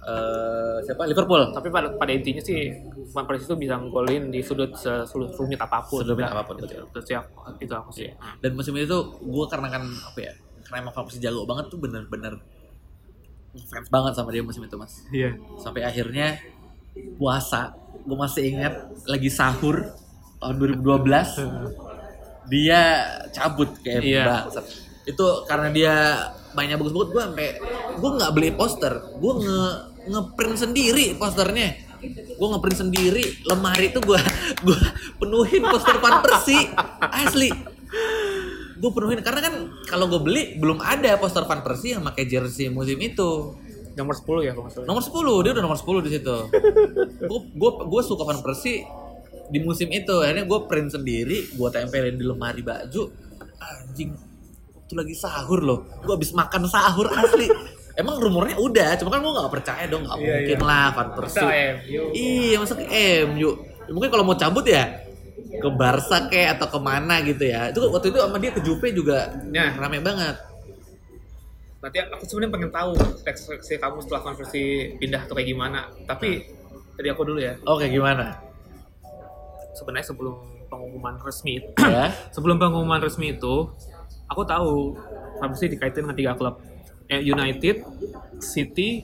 eh, 0.00 0.76
siapa? 0.80 1.04
Liverpool. 1.04 1.50
tapi 1.50 1.68
pada 1.68 1.92
pada 1.92 2.08
intinya 2.08 2.40
sih 2.40 2.72
Van 3.10 3.26
Persie 3.26 3.44
itu 3.44 3.56
bisa 3.58 3.76
golin 3.82 4.30
di 4.30 4.40
sudut 4.40 4.72
sesulit 4.72 5.28
rumit 5.34 5.58
apa 5.58 5.82
pun 5.82 6.00
Serumit 6.00 6.24
apa 6.24 6.40
pun, 6.40 6.56
itu, 6.56 6.64
betul. 6.70 6.84
itu, 6.96 7.10
ya, 7.10 7.20
itu 7.58 7.72
aku 7.74 7.90
sih 7.90 8.08
Hmm. 8.14 8.38
Dan 8.38 8.54
musim 8.54 8.72
ini 8.72 8.86
tuh 8.86 9.18
gue 9.18 9.44
karena 9.46 9.68
kan 9.68 9.82
apa 9.82 10.18
ya? 10.18 10.32
Karena 10.62 10.76
emang 10.80 10.94
Van 10.94 11.04
Persie 11.04 11.20
jago 11.20 11.44
banget 11.44 11.68
tuh 11.68 11.76
bener-bener 11.76 12.38
fans 13.50 13.88
banget 13.90 14.12
sama 14.14 14.30
dia 14.30 14.42
musim 14.46 14.62
itu 14.62 14.76
mas. 14.78 15.02
iya 15.10 15.34
Sampai 15.58 15.82
akhirnya 15.82 16.38
puasa, 17.18 17.74
gue 18.06 18.16
masih 18.16 18.54
ingat 18.54 18.74
lagi 19.06 19.30
sahur 19.30 19.90
tahun 20.40 20.56
2012 20.80 22.50
dia 22.50 22.80
cabut 23.30 23.70
kayak 23.82 24.02
bangsat. 24.26 24.66
Itu 25.06 25.46
karena 25.46 25.68
dia 25.70 25.94
mainnya 26.54 26.74
bagus-bagus 26.78 27.10
gue 27.14 27.22
sampai 27.30 27.48
gue 27.94 28.10
nggak 28.18 28.32
beli 28.34 28.50
poster, 28.54 28.92
gue 29.18 29.32
nge 29.42 29.60
ngeprint 30.10 30.56
sendiri 30.58 31.06
posternya. 31.14 31.68
Gue 32.40 32.48
ngeprint 32.48 32.78
sendiri 32.80 33.24
lemari 33.44 33.92
itu 33.92 34.00
gue 34.00 34.20
gue 34.66 34.78
penuhin 35.20 35.62
poster 35.68 35.96
Van 36.00 36.22
Persie 36.24 36.70
asli. 37.12 37.50
Gue 38.80 38.90
penuhin 38.96 39.20
karena 39.20 39.40
kan 39.44 39.54
kalau 39.84 40.08
gue 40.08 40.20
beli 40.24 40.56
belum 40.56 40.80
ada 40.80 41.20
poster 41.20 41.44
Van 41.44 41.60
Persie 41.60 42.00
yang 42.00 42.02
pakai 42.02 42.24
jersey 42.24 42.72
musim 42.72 42.96
itu. 42.98 43.54
nomor 43.90 44.14
10 44.16 44.46
ya 44.46 44.52
kalau 44.54 44.70
salah 44.70 44.86
Nomor 44.86 45.02
10, 45.02 45.44
dia 45.44 45.52
udah 45.52 45.64
nomor 45.66 45.76
10 45.76 46.06
di 46.08 46.10
situ. 46.16 46.36
Gue 47.26 47.40
gue 47.52 47.70
gue 47.84 48.02
suka 48.06 48.22
Van 48.24 48.40
Persie 48.40 48.86
di 49.52 49.58
musim 49.60 49.92
itu. 49.92 50.14
Akhirnya 50.24 50.48
gue 50.48 50.58
print 50.64 50.94
sendiri, 50.94 51.52
gue 51.52 51.68
tempelin 51.68 52.16
di 52.16 52.24
lemari 52.24 52.64
baju. 52.64 53.10
Anjing, 53.60 54.14
waktu 54.72 54.94
lagi 54.94 55.14
sahur 55.18 55.60
loh. 55.60 55.78
Gue 56.06 56.16
habis 56.16 56.32
makan 56.32 56.64
sahur 56.70 57.12
asli. 57.12 57.50
Emang 57.98 58.16
rumornya 58.16 58.56
udah, 58.56 58.96
cuma 58.96 59.12
kan 59.12 59.20
gue 59.20 59.32
gak 59.34 59.52
percaya 59.52 59.84
dong, 59.90 60.06
gak 60.06 60.16
Iya, 60.16 60.32
mungkin 60.40 60.58
iya. 60.62 60.64
lah 60.70 60.86
Van 60.94 61.08
Persie. 61.12 61.42
Iya, 61.44 62.56
MU. 63.28 63.50
Ya, 63.84 63.92
mungkin 63.92 64.08
kalau 64.08 64.24
mau 64.24 64.38
cabut 64.38 64.64
ya 64.64 65.09
ke 65.58 65.68
Barca 65.74 66.30
kayak 66.30 66.58
atau 66.58 66.68
ke 66.70 66.78
mana 66.78 67.18
gitu 67.26 67.42
ya. 67.42 67.74
Itu 67.74 67.90
waktu 67.90 68.14
itu 68.14 68.18
sama 68.22 68.38
dia 68.38 68.54
ke 68.54 68.62
Juve 68.62 68.88
juga 68.94 69.34
Nah. 69.50 69.74
rame 69.74 69.98
banget. 69.98 70.38
Nanti 71.80 71.96
aku 71.96 72.24
sebenarnya 72.28 72.52
pengen 72.54 72.70
tahu 72.70 72.92
ekspektasi 73.24 73.80
kamu 73.80 73.98
setelah 74.04 74.20
Van 74.30 74.36
Persie 74.36 75.00
pindah 75.00 75.24
atau 75.24 75.34
kayak 75.34 75.48
gimana. 75.48 75.88
Tapi 76.04 76.44
tadi 76.94 77.08
aku 77.08 77.24
dulu 77.24 77.40
ya. 77.40 77.56
Oke, 77.64 77.88
gimana? 77.88 78.36
Sebenarnya 79.72 80.12
sebelum 80.12 80.36
pengumuman 80.68 81.16
resmi 81.24 81.58
ya. 81.80 82.12
sebelum 82.36 82.60
pengumuman 82.60 83.00
resmi 83.00 83.34
itu 83.34 83.72
aku 84.28 84.42
tahu 84.44 84.94
Persie 85.40 85.72
dikaitin 85.72 86.04
dengan 86.04 86.16
tiga 86.16 86.32
klub. 86.36 86.60
Eh, 87.10 87.24
United, 87.26 87.82
City, 88.38 89.02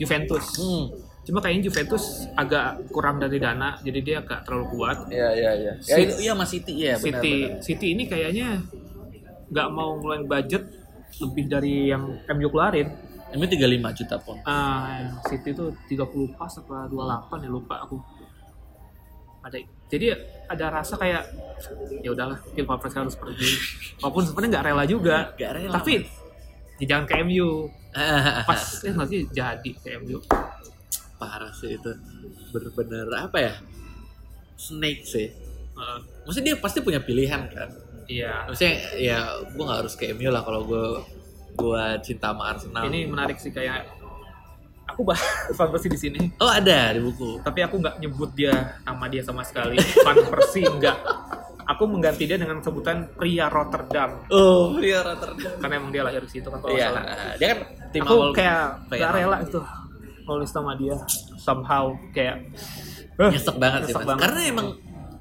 Juventus. 0.00 0.56
Hmm. 0.56 1.05
Cuma 1.26 1.42
kayaknya 1.42 1.66
Juventus 1.66 2.30
agak 2.38 2.86
kurang 2.94 3.18
dari 3.18 3.42
dana, 3.42 3.74
jadi 3.82 3.98
dia 3.98 4.16
agak 4.22 4.46
terlalu 4.46 4.78
kuat. 4.78 5.10
Iya, 5.10 5.28
iya, 5.34 5.50
iya. 5.58 5.72
Ya, 5.82 5.96
itu 5.98 6.14
iya 6.22 6.32
Mas 6.38 6.54
City 6.54 6.72
ya, 6.78 6.94
benar. 6.94 7.02
City 7.02 7.34
benar. 7.42 7.62
City 7.66 7.86
ini 7.98 8.02
kayaknya 8.06 8.62
nggak 9.50 9.68
mau 9.74 9.98
ngeluarin 9.98 10.30
budget 10.30 10.62
lebih 11.18 11.44
dari 11.50 11.90
yang 11.90 12.22
MU 12.30 12.46
keluarin. 12.46 12.94
Ini 13.34 13.42
35 13.42 13.98
juta 13.98 14.16
pon. 14.22 14.38
Ah, 14.46 15.18
City 15.26 15.50
itu 15.50 15.74
30 15.90 16.38
pas 16.38 16.52
apa 16.62 16.86
28 16.86 17.42
ya 17.42 17.50
lupa 17.50 17.82
aku. 17.82 17.98
Ada 19.42 19.58
jadi 19.90 20.14
ada 20.46 20.66
rasa 20.78 20.94
kayak 20.94 21.26
ya 22.06 22.14
udahlah 22.14 22.38
Phil 22.54 22.62
Van 22.62 22.78
Persie 22.78 23.02
harus 23.02 23.18
pergi. 23.18 23.50
Walaupun 24.02 24.22
sebenarnya 24.30 24.50
nggak 24.58 24.66
rela 24.70 24.84
juga. 24.86 25.16
Gak 25.34 25.52
rela. 25.58 25.74
Tapi 25.74 26.06
ya 26.78 26.84
jangan 26.86 27.04
ke 27.10 27.14
MU. 27.26 27.66
Mas. 28.46 28.46
Pas 28.48 28.62
eh 28.86 28.94
nanti 28.94 29.16
jadi 29.34 29.70
ke 29.74 29.98
MU. 30.06 30.22
Parah 31.16 31.50
sih 31.50 31.74
itu. 31.74 31.92
Bener-bener 32.50 33.06
apa 33.12 33.38
ya? 33.38 33.54
Snake 34.54 35.02
sih. 35.02 35.28
Heeh. 35.72 35.98
Maksudnya 36.24 36.46
dia 36.46 36.56
pasti 36.56 36.78
punya 36.80 36.98
pilihan 36.98 37.46
kan. 37.46 37.68
Iya. 38.06 38.46
Maksudnya 38.46 38.74
ya 38.96 39.18
gue 39.42 39.62
nggak 39.62 39.80
harus 39.80 39.94
ke 39.94 40.12
MU 40.12 40.28
lah 40.28 40.40
kalau 40.40 40.62
gue 40.62 40.84
gue 41.52 41.82
cinta 42.02 42.30
sama 42.30 42.52
Arsenal. 42.52 42.82
Ini 42.84 43.06
menarik 43.06 43.36
sih 43.36 43.50
kayak 43.50 43.84
aku 44.86 45.02
bahas 45.02 45.24
Van 45.58 45.68
Persie 45.68 45.88
di 45.88 45.98
sini. 45.98 46.20
Oh 46.36 46.48
ada 46.48 46.92
di 46.92 47.00
buku. 47.00 47.40
tapi 47.40 47.60
aku 47.60 47.76
nggak 47.76 47.96
nyebut 47.98 48.30
dia 48.32 48.54
nama 48.80 49.04
dia 49.06 49.20
sama 49.20 49.42
sekali 49.42 49.76
Van 49.76 50.16
Persie 50.24 50.64
enggak 50.64 50.94
aku 51.66 51.82
mengganti 51.84 52.24
dia 52.24 52.38
dengan 52.38 52.62
sebutan 52.62 53.10
pria 53.10 53.50
Rotterdam 53.50 54.22
Oh 54.30 54.78
dia 54.78 55.02
Rotterdam. 55.02 55.58
karena 55.58 55.74
emang 55.74 55.90
dia 55.90 56.06
lahir 56.06 56.22
di 56.22 56.30
situ 56.30 56.46
kan 56.46 56.62
kalau 56.62 56.72
Iya. 56.72 56.88
salah 56.88 57.02
Dia 57.34 57.46
kan 57.50 57.58
tim 57.90 58.02
aku 58.02 58.14
awal 58.14 58.30
kayak 58.30 58.62
gak 58.86 59.10
rela 59.12 59.36
gitu 59.42 59.60
nulis 60.26 60.50
sama 60.50 60.74
dia 60.74 60.94
somehow 61.36 61.84
kayak 62.10 62.42
eh, 63.20 63.30
nyesek 63.30 63.56
banget 63.56 63.80
sih 63.82 63.86
nyesek 63.88 63.98
mas. 63.98 64.08
banget. 64.08 64.22
Karena 64.22 64.40
emang 64.44 64.68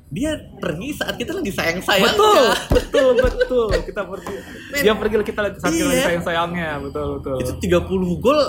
dia 0.07 0.31
pergi 0.55 0.89
saat 0.91 1.15
kita 1.15 1.31
lagi 1.33 1.51
sayang 1.51 1.79
sayang. 1.79 2.05
betul 2.07 2.43
betul 2.77 3.07
betul 3.19 3.67
kita 3.83 4.01
pergi 4.03 4.35
Men. 4.71 4.81
dia 4.81 4.93
pergi 4.93 5.15
kita 5.23 5.39
lagi 5.41 5.57
saat 5.57 5.71
kita 5.71 5.83
lagi 5.83 5.95
Iya. 5.95 6.05
sayang 6.07 6.23
sayangnya 6.23 6.69
betul 6.79 7.07
betul 7.17 7.35
Itu 7.37 7.51
30 7.59 7.85
gol 8.19 8.41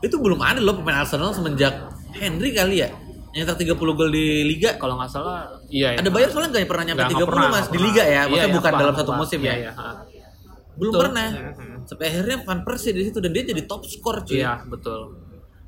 itu 0.00 0.16
belum 0.16 0.38
ada 0.38 0.58
loh 0.58 0.74
pemain 0.74 1.00
Arsenal 1.00 1.30
semenjak 1.30 1.74
Henry 2.12 2.50
kali 2.50 2.78
ya. 2.78 2.90
Nyetak 3.32 3.58
30 3.58 3.74
gol 3.74 4.10
di 4.10 4.26
liga. 4.44 4.76
kalau 4.76 4.94
nggak 4.94 5.10
salah 5.10 5.50
iya 5.66 5.94
Ada 5.94 6.06
Bayern 6.06 6.30
soalnya 6.30 6.50
nggak 6.52 6.68
pernah 6.68 6.84
nyampe 6.84 7.00
Nggak, 7.00 7.10
30 7.10 7.16
nggak 7.16 7.30
pernah, 7.32 7.48
mas 7.48 7.66
di 7.66 7.78
liga 7.80 8.02
ya. 8.02 8.06
Iya, 8.06 8.20
Maksudnya 8.22 8.44
iya, 8.44 8.54
bukan 8.54 8.70
paham, 8.70 8.80
dalam 8.80 8.94
satu 8.94 9.04
paham. 9.06 9.20
musim 9.20 9.38
iya, 9.40 9.48
ya. 9.48 9.56
iya, 9.56 9.70
ha. 9.72 9.88
Belum 10.74 10.90
Betul. 10.90 11.02
pernah. 11.02 11.26
Mhm. 11.30 11.76
Sampai 11.84 12.04
akhirnya 12.06 12.36
Van 12.40 12.60
Persie 12.60 12.90
di 12.90 13.02
situ 13.02 13.18
dan 13.18 13.30
dia 13.30 13.42
jadi 13.44 13.62
top 13.64 13.82
skor 13.84 14.16
cuy. 14.22 14.34
iya 14.36 14.62
betul 14.64 15.00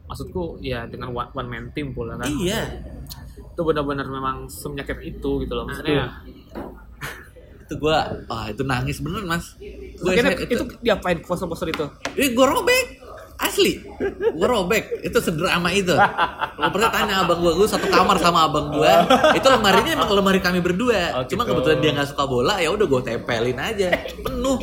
maksudku 0.07 0.63
ya 0.63 0.87
dengan 0.87 1.11
one, 1.11 1.31
one 1.35 1.49
man 1.51 1.65
team 1.75 1.93
pula 1.93 2.19
kan. 2.19 2.31
Iya. 2.31 2.63
itu 3.57 3.65
benar-benar 3.65 4.05
memang 4.05 4.53
semenyakit 4.53 5.01
itu 5.01 5.31
gitu 5.41 5.53
loh 5.57 5.65
maksudnya 5.65 6.13
Itu 7.67 7.83
gua 7.83 8.07
ah 8.31 8.47
itu 8.47 8.63
nangis 8.63 9.03
beneran 9.03 9.27
mas. 9.27 9.59
Gue 9.99 10.15
itu, 10.15 10.55
itu, 10.55 10.65
diapain 10.87 11.19
poster-poster 11.19 11.75
itu? 11.75 11.83
Ini 12.15 12.31
gue 12.31 12.47
robek. 12.47 12.87
Asli. 13.43 13.83
Gue 14.39 14.47
robek. 14.47 15.03
Itu 15.03 15.19
sedrama 15.19 15.75
itu. 15.75 15.91
Lu 16.63 16.69
pernah 16.71 16.95
tanya 16.95 17.27
abang 17.27 17.43
gue 17.43 17.59
gue 17.59 17.67
satu 17.67 17.91
kamar 17.91 18.23
sama 18.23 18.47
abang 18.47 18.71
gue 18.71 18.93
itu 19.35 19.47
lemarinya 19.51 19.99
emang 19.99 20.15
lemari 20.15 20.39
kami 20.39 20.63
berdua. 20.63 21.19
Oh, 21.19 21.25
cuma 21.27 21.43
gitu. 21.43 21.59
kebetulan 21.59 21.79
dia 21.83 21.91
nggak 21.99 22.09
suka 22.15 22.25
bola 22.31 22.55
ya 22.63 22.71
udah 22.71 22.87
gue 22.87 23.01
tempelin 23.03 23.59
aja. 23.59 23.89
Penuh 24.23 24.63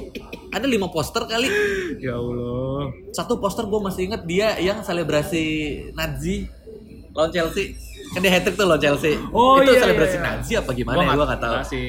ada 0.54 0.66
lima 0.70 0.88
poster 0.94 1.26
kali. 1.26 1.50
Ya 1.98 2.16
Allah. 2.16 2.94
Satu 3.12 3.42
poster 3.42 3.66
gue 3.66 3.80
masih 3.82 4.08
inget 4.08 4.22
dia 4.30 4.56
yang 4.62 4.86
selebrasi 4.86 5.46
Nazi 5.98 6.46
lawan 7.14 7.30
Chelsea. 7.34 7.74
Kan 8.14 8.22
dia 8.22 8.30
hat 8.30 8.46
trick 8.46 8.58
tuh 8.58 8.66
lawan 8.70 8.82
Chelsea. 8.82 9.18
Oh, 9.34 9.58
itu 9.62 9.74
iya, 9.74 9.82
selebrasi 9.82 10.18
iya, 10.18 10.22
iya. 10.22 10.30
Nazi 10.38 10.52
apa 10.58 10.70
gimana 10.78 11.02
ya? 11.02 11.14
gue 11.14 11.26
nggak 11.26 11.42
tahu. 11.42 11.56
sih 11.66 11.86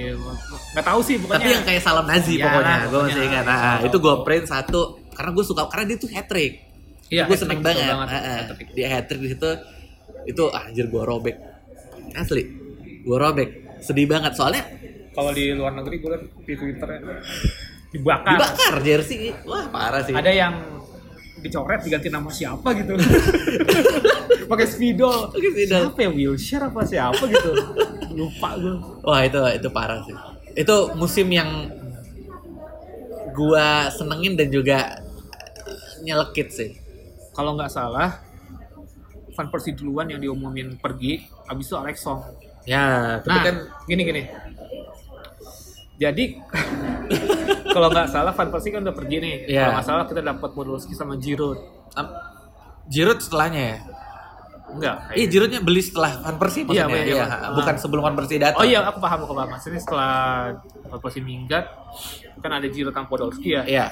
nggak 0.72 0.86
tahu 0.86 1.00
sih 1.04 1.16
pokoknya. 1.20 1.36
Tapi 1.40 1.48
yang 1.52 1.64
kayak 1.64 1.82
salam 1.84 2.06
Nazi 2.08 2.32
Ya, 2.40 2.44
pokoknya 2.48 2.76
gue 2.88 3.00
masih 3.04 3.22
ingat. 3.28 3.44
Nah, 3.44 3.78
itu 3.84 3.96
gue 4.00 4.14
print 4.24 4.46
satu 4.48 4.80
karena 5.14 5.30
gue 5.30 5.44
suka 5.44 5.62
karena 5.68 5.84
dia 5.92 5.98
tuh 6.00 6.10
hat 6.10 6.26
trick 6.26 6.64
Iya, 7.12 7.28
gue 7.28 7.36
hat-trick, 7.36 7.42
seneng 7.44 7.60
banget, 7.60 7.84
banget, 7.84 8.08
Ah, 8.08 8.16
ah. 8.16 8.38
hat-trick. 8.48 8.68
dia 8.72 8.86
hat 8.88 9.04
trick 9.06 9.20
di 9.20 9.28
situ. 9.36 9.50
Itu 10.24 10.44
ah, 10.50 10.66
anjir 10.66 10.88
gue 10.88 11.02
robek. 11.04 11.36
Asli. 12.16 12.42
Gue 13.04 13.16
robek. 13.20 13.48
Sedih 13.84 14.08
banget. 14.08 14.32
Soalnya 14.32 14.64
kalau 15.12 15.30
di 15.30 15.52
luar 15.54 15.76
negeri 15.76 16.00
gue 16.00 16.10
liat 16.10 16.24
di 16.42 16.54
Twitter 16.58 16.88
dibakar. 17.95 18.34
Dibakar 18.34 18.74
jersey. 18.82 19.30
Wah 19.47 19.70
parah 19.70 20.03
sih. 20.03 20.11
Ada 20.11 20.28
yang 20.28 20.55
dicoret 21.38 21.80
diganti 21.80 22.09
nama 22.09 22.26
siapa 22.26 22.74
gitu. 22.74 22.97
Pakai 24.51 24.66
spidol 24.66 25.28
Pakai 25.30 25.51
spidol. 25.53 25.80
siapa 25.86 25.99
ya 26.01 26.11
Wilshire 26.11 26.64
apa 26.66 26.80
siapa 26.82 27.22
gitu? 27.22 27.51
Lupa 28.12 28.57
gue 28.57 28.74
wah 29.01 29.20
itu 29.20 29.38
itu 29.55 29.68
parah 29.68 30.01
sih. 30.03 30.16
Itu 30.55 30.92
musim 30.95 31.28
yang 31.28 31.68
gua 33.30 33.90
senengin 33.90 34.34
dan 34.34 34.49
juga 34.49 34.99
nyelekit 36.01 36.49
sih. 36.49 36.70
Kalau 37.30 37.55
nggak 37.55 37.68
salah 37.68 38.20
Van 39.34 39.51
Persie 39.51 39.74
duluan 39.74 40.07
yang 40.07 40.18
diumumin 40.18 40.78
pergi 40.78 41.18
habis 41.45 41.66
itu 41.66 41.74
Alex 41.74 41.97
Song. 42.01 42.22
Ya 42.64 43.18
tapi 43.20 43.34
Nah, 43.34 43.45
kan 43.45 43.57
gini 43.84 44.03
gini. 44.03 44.22
Jadi 45.95 46.24
kalau 47.75 47.89
nggak 47.91 48.07
salah 48.07 48.31
Van 48.31 48.49
Persie 48.49 48.70
kan 48.70 48.81
udah 48.81 48.95
pergi 48.95 49.16
nih. 49.18 49.35
Iya. 49.45 49.59
Kalau 49.61 49.72
nggak 49.75 49.87
salah 49.87 50.05
kita 50.07 50.20
dapat 50.22 50.51
Podolski 50.51 50.95
sama 50.95 51.18
Giroud. 51.18 51.59
am- 51.93 52.14
Giroud 52.87 53.18
setelahnya 53.18 53.62
ya? 53.64 53.79
Enggak. 54.64 54.97
Iya, 54.97 55.07
kayaknya. 55.09 55.27
Giroudnya 55.29 55.61
beli 55.61 55.81
setelah 55.81 56.11
Van 56.16 56.37
Persie 56.37 56.62
Iya, 56.62 56.66
maksudnya. 56.66 56.95
iya, 56.97 57.03
Iya, 57.05 57.25
iya. 57.27 57.49
bukan 57.53 57.75
sebelum 57.77 58.03
Van 58.03 58.14
Persie 58.14 58.39
datang. 58.39 58.61
Oh 58.61 58.66
iya, 58.66 58.79
aku 58.83 58.99
paham, 58.99 59.18
aku 59.22 59.33
paham. 59.33 59.49
Maksudnya 59.51 59.81
setelah 59.81 60.14
posisi 60.99 61.20
minggat, 61.20 61.64
kan 62.39 62.51
ada 62.53 62.66
Giroud 62.66 62.91
sama 62.91 63.07
Podolski 63.07 63.49
ya. 63.51 63.62
Iya. 63.64 63.87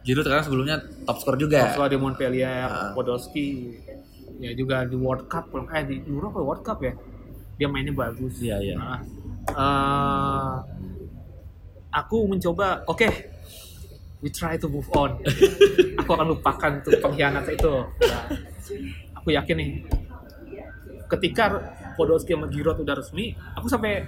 Giroud 0.00 0.24
sekarang 0.24 0.44
sebelumnya 0.44 0.76
top 1.04 1.16
skor 1.18 1.36
juga. 1.36 1.60
Setelah 1.70 1.88
di 1.88 1.96
Montpellier, 1.96 2.64
Ah. 2.64 2.92
Podolski, 2.92 3.76
ya 4.38 4.52
juga 4.52 4.82
di 4.82 4.96
World 4.96 5.24
Cup, 5.26 5.48
eh 5.68 5.84
di 5.84 6.00
Euro 6.06 6.28
apa 6.28 6.40
World 6.40 6.62
Cup 6.62 6.80
ya? 6.80 6.92
Dia 7.54 7.68
mainnya 7.68 7.92
bagus. 7.92 8.40
Iya, 8.40 8.56
iya. 8.58 8.74
Nah, 8.74 9.00
eh, 9.46 10.54
aku 11.90 12.26
mencoba, 12.26 12.86
oke, 12.86 13.08
we 14.22 14.30
try 14.30 14.56
to 14.56 14.70
move 14.70 14.86
on. 14.94 15.18
aku 16.00 16.10
akan 16.10 16.26
lupakan 16.34 16.72
tuh 16.82 16.94
pengkhianat 16.98 17.46
itu. 17.50 17.72
Nah, 17.86 18.24
aku 19.18 19.34
yakin 19.34 19.56
nih, 19.58 19.70
ketika 21.10 21.44
Podolski 21.98 22.32
sama 22.32 22.46
Giroud 22.48 22.78
udah 22.80 22.94
resmi, 22.96 23.34
aku 23.54 23.66
sampai 23.66 24.06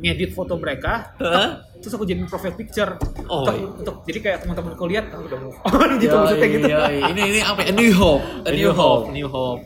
ngedit 0.00 0.32
foto 0.32 0.54
mereka, 0.56 1.12
Hah? 1.18 1.66
terus 1.82 1.92
aku 1.92 2.06
jadiin 2.06 2.30
profile 2.30 2.54
picture 2.54 2.94
Oh, 3.26 3.42
untuk, 3.42 3.54
iya. 3.58 3.66
untuk 3.74 3.96
jadi 4.06 4.18
kayak 4.22 4.38
teman-temanku 4.46 4.84
lihat 4.86 5.10
aku 5.10 5.26
udah 5.26 5.38
move 5.42 5.58
on 5.66 5.90
gitu 5.98 6.14
Yoi, 6.14 6.22
maksudnya 6.22 6.48
gitu 6.50 6.68
yoi. 6.70 6.96
Ini 7.10 7.20
ini 7.26 7.40
apa? 7.42 7.60
A 7.66 7.72
new 7.74 7.92
hope. 7.94 8.24
A 8.46 8.50
new, 8.54 8.70
hope. 8.70 9.04
New 9.10 9.28
Hope. 9.28 9.62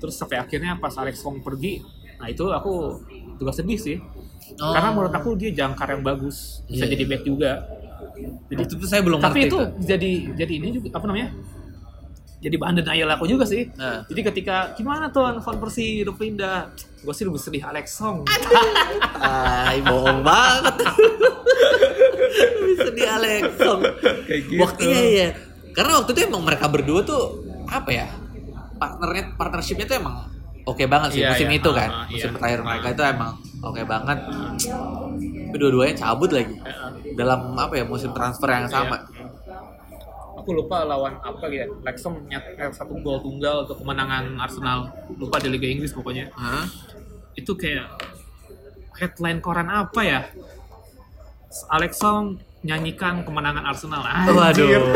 Terus 0.00 0.16
sampai 0.16 0.40
akhirnya 0.40 0.80
pas 0.80 0.96
Alex 0.96 1.20
Wong 1.20 1.44
pergi, 1.44 1.84
nah 2.16 2.32
itu 2.32 2.48
aku 2.48 3.04
juga 3.36 3.52
sedih 3.52 3.76
sih. 3.76 3.96
Oh. 4.58 4.72
Karena 4.74 4.90
menurut 4.90 5.14
aku 5.14 5.38
dia 5.38 5.50
jangkar 5.52 5.94
yang 5.94 6.02
bagus, 6.02 6.66
bisa 6.66 6.84
Iya. 6.84 6.92
jadi 6.96 7.04
back 7.06 7.22
juga. 7.22 7.52
Jadi 8.50 8.60
itu 8.66 8.74
saya 8.84 9.00
belum 9.00 9.20
tapi 9.20 9.48
itu 9.48 9.56
tuh. 9.56 9.64
jadi 9.80 10.12
jadi 10.34 10.52
ini 10.58 10.68
juga 10.74 10.98
apa 10.98 11.06
namanya? 11.06 11.30
Jadi 12.40 12.56
bahan 12.56 12.74
denial 12.80 13.08
aku 13.12 13.28
juga 13.28 13.44
sih. 13.44 13.68
Nah. 13.76 14.00
Jadi 14.08 14.20
ketika 14.32 14.72
gimana 14.72 15.12
tuh 15.12 15.28
Van 15.28 15.56
Persie 15.60 16.00
udah 16.08 16.16
pindah, 16.16 16.58
gue 17.04 17.12
sih 17.12 17.28
lebih 17.28 17.36
sedih 17.36 17.62
Alex 17.62 17.96
Song. 17.96 18.24
Ah, 19.20 19.76
bohong 19.84 20.24
banget. 20.24 20.80
Bisa 22.64 22.88
di 22.90 23.04
Alexong. 23.04 23.80
Kayak 24.24 24.40
gitu. 24.48 24.60
Waktu 24.64 24.82
iya 24.88 25.02
iya. 25.04 25.28
Karena 25.76 26.00
waktu 26.00 26.10
itu 26.16 26.20
emang 26.24 26.42
mereka 26.42 26.66
berdua 26.72 27.04
tuh 27.04 27.44
apa 27.68 27.90
ya? 27.92 28.06
Partnernya 28.80 29.36
partnershipnya 29.36 29.84
tuh 29.84 29.96
emang 30.00 30.24
oke 30.64 30.80
banget 30.88 31.08
sih 31.12 31.20
Iya, 31.20 31.36
musim 31.36 31.48
iya. 31.52 31.58
itu 31.60 31.70
kan. 31.70 31.90
Ah, 31.92 32.04
musim 32.08 32.30
iya. 32.32 32.36
terakhir 32.40 32.60
mereka 32.64 32.86
itu 32.90 33.02
emang 33.04 33.32
oke 33.60 33.82
banget. 33.84 34.18
Tapi 35.50 35.56
dua-duanya 35.56 35.94
cabut 35.96 36.30
lagi. 36.32 36.54
Dalam 37.16 37.56
apa 37.56 37.74
ya 37.76 37.84
musim 37.84 38.10
transfer 38.12 38.48
yang 38.48 38.68
sama. 38.70 39.04
Aku 40.40 40.56
lupa 40.56 40.88
lawan 40.88 41.20
apa 41.20 41.44
gitu. 41.52 41.76
Lexom 41.84 42.24
nyetak 42.24 42.72
satu 42.72 42.96
gol 43.04 43.20
tunggal 43.20 43.68
untuk 43.68 43.84
kemenangan 43.84 44.40
Arsenal. 44.40 44.88
Lupa 45.20 45.36
di 45.36 45.48
Liga 45.52 45.68
Inggris 45.68 45.92
pokoknya. 45.92 46.32
Hah? 46.32 46.64
Itu 47.36 47.54
kayak 47.56 47.92
headline 48.96 49.44
koran 49.44 49.68
apa 49.68 50.00
ya? 50.00 50.20
Alex 51.68 51.98
Song 51.98 52.38
nyanyikan 52.64 53.24
kemenangan 53.24 53.64
Arsenal. 53.64 54.00
Waduh. 54.04 54.48
Anjir. 54.48 54.82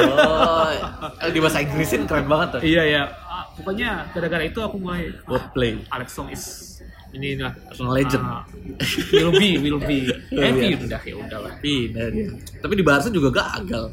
Oh, 1.05 1.31
di 1.33 1.41
bahasa 1.41 1.61
Inggrisin 1.65 2.05
keren 2.09 2.29
banget 2.29 2.59
tuh. 2.59 2.61
Iya 2.65 2.83
ya. 2.85 3.03
Ah, 3.29 3.45
pokoknya 3.57 4.09
gara-gara 4.13 4.45
itu 4.45 4.61
aku 4.61 4.77
mulai 4.81 5.13
ah, 5.13 5.29
Wordplay. 5.29 5.81
Alex 5.93 6.09
Song 6.17 6.29
is 6.33 6.74
ini 7.15 7.39
lah 7.39 7.53
Arsenal 7.65 7.93
legend. 7.93 8.25
Ah, 8.25 8.43
will 9.13 9.33
be, 9.33 9.51
will 9.57 9.79
be. 9.79 9.97
Luar 10.29 10.43
Eh, 10.45 10.53
biasa. 10.53 10.85
udah 10.85 11.01
ya 11.01 11.15
udahlah. 11.17 11.53
Pindah 11.59 12.07
dia. 12.09 12.27
Tapi 12.59 12.73
di 12.75 12.83
Barca 12.83 13.09
juga 13.09 13.31
gagal. 13.33 13.85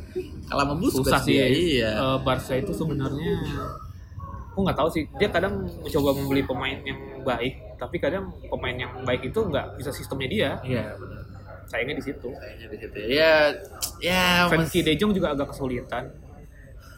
Kalah 0.44 0.64
sama 0.64 0.74
Busquets 0.76 1.06
susah 1.06 1.20
sih 1.22 1.34
dia, 1.34 1.46
Iya. 1.48 1.90
Eh, 1.96 2.18
Barca 2.20 2.54
itu 2.54 2.72
sebenarnya 2.72 3.34
aku 4.52 4.60
nggak 4.62 4.76
tahu 4.76 4.90
sih 4.90 5.08
dia 5.16 5.30
kadang 5.30 5.54
mencoba 5.64 6.10
membeli 6.14 6.44
pemain 6.44 6.76
yang 6.78 7.00
baik 7.22 7.56
tapi 7.78 7.96
kadang 7.98 8.28
pemain 8.44 8.76
yang 8.76 8.92
baik 9.02 9.24
itu 9.26 9.40
nggak 9.40 9.80
bisa 9.80 9.90
sistemnya 9.90 10.28
dia 10.28 10.50
Iya, 10.62 10.92
benar. 10.94 11.24
sayangnya 11.64 11.96
di 11.96 12.04
situ 12.04 12.30
Kayaknya 12.30 12.68
di 12.68 12.78
situ. 12.78 12.98
Ya, 13.08 13.34
ya 13.98 14.24
mas- 14.44 14.68
Frankie 14.68 14.84
De 14.84 14.92
Jong 14.94 15.16
juga 15.16 15.32
agak 15.32 15.56
kesulitan 15.56 16.12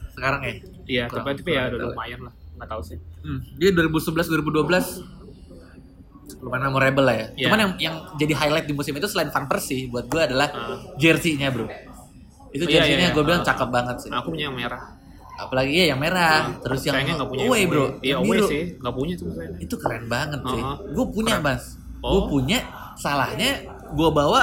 sekarang 0.10 0.42
ya. 0.42 0.54
iya 0.84 1.04
tapi 1.06 1.46
ya 1.48 1.70
udah 1.70 1.88
lumayan 1.88 2.20
lah 2.22 2.34
nggak 2.58 2.68
tahu 2.68 2.82
sih 2.84 2.98
Hmm, 3.22 3.40
dia 3.56 3.70
2011 3.70 4.18
2012 4.34 5.23
lumayan 6.40 6.64
memorable 6.66 7.04
lah 7.04 7.14
ya. 7.14 7.28
Iya. 7.36 7.46
Cuman 7.46 7.60
yang 7.60 7.72
yang 7.78 7.96
jadi 8.16 8.34
highlight 8.34 8.66
di 8.66 8.74
musim 8.74 8.94
itu 8.94 9.06
selain 9.06 9.28
Van 9.28 9.46
Persie 9.46 9.86
buat 9.86 10.06
gue 10.06 10.22
adalah 10.24 10.48
Ah. 10.48 10.80
jersey-nya, 10.96 11.50
Bro. 11.50 11.68
Itu 12.50 12.64
Oh, 12.64 12.68
iya, 12.68 12.80
jersey-nya 12.80 13.08
iya, 13.08 13.12
gue 13.12 13.20
iya. 13.20 13.28
bilang 13.28 13.42
Ah. 13.42 13.48
cakep 13.48 13.70
banget 13.70 13.96
sih. 14.00 14.10
aku 14.10 14.28
punya 14.30 14.46
yang 14.48 14.56
merah 14.56 14.84
Apalagi 15.34 15.74
ya 15.74 15.86
yang 15.90 16.00
merah, 16.00 16.46
terus 16.62 16.86
yang 16.86 16.94
nggak 16.94 17.26
punya 17.26 17.44
away, 17.44 17.66
Bro. 17.66 17.98
iya 18.00 18.16
away 18.16 18.38
sih 18.44 18.64
nggak 18.78 18.94
punya 18.94 19.14
tuh 19.16 19.28
Itu 19.58 19.76
keren 19.78 20.06
banget 20.06 20.40
sih. 20.44 20.62
Uh-huh. 20.62 20.78
Gue 20.94 21.06
punya, 21.10 21.34
Keren. 21.36 21.58
Mas. 21.58 21.64
Gue 22.00 22.22
Oh. 22.22 22.30
punya 22.30 22.60
salahnya 22.96 23.52
gue 23.90 24.10
bawa 24.10 24.42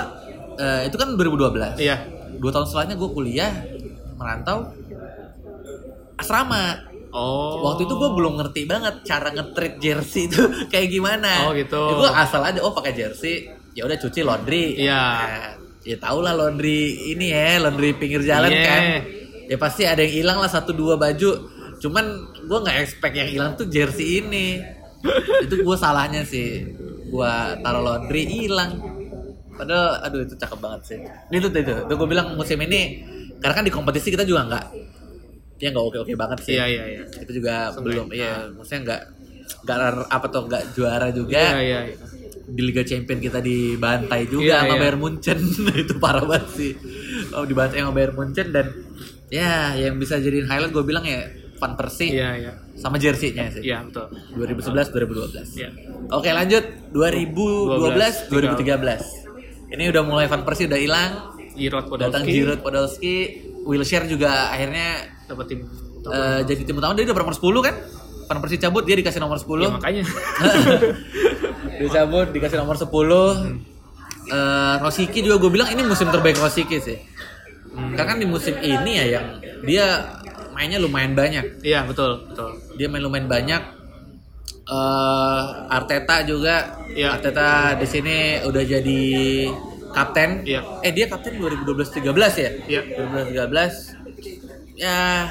eh, 0.56 0.84
itu 0.84 0.96
kan 0.98 1.14
2012. 1.14 1.78
iya 1.78 1.96
Dua 2.36 2.50
tahun 2.50 2.66
setelahnya 2.66 2.94
gue 2.96 3.10
kuliah 3.10 3.52
merantau 4.14 4.74
asrama. 6.16 6.89
Oh 7.10 7.62
Waktu 7.66 7.86
itu 7.86 7.94
gue 7.94 8.10
belum 8.14 8.32
ngerti 8.38 8.62
banget 8.64 8.94
cara 9.02 9.28
nge-treat 9.30 9.74
jersey 9.78 10.26
itu 10.26 10.40
kayak 10.72 10.88
gimana. 10.88 11.46
Oh, 11.46 11.52
gitu. 11.52 11.78
Ya, 11.78 11.94
gue 11.98 12.10
asal 12.14 12.40
aja 12.42 12.58
oh 12.62 12.72
pakai 12.72 12.92
jersey, 12.94 13.50
ya 13.74 13.86
udah 13.86 13.98
cuci 13.98 14.20
laundry. 14.22 14.78
Iya. 14.78 15.02
Nah, 15.02 15.44
ya 15.82 15.96
tau 15.98 16.18
lah 16.20 16.34
laundry 16.34 17.10
ini 17.10 17.30
ya, 17.30 17.58
laundry 17.58 17.94
pinggir 17.94 18.22
jalan 18.22 18.50
Iya. 18.50 18.64
kan. 18.66 18.82
Ya 19.50 19.56
pasti 19.58 19.82
ada 19.82 20.00
yang 20.00 20.14
hilang 20.14 20.38
lah 20.38 20.46
satu 20.46 20.70
dua 20.70 20.94
baju. 20.94 21.30
Cuman 21.80 22.04
gue 22.46 22.58
nggak 22.60 22.78
expect 22.78 23.14
yang 23.16 23.26
hilang 23.26 23.52
tuh 23.58 23.66
jersey 23.66 24.22
ini. 24.22 24.62
itu 25.44 25.54
gue 25.64 25.76
salahnya 25.76 26.22
sih. 26.22 26.62
Gue 27.10 27.32
taruh 27.58 27.82
laundry 27.82 28.22
hilang. 28.28 28.78
Padahal 29.50 30.00
aduh 30.06 30.22
itu 30.22 30.38
cakep 30.38 30.58
banget 30.60 30.80
sih. 30.86 30.98
Itu 31.28 31.50
tuh 31.50 31.60
itu. 31.60 31.74
Tuh 31.88 31.94
gue 31.98 32.08
bilang 32.08 32.38
musim 32.38 32.60
ini 32.62 33.02
karena 33.40 33.54
kan 33.56 33.64
di 33.64 33.72
kompetisi 33.72 34.12
kita 34.12 34.22
juga 34.22 34.44
nggak 34.46 34.64
ya 35.60 35.68
nggak 35.70 35.86
oke 35.92 35.98
oke 36.02 36.12
banget 36.16 36.38
sih. 36.42 36.54
Iya 36.56 36.64
iya 36.66 36.84
iya. 36.88 37.02
Itu 37.20 37.30
juga 37.36 37.70
belum 37.76 38.08
iya. 38.16 38.48
Maksudnya 38.50 38.80
nggak 38.88 39.02
nggak 39.60 39.78
apa 40.08 40.26
tuh 40.32 40.42
nggak 40.48 40.62
juara 40.72 41.08
juga. 41.12 41.36
Iya 41.36 41.60
iya 41.60 41.80
iya. 41.92 41.96
di 42.50 42.66
Liga 42.66 42.82
Champion 42.82 43.22
kita 43.22 43.38
dibantai 43.38 44.26
juga 44.26 44.42
Iya, 44.42 44.56
sama 44.66 44.74
iya. 44.74 44.80
Bayern 44.82 44.98
Munchen. 44.98 45.38
Itu 45.86 45.94
parah 46.02 46.26
banget 46.26 46.50
sih. 46.58 46.72
Oh, 47.30 47.46
dibantai 47.46 47.78
sama 47.78 47.94
Bayern 47.94 48.16
Munchen 48.18 48.50
dan 48.50 48.66
ya 49.30 49.78
yang 49.78 49.94
bisa 50.02 50.18
jadiin 50.18 50.50
highlight 50.50 50.74
gue 50.74 50.82
bilang 50.82 51.06
ya 51.06 51.30
Van 51.60 51.76
Persie 51.76 52.16
iya 52.16 52.34
iya. 52.34 52.52
sama 52.74 52.96
jersey-nya 52.96 53.52
sih. 53.52 53.62
Iya 53.68 53.84
betul. 53.86 54.10
2011 54.34 54.90
2012 54.90 55.60
iya. 55.60 55.70
Oke 56.10 56.32
lanjut. 56.32 56.64
2012 56.90 58.32
2013 58.32 59.30
ini 59.70 59.84
udah 59.86 60.02
mulai 60.02 60.26
Van 60.26 60.42
Persie 60.42 60.66
udah 60.66 60.80
hilang. 60.80 61.12
Giroud 61.54 61.86
datang 62.00 62.24
Podolski 62.24 62.32
Giroud 62.32 62.60
Podolski. 62.64 63.16
Wilshere 63.60 64.08
juga 64.08 64.48
akhirnya 64.50 65.19
dapat 65.30 65.46
tim 65.46 65.60
eh, 66.10 66.40
jadi 66.44 66.62
tim 66.66 66.76
utama 66.76 66.92
dia 66.98 67.06
udah 67.06 67.14
nomor 67.14 67.36
10 67.38 67.66
kan? 67.66 67.74
Van 68.26 68.38
Persie 68.38 68.62
cabut 68.62 68.82
dia 68.86 68.94
dikasih 68.94 69.18
nomor 69.18 69.38
10 69.38 69.46
ya, 69.58 69.68
makanya. 69.74 70.02
Dia 71.80 71.88
cabut 71.88 72.30
dikasih 72.30 72.60
nomor 72.62 72.76
10 72.78 72.86
Eh, 74.30 74.74
Rosiki 74.78 75.26
juga 75.26 75.42
gue 75.42 75.50
bilang 75.58 75.68
ini 75.74 75.82
musim 75.82 76.06
terbaik 76.06 76.38
Rosiki 76.38 76.78
sih. 76.78 76.98
Hmm. 77.70 77.94
karena 77.94 78.10
kan 78.10 78.18
di 78.18 78.26
musim 78.26 78.58
ini 78.58 78.98
ya 78.98 79.06
yang 79.14 79.26
dia 79.62 79.86
mainnya 80.50 80.82
lumayan 80.82 81.14
banyak. 81.14 81.62
Iya 81.62 81.86
betul 81.86 82.26
betul. 82.26 82.58
Dia 82.74 82.90
main 82.90 83.02
lumayan 83.02 83.30
banyak. 83.30 83.62
Eh 84.66 85.44
Arteta 85.70 86.26
juga. 86.26 86.82
Iya. 86.90 87.14
Arteta 87.18 87.78
di 87.78 87.86
sini 87.86 88.42
udah 88.42 88.62
jadi 88.66 89.02
kapten. 89.94 90.46
Iya. 90.46 90.82
eh 90.82 90.90
dia 90.94 91.06
kapten 91.06 91.38
2012-13 91.38 92.10
ya? 92.42 92.50
Iya. 92.66 92.82
2013 93.38 93.99
ya 94.80 95.28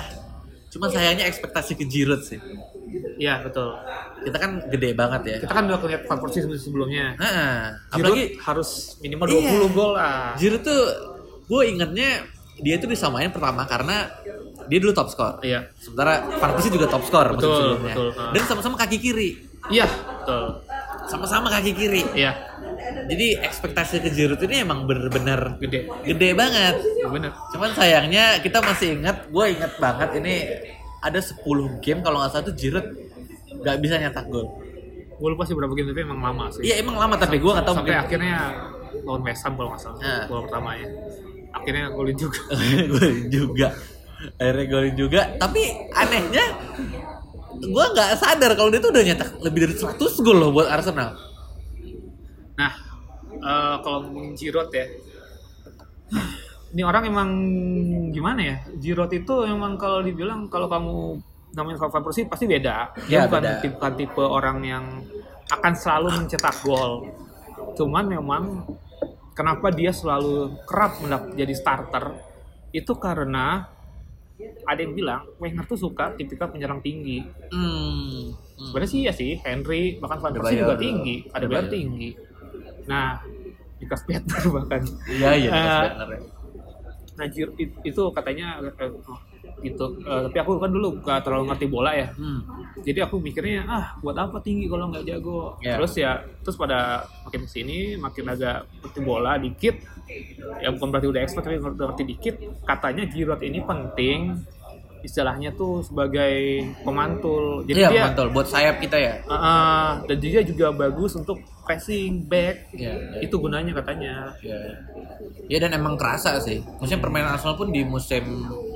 cuman 0.70 0.88
sayangnya 0.88 1.26
ekspektasi 1.26 1.74
ke 1.74 1.84
Giroud 1.84 2.22
sih 2.22 2.38
iya 3.18 3.42
betul 3.42 3.74
kita 4.22 4.38
kan 4.38 4.52
gede 4.70 4.94
banget 4.94 5.22
ya 5.26 5.36
kita 5.42 5.50
kan 5.50 5.66
udah 5.66 5.80
ngeliat 5.80 6.02
Van 6.06 6.20
Persie 6.22 6.46
sebelumnya 6.56 7.18
Giroud 7.90 8.06
apalagi 8.06 8.24
harus 8.38 8.70
minimal 9.00 9.26
Iya. 9.28 9.50
20 9.66 9.74
gol 9.74 9.92
lah 9.92 10.38
Giroud 10.38 10.62
tuh 10.62 10.82
gue 11.44 11.62
ingetnya 11.68 12.10
dia 12.60 12.76
itu 12.76 12.86
disamain 12.86 13.28
pertama 13.28 13.66
karena 13.66 14.12
dia 14.68 14.78
dulu 14.78 14.92
top 14.92 15.10
skor. 15.10 15.34
iya 15.42 15.66
Sementara 15.76 16.22
Van 16.30 16.52
Persie 16.54 16.70
juga 16.70 16.86
top 16.86 17.02
skor 17.02 17.34
Betul, 17.34 17.50
sebelumnya. 17.74 17.96
betul. 17.96 18.10
Ah. 18.14 18.30
Dan 18.30 18.44
sama-sama 18.46 18.76
kaki 18.78 18.98
kiri. 19.00 19.30
iya 19.68 19.88
betul 19.88 20.62
Sama-sama 21.08 21.48
kaki 21.50 21.72
kiri. 21.74 22.04
iya 22.14 22.38
Jadi 23.10 23.28
ekspektasi 23.40 23.96
ke 24.00 24.10
Giroud 24.10 24.42
ini 24.44 24.62
emang 24.62 24.86
bener-bener 24.86 25.58
gede. 25.58 25.90
gede 26.04 26.30
banget. 26.34 26.76
bener. 27.06 27.32
Cuman 27.52 27.72
sayangnya 27.74 28.38
kita 28.40 28.60
masih 28.60 28.98
ingat, 28.98 29.28
gue 29.28 29.46
inget 29.50 29.74
banget 29.78 30.10
ini 30.18 30.34
ada 31.00 31.20
10 31.20 31.42
game 31.80 32.00
kalau 32.00 32.20
nggak 32.20 32.32
salah 32.32 32.46
tuh 32.46 32.56
Giroud 32.56 32.88
nggak 33.60 33.78
bisa 33.80 33.96
nyetak 33.98 34.26
gol. 34.28 34.48
gue 35.20 35.28
lupa 35.28 35.44
sih 35.44 35.52
berapa 35.52 35.74
game 35.74 35.92
tapi 35.92 36.02
emang 36.02 36.22
lama 36.22 36.48
sih. 36.48 36.64
Iya 36.64 36.80
emang 36.80 36.96
lama 36.96 37.16
tapi 37.16 37.38
gue 37.38 37.52
nggak 37.52 37.68
tahu 37.68 37.76
sampai 37.84 37.92
mungkin. 37.92 38.08
akhirnya 38.08 38.36
lawan 39.04 39.22
West 39.22 39.44
Ham 39.44 39.54
kalau 39.54 39.70
nggak 39.76 39.82
salah 39.84 40.00
Nah. 40.00 40.24
gol 40.26 40.42
pertamanya 40.48 40.88
akhirnya 41.50 41.86
golin 41.90 42.16
juga. 42.16 42.42
Gue 42.94 43.08
juga. 43.28 43.68
Akhirnya 44.38 44.66
golin 44.70 44.96
juga. 44.96 45.22
Tapi 45.36 45.62
anehnya 45.92 46.46
gue 47.60 47.86
nggak 47.92 48.10
sadar 48.16 48.52
kalau 48.56 48.70
dia 48.72 48.80
tuh 48.80 48.96
udah 48.96 49.04
nyetak 49.04 49.30
lebih 49.44 49.68
dari 49.68 49.76
100 49.76 50.24
gol 50.24 50.38
loh 50.38 50.50
buat 50.56 50.72
Arsenal 50.72 51.18
Nah, 52.60 52.72
eh, 53.32 53.76
kalau 53.80 54.04
ngomongin 54.04 54.36
Giroud 54.36 54.68
ya, 54.70 54.86
ini 56.70 56.82
orang 56.84 57.04
emang 57.08 57.30
gimana 58.12 58.42
ya? 58.44 58.56
Giroud 58.76 59.10
itu 59.10 59.34
emang 59.44 59.74
kalau 59.76 60.04
dibilang 60.04 60.46
kalau 60.48 60.68
kamu 60.68 60.96
namanya 61.50 61.82
Van 61.82 62.04
Persie 62.04 62.30
pasti 62.30 62.46
beda. 62.46 62.94
Dia 63.08 63.16
Ya, 63.16 63.26
bukan 63.26 63.42
beda. 63.42 63.58
tipe, 63.60 63.74
bukan 63.74 63.94
tipe 63.96 64.22
orang 64.22 64.58
yang 64.62 64.86
akan 65.50 65.74
selalu 65.74 66.08
mencetak 66.16 66.62
gol. 66.62 67.10
Cuman 67.74 68.06
memang 68.06 68.44
kenapa 69.34 69.72
dia 69.72 69.90
selalu 69.90 70.62
kerap 70.68 71.00
mendap- 71.00 71.34
jadi 71.34 71.54
starter 71.56 72.14
itu 72.70 72.94
karena 73.02 73.66
ada 74.64 74.80
yang 74.80 74.94
bilang 74.94 75.26
Wenger 75.36 75.66
tuh 75.66 75.80
suka 75.80 76.14
tipikal 76.14 76.48
penyerang 76.48 76.80
tinggi. 76.80 77.24
hmm. 77.50 78.30
hmm. 78.30 78.66
Sebenarnya 78.70 78.92
sih 78.92 79.02
ya 79.04 79.12
sih, 79.12 79.32
Henry 79.42 79.98
bahkan 79.98 80.22
Van 80.22 80.32
Persie 80.32 80.62
juga 80.62 80.78
tinggi, 80.78 81.26
ada 81.34 81.50
bayar. 81.50 81.66
tinggi. 81.68 82.10
Nah, 82.90 83.22
Lukas 83.80 84.02
Peter 84.04 84.40
bahkan. 84.58 84.82
iya 85.08 85.30
iya. 85.38 85.54
Nah, 87.16 87.26
it- 87.28 87.80
itu 87.84 88.02
katanya 88.12 88.58
eh, 88.64 88.90
gitu. 89.60 89.86
Eh, 90.02 90.20
tapi 90.32 90.38
aku 90.40 90.56
kan 90.56 90.72
dulu 90.72 91.04
gak 91.04 91.20
terlalu 91.22 91.52
ngerti 91.52 91.66
bola 91.68 91.92
ya. 91.92 92.08
Hmm. 92.16 92.42
Jadi 92.80 93.00
aku 93.04 93.20
mikirnya 93.20 93.68
ah 93.68 93.86
buat 94.00 94.16
apa 94.16 94.40
tinggi 94.40 94.72
kalau 94.72 94.88
nggak 94.88 95.04
jago. 95.04 95.60
Ya. 95.60 95.76
Terus 95.76 95.94
ya 96.00 96.12
terus 96.42 96.56
pada 96.56 97.04
makin 97.28 97.44
ke 97.44 97.50
sini 97.52 97.78
makin 98.00 98.24
agak 98.26 98.64
ngerti 98.82 99.00
bola 99.04 99.36
dikit. 99.36 99.76
Ya 100.64 100.72
bukan 100.72 100.88
berarti 100.90 101.08
udah 101.12 101.22
expert 101.22 101.44
tapi 101.44 101.60
ngerti, 101.60 101.76
ngerti 101.78 102.04
dikit. 102.08 102.36
Katanya 102.64 103.04
Giroud 103.06 103.42
ini 103.44 103.60
penting 103.62 104.20
istilahnya 105.00 105.52
tuh 105.52 105.84
sebagai 105.84 106.64
pemantul. 106.84 107.68
Jadi 107.68 107.80
Iya 107.80 107.90
dia 107.92 108.04
mantul 108.08 108.28
buat 108.32 108.48
sayap 108.48 108.80
kita 108.80 108.96
ya 108.96 109.14
Uh, 109.24 109.36
uh, 109.36 109.88
dan 110.08 110.18
dia 110.20 110.40
juga 110.42 110.72
bagus 110.72 111.16
untuk 111.16 111.40
pressing 111.70 112.26
back. 112.26 112.74
Iya, 112.74 112.94
iya. 112.98 113.20
Itu 113.22 113.38
gunanya 113.38 113.78
katanya. 113.78 114.34
Ya. 114.42 114.58
ya 115.46 115.58
dan 115.62 115.78
emang 115.78 115.94
kerasa 116.02 116.42
sih. 116.42 116.66
Maksudnya 116.82 116.98
permainan 116.98 117.38
Arsenal 117.38 117.54
pun 117.54 117.70
di 117.70 117.86
musim 117.86 118.26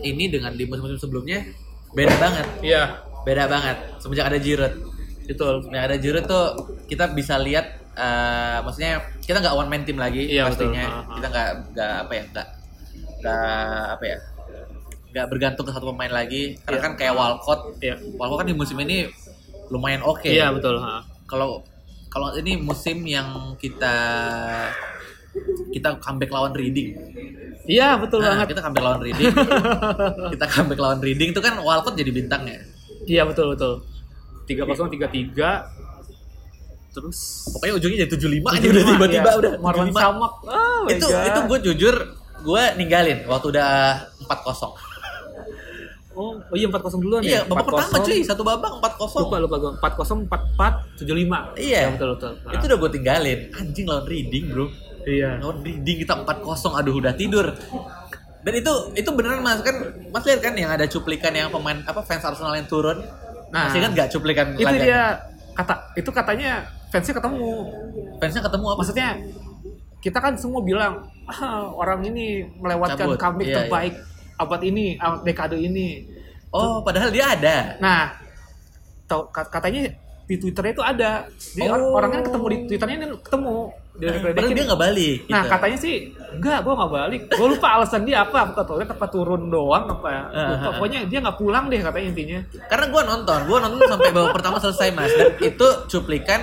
ini 0.05 0.29
dengan 0.29 0.53
di 0.53 0.69
musim-musim 0.69 1.01
sebelumnya 1.01 1.41
beda 1.89 2.13
banget. 2.21 2.45
Iya, 2.61 2.83
Beda 3.23 3.49
banget. 3.49 3.77
Semenjak 3.97 4.29
ada 4.29 4.37
Giroud. 4.37 4.73
betul. 5.25 5.65
Semenjak 5.65 5.85
ada 5.89 5.97
Giroud 5.97 6.25
tuh 6.29 6.45
kita 6.85 7.09
bisa 7.15 7.41
lihat 7.41 7.65
eh, 7.95 8.57
maksudnya 8.61 9.01
kita 9.25 9.41
nggak 9.41 9.55
one 9.55 9.69
man 9.73 9.81
team 9.81 9.97
lagi 9.97 10.29
Iya, 10.29 10.53
betul. 10.53 10.69
pastinya. 10.69 10.85
Ah, 10.85 10.93
ah. 10.93 11.15
Kita 11.17 11.27
nggak 11.33 11.49
nggak 11.73 11.93
apa 11.97 12.13
ya 12.13 12.23
nggak 12.29 12.47
nggak 13.23 13.41
apa 13.89 14.05
ya 14.05 14.17
nggak 15.13 15.25
bergantung 15.29 15.65
ke 15.65 15.71
satu 15.73 15.85
pemain 15.89 16.13
lagi. 16.13 16.43
Karena 16.61 16.77
Iya. 16.77 16.85
kan 16.85 16.93
kayak 16.93 17.13
Walcott. 17.17 17.61
Iya. 17.81 17.95
Walcott 18.21 18.37
kan 18.43 18.47
di 18.49 18.53
musim 18.53 18.77
ini 18.81 19.09
lumayan 19.73 20.05
oke. 20.05 20.29
Iya, 20.29 20.53
betul. 20.53 20.77
ha. 20.77 21.01
kalau 21.23 21.65
kalau 22.14 22.30
ini 22.36 22.55
musim 22.55 23.01
yang 23.03 23.26
kita 23.57 23.95
kita 25.74 25.97
comeback 25.97 26.30
lawan 26.30 26.53
Reading. 26.53 26.93
Iya, 27.66 27.97
betul 27.97 28.22
Nah, 28.22 28.38
banget. 28.38 28.53
kita 28.53 28.61
comeback 28.61 28.84
lawan 28.84 29.01
Reading. 29.01 29.34
kita 30.38 30.45
comeback 30.47 30.78
lawan 30.78 30.99
Reading 31.01 31.30
itu 31.34 31.41
kan 31.41 31.57
Walcott 31.57 31.97
jadi 31.97 32.14
bintangnya. 32.14 32.61
Iya, 33.03 33.26
betul, 33.26 33.51
betul. 33.51 33.82
3-0 34.45 34.93
3-3 34.93 35.82
terus 36.93 37.49
Pokoknya 37.49 37.74
ujungnya 37.74 37.97
jadi 38.05 38.11
75 38.14 38.53
aja 38.53 38.66
udah 38.70 38.84
tiba-tiba 38.86 39.26
Iya. 39.26 39.39
udah 39.41 39.51
Marwan 39.57 39.88
75. 39.89 39.97
Samak. 39.97 40.34
Oh 40.45 40.84
itu 40.86 41.07
God. 41.09 41.26
itu 41.26 41.39
gue 41.41 41.59
jujur 41.66 41.95
gue 42.43 42.64
ninggalin 42.78 43.20
waktu 43.26 43.47
udah 43.49 43.70
4-0. 44.22 44.78
Oh, 46.14 46.38
oh 46.38 46.53
iya 46.53 46.68
4-0 46.68 46.78
duluan 46.99 47.22
Iya, 47.22 47.41
ya. 47.41 47.41
babak 47.43 47.66
pertama 47.68 47.97
4-0. 47.97 48.05
cuy, 48.05 48.20
satu 48.22 48.41
babak 48.41 48.72
4-0. 48.78 49.18
Lupa 49.20 49.38
lupa 49.39 49.55
gue. 49.57 49.72
4-0 49.76 50.30
4-4 50.30 51.01
7-5. 51.01 51.57
Iya. 51.57 51.80
Ya, 51.80 51.89
betul 51.89 52.09
betul. 52.14 52.32
Nah, 52.39 52.51
Itu 52.53 52.64
udah 52.66 52.78
gue 52.78 52.89
tinggalin. 52.91 53.39
Anjing 53.51 53.86
lawan 53.86 54.05
Reading, 54.05 54.45
Bro. 54.47 54.66
iya. 55.03 55.30
lawan 55.38 55.57
Reading 55.59 55.97
kita 55.99 56.14
4-0 56.16 56.45
aduh 56.74 56.95
udah 56.95 57.14
tidur 57.14 57.47
dan 58.39 58.53
itu 58.53 58.72
itu 58.93 59.07
beneran 59.09 59.39
mas 59.39 59.59
kan 59.59 59.72
mas 60.09 60.24
lihat 60.24 60.39
kan 60.39 60.51
yang 60.53 60.68
ada 60.68 60.84
cuplikan 60.84 61.32
yang 61.32 61.47
pemain 61.47 61.80
apa 61.82 62.03
fans 62.03 62.20
Arsenal 62.22 62.51
yang 62.53 62.68
turun 62.68 62.99
Nah, 63.49 63.68
masih 63.68 63.80
kan 63.80 63.91
nggak 63.91 64.09
cuplikan 64.09 64.47
Itu 64.53 64.68
dia 64.78 65.16
kata 65.53 65.95
itu 65.95 66.09
katanya 66.09 66.51
fansnya 66.89 67.16
ketemu. 67.16 67.51
fansnya 68.18 68.41
ketemu 68.41 68.66
apa 68.66 68.80
Maksudnya 68.80 69.09
kita 69.99 70.20
kan 70.20 70.34
semua 70.34 70.59
bilang 70.59 70.93
ah, 71.26 71.72
orang 71.72 72.03
ini 72.03 72.43
melewatkan 72.53 72.99
Cabut. 73.07 73.18
comeback 73.18 73.47
Iya, 73.47 73.55
terbaik 73.61 73.93
abad 74.36 74.61
ini, 74.61 74.95
abad 74.95 75.21
dekade 75.21 75.57
ini. 75.57 76.03
oh 76.49 76.81
padahal 76.81 77.09
dia 77.09 77.34
ada 77.34 77.77
Nah, 77.77 78.13
tau, 79.03 79.25
ka- 79.27 79.49
katanya 79.49 79.89
di 80.23 80.36
Twitternya 80.38 80.71
itu 80.71 80.84
ada. 80.84 81.11
Jadi 81.27 81.67
Oh. 81.67 81.93
orangnya 81.93 82.23
ketemu 82.23 82.45
di 82.47 82.57
Twitternya 82.65 82.95
ini 82.97 83.07
ketemu. 83.19 83.55
Dia 83.93 84.09
padahal 84.09 84.21
diledekin. 84.25 84.55
dia 84.55 84.65
nggak 84.65 84.81
balik 84.81 85.17
Nah, 85.27 85.38
gitu. 85.38 85.51
katanya 85.51 85.77
sih 85.77 85.95
enggak, 86.31 86.57
gua 86.61 86.73
nggak 86.73 86.91
balik. 86.91 87.21
Gua 87.29 87.47
lupa 87.47 87.67
alasan 87.71 88.01
dia 88.03 88.17
apa. 88.21 88.38
Apa 88.43 88.53
katanya 88.55 88.89
apa 88.89 89.07
turun 89.07 89.43
doang 89.47 89.86
apa. 89.88 90.09
Lupa. 90.31 90.67
Pokoknya 90.73 90.99
dia 91.05 91.19
nggak 91.19 91.38
pulang 91.38 91.65
deh 91.67 91.77
katanya 91.77 92.07
intinya. 92.07 92.39
karena 92.65 92.86
gue 92.88 93.01
nonton 93.03 93.39
gue 93.43 93.57
nonton 93.59 93.79
sampai 93.84 94.09
babak 94.11 94.31
pertama 94.34 94.57
selesai 94.57 94.89
mas 94.91 95.11
dan 95.11 95.29
itu 95.39 95.67
cuplikan 95.88 96.41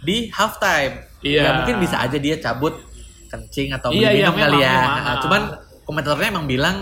di 0.00 0.30
halftime 0.30 1.04
Iya. 1.20 1.40
Ya, 1.42 1.50
mungkin 1.58 1.76
bisa 1.80 1.96
aja 1.98 2.16
dia 2.16 2.36
cabut 2.38 2.78
kencing 3.26 3.74
atau 3.74 3.90
Iya, 3.90 4.06
beli 4.06 4.16
iya, 4.16 4.24
minum 4.24 4.36
kali 4.38 4.58
ya. 4.62 4.76
Nah, 4.78 5.14
cuman 5.18 5.42
komentatornya 5.82 6.28
emang 6.30 6.46
bilang 6.46 6.76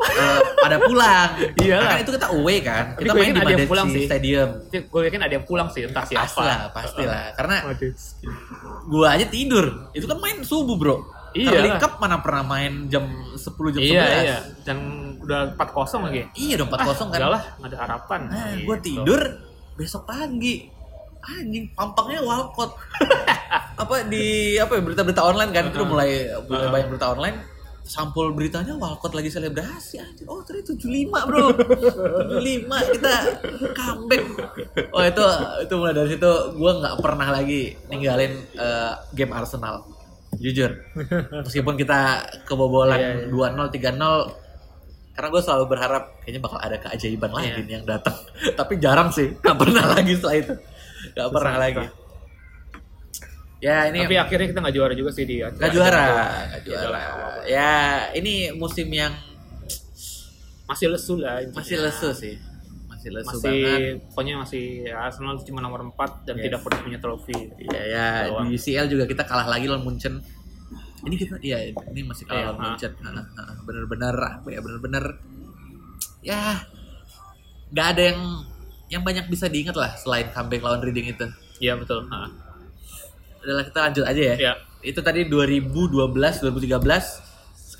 eh, 0.00 0.40
pada 0.56 0.76
pulang 0.78 1.28
Iyalah. 1.56 1.84
karena 1.86 2.00
itu 2.00 2.12
kita 2.12 2.28
away 2.30 2.58
kan 2.60 2.84
Tapi 2.90 3.00
kita 3.00 3.12
gue 3.12 3.20
main 3.20 3.30
di 3.30 3.40
ada 3.40 3.52
yang 3.52 3.68
pulang 3.68 3.88
sih. 3.88 4.04
Stadium 4.04 4.48
Gue 4.86 5.00
yakin 5.04 5.20
ada 5.20 5.34
yang 5.34 5.44
pulang 5.44 5.68
sih, 5.68 5.82
entah 5.82 6.04
siapa. 6.04 6.24
pasti 6.24 6.40
lah 6.40 6.58
pasti 6.70 7.02
lah 7.02 7.24
karena 7.34 7.56
gua 8.86 9.06
aja 9.12 9.26
tidur 9.26 9.66
itu 9.92 10.04
kan 10.04 10.18
main 10.18 10.40
subuh 10.40 10.74
bro 10.74 10.96
Iya. 11.30 11.46
Carling 11.46 11.78
Cup 11.78 11.92
mana 11.98 12.18
pernah 12.18 12.42
main 12.42 12.90
jam 12.90 13.06
10 13.30 13.38
jam 13.70 13.78
11 13.78 13.86
Iya, 13.86 14.02
iya. 14.20 14.38
Dan 14.66 14.78
udah 15.22 15.54
4-0 15.54 16.02
lagi. 16.02 16.26
iya 16.34 16.58
dong 16.58 16.66
4 16.66 16.82
kosong 16.82 17.08
kan 17.08 17.22
Udahlah, 17.22 17.42
ada 17.60 17.76
harapan. 17.78 18.20
nah 18.26 18.50
Gitu. 18.50 18.66
gue 18.66 18.76
tidur 18.82 19.20
besok 19.72 20.02
pagi 20.04 20.66
anjing 21.22 21.70
pampangnya 21.70 22.18
Walcott 22.20 22.74
apa 23.80 23.94
di 24.04 24.24
apa 24.56 24.72
ya 24.72 24.82
berita-berita 24.82 25.22
online 25.22 25.50
kan 25.50 25.70
itu 25.70 25.76
udah 25.76 25.86
mulai 25.88 26.10
mulai 26.44 26.66
banyak 26.68 26.88
berita 26.90 27.06
online 27.08 27.36
sampul 27.82 28.30
beritanya 28.30 28.74
Walcott 28.74 29.12
lagi 29.12 29.28
selebrasi 29.28 29.98
anjing. 29.98 30.26
Oh 30.26 30.40
ternyata 30.40 30.72
75 30.72 31.10
bro. 31.26 31.50
75 32.38 32.94
kita 32.94 33.14
comeback. 33.72 34.22
Oh 34.90 35.02
itu 35.02 35.24
itu 35.60 35.74
mulai 35.74 35.94
dari 35.94 36.08
situ 36.08 36.30
gue 36.54 36.72
nggak 36.76 36.96
pernah 36.98 37.28
lagi 37.30 37.74
ninggalin 37.86 38.32
eh, 38.54 38.92
game 39.12 39.32
Arsenal. 39.32 39.82
Jujur. 40.38 40.70
Meskipun 41.42 41.74
kita 41.74 42.22
kebobolan 42.44 43.26
Iya, 43.26 43.26
iya. 43.26 43.96
2-0 43.98 43.98
3-0 43.98 44.48
karena 45.10 45.28
gue 45.28 45.42
selalu 45.42 45.64
berharap 45.66 46.02
kayaknya 46.22 46.40
bakal 46.40 46.58
ada 46.58 46.76
keajaiban 46.78 47.28
lagi 47.28 47.50
Iya. 47.50 47.60
nih 47.60 47.74
yang 47.76 47.86
datang. 47.86 48.16
Tapi 48.54 48.72
jarang 48.78 49.10
sih 49.10 49.34
nggak 49.36 49.58
pernah 49.58 49.84
lagi 49.90 50.12
setelah 50.14 50.36
itu. 50.38 50.54
Nggak 51.12 51.30
pernah 51.34 51.54
lagi. 51.58 51.84
Ya 53.60 53.86
ini 53.86 53.98
Tapi 54.02 54.16
akhirnya 54.16 54.46
kita 54.48 54.58
nggak 54.58 54.74
juara 54.74 54.92
juga 54.92 55.10
sih 55.10 55.24
di 55.24 55.36
nggak 55.38 55.70
juara 55.70 56.00
nggak 56.00 56.60
Ya 56.60 56.80
juara 56.80 56.98
apa-apa. 56.98 57.40
ya 57.46 57.72
ini 58.12 58.34
musim 58.52 58.88
yang 58.88 59.12
Masih 60.64 60.86
lesu 60.88 61.14
lah. 61.16 61.38
intinya. 61.38 61.60
masih 61.60 61.76
lesu 61.78 62.08
sih 62.12 62.34
masih 62.86 63.10
lesu 63.10 63.28
Masih 63.30 63.42
banget 63.42 63.96
pokoknya 64.06 64.34
masih 64.38 64.64
ya, 64.82 64.96
Arsenal 65.02 65.34
cuma 65.40 65.58
nomor 65.58 65.80
4 65.82 65.92
dan 66.22 66.34
Yes. 66.36 66.44
tidak 66.46 66.60
pernah 66.62 66.80
punya 66.80 66.98
trofi. 66.98 67.38
Iya 67.58 67.80
ya 67.86 68.06
Doang. 68.26 68.44
di 68.44 68.54
UCL 68.54 68.86
juga 68.88 69.04
kita 69.04 69.22
kalah 69.24 69.46
lagi 69.46 69.66
lawan 69.66 69.82
Munchen. 69.82 70.20
Ini 71.00 71.14
kita 71.16 71.40
iya 71.40 71.64
ini 71.68 72.00
masih 72.02 72.24
kalah 72.24 72.36
Iya, 72.36 72.46
lawan. 72.50 72.60
Munchen. 72.66 72.92
Bener-bener 73.62 74.14
apa 74.14 74.48
ya 74.48 74.60
bener-bener 74.60 75.04
ya 76.20 76.60
nggak 77.70 77.86
ada 77.88 78.02
yang 78.04 78.20
yang 78.90 79.02
banyak 79.02 79.26
bisa 79.26 79.46
diingat 79.46 79.72
lah 79.74 79.94
selain 79.94 80.28
comeback 80.28 80.60
lawan 80.60 80.80
Reading 80.80 81.08
itu. 81.08 81.24
Iya 81.58 81.74
betul. 81.74 82.04
Ha. 82.06 82.28
Adalah 83.40 83.62
kita 83.64 83.78
lanjut 83.88 84.04
aja 84.04 84.22
ya. 84.22 84.36
Ya. 84.36 84.52
Itu 84.80 85.00
tadi 85.04 85.28
2012 85.28 85.90
2013 86.44 87.30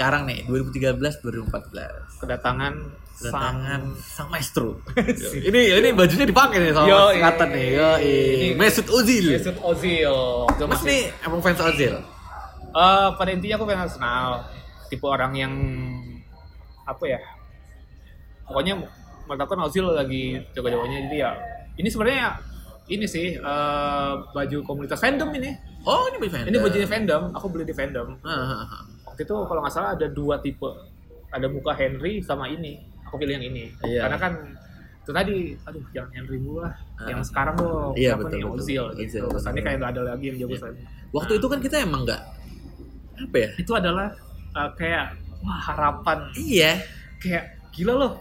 sekarang 0.00 0.24
nih 0.24 0.48
2013 0.48 0.96
2014 0.96 2.24
Kedatangan 2.24 2.72
kedatangan 3.20 3.80
sang, 4.00 4.28
maestro. 4.32 4.80
ini 5.48 5.60
ini 5.76 5.88
bajunya 5.92 6.24
dipakai 6.24 6.56
nih 6.56 6.72
sama 6.72 6.88
Yo, 6.88 7.00
nih. 7.52 7.66
Yo, 7.76 7.90
ini- 8.00 8.56
Mesut 8.56 8.88
Ozil. 8.88 9.36
Mesut 9.36 9.56
Ozil. 9.60 10.14
Mas 10.64 10.80
nih 10.88 11.12
emang 11.20 11.44
fans 11.44 11.60
Ozil. 11.60 12.00
Eh, 12.70 13.08
pada 13.18 13.30
intinya 13.34 13.60
aku 13.60 13.64
fans 13.68 13.92
Arsenal. 13.92 14.48
Tipe 14.88 15.04
orang 15.04 15.32
yang 15.36 15.52
apa 16.88 17.04
ya? 17.06 17.20
Pokoknya 18.48 18.80
menurut 19.28 19.40
aku 19.44 19.52
Ozil 19.68 19.84
lagi 19.92 20.40
jago-jagonya 20.56 21.12
jadi 21.12 21.16
ya. 21.28 21.30
Ini 21.76 21.88
sebenarnya 21.92 22.40
ini 22.90 23.06
sih 23.06 23.26
eh, 23.34 24.12
baju 24.28 24.58
komunitas 24.62 24.98
fandom 24.98 25.30
ini. 25.32 25.54
Oh, 25.82 26.10
ini 26.10 26.18
baju 26.18 26.30
fans. 26.30 26.46
Ini 26.46 26.58
bajunya 26.58 26.86
fandom. 26.86 27.22
Aku 27.32 27.46
beli 27.48 27.64
di 27.64 27.72
fandom. 27.72 28.18
Ah. 28.20 28.84
Waktu 29.06 29.22
itu 29.22 29.34
kalau 29.46 29.60
nggak 29.60 29.72
salah 29.72 29.94
ada 29.94 30.06
dua 30.06 30.38
tipe. 30.38 30.66
Ada 31.30 31.46
muka 31.46 31.70
Henry 31.72 32.18
sama 32.20 32.46
ini 32.46 32.82
aku 33.06 33.18
pilih 33.18 33.38
yang 33.38 33.46
ini 33.48 33.74
Iya. 33.82 34.06
karena 34.06 34.18
kan 34.20 34.32
itu 35.00 35.10
tadi 35.10 35.36
aduh 35.60 35.82
jangan 35.90 36.10
Henry 36.12 36.38
mulu 36.38 36.62
lah 36.62 36.70
Ah. 36.94 37.06
yang 37.06 37.22
sekarang 37.22 37.54
dong 37.54 37.90
Iya, 37.94 38.14
betul, 38.14 38.30
nih 38.30 38.42
betul. 38.44 38.54
Ozil 38.54 38.82
Ozil, 38.86 38.98
gitu 39.00 39.16
betul. 39.20 39.34
kesannya 39.34 39.62
kayak 39.62 39.76
nggak 39.78 39.90
ada 39.94 40.02
lagi 40.06 40.24
yang 40.26 40.36
jago 40.38 40.54
Iya. 40.54 40.60
selain 40.62 40.76
Waktu 41.10 41.32
itu 41.38 41.46
kan 41.46 41.58
kita 41.58 41.76
emang 41.82 42.02
nggak 42.02 42.22
apa 43.20 43.36
ya? 43.36 43.48
itu 43.58 43.72
adalah 43.74 44.08
uh, 44.54 44.70
kayak 44.74 45.04
wah 45.38 45.58
harapan 45.60 46.18
Iya. 46.34 46.72
kayak 47.18 47.44
gila 47.70 47.94
loh 47.94 48.12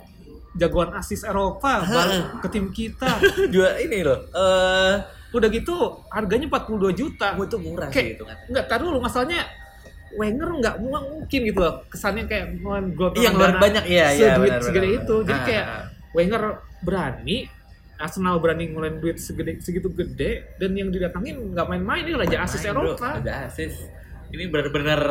jagoan 0.52 0.91
asis 0.93 1.22
Eropa 1.22 1.82
balik 1.82 2.41
ke 2.41 2.47
tim 2.50 2.70
kita 2.70 3.22
Dua 3.54 3.78
ini 3.78 4.02
loh. 4.02 4.26
Eh, 4.28 4.93
udah 5.30 5.47
gitu 5.47 5.76
harganya 6.10 6.50
42 6.50 6.89
juta 6.91 7.38
itu 7.38 7.58
murah 7.58 7.88
Kayak- 7.88 7.93
sih 7.93 8.14
itu 8.16 8.24
kan. 8.24 8.38
nggak 8.47 8.66
taruh 8.66 8.89
dulu 8.89 9.00
masalahnya 9.00 9.45
Wenger 10.10 10.50
nggak 10.56 10.76
mungkin 10.82 11.39
gitu 11.43 11.60
loh 11.60 11.86
kesannya 11.86 12.26
kayak 12.26 12.58
ngeluarin 12.58 12.88
gol 12.93 13.14
Iya, 13.14 13.30
ngeluarin 13.30 13.58
banyak, 13.60 13.84
iya, 13.86 14.06
iya, 14.10 14.34
seduit 14.34 14.50
benar, 14.50 14.62
segede 14.64 14.88
benar, 14.88 14.97
itu 15.00 15.16
jadi 15.20 15.30
benar. 15.30 15.45
kayak 15.45 15.66
Ah, 15.66 15.84
Wenger 16.10 16.43
berani 16.82 17.38
Arsenal 17.95 18.36
berani 18.39 18.64
ngeluarin 18.66 18.97
duit 18.97 19.18
segede 19.20 19.60
segitu 19.60 19.91
gede 19.91 20.32
dan 20.56 20.74
yang 20.74 20.89
didatangin 20.89 21.54
nggak 21.54 21.68
main-main 21.68 22.02
ini 22.02 22.16
raja 22.16 22.41
asis 22.41 22.58
main, 22.60 22.74
bro. 22.74 22.82
Eropa 22.89 23.08
Raja 23.16 23.34
asis. 23.45 23.74
Ini 24.30 24.43
benar-benar 24.45 25.02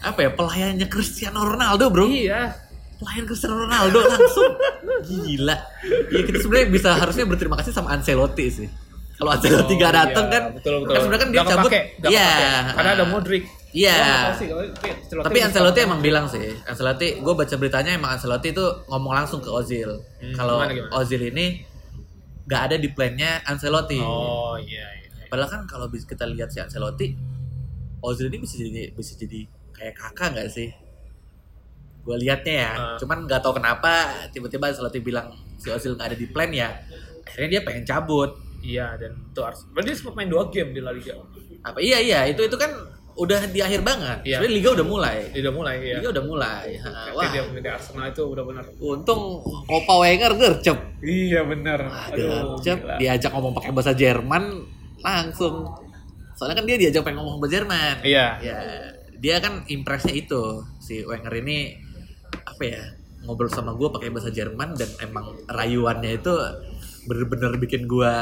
apa 0.00 0.18
ya 0.18 0.30
pelayannya 0.32 0.86
Cristiano 0.86 1.44
Ronaldo 1.44 1.84
bro. 1.88 2.06
iya 2.08 2.50
Pelayan 2.98 3.24
Cristiano 3.24 3.54
Ronaldo 3.62 3.98
langsung. 4.02 4.52
Gila. 5.06 5.56
Ya 6.10 6.20
kita 6.26 6.38
sebenarnya 6.42 6.68
bisa 6.68 6.88
harusnya 6.98 7.24
berterima 7.24 7.54
kasih 7.56 7.70
sama 7.70 7.94
Ancelotti 7.94 8.46
sih. 8.50 8.68
Kalau 9.14 9.34
Ancelotti 9.34 9.74
Oh, 9.74 9.78
nggak 9.78 9.92
datang 9.94 10.26
iya, 10.26 10.34
kan, 10.34 10.42
betul 10.54 10.74
betul 10.82 10.94
kan 10.94 11.00
sebenarnya 11.02 11.22
kan 11.22 11.30
dia 11.30 11.42
cabut. 11.42 11.70
Iya. 12.06 12.30
karena 12.74 12.90
ada 12.94 13.04
Modric 13.06 13.44
Iya. 13.68 13.96
Kalau- 14.40 15.24
tapi 15.26 15.38
Ancelotti 15.44 15.80
emang 15.84 16.00
bilang 16.00 16.24
sih, 16.26 16.40
Ancelotti, 16.64 17.20
gue 17.20 17.34
baca 17.34 17.54
beritanya 17.54 17.92
emang 17.94 18.16
Ancelotti 18.16 18.50
itu 18.50 18.64
ngomong 18.88 19.12
langsung 19.12 19.44
ke 19.44 19.50
Ozil. 19.52 19.90
Hmm, 20.18 20.34
Kalau? 20.34 20.62
Ozil 20.96 21.20
ini 21.28 21.62
nggak 22.48 22.62
ada 22.72 22.76
di 22.80 22.88
plannya 22.90 23.44
Ancelotti. 23.44 24.00
oh 24.00 24.56
iya 24.56 24.86
iya 24.96 25.06
Padahal 25.28 25.50
kan 25.52 25.62
kalau 25.68 25.86
kita 25.92 26.24
lihat 26.24 26.48
si 26.48 26.58
Ancelotti, 26.58 27.12
Ozil 28.00 28.32
ini 28.32 28.38
bisa 28.40 28.56
jadi 28.56 28.88
bisa 28.90 29.12
jadi 29.20 29.44
kayak 29.76 29.94
kakak 29.94 30.28
nggak 30.32 30.48
sih? 30.48 30.72
Gue 32.08 32.16
liatnya 32.18 32.54
ya, 32.56 32.72
Ah. 32.72 32.96
cuman 32.96 33.28
nggak 33.28 33.36
tahu 33.38 33.52
kenapa 33.54 33.92
tiba-tiba 34.32 34.64
Ancelotti 34.66 34.98
bilang 34.98 35.28
si 35.54 35.68
Ozil 35.68 35.92
nggak 35.92 36.08
ada 36.08 36.16
di 36.16 36.24
plan 36.24 36.48
ya. 36.48 36.72
Akhirnya 37.22 37.48
dia 37.50 37.62
pengen 37.62 37.84
cabut. 37.84 38.32
iya 38.58 38.96
dan 38.96 39.14
itu 39.14 39.38
Arsenal 39.38 39.70
berarti 39.70 39.90
sempat 39.92 40.14
main 40.16 40.26
dua 40.26 40.48
game 40.48 40.72
di 40.72 40.80
La 40.80 40.90
Liga 40.90 41.14
Apa? 41.60 41.78
Iya 41.78 41.98
iya, 42.00 42.20
itu 42.26 42.42
itu 42.42 42.56
kan 42.56 42.72
udah 43.14 43.46
di 43.46 43.60
akhir 43.60 43.82
banget. 43.82 44.18
Iya. 44.24 44.40
Sebenarnya 44.40 44.56
liga 44.56 44.68
udah 44.74 44.86
mulai. 44.88 45.16
udah 45.30 45.52
mulai 45.52 45.74
ya 45.78 45.96
Liga 45.98 46.08
udah 46.10 46.24
mulai. 46.24 46.66
Ha, 46.76 46.90
Wah. 47.12 47.28
Dia 47.28 47.42
menjadi 47.44 47.68
Arsenal 47.72 48.08
itu 48.08 48.22
udah 48.24 48.42
benar 48.42 48.64
untung 48.80 49.22
Opa 49.68 49.94
Wenger 50.00 50.32
gercep. 50.34 50.78
iya 51.00 51.44
benar 51.44 51.78
Gercep, 52.10 52.78
diajak 52.96 53.30
ngomong 53.30 53.52
pakai 53.52 53.70
bahasa 53.70 53.92
Jerman 53.92 54.64
langsung. 54.98 55.70
Soalnya 56.32 56.56
kan 56.56 56.66
dia 56.66 56.76
diajak 56.78 57.02
pengen 57.02 57.20
ngomong 57.20 57.38
bahasa 57.38 57.54
Jerman. 57.56 57.94
iya 58.02 58.38
ya 58.40 58.56
dia 59.14 59.38
kan 59.38 59.66
impresnya 59.66 60.14
itu 60.14 60.42
si 60.78 61.02
Wenger 61.02 61.34
ini 61.36 61.74
apa 62.46 62.62
ya 62.64 62.82
ngobrol 63.26 63.50
sama 63.50 63.74
gue 63.74 63.88
pakai 63.92 64.08
bahasa 64.14 64.30
Jerman 64.30 64.78
dan 64.78 64.88
emang 65.02 65.36
rayuannya 65.50 66.22
itu 66.22 66.32
bener-bener 67.04 67.56
bikin 67.60 67.84
gue 67.84 68.14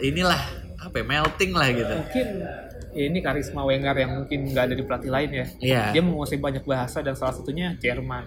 inilah 0.00 0.38
apa 0.78 0.94
ya, 1.02 1.04
melting 1.04 1.52
lah 1.52 1.68
gitu. 1.74 1.90
Mungkin 1.90 2.28
ini 2.94 3.18
karisma 3.18 3.66
Wenger 3.66 3.96
yang 3.98 4.22
mungkin 4.22 4.40
nggak 4.54 4.64
ada 4.70 4.74
di 4.78 4.84
pelatih 4.86 5.10
lain 5.10 5.30
ya. 5.30 5.46
Iya. 5.58 5.82
Dia 5.92 6.02
menguasai 6.06 6.38
banyak 6.38 6.64
bahasa 6.64 7.02
dan 7.02 7.18
salah 7.18 7.34
satunya 7.34 7.74
Jerman. 7.82 8.24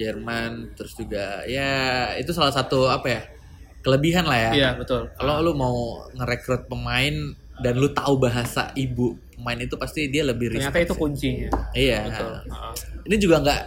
Jerman 0.00 0.72
terus 0.76 0.96
juga 0.96 1.44
ya 1.44 2.12
itu 2.16 2.32
salah 2.32 2.52
satu 2.52 2.88
apa 2.88 3.08
ya 3.08 3.22
kelebihan 3.80 4.24
lah 4.28 4.38
ya. 4.38 4.50
Iya 4.52 4.70
betul. 4.76 5.08
Kalau 5.16 5.40
lu 5.40 5.52
mau 5.56 6.04
ngerekrut 6.16 6.68
pemain 6.68 7.36
dan 7.60 7.74
lu 7.76 7.92
tahu 7.92 8.16
bahasa 8.20 8.72
ibu 8.76 9.16
pemain 9.40 9.56
itu 9.56 9.74
pasti 9.80 10.12
dia 10.12 10.28
lebih 10.28 10.52
ternyata 10.52 10.76
respect 10.76 10.84
itu 10.84 10.94
sih. 10.94 11.00
kuncinya. 11.00 11.48
Iya. 11.72 11.98
Betul. 12.12 12.34
Ini 13.08 13.16
juga 13.16 13.36
nggak 13.40 13.60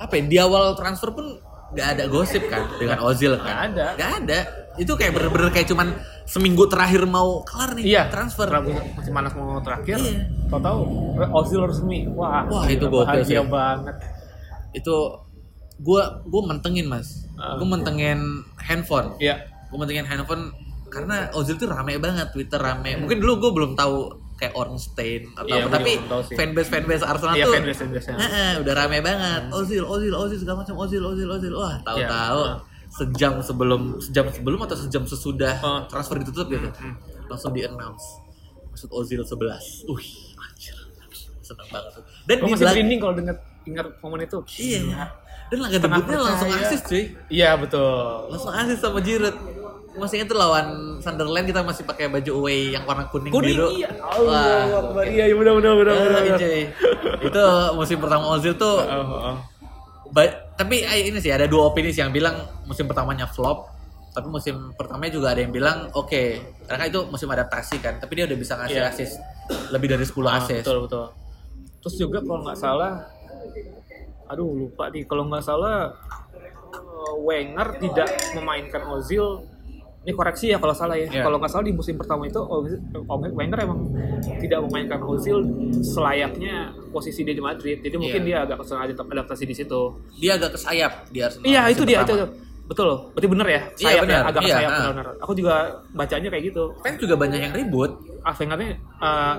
apa 0.00 0.12
ya 0.16 0.22
di 0.24 0.36
awal 0.40 0.72
transfer 0.72 1.12
pun 1.12 1.36
nggak 1.72 1.88
ada 1.96 2.04
gosip 2.08 2.42
kan 2.48 2.68
dengan 2.80 3.00
Ozil 3.04 3.36
kan? 3.36 3.44
Nggak 3.44 3.60
ada. 3.68 3.86
nggak 3.96 4.12
ada. 4.24 4.38
Itu 4.80 4.92
kayak 4.96 5.12
bener-bener 5.12 5.52
kayak 5.52 5.68
cuman 5.68 5.92
seminggu 6.24 6.64
terakhir 6.68 7.04
mau 7.04 7.44
kelar 7.44 7.76
nih 7.76 7.84
iya. 7.96 8.08
transfer. 8.08 8.48
Rabu 8.48 8.72
masih 8.72 9.12
panas 9.12 9.32
mau 9.36 9.60
terakhir. 9.60 10.00
Iya. 10.00 10.24
tau 10.48 10.60
tahu 10.60 10.80
Ozil 11.32 11.60
resmi. 11.64 12.08
Wah 12.12 12.48
Wah, 12.48 12.64
itu 12.68 12.88
gokil 12.88 13.22
sih. 13.24 13.36
banget. 13.44 13.96
Itu 14.72 15.28
gua 15.80 16.24
gua 16.28 16.42
mentengin 16.48 16.88
mas. 16.88 17.28
Ah. 17.36 17.56
gua 17.56 17.68
mentengin 17.68 18.44
handphone. 18.60 19.16
Iya. 19.20 19.48
Gua 19.72 19.84
mentengin 19.84 20.04
handphone 20.04 20.52
karena 20.92 21.32
Ozil 21.32 21.56
tuh 21.56 21.72
rame 21.72 21.96
banget 21.96 22.32
Twitter 22.32 22.60
rame. 22.60 23.00
Mungkin 23.00 23.16
dulu 23.20 23.48
gua 23.48 23.52
belum 23.56 23.72
tahu 23.76 24.21
kayak 24.42 24.54
Ornstein 24.54 25.22
atau 25.32 25.46
Iya, 25.46 25.54
apa 25.56 25.62
gua 25.64 25.76
tapi 25.78 25.92
fanbase 26.34 26.68
fanbase 26.68 27.04
Arsenal 27.04 27.32
iya 27.32 27.46
tuh 27.46 27.54
fanbase 27.54 27.78
fanbase 27.78 28.06
Heeh, 28.12 28.50
udah 28.58 28.74
rame 28.74 28.98
banget. 28.98 29.42
Ozil, 29.50 29.84
Ozil, 29.84 30.10
Ozil 30.12 30.38
segala 30.38 30.66
macam 30.66 30.74
Ozil, 30.76 30.98
Ozil, 31.00 31.28
Ozil. 31.28 31.52
Wah, 31.52 31.78
tahu-tahu 31.80 32.40
Iya. 32.42 32.54
sejam 32.90 33.32
sebelum 33.38 33.80
sejam 33.96 34.26
sebelum 34.28 34.58
atau 34.60 34.76
sejam 34.76 35.02
sesudah 35.04 35.54
Oh. 35.60 35.80
transfer 35.86 36.18
ditutup 36.18 36.50
gitu. 36.50 36.66
Hmm. 36.74 36.98
Langsung 37.24 37.54
di 37.54 37.62
announce. 37.62 38.18
Maksud 38.68 38.90
Ozil 38.90 39.22
11. 39.22 39.86
Wih, 39.86 40.10
anjir. 40.36 40.76
Seneng 41.40 41.68
banget. 41.70 41.92
Dan 42.24 42.36
di 42.38 42.50
masih 42.50 42.66
merinding 42.66 42.98
kalau 42.98 43.14
denger 43.14 43.36
ingat 43.62 43.86
momen 44.00 44.20
itu 44.20 44.38
Iya. 44.58 45.06
Dan 45.46 45.58
laga 45.60 45.78
debutnya 45.78 46.18
langsung 46.18 46.48
asis 46.50 46.80
cuy. 46.82 47.04
iya 47.28 47.52
betul 47.54 48.26
Langsung 48.26 48.50
asis 48.50 48.78
sama 48.78 48.98
Giroud. 48.98 49.36
Ingat 49.92 50.24
tuh 50.24 50.34
lawan 50.34 50.66
Sunderland 50.98 51.44
kita 51.44 51.60
masih 51.60 51.84
pakai 51.84 52.08
baju 52.08 52.32
away 52.38 52.72
yang 52.72 52.82
warna 52.82 53.04
kuning, 53.06 53.28
kuning 53.28 53.52
biru. 53.52 53.68
iya 53.72 53.92
Wah. 54.00 54.80
Akbar. 54.80 55.04
iya 55.04 55.24
iya 55.26 55.34
benar 55.34 55.52
benar 55.54 55.72
benar 55.74 55.94
Eh, 55.94 56.08
benar. 56.26 56.38
Itu 57.20 57.44
musim 57.74 57.98
pertama 57.98 58.24
Ozil 58.30 58.54
tuh 58.54 58.80
Oh, 58.80 59.04
oh. 59.28 59.36
Ba- 60.08 60.32
tapi 60.54 60.80
eh, 60.80 61.06
ini 61.06 61.18
sih 61.18 61.28
ada 61.28 61.44
dua 61.44 61.68
opini 61.68 61.88
sih 61.88 62.00
yang 62.00 62.10
bilang 62.10 62.36
musim 62.62 62.84
pertamanya 62.84 63.24
flop 63.26 63.68
tapi 64.10 64.28
musim 64.28 64.72
pertamanya 64.72 65.08
juga 65.10 65.28
ada 65.28 65.40
yang 65.40 65.48
bilang 65.50 65.88
oke 65.90 66.22
karena 66.62 66.84
itu 66.84 67.00
musim 67.06 67.24
adaptasi 67.26 67.76
kan 67.78 67.96
tapi 67.96 68.12
dia 68.14 68.24
udah 68.24 68.36
bisa 68.36 68.52
ngasih 68.54 68.76
Iya. 68.78 68.88
assist 68.88 69.16
lebih 69.68 69.88
dari 69.88 70.04
10 70.04 70.12
Ah, 70.22 70.36
assist 70.38 70.60
betul 70.62 70.84
betul 70.84 71.04
terus 71.78 71.94
juga 71.96 72.20
kalau 72.20 72.40
nggak 72.42 72.54
salah 72.54 73.08
aduh 74.26 74.48
lupa 74.58 74.88
nih 74.88 75.04
kalau 75.04 75.24
nggak 75.26 75.40
salah 75.40 75.96
eh, 76.72 77.14
Wenger 77.18 77.68
tidak 77.78 78.08
memainkan 78.32 78.84
Ozil 78.90 79.48
ini 80.02 80.12
koreksi 80.12 80.50
ya 80.50 80.58
kalau 80.58 80.72
salah 80.72 80.94
ya 80.94 81.06
Iya. 81.06 81.22
kalau 81.22 81.38
nggak 81.38 81.46
salah 81.48 81.62
di 81.62 81.70
musim 81.70 81.94
pertama 81.94 82.24
itu 82.24 82.40
Wenger 83.30 83.58
emang 83.60 83.86
tidak 84.36 84.58
memainkan 84.64 84.98
Ozil 85.00 85.38
selayaknya 85.78 86.54
posisi 86.88 87.22
dia 87.22 87.32
di 87.32 87.40
Madrid 87.40 87.78
jadi 87.78 87.94
mungkin 87.94 88.20
Iya. 88.20 88.42
dia 88.42 88.50
agak 88.50 88.66
sengaja 88.66 88.92
adaptasi 88.98 89.44
di 89.44 89.54
situ 89.54 89.80
dia 90.12 90.34
agak 90.34 90.54
ke 90.54 90.58
sayap 90.58 90.92
di 91.08 91.18
Arsenal 91.18 91.44
iya 91.44 91.62
itu 91.68 91.82
dia 91.82 92.02
itu, 92.02 92.10
pertama. 92.10 92.18
itu. 92.18 92.26
betul 92.64 92.84
loh 92.84 93.00
berarti 93.10 93.28
bener 93.28 93.46
ya 93.46 93.52
Iya, 93.52 93.62
sayapnya 93.78 94.02
benar. 94.16 94.24
agak 94.26 94.42
Iya, 94.42 94.52
sayap 94.52 94.66
ah. 94.66 94.74
benar-benar 94.76 95.06
aku 95.18 95.32
juga 95.32 95.54
bacanya 95.92 96.28
kayak 96.28 96.44
gitu 96.44 96.64
fans 96.78 96.98
juga 96.98 97.14
banyak 97.14 97.40
yang 97.40 97.52
ribut 97.52 97.90
ah 98.20 98.34
Wengernya 98.34 98.70
uh, 98.98 99.34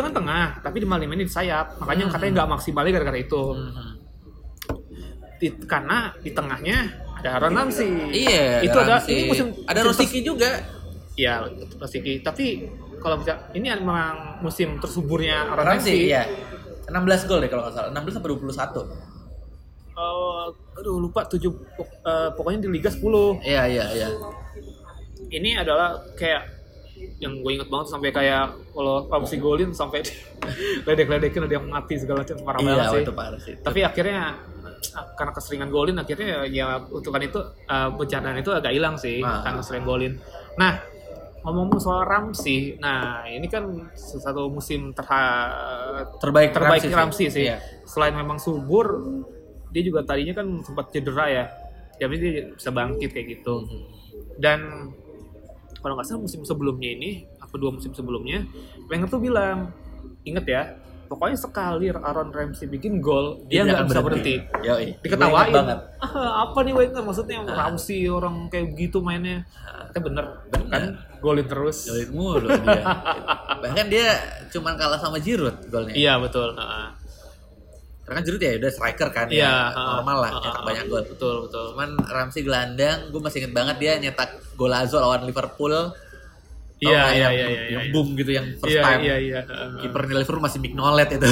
kan 0.00 0.12
tengah 0.12 0.46
tapi 0.58 0.76
di 0.78 0.86
malam 0.86 1.06
ini 1.08 1.22
di 1.22 1.30
sayap 1.30 1.78
makanya 1.78 2.06
Hmm. 2.06 2.12
katanya 2.12 2.32
nggak 2.36 2.50
maksimalnya 2.50 2.90
gara-gara 2.92 3.18
itu 3.18 3.42
Mhm. 3.54 3.90
Di- 5.38 5.54
karena 5.64 6.10
di 6.18 6.34
tengahnya 6.34 6.76
ada 7.18 7.28
Aaron 7.38 7.52
Ramsey. 7.54 7.90
Iya 8.14 8.62
itu 8.62 8.78
ada 8.78 9.02
ini 9.10 9.22
musim 9.30 9.46
ada 9.66 9.80
Rosiki 9.82 10.18
juga. 10.22 10.50
Iya 11.18 11.46
Rosiki 11.78 12.22
tapi 12.22 12.70
kalau 12.98 13.18
bisa 13.22 13.50
ini 13.54 13.70
memang 13.70 14.42
musim 14.42 14.78
tersuburnya 14.78 15.50
Ramsey 15.54 15.66
Ramsey. 15.66 15.98
iya. 16.14 16.22
16 16.88 17.28
gol 17.28 17.44
deh 17.44 17.50
kalau 17.52 17.68
nggak 17.68 17.74
salah. 17.76 17.90
16 17.92 18.16
sampai 18.16 18.30
21 18.32 19.18
Eh, 19.98 20.46
aduh 20.78 21.02
lupa 21.02 21.26
tujuh 21.26 21.50
eh, 21.82 22.30
pokoknya 22.38 22.64
di 22.64 22.68
Liga 22.70 22.86
10 22.86 23.02
iya 23.42 23.66
iya 23.66 23.84
iya. 23.90 24.08
Ini 25.28 25.58
adalah 25.66 25.98
kayak 26.14 26.54
yang 27.18 27.42
gue 27.42 27.50
inget 27.58 27.66
banget 27.66 27.90
sampai 27.90 28.14
kayak 28.14 28.54
kalau 28.70 29.10
Ramsey 29.10 29.42
golin 29.42 29.74
sampai 29.74 30.06
ledek-ledekin 30.86 31.50
ada 31.50 31.54
yang 31.58 31.66
mati 31.66 31.98
segala 31.98 32.22
macam. 32.22 32.36
Parah 32.46 32.58
banget 32.62 32.78
iya 32.78 32.94
sih. 32.94 33.02
itu 33.02 33.12
parah 33.14 33.40
sih 33.42 33.54
tapi 33.58 33.80
akhirnya 33.82 34.38
karena 35.14 35.32
keseringan 35.32 35.68
golin 35.68 35.96
akhirnya 35.96 36.42
ya 36.44 36.82
untukan 36.84 37.20
itu 37.20 37.38
uh, 37.66 37.88
bencana 37.90 38.34
itu 38.34 38.50
agak 38.50 38.72
hilang 38.72 38.94
sih 38.94 39.20
Ah. 39.20 39.42
karena 39.42 39.60
sering 39.60 39.82
golin. 39.82 40.16
Nah 40.54 40.78
ngomong-ngomong 41.38 41.80
soal 41.80 42.02
Ramsey, 42.02 42.76
nah 42.76 43.22
ini 43.24 43.46
kan 43.46 43.64
satu 43.94 44.50
musim 44.50 44.90
terha- 44.90 46.04
terbaik 46.18 46.50
terbaik 46.50 46.82
Ramsey 46.82 46.92
Ramsey, 46.92 47.26
sih. 47.30 47.44
Iya. 47.46 47.62
Selain 47.84 48.12
memang 48.12 48.36
subur, 48.36 49.06
dia 49.70 49.80
juga 49.80 50.02
tadinya 50.02 50.34
kan 50.34 50.60
sempat 50.60 50.90
cedera 50.90 51.26
ya. 51.30 51.44
Tapi 51.94 52.14
dia 52.14 52.30
bisa 52.52 52.68
bangkit 52.68 53.10
kayak 53.10 53.26
gitu. 53.38 53.64
Mhm. 53.64 53.80
Dan 54.36 54.60
kalau 55.78 55.94
nggak 55.94 56.06
salah 56.06 56.20
musim 56.20 56.42
sebelumnya 56.42 56.90
ini, 56.90 57.10
apa 57.38 57.54
dua 57.54 57.70
musim 57.70 57.94
sebelumnya, 57.94 58.42
Wenger 58.90 59.08
tuh 59.08 59.22
bilang, 59.22 59.70
inget 60.22 60.44
ya, 60.44 60.62
pokoknya 61.08 61.34
sekali 61.34 61.88
Aaron 61.88 62.28
Ramsey 62.28 62.68
bikin 62.68 63.00
gol 63.00 63.40
dia 63.48 63.64
tidak 63.64 63.72
nggak 63.74 63.86
bisa 63.88 64.00
berhenti, 64.04 64.34
Yoi. 64.60 64.86
diketawain 65.00 65.50
banget. 65.50 65.78
ah, 65.98 66.44
apa 66.44 66.58
nih 66.62 66.74
Wenger 66.76 67.02
maksudnya 67.02 67.40
Ramsey 67.42 68.04
orang 68.06 68.46
kayak 68.46 68.76
gitu 68.76 69.00
mainnya 69.00 69.42
tapi 69.88 70.04
bener, 70.04 70.24
Bener. 70.52 70.68
kan 70.68 70.82
golin 71.18 71.48
terus 71.48 71.88
Jolit 71.88 72.12
mulu 72.12 72.44
dia. 72.44 72.84
Bahkan 73.58 73.86
dia 73.88 74.20
cuman 74.48 74.76
kalah 74.76 75.00
sama 75.00 75.16
Giroud 75.16 75.56
golnya. 75.66 75.96
iya 75.96 76.20
betul 76.20 76.52
Heeh. 76.52 76.86
Karena 78.04 78.14
kan 78.14 78.24
Giroud 78.24 78.40
ya 78.40 78.52
udah 78.56 78.70
striker 78.70 79.08
kan 79.10 79.26
iya 79.28 79.42
ya. 79.42 79.52
heeh. 79.72 79.88
Normal 79.96 80.16
lah 80.20 80.30
nyetak 80.36 80.62
banyak 80.62 80.84
gol. 80.86 81.02
betul 81.08 81.34
betul 81.48 81.64
Cuman 81.72 81.90
Ramsey 82.04 82.40
gelandang, 82.44 82.98
gue 83.08 83.18
masih 83.18 83.38
inget 83.42 83.52
banget 83.52 83.76
dia 83.80 83.92
nyetak 83.98 84.30
gol 84.54 84.70
Azo 84.70 85.00
lawan 85.00 85.24
Liverpool. 85.24 85.72
Iya, 86.78 86.94
nggak 86.94 87.10
iya, 87.10 87.18
yang, 87.18 87.32
iya, 87.34 87.46
iya, 87.48 87.60
yang 87.68 87.82
iya. 87.82 87.90
boom 87.90 88.08
gitu 88.14 88.30
yang 88.30 88.46
first 88.54 88.70
iya 88.70 88.82
time. 88.82 89.00
iya 89.02 89.16
iya 89.18 89.38
heeh. 89.42 89.68
Kipernya 89.82 90.14
Liverpool 90.16 90.40
masih 90.40 90.58
Mignolet 90.58 91.08
itu. 91.10 91.26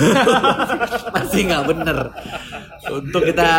masih 1.14 1.40
nggak 1.46 1.64
bener. 1.64 1.98
Untuk 2.88 3.22
kita 3.22 3.50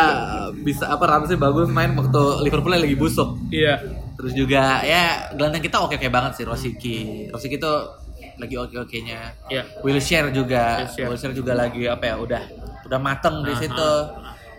bisa 0.62 0.86
apa 0.88 1.04
Ramsey 1.06 1.36
bagus 1.36 1.68
main 1.68 1.92
waktu 1.94 2.22
Liverpoolnya 2.44 2.82
lagi 2.82 2.96
busuk. 2.96 3.40
iya 3.50 3.80
Terus 4.14 4.34
juga 4.34 4.82
ya 4.82 5.32
gelandang 5.32 5.62
kita 5.62 5.78
oke-oke 5.80 6.08
banget 6.08 6.32
sih 6.36 6.44
Rosiki. 6.44 6.98
Rosiki 7.30 7.56
tuh 7.56 7.88
lagi 8.36 8.56
oke-okenya. 8.56 9.20
iya 9.48 9.64
Wilshere 9.80 10.30
juga, 10.30 10.84
Wilshere. 10.84 11.08
Wilshere 11.08 11.34
juga 11.34 11.54
lagi 11.54 11.86
apa 11.86 12.04
ya 12.04 12.16
udah 12.18 12.44
udah 12.84 13.00
mateng 13.00 13.42
di 13.42 13.52
Nah, 13.52 13.58
situ. 13.58 13.92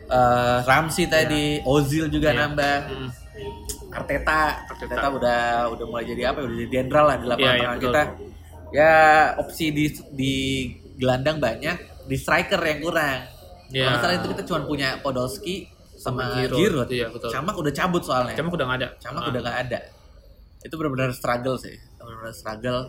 Eh, 0.08 0.58
Ramsey 0.64 1.04
tadi, 1.04 1.60
Ozil 1.62 2.08
juga 2.08 2.32
Iya. 2.32 2.38
nambah. 2.40 2.76
Hmm. 2.88 3.08
Arteta, 3.88 4.40
Arteta. 4.64 4.92
Arteta 4.92 5.08
udah 5.10 5.40
udah 5.70 5.84
mulai 5.84 6.04
jadi 6.04 6.22
apa? 6.28 6.38
ya, 6.38 6.44
Udah 6.44 6.56
jadi 6.56 6.68
jenderal 6.70 7.04
lah 7.04 7.16
di 7.16 7.26
lapangan 7.26 7.38
Iya, 7.40 7.52
iya, 7.52 7.60
tengah 7.60 7.74
betul. 7.74 7.86
kita. 7.88 8.02
Ya 8.68 8.92
opsi 9.36 9.64
di 9.70 9.84
di 10.12 10.34
gelandang 10.94 11.38
banyak, 11.38 11.76
di 12.04 12.16
striker 12.16 12.60
yang 12.60 12.80
kurang. 12.80 13.18
Iya. 13.68 13.80
Kalau 13.80 13.90
nggak 13.90 14.00
salah 14.00 14.14
itu 14.14 14.28
kita 14.28 14.42
cuma 14.44 14.60
punya 14.62 14.88
Podolski 14.98 15.56
sama, 15.94 16.36
Giroud. 16.36 16.58
Giroud. 16.58 16.88
Iya, 16.88 17.06
betul. 17.08 17.28
Camak 17.28 17.54
udah 17.54 17.72
cabut 17.72 18.02
soalnya. 18.02 18.34
Camak 18.34 18.52
udah 18.52 18.66
nggak 18.66 18.78
ada 18.78 18.88
Camak 18.98 19.22
Ah. 19.22 19.28
udah 19.28 19.40
nggak 19.40 19.58
ada. 19.62 19.78
Itu 20.60 20.74
benar-benar 20.74 21.10
struggle 21.10 21.56
sih, 21.56 21.74
benar-benar 21.96 22.32
struggle. 22.32 22.80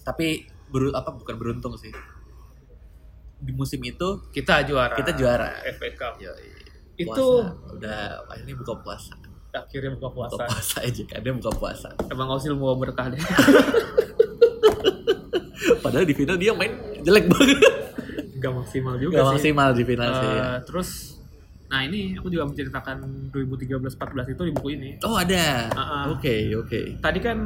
Tapi 0.00 0.42
beru 0.66 0.90
apa 0.90 1.10
bukan 1.10 1.34
beruntung 1.34 1.74
sih. 1.76 1.90
Di 3.36 3.52
musim 3.52 3.80
itu 3.80 4.28
kita 4.30 4.62
juara 4.62 4.92
kita 4.94 5.12
juara. 5.12 5.48
FA 5.70 5.88
Cup 5.92 6.14
Yoi. 6.18 6.50
Itu- 6.96 7.40
Puasa. 7.40 7.72
udah 7.72 8.00
ini 8.38 8.52
buka 8.52 8.76
puasa. 8.76 9.16
Akhirnya 9.52 9.90
buka 9.92 10.08
Buka 10.08 10.16
puasa 10.30 10.42
puasa 10.46 10.76
aja 10.80 11.02
kan 11.04 11.18
dia 11.18 11.32
buka 11.32 11.50
puasa. 11.52 11.88
emang 12.06 12.28
Osil 12.30 12.54
mau 12.54 12.74
berkah 12.74 13.08
deh 13.08 13.18
Padahal 15.80 16.04
di 16.04 16.12
final 16.12 16.36
dia 16.36 16.52
main 16.52 16.72
jelek 17.00 17.26
banget. 17.26 17.58
nggak 18.36 18.52
maksimal 18.54 18.94
juga 18.96 19.14
Gak 19.14 19.22
sih 19.22 19.32
maksimal 19.52 19.68
di 19.70 19.84
final 19.84 20.08
sih. 20.10 20.24
Eh, 20.24 20.32
ya. 20.34 20.48
terus 20.62 20.88
nah 21.66 21.80
ini 21.80 22.16
aku 22.16 22.26
juga 22.28 22.44
menceritakan 22.44 22.96
2013-14 23.30 23.94
itu 24.28 24.42
di 24.42 24.52
buku 24.52 24.68
ini 24.72 24.90
Oh 25.00 25.14
ada. 25.14 25.68
Ah, 25.70 25.80
ah. 25.80 26.04
Oke 26.10 26.50
oke. 26.52 26.98
tadi 26.98 27.18
kan 27.18 27.36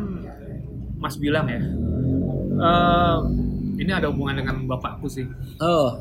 Mas 0.97 1.17
bilang 1.17 1.45
ya 1.45 1.61
eh, 2.57 3.17
ini 3.77 3.91
ada 3.91 4.09
hubungan 4.09 4.39
dengan 4.39 4.65
bapakku 4.67 5.07
sih 5.07 5.27
Oh 5.59 5.99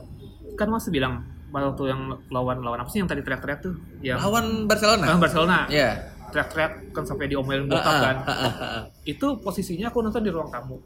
kan 0.54 0.70
Mas 0.70 0.86
bilang 0.88 1.26
waktu 1.64 1.84
yang 1.86 2.02
lawan 2.28 2.58
lawan 2.60 2.82
apa 2.82 2.90
sih 2.90 2.98
yang 2.98 3.06
tadi 3.06 3.22
teriak-teriak 3.22 3.60
tuh 3.62 3.74
yang 4.02 4.18
lawan 4.18 4.66
Barcelona. 4.66 5.06
lawan 5.06 5.22
Barcelona 5.22 5.58
Ya. 5.70 6.02
teriak-teriak 6.28 6.72
kan 6.90 7.04
sampai 7.04 7.26
diomelin 7.28 7.66
Ah, 7.66 7.70
bokap 7.70 7.86
ah, 7.86 8.00
kan 8.02 8.16
ah, 8.20 8.32
ah, 8.34 8.54
ah. 8.58 8.82
itu 9.04 9.28
posisinya 9.38 9.88
aku 9.88 10.02
nonton 10.02 10.20
di 10.20 10.30
ruang 10.30 10.50
tamu 10.50 10.82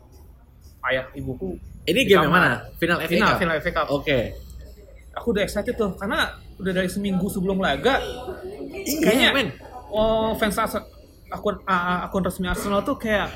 ayah 0.84 1.08
ibuku 1.14 1.56
Ini 1.84 2.02
game 2.04 2.20
yang 2.22 2.28
mana? 2.28 2.68
Final 2.76 3.00
FA 3.00 3.08
final 3.08 3.28
Cup? 3.30 3.40
final 3.40 3.56
FA 3.58 3.72
Cup 3.74 3.88
Oke. 3.90 4.20
aku 5.14 5.28
udah 5.32 5.42
excited 5.42 5.74
tuh 5.74 5.96
karena 5.96 6.20
udah 6.56 6.74
dari 6.74 6.88
seminggu 6.88 7.26
sebelum 7.26 7.58
laga 7.58 8.04
Iya, 8.78 9.00
kayaknya 9.02 9.30
men. 9.32 9.48
oh 9.88 10.36
fans 10.36 10.60
akun 11.28 11.60
a- 11.64 12.04
akun 12.04 12.24
resmi 12.24 12.48
Arsenal 12.48 12.84
tuh 12.84 12.96
kayak 12.96 13.28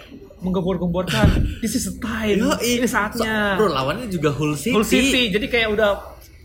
menggembor-gemborkan 0.42 1.28
this 1.60 1.76
is 1.76 1.84
the 1.86 1.96
time 1.98 2.40
Yo, 2.40 2.52
ini 2.58 2.88
saatnya 2.88 3.56
Bro, 3.56 3.68
lawannya 3.70 4.08
juga 4.08 4.32
Hull 4.32 4.56
City. 4.56 4.72
Hull 4.72 4.84
City 4.84 5.28
jadi 5.28 5.48
kayak 5.48 5.70
udah 5.72 5.90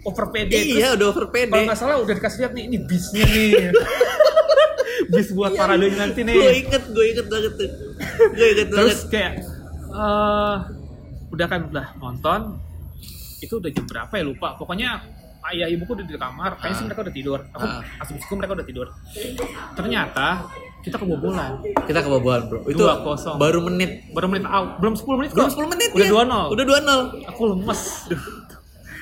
over 0.06 0.24
PD 0.28 0.50
Iya, 0.52 0.62
terus 0.88 0.96
udah 0.96 1.06
over 1.08 1.26
PD. 1.28 1.50
kalau 1.50 1.64
nggak 1.64 1.78
salah 1.78 1.96
udah 1.98 2.14
dikasih 2.14 2.38
lihat 2.40 2.52
nih 2.52 2.64
ini 2.64 2.78
bisnya 2.80 3.24
nih 3.24 3.50
bis 5.12 5.28
buat 5.30 5.52
paradenya 5.52 5.98
nanti 6.00 6.20
nih 6.22 6.34
Gue 6.34 6.52
inget, 6.58 6.82
gue 6.88 7.04
inget 7.06 7.26
banget 7.26 7.52
tuh. 7.54 7.70
Gue 8.32 8.46
inget 8.48 8.68
banget. 8.68 8.86
terus 8.88 9.00
kayak 9.06 9.32
eh 9.88 10.56
udah 11.28 11.46
kan 11.46 11.60
udah 11.66 11.86
nonton 11.96 12.40
itu 13.38 13.54
udah 13.54 13.68
jam 13.68 13.84
berapa 13.84 14.12
ya 14.12 14.24
lupa 14.24 14.48
pokoknya 14.54 14.88
ayah 15.46 15.68
ibuku 15.68 15.92
udah 15.92 16.04
di 16.04 16.16
kamar 16.16 16.56
kayaknya 16.56 16.72
sih 16.72 16.80
Ah. 16.80 16.86
mereka 16.86 17.00
udah 17.02 17.14
tidur 17.14 17.38
aku 17.46 17.64
Ah. 17.64 17.82
asumsiku 17.98 18.32
mereka 18.34 18.52
udah 18.54 18.64
tidur 18.64 18.86
ternyata 19.72 20.48
kita 20.80 20.96
kebobolan 20.96 21.58
Kita 21.82 21.98
kebobolan, 22.00 22.46
Bro. 22.46 22.62
Itu 22.64 22.78
2-0. 22.80 23.36
baru 23.36 23.58
menit. 23.60 24.06
baru 24.08 24.26
menit 24.28 24.46
out 24.46 24.78
belum 24.78 24.94
10 24.94 25.18
menit 25.18 25.30
Belum 25.32 25.44
kok. 25.44 25.58
10 25.58 25.66
menit 25.68 25.88
udah 25.90 26.06
ya. 26.06 26.12
2-0 26.14 26.54
Udah 26.54 26.64
2-0. 26.64 27.26
aku 27.26 27.42
lemes 27.48 27.80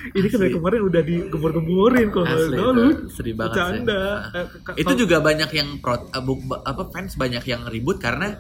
ini 0.07 0.27
kan 0.27 0.39
dari 0.39 0.53
kemarin 0.53 0.81
udah 0.83 1.03
digembor-gemborin 1.03 2.07
kalau 2.09 2.25
nggak 2.25 2.37
tahu 2.37 2.51
itu 2.51 2.65
lu 2.71 2.85
sedih 3.09 3.35
banget 3.35 3.51
bercanda 3.51 4.03
sih. 4.29 4.61
Ke- 4.61 4.75
Itu 4.77 4.93
juga 4.99 5.17
banyak 5.19 5.51
yang 5.51 5.69
pro, 5.79 5.97
eh, 5.97 6.23
apa 6.63 6.83
fans 6.89 7.13
banyak 7.15 7.41
yang 7.43 7.65
ribut 7.65 7.97
karena 7.97 8.37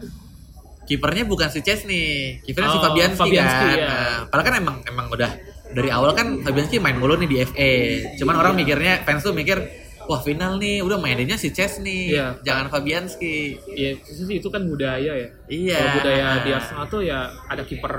kipernya 0.82 1.24
bukan 1.24 1.48
si 1.48 1.60
Chesney, 1.60 2.04
kipernya 2.42 2.68
si 2.68 2.78
Oh, 2.78 2.84
Fabianski, 2.84 3.20
Fabianski, 3.24 3.64
kan. 3.66 3.76
ya. 3.78 3.88
Nah, 3.88 4.18
padahal 4.28 4.44
kan 4.44 4.54
emang 4.54 4.76
emang 4.84 5.06
udah 5.08 5.30
dari 5.70 5.88
awal 5.88 6.12
kan 6.12 6.26
Fabianski 6.38 6.76
main 6.76 6.94
mulu 6.94 7.16
nih 7.16 7.26
di 7.26 7.36
FA. 7.42 7.72
Cuman 8.14 8.34
orang 8.36 8.52
mikirnya 8.54 9.00
fans 9.00 9.22
tuh 9.22 9.32
mikir 9.32 9.56
wah 10.04 10.20
final 10.20 10.60
nih 10.60 10.84
udah 10.84 11.00
mainnya 11.00 11.34
si 11.34 11.48
Chesney, 11.48 12.12
Iya. 12.12 12.36
jangan 12.42 12.68
Fabianski. 12.68 13.56
ya 13.72 13.96
sih 14.04 14.36
itu 14.36 14.44
kan 14.46 14.60
budaya 14.62 15.00
ya 15.16 15.28
Iya. 15.48 15.72
Kalau 15.74 15.92
budaya 15.96 16.26
di 16.44 16.50
Arsenal 16.52 16.84
tuh 16.86 17.00
ya 17.00 17.18
ada 17.48 17.64
kiper 17.64 17.92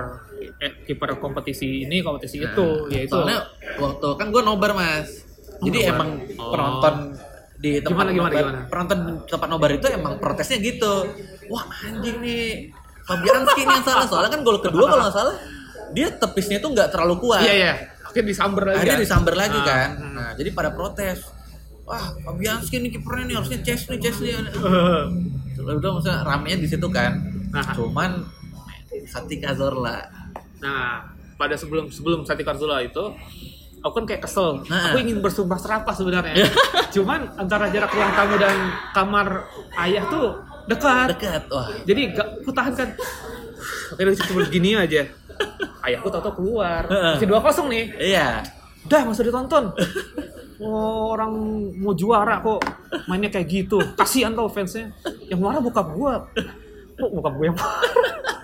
eh, 0.55 0.71
kiper 0.83 1.15
kompetisi 1.15 1.83
ini 1.83 1.99
kompetisi 1.99 2.37
Nah, 2.37 2.47
itu 2.47 2.65
ya 2.87 2.99
itu 3.01 3.11
Soalnya 3.11 3.39
waktu 3.75 4.07
kan 4.15 4.27
gue 4.29 4.41
nobar 4.41 4.71
mas. 4.71 5.25
Oh, 5.55 5.65
Jadi 5.65 5.77
nobar. 5.79 5.93
emang 5.93 6.09
Oh. 6.35 6.51
penonton 6.51 6.95
di 7.55 7.71
tempat 7.77 8.05
Gimana, 8.05 8.09
gimana, 8.11 8.29
nobar, 8.29 8.41
gimana? 8.43 8.59
penonton 8.67 8.99
tempat 9.25 9.47
nobar 9.47 9.69
itu 9.71 9.87
emang 9.89 10.13
protesnya 10.15 10.57
gitu. 10.59 10.93
Wah 11.47 11.63
anjing 11.81 12.17
nih 12.19 12.43
Fabianski 13.01 13.61
nih 13.61 13.73
yang 13.73 13.85
salah. 13.85 14.05
Soalnya 14.05 14.31
kan 14.31 14.41
gol 14.41 14.59
kedua 14.59 14.85
kalau 14.85 15.03
nggak 15.03 15.15
salah 15.15 15.35
dia 15.87 16.07
tepisnya 16.09 16.57
tuh 16.57 16.71
nggak 16.71 16.89
terlalu 16.89 17.15
kuat. 17.19 17.41
iya 17.41 17.53
iya 17.55 17.73
akhirnya 18.01 18.27
disamber 18.27 18.63
lagi 18.65 18.77
Akhirnya 18.77 18.95
kan? 18.95 19.03
disamber 19.03 19.33
lagi 19.35 19.57
Ah, 19.57 19.65
kan. 19.65 19.89
Nah 20.11 20.29
jadi 20.33 20.49
pada 20.51 20.69
protes. 20.71 21.19
Wah 21.83 22.01
Fabianski 22.19 22.75
nih 22.77 22.91
kipernya 22.91 23.23
nih 23.25 23.35
harusnya 23.35 23.59
Chesney 23.61 23.97
Chesney. 23.97 24.33
Udah 25.57 25.89
maksudnya 25.91 26.19
ramenya 26.21 26.57
di 26.57 26.67
situ 26.67 26.87
kan. 26.87 27.11
Nah. 27.49 27.71
Cuman 27.71 28.11
Sati 29.05 29.37
Cazorla. 29.37 30.24
Nah 30.63 31.15
pada 31.35 31.55
sebelum 31.59 31.91
sebelum 31.91 32.23
Santi 32.23 32.43
Cazorla 32.47 32.79
itu 32.83 33.11
aku 33.85 33.93
kan 34.01 34.05
kayak 34.09 34.21
kesel. 34.25 34.65
Nah. 34.65 34.91
aku 34.91 34.97
ingin 35.05 35.21
bersumpah 35.21 35.61
serapah 35.61 35.93
sebenarnya. 35.93 36.49
Cuman 36.95 37.37
antara 37.37 37.69
jarak 37.69 37.93
ruang 37.93 38.13
tamu 38.17 38.35
dan 38.41 38.57
kamar 38.97 39.27
ayah 39.85 40.03
tuh 40.09 40.27
dekat. 40.65 41.13
Dekat. 41.13 41.41
Wah. 41.53 41.69
jadi 41.85 42.01
gak 42.17 42.27
aku 42.41 42.51
tahan 42.55 42.73
kan. 42.73 42.89
Akhirnya 43.93 44.17
cuma 44.25 44.41
begini 44.49 44.73
aja. 44.73 45.05
Ayahku 45.85 46.09
tau-tau 46.09 46.33
keluar. 46.33 46.89
Masih 46.89 47.29
dua 47.29 47.39
kosong 47.43 47.69
nih. 47.69 47.85
Iya. 48.01 48.41
udah 48.89 49.01
masa 49.05 49.21
ditonton. 49.21 49.65
Oh, 50.55 51.11
orang 51.11 51.35
mau 51.83 51.91
juara 51.91 52.39
kok. 52.39 52.63
Mainnya 53.11 53.27
kayak 53.27 53.43
gitu. 53.51 53.75
Kasihan 53.99 54.31
tau 54.31 54.47
fansnya. 54.47 54.87
Yang 55.27 55.43
marah 55.43 55.59
bokap 55.59 55.91
gua. 55.91 56.31
Kok 56.95 57.11
bokap 57.11 57.33
gua 57.35 57.45
yang 57.51 57.57
marah 57.59 58.34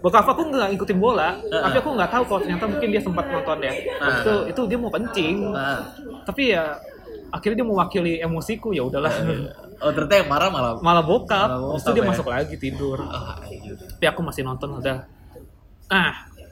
bokap 0.00 0.26
aku 0.32 0.48
nggak 0.48 0.68
ngikutin 0.74 0.98
bola 0.98 1.36
tapi 1.48 1.76
aku 1.76 1.90
nggak 1.92 2.10
tahu 2.10 2.22
kalau 2.24 2.40
ternyata 2.40 2.64
mungkin 2.68 2.88
dia 2.88 3.02
sempat 3.04 3.24
nonton 3.28 3.58
ya 3.60 3.72
Waktu 4.00 4.32
itu 4.32 4.34
itu 4.50 4.60
dia 4.68 4.78
mau 4.80 4.90
kencing. 4.92 5.36
Nah. 5.52 5.80
tapi 6.24 6.42
ya 6.56 6.76
akhirnya 7.30 7.62
dia 7.62 7.68
mewakili 7.68 8.12
emosiku 8.18 8.74
ya 8.74 8.82
udahlah. 8.84 9.12
Oh 9.80 9.88
ternyata 9.96 10.14
yang 10.20 10.28
marah 10.28 10.48
malah 10.52 10.72
malah 10.82 11.04
bokap. 11.04 11.48
Malah 11.48 11.60
bokap 11.60 11.80
itu 11.80 11.90
dia 11.92 12.02
ya. 12.02 12.08
masuk 12.12 12.26
lagi 12.28 12.56
tidur. 12.60 12.98
Ah, 13.00 13.38
iya. 13.48 13.72
tapi 13.76 14.06
aku 14.08 14.20
masih 14.24 14.42
nonton 14.44 14.80
udah. 14.80 15.04
Nah 15.88 16.10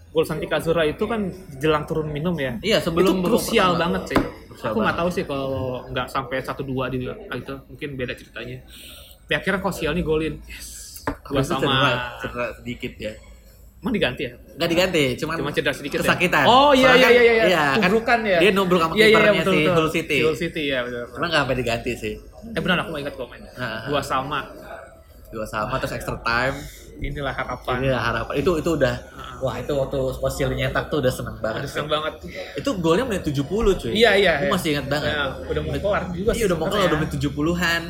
gol 0.09 0.25
Santi 0.25 0.49
Cazorla 0.49 0.89
itu 0.89 1.05
kan 1.05 1.29
jelang 1.61 1.85
turun 1.85 2.09
minum 2.09 2.33
ya. 2.41 2.57
Iya, 2.65 2.81
sebelum 2.81 3.21
itu 3.21 3.29
krusial 3.29 3.77
banget 3.77 4.17
sih. 4.17 4.19
Krusial 4.49 4.73
aku 4.73 4.79
nggak 4.81 4.97
tahu 4.97 5.09
sih 5.13 5.25
kalau 5.29 5.85
nggak 5.93 6.07
sampai 6.09 6.37
satu 6.41 6.65
dua 6.65 6.89
di 6.89 7.05
itu 7.05 7.55
mungkin 7.69 7.89
beda 7.97 8.17
ceritanya. 8.17 8.65
Tapi 9.29 9.35
akhirnya 9.37 9.61
Kosial 9.61 9.93
nih 9.93 10.05
golin. 10.05 10.35
Yes. 10.49 10.79
Cedera, 11.09 11.45
sama 11.45 11.89
cedera 12.21 12.47
sedikit 12.61 12.93
ya. 12.97 13.13
Emang 13.79 13.93
diganti 13.93 14.23
ya 14.25 14.33
Nggak 14.59 14.69
diganti, 14.69 15.03
cuman 15.15 15.35
cuma 15.39 15.51
cedera 15.55 15.71
sedikit 15.71 15.99
kesakitan. 16.03 16.43
ya? 16.43 16.51
oh 16.51 16.71
iya 16.75 16.91
Soalnya 16.91 17.09
iya 17.09 17.21
iya 17.23 17.33
iya 17.33 17.45
Iya, 17.79 17.99
kan 18.03 18.19
ya 18.21 18.39
dia 18.41 18.51
nubruk 18.51 18.81
sama 18.81 18.93
Iya, 18.93 18.99
iya, 18.99 19.07
iya, 19.07 19.15
kipernya 19.15 19.33
betul, 19.39 19.53
si 19.53 19.59
betul. 19.61 19.75
Hull 19.77 19.89
City. 19.89 20.19
Hull 20.21 20.35
City 20.37 20.63
ya 20.67 20.79
benar 20.83 21.05
Cuma 21.09 21.25
nggak 21.25 21.41
sampai 21.41 21.57
diganti 21.57 21.93
sih. 21.95 22.15
eh 22.49 22.61
benar 22.61 22.77
aku 22.81 22.91
ingat 22.97 23.15
kok 23.15 23.27
main 23.27 23.43
Ah, 23.51 23.63
ah. 23.63 23.81
dua 23.87 24.01
sama 24.01 24.39
dua 25.29 25.45
sama 25.45 25.75
terus 25.77 25.93
extra 25.93 26.17
time 26.19 26.57
inilah 26.99 27.31
harapan 27.31 27.75
ini 27.79 27.89
lah 27.89 28.03
harapan 28.03 28.35
itu 28.37 28.51
itu 28.57 28.71
udah 28.73 28.95
wah 29.39 29.55
itu 29.55 29.71
waktu 29.71 29.97
Ozil 30.19 30.51
nyetak 30.51 30.89
tuh 30.89 30.99
udah 30.99 31.13
seneng 31.13 31.37
banget 31.39 31.63
Aduh, 31.63 31.71
seneng 31.71 31.91
banget 31.93 32.13
itu 32.57 32.71
golnya 32.77 33.05
menit 33.05 33.23
70 33.23 33.47
cuy 33.47 33.93
iya 33.93 34.11
iya 34.17 34.33
Aku 34.37 34.45
iya. 34.45 34.51
masih 34.51 34.69
ingat 34.75 34.87
banget 34.89 35.13
Ya, 35.13 35.23
udah 35.45 35.61
mau 35.61 35.73
kelar 35.77 36.03
juga 36.11 36.31
iya 36.33 36.45
udah 36.45 36.57
mau 36.57 36.67
kelar 36.67 36.75
sebenarnya. 36.81 36.89
udah 36.89 36.99
menit 36.99 37.13
70-an 37.15 37.83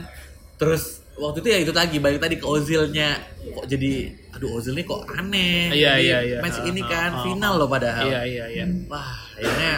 terus 0.58 0.82
waktu 1.14 1.38
itu 1.40 1.48
ya 1.48 1.58
itu 1.62 1.72
lagi 1.72 1.96
balik 1.98 2.18
tadi 2.18 2.34
ke 2.36 2.44
Ozilnya 2.44 3.08
kok 3.48 3.64
jadi 3.64 3.92
aduh 4.38 4.54
Ozil 4.54 4.78
ini 4.78 4.86
kok 4.86 5.02
aneh. 5.10 5.74
Iya, 5.74 5.98
iya, 5.98 6.18
iya. 6.22 6.38
match 6.38 6.62
Ah, 6.62 6.70
ini 6.70 6.78
ah, 6.78 6.86
kan 6.86 7.10
ah, 7.10 7.22
final 7.26 7.52
loh 7.58 7.66
padahal. 7.66 8.06
Iya 8.06 8.20
iya 8.22 8.44
iya. 8.46 8.64
Wah 8.86 9.18
akhirnya 9.34 9.74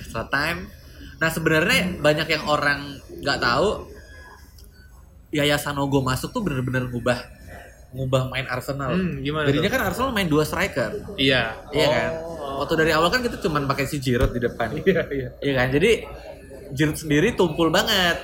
extra 0.00 0.24
time. 0.32 0.72
Nah 1.20 1.28
sebenarnya 1.28 2.00
banyak 2.00 2.28
yang 2.32 2.44
orang 2.48 2.80
nggak 3.20 3.38
tahu 3.44 3.84
Yaya 5.36 5.60
Sanogo 5.60 6.00
masuk 6.00 6.32
tuh 6.32 6.40
bener-bener 6.40 6.88
ngubah 6.88 7.20
ngubah 7.92 8.32
main 8.32 8.48
Arsenal. 8.48 8.96
Hmm, 8.96 9.20
gimana 9.20 9.44
jadinya 9.52 9.70
kan 9.72 9.82
Arsenal 9.92 10.16
main 10.16 10.28
dua 10.28 10.48
striker. 10.48 10.96
Iya. 11.20 11.68
Iya 11.76 11.86
kan? 11.92 12.10
Oh. 12.24 12.64
waktu 12.64 12.74
dari 12.80 12.92
awal 12.96 13.12
kan 13.12 13.20
kita 13.20 13.36
cuman 13.44 13.68
pakai 13.68 13.84
si 13.84 14.00
Giroud 14.00 14.32
di 14.32 14.40
depan. 14.40 14.72
Iya 14.80 15.04
iya. 15.12 15.28
Iya 15.44 15.52
kan? 15.52 15.68
Jadi 15.76 15.90
Giroud 16.72 16.96
sendiri 16.96 17.36
tumpul 17.36 17.68
banget. 17.68 18.16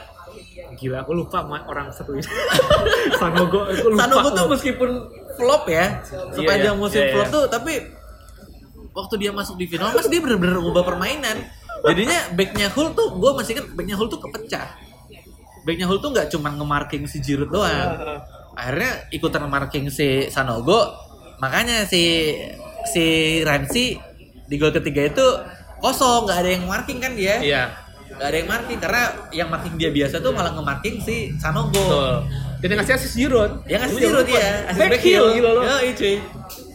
Gila 0.80 1.04
aku 1.04 1.12
lupa 1.12 1.44
orang 1.44 1.92
satu 1.92 2.16
ini. 2.16 2.24
Sanogo 3.20 3.68
aku 3.68 3.92
lupa. 3.92 4.08
Sanogo 4.08 4.28
tuh 4.32 4.46
meskipun 4.48 4.90
flop 5.36 5.64
ya. 5.68 6.00
Sepanjang 6.32 6.76
iya. 6.76 6.80
musim 6.80 7.00
Iya, 7.00 7.06
iya. 7.08 7.14
flop 7.16 7.28
tuh 7.32 7.44
tapi 7.48 7.72
waktu 8.92 9.14
dia 9.18 9.30
masuk 9.32 9.56
di 9.56 9.66
final 9.68 9.92
mas 9.96 10.08
dia 10.08 10.20
bener-bener 10.20 10.60
ngubah 10.60 10.84
permainan. 10.84 11.36
Jadinya 11.82 12.18
backnya 12.36 12.68
Hull 12.70 12.94
tuh 12.94 13.18
gue 13.18 13.30
masih 13.34 13.52
kan 13.58 13.64
backnya 13.74 13.96
Hull 13.98 14.08
tuh 14.12 14.20
kepecah. 14.22 14.66
Backnya 15.66 15.86
Hull 15.90 15.98
tuh 15.98 16.10
nggak 16.14 16.28
cuma 16.30 16.54
nge-marking 16.54 17.08
si 17.10 17.18
Giroud 17.18 17.50
doang. 17.50 18.22
Akhirnya 18.54 19.08
ikutan 19.10 19.48
marking 19.48 19.88
si 19.88 20.30
Sanogo. 20.30 20.94
Makanya 21.40 21.88
si 21.88 22.34
si 22.86 23.04
Ramsey 23.42 23.98
di 24.46 24.54
gol 24.60 24.70
ketiga 24.70 25.08
itu 25.08 25.26
kosong 25.82 26.28
nggak 26.28 26.38
ada 26.38 26.50
yang 26.52 26.64
marking 26.68 26.98
kan 27.02 27.12
dia. 27.18 27.40
Iya. 27.42 27.64
Nggak 28.12 28.28
ada 28.28 28.36
yang 28.36 28.50
marking 28.50 28.78
karena 28.78 29.02
yang 29.32 29.48
marking 29.50 29.74
dia 29.80 29.90
biasa 29.90 30.20
tuh 30.22 30.30
malah 30.30 30.52
nge-marking 30.54 31.02
si 31.02 31.34
Sanogo. 31.40 31.72
Betul 31.74 32.14
dan 32.62 32.66
yang 32.70 32.78
ngasih 32.78 32.94
asis 32.94 33.12
Giroud 33.18 33.52
yang 33.66 33.82
ngasih 33.82 34.06
lupa. 34.06 34.30
ya 34.30 34.50
asist 34.70 34.78
back 34.78 34.90
back 34.94 35.02
heel 35.02 35.26
gila 35.34 35.50
lo 35.50 35.62
Yoi, 35.66 35.90
cuy. 35.98 36.16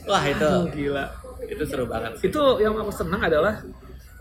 Wah 0.08 0.24
itu. 0.24 0.48
Aduh, 0.48 0.66
gila. 0.72 1.06
Itu 1.48 1.64
seru 1.68 1.86
banget. 1.88 2.12
Sih 2.20 2.28
itu 2.32 2.42
yang 2.60 2.74
aku 2.76 2.92
senang 2.92 3.22
adalah 3.24 3.64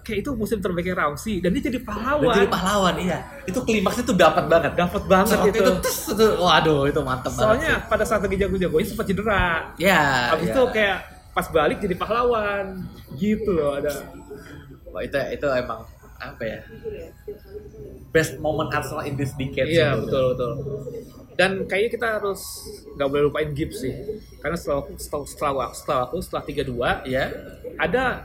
kayak 0.07 0.23
itu 0.23 0.31
musim 0.39 0.63
terbaiknya 0.63 0.95
Ramsey 0.95 1.43
dan 1.43 1.51
dia 1.55 1.67
jadi 1.67 1.83
pahlawan. 1.83 2.31
Dan 2.31 2.39
jadi 2.39 2.51
pahlawan 2.51 2.95
iya. 3.03 3.19
Itu 3.47 3.59
klimaksnya 3.67 4.03
tuh 4.07 4.15
dapat 4.19 4.45
banget. 4.47 4.73
Dapat 4.79 5.03
banget 5.11 5.39
itu, 5.51 5.59
itu 5.59 5.73
tes, 5.83 5.97
itu 6.15 6.27
waduh 6.39 6.87
itu 6.87 7.01
mantep 7.03 7.35
banget 7.35 7.43
soalnya 7.43 7.75
pada 7.91 8.05
saat 8.07 8.23
lagi 8.23 8.39
jago-jagonya 8.39 8.87
sempat 8.87 9.07
cedera. 9.11 9.47
Sih. 9.75 9.91
ya 9.91 10.03
habis 10.35 10.49
ya. 10.51 10.55
itu 10.55 10.63
kayak 10.71 10.99
pas 11.35 11.47
balik 11.51 11.79
jadi 11.83 11.95
pahlawan. 11.99 12.67
Gitu 13.19 13.51
loh 13.51 13.79
ada. 13.79 13.91
Wah, 14.95 15.03
itu 15.03 15.19
itu 15.19 15.47
emang 15.51 15.83
apa 16.17 16.43
ya 16.49 16.61
best 18.09 18.41
moment 18.41 18.73
Arsenal 18.73 19.05
in 19.05 19.21
this 19.21 19.37
decade 19.37 19.69
iya 19.69 19.93
betul 19.93 20.33
betul 20.33 20.53
dan 21.37 21.69
kayaknya 21.69 21.91
kita 21.93 22.07
harus 22.21 22.41
nggak 22.97 23.09
boleh 23.09 23.25
lupain 23.29 23.51
Gibbs 23.53 23.85
sih. 23.85 23.93
Karena 24.41 24.57
setelah 24.57 24.89
setelah 24.97 25.25
setelah, 25.29 25.53
aku- 25.53 25.77
setelah 25.77 26.01
aku 26.09 26.17
setelah 26.25 26.45
tiga 26.49 26.63
dua 26.65 26.91
ya 27.05 27.29
ada 27.77 28.25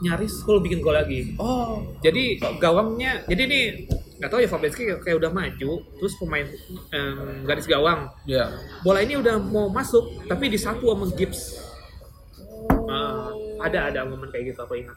nyaris 0.00 0.40
Hull 0.44 0.60
bikin 0.60 0.80
gol 0.80 0.96
lagi. 0.96 1.36
Oh. 1.36 1.84
Jadi 2.00 2.36
gawangnya 2.60 3.24
jadi 3.24 3.42
ini 3.48 3.60
nggak 4.20 4.28
tahu 4.28 4.40
ya 4.44 4.48
Fabianski 4.48 4.82
kayak, 4.84 5.00
kayak 5.00 5.16
udah 5.16 5.32
maju 5.32 5.70
terus 5.96 6.12
pemain 6.20 6.44
em, 6.92 7.44
garis 7.48 7.64
gawang. 7.64 8.12
Ya. 8.28 8.52
Bola 8.84 9.00
ini 9.00 9.16
udah 9.16 9.40
mau 9.40 9.72
masuk 9.72 10.24
tapi 10.28 10.52
disapu 10.52 10.92
sama 10.92 11.08
Gibbs. 11.16 11.56
Ah, 12.90 13.30
ada 13.60 13.92
ada 13.92 14.00
momen 14.04 14.28
kayak 14.28 14.52
gitu 14.52 14.60
aku 14.60 14.76
ingat 14.76 14.96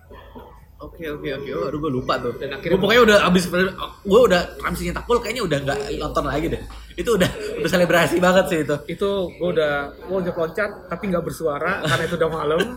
oke 0.83 1.03
oke 1.15 1.27
oke. 1.39 1.49
Oh, 1.53 1.63
aduh 1.67 1.79
gue 1.79 1.91
lupa 1.93 2.13
tuh. 2.19 2.33
Dan 2.35 2.49
akhirnya- 2.53 2.71
gue 2.75 2.79
pokoknya 2.79 3.01
udah 3.07 3.17
abis 3.27 3.43
gue 4.03 4.19
udah 4.27 4.41
Ramsey 4.59 4.83
nyetak 4.89 5.05
gol 5.05 5.19
kayaknya 5.19 5.43
udah 5.43 5.57
nggak 5.63 5.77
nonton 5.97 6.23
lagi 6.27 6.47
deh. 6.51 6.61
Itu 6.93 7.09
udah 7.17 7.29
udah 7.59 7.69
selebrasi 7.69 8.15
banget 8.19 8.45
sih 8.51 8.59
itu. 8.61 8.75
Itu 8.87 9.09
gue 9.31 9.49
udah 9.55 9.73
gue 9.95 10.13
loncat 10.13 10.35
loncat 10.35 10.71
tapi 10.87 11.03
nggak 11.09 11.23
bersuara 11.23 11.81
karena 11.81 12.03
itu 12.03 12.15
udah 12.19 12.29
malam. 12.29 12.59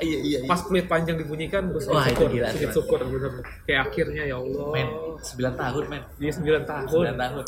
Iya 0.00 0.16
iya 0.16 0.38
iya. 0.40 0.48
pas 0.48 0.64
peluit 0.64 0.88
panjang 0.88 1.20
dibunyikan 1.20 1.68
gue 1.68 1.80
Wah, 1.92 2.08
itu 2.08 2.24
syukur 2.24 2.32
gila, 2.32 2.48
sedikit 2.48 2.72
syukur 2.72 2.98
bener 3.04 3.44
kayak 3.68 3.80
akhirnya 3.84 4.22
ya 4.32 4.36
Allah. 4.40 4.68
Men 4.72 4.88
9 5.20 5.60
tahun 5.60 5.84
men. 5.92 6.02
Dia 6.16 6.32
9 6.32 6.64
tahun. 6.64 6.84
9 6.88 7.20
tahun. 7.20 7.44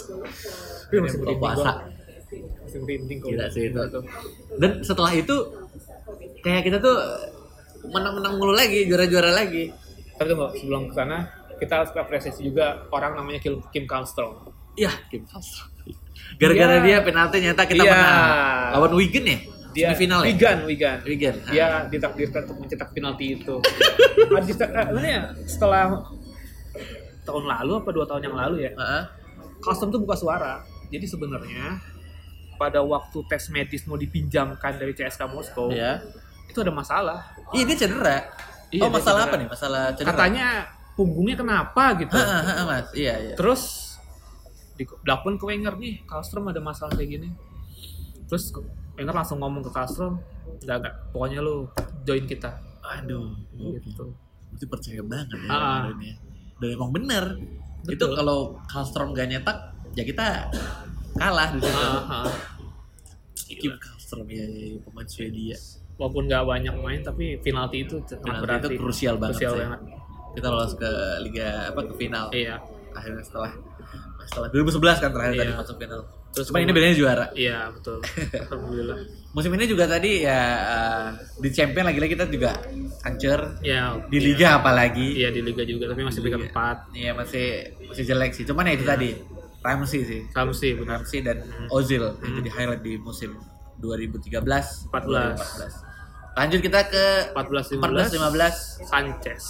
Tapi 0.84 0.96
masih 1.00 1.18
puasa. 1.40 1.72
masih 2.60 2.78
merinding 2.84 3.18
kalau 3.24 3.32
Gila 3.32 3.46
sih 3.48 3.72
itu. 3.72 3.80
dan 4.60 4.70
setelah 4.84 5.12
itu 5.12 5.36
kayak 6.44 6.68
kita 6.68 6.76
tuh 6.76 6.96
menang-menang 7.88 8.36
mulu 8.36 8.52
lagi 8.52 8.84
juara-juara 8.84 9.32
lagi 9.32 9.72
tapi 10.22 10.30
tunggu 10.30 10.48
sebelum 10.54 10.82
ke 10.86 10.94
sana 10.94 11.18
kita 11.56 11.72
harus 11.76 11.90
apresiasi 11.92 12.40
juga 12.42 12.86
orang 12.88 13.14
namanya 13.14 13.38
Kim, 13.38 13.58
Kim 13.68 13.84
Armstrong 13.84 14.46
Iya, 14.72 14.88
Kim 15.06 15.26
Armstrong. 15.26 15.68
Gara-gara 16.34 16.78
Iya. 16.78 16.82
dia 16.82 16.96
penalti 17.02 17.36
nyata 17.38 17.62
kita 17.64 17.82
Iya. 17.82 17.92
menang. 17.92 18.70
Lawan 18.72 18.92
Wigan 18.94 19.24
ya? 19.26 19.38
dia 19.72 19.86
Semifinal 19.88 20.20
ya? 20.20 20.26
Wigan 20.28 20.58
Wigan 20.62 20.98
Wigan. 21.02 21.34
dia 21.48 21.66
ditakdirkan 21.88 22.40
untuk 22.44 22.56
mencetak 22.60 22.88
penalti 22.92 23.24
itu 23.34 23.56
Habis- 24.36 24.60
eh, 24.60 24.86
ya 25.02 25.22
setelah 25.42 25.96
tahun 27.22 27.44
lalu 27.46 27.72
apa 27.78 27.90
dua 27.90 28.04
tahun 28.04 28.22
yang 28.22 28.36
lalu 28.36 28.56
ya 28.62 28.72
Heeh. 28.72 29.02
custom 29.58 29.88
tuh 29.88 29.96
buka 29.98 30.12
suara 30.12 30.60
jadi 30.88 31.04
sebenarnya 31.04 31.80
pada 32.54 32.84
waktu 32.84 33.16
tes 33.26 33.48
medis 33.48 33.84
mau 33.86 33.96
dipinjamkan 33.96 34.76
dari 34.76 34.92
CSKA 34.92 35.24
Moskow 35.26 35.72
Iya. 35.72 36.04
itu 36.46 36.58
ada 36.58 36.68
masalah 36.70 37.32
Iya, 37.50 37.64
dia 37.64 37.76
cedera. 37.78 38.28
Iya, 38.72 38.82
oh, 38.82 38.90
masalah 38.90 39.20
cedera. 39.20 39.28
apa 39.28 39.36
nih? 39.36 39.48
Masalah 39.48 39.82
cedera. 39.92 40.08
katanya 40.10 40.46
punggungnya 40.92 41.36
kenapa 41.36 41.84
gitu 41.96 42.12
Heeh, 42.12 42.40
heeh, 42.42 42.64
Mas. 42.64 42.86
Iya, 42.92 43.14
iya. 43.22 43.34
terus 43.36 43.62
di 44.72 44.84
dilakukan 44.88 45.36
ke 45.36 45.44
Wenger 45.44 45.74
nih 45.76 45.94
Kallstrom 46.02 46.48
ada 46.48 46.58
masalah 46.58 46.90
kayak 46.90 47.10
gini 47.12 47.28
terus 48.24 48.48
Wenger 48.92 49.12
langsung 49.12 49.36
ngomong 49.38 49.60
ke 49.60 49.70
Kallstrom 49.70 50.16
enggak 50.58 50.76
enggak 50.80 50.94
pokoknya 51.10 51.38
lu 51.38 51.68
join 52.02 52.24
kita 52.24 52.56
Aduh. 52.82 53.36
gitu 53.54 54.08
Itu 54.52 54.64
percaya 54.66 55.00
banget 55.02 55.32
ya 55.32 55.48
Ah. 55.48 55.56
orang 55.88 55.96
ini. 55.96 56.12
Dan 56.56 56.68
emang 56.72 56.90
bener. 56.90 57.24
Betul. 57.82 58.12
Itu 58.12 58.14
kalau 58.14 58.38
Kallstrom 58.64 59.10
gak 59.10 59.26
nyetak, 59.26 59.58
ya 59.92 60.04
kita 60.04 60.52
kalah 61.14 61.48
di 61.50 61.58
situ. 61.58 61.72
Ah, 61.72 62.20
ah. 62.20 62.32
Kim 63.48 63.72
Kallstrom 63.74 64.28
ya, 64.28 64.44
ya, 64.44 64.76
ya, 64.76 64.78
pemain 64.78 65.08
Swedia. 65.08 65.56
Walaupun 66.02 66.26
nggak 66.26 66.42
banyak 66.42 66.74
main 66.76 67.00
tapi 67.00 67.38
penalti 67.38 67.86
itu 67.86 68.02
sangat 68.02 68.20
Penalti 68.20 68.42
berarti 68.42 68.66
itu 68.68 68.76
krusial 68.76 69.14
banget 69.16 69.38
Krusial 69.38 69.52
sih. 69.52 69.60
banget 69.62 69.80
Kita 70.32 70.46
lolos 70.48 70.72
ke 70.74 70.90
liga 71.22 71.48
apa 71.68 71.80
ke 71.84 71.94
final. 71.94 72.26
iya 72.32 72.56
Akhirnya 72.90 73.22
setelah 73.22 73.52
setelah 74.22 74.48
2011 74.48 74.98
kan 74.98 75.10
terakhir 75.10 75.32
Iya. 75.32 75.40
tadi 75.40 75.52
masuk 75.56 75.76
final. 75.78 76.00
Terus 76.32 76.46
Cuma 76.48 76.58
ini 76.58 76.72
bedanya 76.72 76.96
juara. 76.96 77.26
iya 77.34 77.68
betul 77.68 78.00
alhamdulillah 78.42 78.96
Musim 79.30 79.52
ini 79.52 79.64
juga 79.66 79.84
tadi 79.86 80.22
ya 80.22 80.40
uh, 80.58 81.06
di 81.36 81.48
champion 81.48 81.84
lagi-lagi 81.84 82.12
kita 82.12 82.24
juga 82.26 82.56
hancur. 83.02 83.60
ya 83.60 83.96
Di 84.06 84.16
iya. 84.16 84.24
liga 84.26 84.48
apalagi. 84.56 85.08
iya 85.14 85.28
di 85.28 85.40
liga 85.40 85.62
juga 85.62 85.88
tapi 85.88 86.02
masih 86.02 86.20
peringkat 86.20 86.40
Liga. 86.40 86.50
empat 86.50 86.76
Iya 86.92 87.12
masih 87.12 87.46
masih 87.86 88.04
jelek 88.06 88.32
sih. 88.32 88.44
Cuman 88.44 88.64
ya 88.64 88.74
itu 88.74 88.82
Iya. 88.82 88.92
tadi 88.92 89.08
Ramsey 89.60 90.00
sih. 90.02 90.20
Ramsey 90.28 90.70
benar 90.74 90.98
Ramsey 90.98 91.20
dan 91.20 91.38
Hmm. 91.38 91.68
Ozil 91.70 92.02
yang 92.02 92.16
Hmm. 92.24 92.36
jadi 92.40 92.50
highlight 92.50 92.82
di 92.82 92.96
musim 92.98 93.36
2013 93.78 94.88
14. 94.88 95.36
2014. 95.36 95.91
Lanjut 96.32 96.60
kita 96.60 96.80
ke 96.86 97.04
14 97.36 97.76
14 97.76 98.16
15 98.16 98.16
15 98.16 98.88
Sanchez 98.88 99.42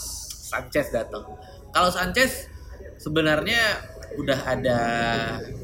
Sanchez 0.51 0.87
datang. 0.91 1.23
Kalau 1.71 1.89
Sanchez 1.89 2.51
sebenarnya 2.99 3.63
udah 4.13 4.39
ada 4.45 4.79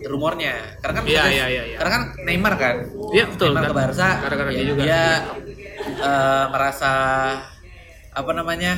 rumornya. 0.04 0.78
Karena 0.80 0.94
kan 0.96 1.04
Iya, 1.04 1.20
Sanchez- 1.20 1.34
iya, 1.34 1.46
iya, 1.48 1.62
iya. 1.66 1.76
Karena 1.76 1.90
kan 1.92 2.02
Neymar 2.22 2.54
kan. 2.56 2.76
Iya 3.12 3.24
betul 3.28 3.48
Neymar 3.50 3.62
kan? 3.62 3.68
ke 3.68 3.76
Barca. 3.76 4.08
Gara-gara 4.22 4.48
ya, 4.48 4.56
dia 4.56 4.66
juga. 4.66 4.82
eh, 5.98 6.44
merasa 6.48 6.92
apa 8.10 8.30
namanya? 8.32 8.72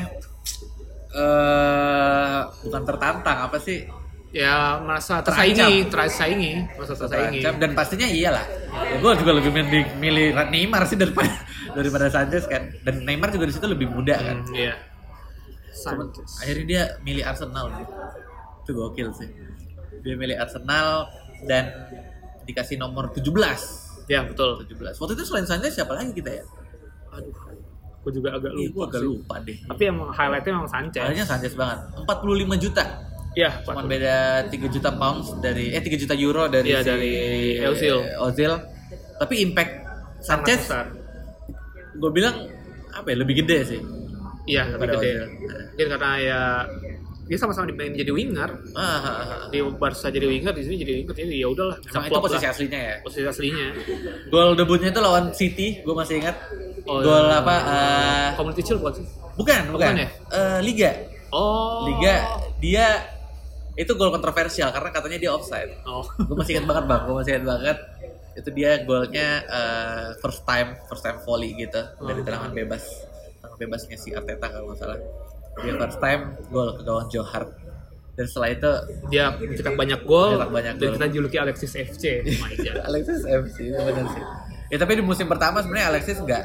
eh 1.10 2.38
bukan 2.62 2.82
tertantang 2.86 3.38
apa 3.44 3.58
sih? 3.58 3.82
Ya 4.30 4.78
merasa 4.78 5.18
tersaingi, 5.20 5.90
tersaingi, 5.90 6.52
merasa 6.78 6.94
tersaingi. 6.94 7.42
Terancam 7.42 7.54
dan 7.58 7.70
pastinya 7.74 8.06
iyalah. 8.06 8.46
Ya, 8.70 8.96
gue 8.96 9.12
juga 9.18 9.32
lebih 9.34 9.50
mending 9.50 9.86
milih 9.98 10.26
Neymar 10.46 10.86
sih 10.86 10.94
daripada 10.94 11.34
daripada 11.76 12.06
Sanchez 12.06 12.46
kan. 12.46 12.70
Dan 12.80 13.02
Neymar 13.02 13.30
juga 13.30 13.44
di 13.44 13.54
situ 13.54 13.66
lebih 13.66 13.90
muda 13.90 14.14
kan. 14.14 14.38
Hmm, 14.40 14.54
iya. 14.54 14.74
Sanchez. 15.70 16.42
akhirnya 16.42 16.66
dia 16.66 16.82
milih 17.00 17.24
Arsenal 17.24 17.72
itu 18.60 18.70
gokil 18.70 19.16
sih 19.16 19.32
dia 20.02 20.12
milih 20.12 20.36
Arsenal 20.36 21.08
dan 21.46 21.72
dikasih 22.44 22.76
nomor 22.76 23.08
17 23.10 23.32
Ya 24.04 24.20
betul. 24.20 24.60
17 24.60 24.76
waktu 24.92 25.12
itu 25.14 25.24
selain 25.24 25.46
Sanchez 25.46 25.72
siapa 25.72 25.96
lagi 25.96 26.12
kita 26.12 26.36
ya 26.36 26.44
Aduh, 27.10 27.32
aku 27.96 28.12
juga 28.12 28.34
agak 28.34 28.52
Ih, 28.52 28.68
lupa. 28.68 28.74
gua 28.74 28.84
agak 28.84 29.00
sih. 29.00 29.08
lupa 29.08 29.34
deh 29.40 29.58
Tapi 29.64 29.82
emang 29.88 30.08
highlightnya 30.10 30.52
memang 30.52 30.68
Sanchez. 30.68 31.00
Akhirnya 31.00 31.24
Sanchez 31.24 31.52
banget 31.54 31.78
45 31.96 32.18
juta 32.60 32.84
Iya, 33.30 33.62
cuman 33.62 33.86
Pak. 33.86 33.90
beda 33.90 34.16
3 34.50 34.74
juta 34.74 34.90
pounds 34.90 35.38
dari 35.38 35.70
eh 35.70 35.78
3 35.78 36.02
juta 36.02 36.14
euro 36.18 36.50
dari 36.50 36.74
Iya, 36.74 36.82
si 36.82 36.88
dari 36.90 37.12
Ozil. 37.62 37.96
Ozil 38.18 38.52
Tapi 39.20 39.34
impact 39.44 39.72
Sanchez 40.18 40.60
besar. 40.66 40.86
gue 41.94 42.10
bilang 42.10 42.48
apa 42.90 43.06
ya 43.06 43.16
lebih 43.22 43.44
gede 43.44 43.58
sih. 43.62 43.80
Iya, 44.50 44.74
lebih 44.74 44.98
gede. 44.98 44.98
Ozil. 44.98 45.20
Mungkin 45.76 45.86
karena 45.94 46.10
ya 46.18 46.40
dia 47.30 47.38
sama-sama 47.38 47.70
dimainin 47.70 47.94
jadi 47.94 48.10
winger. 48.10 48.50
Ah, 48.74 48.82
ah, 48.82 48.98
ah, 48.98 49.14
ah. 49.22 49.40
Di 49.54 49.62
Barca 49.62 50.10
jadi 50.10 50.26
winger, 50.26 50.50
di 50.50 50.66
sini 50.66 50.82
jadi 50.82 50.92
winger. 50.98 51.14
Jadi 51.14 51.38
ya 51.38 51.46
udahlah. 51.46 51.78
Sama 51.86 52.10
itu 52.10 52.18
posisi 52.18 52.42
lah. 52.42 52.50
aslinya 52.50 52.80
ya. 52.82 52.94
posisi 53.06 53.22
aslinya. 53.22 53.66
Gol 54.26 54.58
debutnya 54.58 54.90
itu 54.90 54.98
lawan 54.98 55.30
City, 55.30 55.78
gue 55.78 55.94
masih 55.94 56.18
ingat. 56.18 56.34
Oh, 56.90 56.98
Gol 56.98 57.30
iya. 57.30 57.38
apa? 57.38 57.54
eh, 57.62 58.28
Community 58.34 58.62
Shield 58.66 58.82
bukan 58.82 58.94
sih? 58.98 59.06
bukan, 59.38 59.62
bukan. 59.70 59.92
Bukan 59.94 60.02
ya? 60.02 60.08
Eh, 60.34 60.58
Liga. 60.66 60.90
Oh. 61.30 61.86
Liga 61.86 62.14
dia 62.58 62.86
itu 63.78 63.92
gol 63.94 64.10
kontroversial 64.10 64.70
karena 64.70 64.90
katanya 64.90 65.18
dia 65.18 65.30
offside. 65.30 65.70
Oh. 65.84 66.02
gue 66.02 66.36
masih 66.36 66.58
ingat 66.58 66.66
banget 66.66 66.84
bang, 66.90 67.00
gue 67.06 67.14
masih 67.14 67.30
ingat 67.36 67.46
banget. 67.46 67.78
Itu 68.30 68.48
dia 68.50 68.70
golnya 68.82 69.28
eh, 69.42 70.06
first 70.18 70.42
time, 70.42 70.78
first 70.86 71.02
time 71.02 71.18
volley 71.22 71.54
gitu 71.54 71.80
dari 71.98 72.20
Oh. 72.20 72.24
tendangan 72.24 72.50
bebas, 72.50 72.82
tendangan 73.38 73.58
bebasnya 73.58 73.96
si 73.96 74.10
Arteta 74.10 74.46
kalau 74.48 74.70
nggak 74.70 74.78
salah. 74.78 74.98
Dia 75.60 75.72
first 75.76 75.98
time 75.98 76.22
gol 76.48 76.74
ke 76.74 76.82
gawang 76.82 77.06
Joe 77.08 77.26
Hart. 77.26 77.50
Dan 78.10 78.26
setelah 78.28 78.50
itu 78.52 78.70
Dia 79.08 79.32
mencetak 79.32 79.74
banyak 79.74 80.00
gol. 80.04 80.36
Mencetak 80.36 80.52
banyak 80.52 80.74
dan 80.76 80.88
gol. 80.90 80.94
kita 80.98 81.06
juluki 81.08 81.36
Alexis 81.40 81.72
FC. 81.72 82.04
Oh 82.20 82.36
my 82.42 82.52
God. 82.52 82.78
Alexis 82.90 83.20
FC 83.24 83.56
benar 83.72 84.06
sih. 84.12 84.24
Ya 84.70 84.76
tapi 84.76 84.92
di 84.98 85.02
musim 85.02 85.26
pertama 85.26 85.64
sebenarnya 85.64 85.88
Alexis 85.94 86.20
nggak 86.20 86.44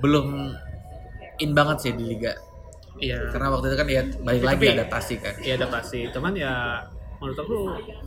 belum 0.00 0.54
in 1.40 1.50
banget 1.52 1.76
sih 1.82 1.92
di 1.92 2.04
liga. 2.04 2.32
Iya. 2.98 3.18
Karena 3.30 3.48
waktu 3.48 3.66
itu 3.68 3.76
kan 3.76 3.86
dia 3.86 4.02
balik 4.20 4.40
Ya, 4.40 4.46
lagi 4.46 4.58
tapi- 4.60 4.74
adaptasi 4.74 5.14
kan. 5.16 5.34
Iya 5.38 5.52
adaptasi. 5.56 5.98
Cuman 6.10 6.32
ya 6.34 6.54
menurut 7.16 7.38
aku 7.38 7.56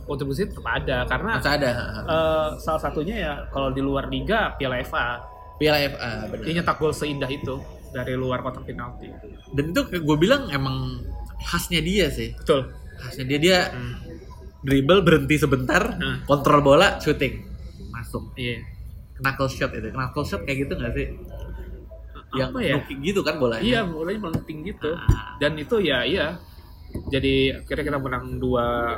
kontribusi 0.04 0.42
tetap 0.44 0.66
ada 0.66 1.06
karena 1.06 1.38
Masa 1.38 1.54
ada. 1.54 1.70
eh, 2.04 2.48
salah 2.58 2.82
satunya 2.82 3.16
ya 3.16 3.32
kalau 3.48 3.70
di 3.70 3.78
luar 3.78 4.10
liga 4.10 4.52
Piala 4.54 4.82
FA 4.82 5.22
Piala 5.54 5.78
FA 5.86 6.26
benar. 6.28 6.42
dia 6.42 6.52
nyetak 6.58 6.76
gol 6.76 6.90
seindah 6.90 7.30
itu 7.30 7.54
dari 7.88 8.12
luar 8.12 8.42
kotak 8.42 8.66
penalti. 8.66 9.06
Dan 9.48 9.70
itu 9.70 9.80
gue 9.86 10.16
bilang 10.16 10.50
emang 10.50 10.98
khasnya 11.40 11.78
dia 11.78 12.10
sih. 12.10 12.34
Betul. 12.34 12.74
Khasnya 12.96 13.24
dia 13.24 13.38
dia 13.38 13.58
Hmm. 13.70 13.94
dribble 14.60 15.00
berhenti 15.00 15.36
sebentar, 15.36 15.94
Hmm. 15.94 16.24
kontrol 16.24 16.58
bola, 16.58 16.98
shooting, 16.98 17.38
masuk. 17.88 18.34
Iya. 18.34 18.66
Knuckle 19.14 19.46
shot 19.46 19.70
itu, 19.70 19.88
knuckle 19.88 20.24
shot 20.24 20.42
kayak 20.42 20.66
gitu 20.66 20.74
nggak 20.74 20.90
sih? 20.92 21.06
Yang 22.34 22.50
Apa 22.50 22.60
ya? 22.60 22.74
looking 22.76 23.00
gitu 23.00 23.20
kan 23.22 23.34
bolanya. 23.38 23.62
Iya, 23.62 23.80
bolanya 23.86 24.20
melengking 24.20 24.58
gitu. 24.64 24.90
Ah. 24.92 25.38
Dan 25.38 25.54
itu 25.54 25.76
ya 25.78 26.02
iya. 26.02 26.26
Jadi 27.10 27.50
akhirnya 27.50 27.84
kita 27.90 27.98
menang 27.98 28.38
dua 28.38 28.96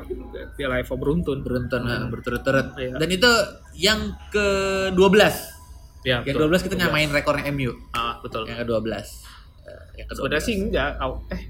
Piala 0.52 0.84
FA 0.84 0.96
beruntun. 0.96 1.40
Beruntun 1.40 1.82
ha, 1.82 2.04
berturut-turut. 2.06 2.76
Iya. 2.76 2.92
Dan 3.00 3.08
itu 3.08 3.30
yang 3.74 4.00
ke-12. 4.28 4.96
Ya, 6.04 6.20
Yang 6.22 6.36
betul. 6.38 6.48
ke-12 6.52 6.60
kita 6.62 6.74
nyamain 6.78 7.08
rekornya 7.08 7.48
MU. 7.50 7.72
Ah, 7.90 8.20
betul. 8.20 8.44
Yang 8.44 8.62
ke-12. 8.62 8.84
Eh, 8.92 9.04
Yang 9.96 10.06
ke-12. 10.06 10.16
Sebenarnya 10.20 10.44
sih 10.44 10.54
enggak. 10.56 10.90
Aw, 10.96 11.12
Eh, 11.32 11.42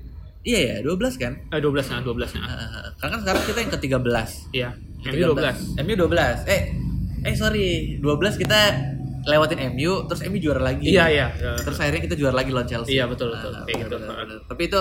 Iya 0.47 0.59
ya, 0.63 0.77
12 0.79 1.19
kan? 1.19 1.35
eh 1.51 1.59
12 1.59 1.91
nah, 1.91 1.99
12 2.07 2.31
nah. 2.39 2.47
Eh, 2.47 2.87
karena 3.03 3.11
kan 3.11 3.21
sekarang 3.21 3.43
kita 3.43 3.59
yang 3.59 3.73
ke-13. 3.75 4.31
Iya. 4.55 4.69
Yang 5.03 5.13
MU 5.13 5.25
12. 5.35 5.57
MU 5.83 5.95
12. 5.99 6.39
Eh, 6.47 6.63
eh 7.27 7.35
sorry, 7.35 7.69
12 7.99 8.39
kita 8.39 8.61
lewatin 9.27 9.59
MU, 9.71 10.07
terus 10.07 10.23
MU 10.23 10.39
juara 10.39 10.63
lagi. 10.63 10.87
Iya, 10.87 11.05
iya. 11.09 11.27
Terus 11.59 11.77
akhirnya 11.77 11.99
kita 12.01 12.15
juara 12.15 12.33
lagi 12.33 12.51
lawan 12.51 12.65
Chelsea. 12.65 12.95
Iya, 12.95 13.05
betul, 13.05 13.29
betul. 13.29 13.51
Ah, 13.51 13.63
Kayak 13.63 13.79
gitu. 13.85 13.97
Tapi 14.47 14.63
itu 14.65 14.81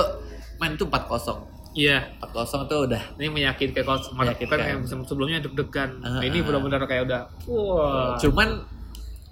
main 0.55 0.71
itu 0.71 0.85
4-0. 0.85 1.37
Iya. 1.73 1.97
4-0 2.23 2.31
tuh 2.65 2.79
udah 2.85 3.03
Ini 3.15 3.27
menyakitkan 3.27 3.83
kalau 3.83 3.99
mana 4.13 4.31
kita 4.31 4.55
yang 4.55 4.79
sebelumnya 4.85 5.41
deg-degan. 5.41 5.89
Ah, 5.99 6.09
Nah, 6.15 6.23
ini 6.23 6.39
benar-benar 6.39 6.85
kayak 6.85 7.03
udah 7.03 7.21
wah. 7.45 8.15
cuman 8.15 8.63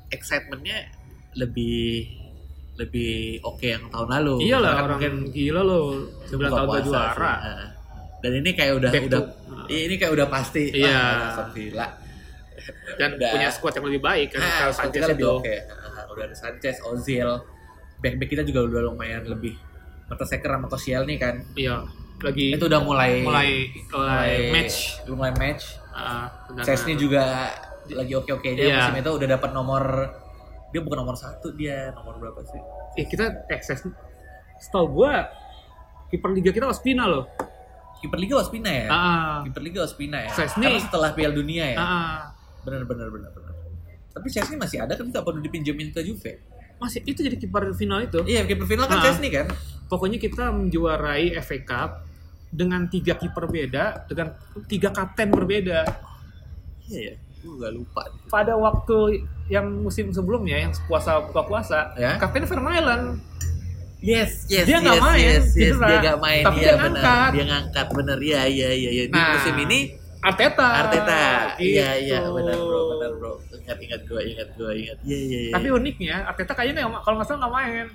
excitementnya 0.10 0.92
lebih 1.34 2.10
lebih 2.74 3.38
oke 3.40 3.64
yang 3.64 3.86
tahun 3.88 4.10
lalu. 4.12 4.50
Karena 4.60 4.74
kan 4.74 4.84
orang 4.84 4.98
mungkin 4.98 5.14
gila 5.30 5.62
loh. 5.62 5.86
9 6.26 6.36
buka 6.42 6.50
tahun 6.52 6.68
puasa 6.68 6.84
juara. 6.84 7.14
sih. 7.14 7.22
Nah, 7.46 7.70
Dan 8.18 8.32
ini 8.40 8.50
kayak 8.52 8.74
udah 8.74 8.92
Back 8.92 9.04
udah 9.06 9.20
to- 9.20 9.32
iya, 9.68 9.82
ini 9.86 9.96
kayak 9.96 10.12
udah 10.12 10.28
pasti. 10.28 10.64
Iya. 10.74 10.96
Ah, 11.38 11.48
Villa. 11.52 11.88
Dan 12.96 13.10
Udah. 13.16 13.32
punya 13.32 13.50
squad 13.50 13.74
yang 13.74 13.86
lebih 13.88 14.02
baik 14.02 14.28
kan. 14.32 14.40
Ah, 14.40 14.52
Kalau 14.62 14.74
Sanchez 14.76 15.04
itu. 15.10 15.28
oke. 15.28 15.56
Ah, 15.68 16.04
udah 16.08 16.24
ada 16.26 16.36
Sanchez, 16.36 16.76
Ozil. 16.84 17.30
Back-back 18.00 18.30
kita 18.30 18.44
juga 18.44 18.60
udah 18.64 18.82
lumayan 18.86 19.24
lebih 19.24 19.56
Mertesacker 20.06 20.50
sama 20.50 20.68
Koscielny 20.68 21.16
kan. 21.16 21.40
Iya. 21.54 21.88
Lagi 22.20 22.56
Itu 22.56 22.68
udah 22.68 22.80
mulai 22.80 23.20
mulai 23.20 23.72
mulai 23.90 24.32
match. 24.52 25.04
Mulai 25.06 25.32
match. 25.34 25.64
Ah, 25.90 26.28
benar. 26.48 26.64
Chesney 26.64 26.96
juga 26.96 27.52
lagi 27.86 28.14
oke-oke-nya 28.14 28.60
Iya. 28.60 28.76
musim 28.82 28.96
itu 28.98 29.12
udah 29.14 29.28
dapat 29.30 29.50
nomor 29.52 29.84
dia 30.70 30.82
bukan 30.82 31.04
nomor 31.04 31.16
satu 31.16 31.52
dia 31.52 31.92
nomor 31.92 32.16
berapa 32.18 32.40
sih? 32.42 32.62
Eh, 32.96 33.06
kita 33.06 33.46
eh 33.46 33.60
Chesney. 33.60 33.92
Setahu 34.58 34.88
gua 34.94 35.28
kiper 36.08 36.32
liga 36.32 36.52
kita 36.52 36.66
Ospina 36.66 37.06
loh. 37.06 37.28
Kiper 38.00 38.20
Liga 38.20 38.36
Ospina 38.36 38.68
ya? 38.68 38.88
Ah. 38.92 39.38
Kiper 39.48 39.64
Liga 39.64 39.80
Ospina 39.80 40.20
ya? 40.20 40.30
Chesney. 40.30 40.68
Karena 40.68 40.84
setelah 40.84 41.10
Piala 41.16 41.32
Dunia 41.32 41.72
ya? 41.72 41.78
Ah. 41.80 42.33
Bener 42.64 42.82
bener 42.84 43.08
bener 43.08 43.30
bener. 43.30 43.54
Tapi 44.10 44.28
Chesney 44.30 44.56
masih 44.56 44.78
ada 44.80 44.94
kan 44.94 45.06
nggak 45.06 45.22
perlu 45.22 45.40
dipinjemin 45.40 45.90
ke 45.90 46.02
Juve? 46.02 46.40
Masih 46.78 47.02
itu 47.04 47.20
jadi 47.20 47.36
kiper 47.36 47.72
final 47.72 48.00
itu. 48.02 48.22
Iya 48.24 48.44
kiper 48.44 48.66
final 48.66 48.86
kan 48.86 48.98
Ah. 48.98 49.04
Chesney 49.04 49.30
kan? 49.30 49.48
Pokoknya 49.86 50.18
kita 50.18 50.50
menjuarai 50.50 51.34
FA 51.38 51.58
Cup 51.60 51.92
dengan 52.48 52.86
tiga 52.86 53.14
kiper 53.14 53.46
beda, 53.46 54.06
dengan 54.06 54.38
tiga 54.64 54.90
kapten 54.90 55.30
berbeda. 55.30 55.82
Iya 56.86 57.00
ya. 57.04 57.16
Gue 57.40 57.60
gak 57.60 57.74
lupa. 57.74 58.02
Pada 58.30 58.56
waktu 58.56 59.20
yang 59.48 59.68
musim 59.78 60.08
sebelumnya, 60.10 60.56
yang 60.58 60.72
puasa 60.88 61.20
buka 61.20 61.44
puasa, 61.44 61.92
Ya. 61.94 62.16
kapten 62.16 62.46
Vermaelen. 62.46 63.20
Yes, 64.00 64.48
yes, 64.48 64.64
Dia 64.64 64.80
nggak 64.80 64.96
yes, 64.96 65.04
main, 65.06 65.20
yes, 65.22 65.44
yes, 65.50 65.54
cedera. 65.72 65.88
dia 65.88 65.98
nggak 66.02 66.20
main, 66.20 66.44
Tapi 66.44 66.56
iya, 66.56 66.64
dia 66.64 66.72
bener. 66.74 66.84
ngangkat. 66.84 67.32
Dia 67.32 67.46
ngangkat, 67.46 67.88
bener, 67.90 68.18
iya, 68.20 68.42
iya, 68.46 68.70
iya, 68.74 68.90
iya. 68.92 69.04
Di 69.08 69.16
Nah, 69.16 69.28
musim 69.34 69.56
ini 69.60 69.80
Arteta. 70.24 70.68
Arteta, 70.80 71.22
iya, 71.60 71.90
iya, 71.96 72.18
Gitu. 72.18 72.32
benar 72.32 72.56
bro, 72.58 72.82
benar 72.92 73.12
bro. 73.14 73.32
Ingat, 73.54 73.78
ingat 73.78 74.02
gue, 74.04 74.22
ingat 74.26 74.50
gue, 74.54 74.72
ingat. 74.74 74.98
Iya, 75.02 75.18
iya, 75.20 75.40
iya. 75.42 75.54
Tapi 75.54 75.68
uniknya, 75.70 76.16
Arteta 76.24 76.54
kayaknya 76.54 76.84
nggak- 76.84 77.04
kalau 77.04 77.16
nggak 77.18 77.28
salah 77.28 77.40
nggak 77.42 77.54
main. 77.54 77.88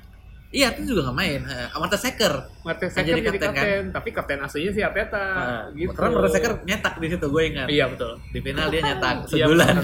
iya, 0.49 0.73
itu 0.73 0.81
juga 0.87 1.01
nggak 1.05 1.19
main. 1.19 1.41
Amartya 1.71 1.99
Seker. 1.99 2.35
Martin 2.63 2.81
Yang 2.83 2.95
Seker 2.95 3.05
jadi 3.11 3.21
kapten, 3.23 3.41
kapten, 3.43 3.61
kan? 3.61 3.85
tapi 3.93 4.09
kapten 4.11 4.39
aslinya 4.41 4.73
si 4.73 4.81
Arteta. 4.81 5.25
Nah, 5.31 5.63
gitu. 5.73 5.93
Karena 5.93 6.09
Amartya 6.11 6.33
Seker 6.35 6.53
nyetak 6.65 6.95
di 6.97 7.07
situ, 7.07 7.27
gue 7.27 7.43
ingat. 7.47 7.67
Iya 7.67 7.85
betul. 7.87 8.13
Di 8.27 8.41
final 8.41 8.67
dia 8.67 8.81
nyetak 8.83 9.17
Iya, 9.27 9.45
sebulan. 9.45 9.75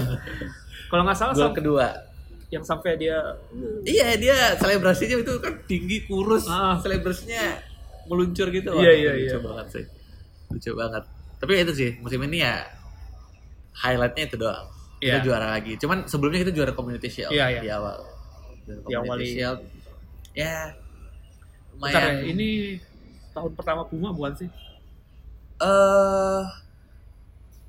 Kalau 0.85 1.01
nggak 1.03 1.17
salah 1.17 1.33
Gol 1.35 1.53
kedua. 1.53 1.87
yang 2.47 2.61
sampai 2.61 2.93
dia 2.95 3.17
Iya, 3.83 4.15
dia 4.15 4.37
selebrasinya 4.55 5.17
itu 5.19 5.33
kan 5.37 5.53
tinggi, 5.65 6.01
kurus. 6.03 6.45
Ah. 6.45 6.77
Selebrasinya 6.77 7.61
meluncur 8.05 8.49
gitu. 8.49 8.69
Iya, 8.75 8.91
iya, 8.91 9.11
lucu 9.13 9.25
iya. 9.31 9.37
banget 9.39 9.67
sih. 9.71 9.85
Lucu 10.47 10.71
banget. 10.73 11.03
Tapi 11.35 11.51
itu 11.57 11.73
sih, 11.73 11.89
musim 11.99 12.19
ini 12.23 12.41
ya 12.41 12.63
highlightnya 13.77 14.23
itu 14.25 14.37
doang. 14.37 14.67
Kita 14.95 15.19
Iya. 15.19 15.23
juara 15.23 15.47
lagi. 15.51 15.75
Cuman 15.75 16.05
sebelumnya 16.05 16.41
kita 16.41 16.51
juara 16.51 16.71
Community 16.71 17.07
Shield 17.07 17.29
Iya, 17.29 17.45
iya. 17.51 17.61
di 17.61 17.69
awal. 17.69 17.97
Juara 18.63 18.81
Di 18.81 18.93
awal 18.95 19.17
Shield. 19.21 19.59
Ya, 20.31 20.73
Bentar 21.75 22.01
lumayan. 22.01 22.15
ya, 22.15 22.23
ini 22.25 22.49
tahun 23.31 23.51
pertama 23.53 23.83
Puma 23.83 24.09
bukan 24.09 24.33
sih? 24.35 24.49
eh 25.55 26.43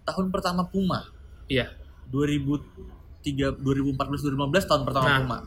tahun 0.05 0.26
pertama 0.28 0.62
Puma 0.64 1.06
Iya. 1.47 1.70
2003 2.09 3.55
2014 3.56 4.22
2015 4.22 4.64
tahun 4.64 4.82
pertama 4.82 5.06
Nah. 5.06 5.18
Puma. 5.20 5.38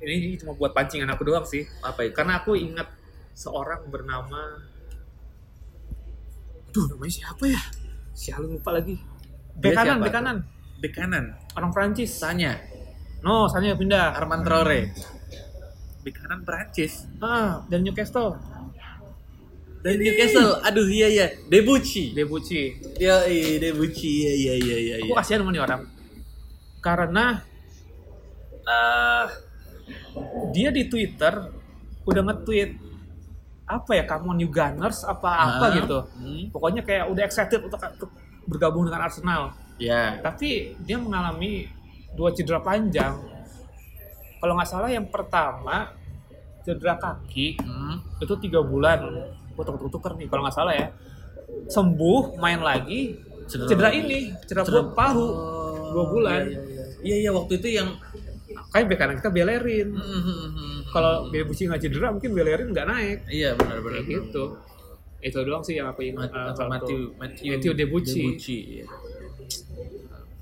Ini 0.00 0.36
cuma 0.36 0.52
buat 0.54 0.70
pancingan 0.70 1.08
aku 1.08 1.24
doang 1.24 1.42
sih. 1.42 1.64
Apa 1.80 2.04
itu? 2.04 2.12
Karena 2.12 2.38
aku 2.38 2.52
ingat 2.52 2.86
seorang 3.32 3.86
bernama 3.86 4.60
Duh, 6.70 6.86
namanya 6.86 7.12
siapa 7.12 7.44
ya? 7.50 7.62
Sialan 8.14 8.58
lupa 8.58 8.70
lagi. 8.74 8.94
Bek 9.58 9.74
kanan, 9.74 9.98
siapa 9.98 10.04
bek 10.06 10.10
tuh? 10.10 10.16
kanan. 10.16 10.36
Bek 10.80 10.92
kanan. 10.94 11.24
Orang 11.58 11.70
Prancis. 11.74 12.10
Tanya 12.16 12.56
No, 13.20 13.44
saya 13.52 13.76
pindah. 13.76 14.16
Arman 14.16 14.40
Traore. 14.40 14.94
Bek 16.00 16.14
kanan 16.16 16.40
Prancis. 16.46 17.04
Ah, 17.20 17.60
dan 17.68 17.84
Newcastle. 17.84 18.40
Dan 19.80 19.96
Newcastle. 20.00 20.60
Aduh 20.64 20.88
iya 20.88 21.08
iya. 21.08 21.26
Debuchy. 21.48 22.16
Debucci. 22.16 22.80
Ya 23.00 23.24
iya 23.28 23.60
Debuchy. 23.60 24.24
Iya 24.24 24.32
iya 24.36 24.54
iya 24.56 24.76
iya. 24.76 24.94
Aku 25.04 25.12
iya. 25.12 25.16
kasihan 25.20 25.40
sama 25.44 25.52
nih 25.52 25.62
orang. 25.64 25.82
Karena 26.80 27.24
eh 28.64 29.26
dia 30.52 30.68
di 30.72 30.88
Twitter 30.88 31.34
udah 32.04 32.22
nge-tweet 32.24 32.89
apa 33.70 33.90
ya, 33.94 34.02
on 34.26 34.36
you 34.36 34.50
Gunners 34.50 35.02
apa-apa 35.02 35.64
Ah, 35.64 35.70
gitu. 35.72 35.98
hmm. 36.18 36.50
Pokoknya 36.50 36.82
kayak 36.82 37.06
udah 37.06 37.22
excited 37.22 37.60
untuk, 37.60 37.78
untuk 37.78 38.10
bergabung 38.44 38.82
dengan 38.84 39.06
Arsenal. 39.06 39.54
Ya. 39.78 40.18
Tapi 40.18 40.74
dia 40.78 40.98
mengalami 40.98 41.70
dua 42.12 42.34
cedera 42.34 42.58
panjang. 42.58 43.14
Kalau 44.36 44.52
nggak 44.56 44.66
salah 44.66 44.90
yang 44.90 45.06
pertama 45.06 45.94
cedera 46.60 46.96
kaki 46.96 47.56
Hmm. 47.56 48.02
itu 48.18 48.34
tiga 48.38 48.60
bulan. 48.60 49.00
Gue 49.54 49.64
tuker-tuker 49.64 50.16
nih 50.16 50.26
kalau 50.26 50.42
nggak 50.42 50.56
salah 50.56 50.74
ya. 50.74 50.88
Sembuh, 51.66 52.36
main 52.36 52.58
lagi, 52.58 53.14
cedera, 53.46 53.90
lagi. 53.90 53.98
ini, 54.00 54.18
cedera, 54.44 54.66
Cedera- 54.66 54.90
pahu. 54.90 55.26
Oh, 55.26 55.90
dua 55.90 56.04
bulan. 56.06 56.42
Iya, 56.42 56.58
iya, 56.58 56.62
iya, 57.02 57.16
iya, 57.22 57.30
waktu 57.30 57.52
itu 57.56 57.68
yang 57.70 57.88
Kayak 58.70 58.98
kanan 58.98 59.16
kita 59.18 59.30
Bellerin. 59.30 59.88
Hmm, 59.94 60.79
Kalau 60.90 61.30
Debucci 61.30 61.62
nggak 61.64 61.80
cedera 61.80 62.10
mungkin 62.10 62.30
Bellerin 62.30 62.68
nggak 62.68 62.84
naik. 62.84 63.18
iya 63.28 63.54
benar-benar 63.54 64.02
gitu. 64.02 64.58
Itu 65.20 65.38
doang 65.40 65.60
sih 65.60 65.76
yang 65.76 65.88
aku 65.88 66.02
ingat. 66.04 66.28
Mat- 66.28 66.56
kalau 66.56 66.68
Matthew. 66.68 66.98
Matthew 67.14 67.44
Matthew 67.48 67.72
Debucci. 67.74 68.24
iya. 68.74 68.86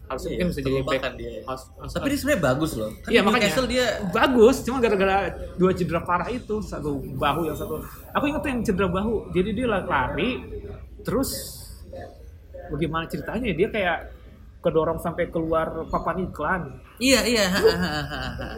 Harusnya 0.08 0.24
Iya, 0.26 0.36
mungkin 0.38 0.46
bisa 0.48 0.60
jadi 0.64 0.80
back. 0.80 1.02
dia. 1.14 1.30
Harus- 1.44 1.68
harus- 1.70 1.92
Tapi 1.92 2.06
dia 2.08 2.16
sebenarnya 2.16 2.42
bagus 2.42 2.70
loh. 2.74 2.90
Kan 2.96 3.10
Iya, 3.12 3.20
makanya. 3.20 3.44
Newcastle 3.44 3.68
dia 3.68 3.86
bagus 4.08 4.56
cuma 4.62 4.78
gara-gara 4.78 5.16
dua 5.54 5.70
cedera 5.70 6.00
parah 6.00 6.28
itu 6.30 6.54
satu 6.60 6.90
bahu 7.14 7.40
yang 7.44 7.52
satu 7.54 7.84
aku 8.08 8.24
inget 8.24 8.40
tuh 8.40 8.48
yang 8.48 8.60
cedera 8.62 8.88
bahu 8.88 9.12
jadi 9.30 9.50
dia 9.52 9.66
lari 9.68 10.30
terus 10.98 11.30
bagaimana 12.68 13.04
ceritanya 13.04 13.52
dia 13.52 13.68
kayak 13.68 13.98
kedorong 14.58 14.96
sampai 14.96 15.28
keluar 15.28 15.84
papan 15.86 16.24
iklan 16.24 16.62
Iya, 16.98 17.20
iya. 17.24 17.44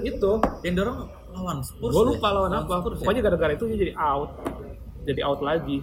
itu 0.03 0.31
Yang 0.63 0.75
dorong 0.77 0.99
lawan 1.41 1.59
Spurs. 1.65 1.91
gue 1.91 1.99
ya? 1.99 2.07
lupa 2.13 2.29
lawan 2.31 2.53
apa 2.53 2.73
Spurs, 2.85 3.01
ya? 3.01 3.03
pokoknya 3.03 3.23
gara-gara 3.25 3.53
itu 3.57 3.65
dia 3.67 3.79
jadi 3.81 3.95
out 3.97 4.31
jadi 5.03 5.21
out 5.25 5.41
lagi 5.41 5.81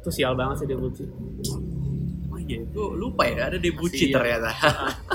itu 0.00 0.08
sial 0.08 0.32
banget 0.32 0.56
sih 0.60 0.66
dia 0.66 0.74
Buci 0.74 1.04
Oh 2.26 2.38
iya, 2.38 2.58
gue 2.62 2.86
lupa 2.96 3.22
ya 3.24 3.46
ada 3.46 3.58
Masih, 3.58 4.06
iya. 4.06 4.14
ternyata. 4.14 4.50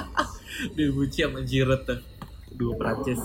Debucci 0.75 1.19
sama 1.21 1.39
Giroud 1.41 1.81
tuh. 1.83 1.99
Dua 2.51 2.73
Prancis 2.75 3.19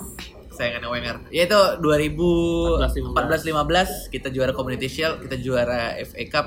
kesayangannya 0.51 0.89
Wenger. 0.91 1.17
Ya 1.31 1.43
itu 1.45 1.61
2014-15 1.81 4.11
kita 4.11 4.29
juara 4.29 4.51
Community 4.51 4.87
Shield, 4.87 5.23
kita 5.23 5.39
juara 5.39 5.95
FA 6.03 6.23
Cup 6.27 6.47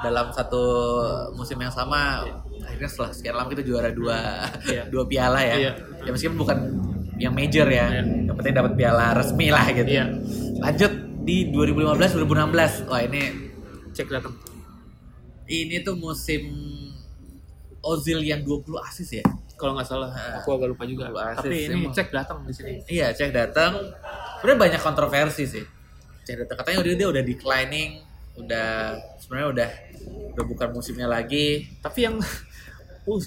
dalam 0.00 0.30
satu 0.30 0.62
musim 1.34 1.58
yang 1.58 1.70
sama. 1.70 2.22
Akhirnya 2.62 2.88
setelah 2.88 3.10
sekian 3.10 3.34
lama 3.34 3.48
kita 3.50 3.62
juara 3.62 3.90
dua 3.90 4.46
Iya. 4.64 4.86
dua 4.92 5.04
piala 5.04 5.40
ya. 5.42 5.54
Iya. 5.58 5.72
Ya 6.02 6.10
meskipun 6.10 6.38
bukan 6.38 6.58
yang 7.22 7.34
major 7.34 7.66
ya. 7.70 7.86
Iya. 7.86 8.02
Yang 8.26 8.36
penting 8.42 8.54
dapat 8.58 8.72
piala 8.74 9.06
resmi 9.14 9.46
lah 9.54 9.66
gitu. 9.70 9.86
Iya. 9.86 10.06
Lanjut 10.58 10.92
di 11.22 11.36
2015-2016. 11.54 12.90
Wah 12.90 13.00
ini 13.06 13.22
cek 13.92 14.08
datang 14.08 14.34
ini 15.52 15.84
tuh 15.84 15.96
musim 16.00 16.42
Ozil 17.82 18.22
yang 18.22 18.46
20 18.46 18.78
asis 18.88 19.20
ya. 19.20 19.24
kalau 19.58 19.78
nggak 19.78 19.86
salah 19.86 20.10
aku 20.42 20.58
agak 20.58 20.74
lupa 20.74 20.82
juga 20.90 21.06
tapi 21.38 21.70
ini 21.70 21.86
emang. 21.86 21.94
cek 21.94 22.10
datang 22.10 22.42
di 22.42 22.50
sini 22.50 22.82
Iya, 22.90 23.14
cek 23.14 23.30
datang. 23.30 23.78
Sebenarnya 24.42 24.58
banyak 24.58 24.80
kontroversi 24.82 25.46
sih. 25.46 25.62
Cek 26.26 26.46
datang 26.46 26.56
katanya 26.62 26.78
udah 26.82 26.94
dia 26.98 27.08
udah 27.14 27.22
declining, 27.22 27.90
udah 28.42 28.98
sebenarnya 29.22 29.48
udah 29.54 29.70
udah 30.34 30.44
bukan 30.50 30.68
musimnya 30.74 31.06
lagi. 31.06 31.70
tapi 31.78 32.10
yang 32.10 32.18
uh 33.10 33.22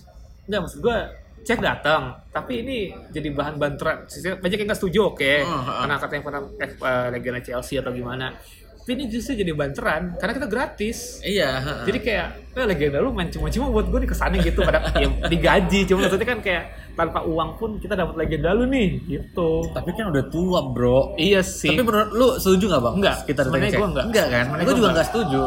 nggak 0.45 0.59
maksud 0.59 0.79
gue 0.83 0.97
cek 1.45 1.59
datang 1.59 2.01
tapi 2.27 2.59
ini 2.59 2.77
jadi 3.07 3.29
bahan 3.29 3.55
bantuan 3.55 4.03
banyak 4.35 4.57
yang 4.57 4.67
nggak 4.67 4.79
setuju 4.79 4.99
oke 5.07 5.33
Oh, 5.41 5.61
ha. 5.61 5.73
karena 5.81 5.95
katanya 5.95 6.21
pernah 6.23 6.41
eh, 6.57 6.71
eh, 6.73 7.07
legenda 7.11 7.39
Chelsea 7.39 7.77
atau 7.77 7.91
gimana 7.91 8.33
tapi 8.77 8.93
ini 8.95 9.09
justru 9.09 9.33
jadi 9.33 9.49
banteran 9.51 10.13
karena 10.15 10.33
kita 10.35 10.45
gratis 10.45 11.17
Iya, 11.19 11.49
ha-ha. 11.55 11.73
jadi 11.83 11.99
kayak 11.99 12.27
eh, 12.51 12.65
legenda 12.65 12.97
lu 12.97 13.09
main 13.09 13.29
cuma-cuma 13.29 13.65
buat 13.67 13.85
gue 13.87 13.99
nih 13.99 14.09
kesannya 14.11 14.39
gitu 14.41 14.61
pada 14.61 14.77
ya, 14.95 15.09
digaji 15.25 15.79
cuma 15.85 16.05
maksudnya 16.05 16.27
kan 16.27 16.39
kayak 16.39 16.63
tanpa 16.93 17.21
uang 17.21 17.49
pun 17.55 17.69
kita 17.77 17.93
dapat 17.93 18.13
legenda 18.15 18.49
lu 18.51 18.65
nih 18.65 19.01
gitu 19.03 19.69
tapi 19.69 19.89
kan 19.91 20.09
udah 20.09 20.25
tua, 20.27 20.65
Bro. 20.67 21.13
iya 21.15 21.41
sih 21.41 21.69
Tapi 21.71 21.81
menurut 21.81 22.09
lu 22.09 22.27
setuju 22.35 22.65
nggak 22.67 22.83
bang? 22.83 22.93
Enggak, 22.95 23.17
Kita 23.23 23.39
sebenarnya 23.43 23.69
cek. 23.69 23.79
gua 23.79 23.87
enggak. 23.87 24.05
Enggak 24.05 24.27
kan? 24.27 24.45
Gue 24.45 24.55
juga 24.55 24.69
enggak. 24.71 24.93
nggak 24.93 25.07
setuju. 25.07 25.41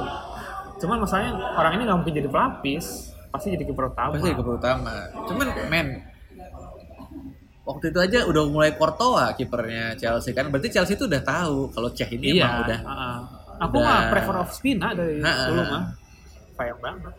cuman 0.78 0.96
masalahnya 1.00 1.30
orang 1.52 1.72
ini 1.74 1.82
nggak 1.84 1.98
mungkin 1.98 2.14
jadi 2.16 2.28
pelapis 2.28 2.84
pasti 3.28 3.52
jadi 3.52 3.64
kiper 3.64 3.84
utama 3.88 4.12
Pasti 4.14 4.28
keeper 4.30 4.54
utama. 4.54 4.94
Cuman 5.24 5.46
men 5.66 5.88
waktu 7.62 7.92
itu 7.92 7.98
aja 7.98 8.18
udah 8.24 8.42
mulai 8.48 8.72
Courtois 8.72 9.28
kipernya 9.34 9.92
Chelsea 9.94 10.32
kan. 10.32 10.48
Berarti 10.48 10.68
Chelsea 10.70 10.96
itu 10.96 11.04
udah 11.04 11.20
tahu 11.20 11.68
kalau 11.68 11.88
Cech 11.90 12.08
ini 12.10 12.34
iya 12.34 12.48
emang 12.48 12.64
udah 12.64 12.80
uh-uh. 12.82 13.18
aku 13.60 13.76
udah- 13.76 13.86
mah 13.86 14.00
prefer 14.08 14.34
Ospina 14.40 14.88
dari 14.92 15.20
Ha-ha. 15.20 15.44
dulu 15.46 15.62
mah 15.62 15.82
sayang 16.54 16.80
banget 16.80 17.14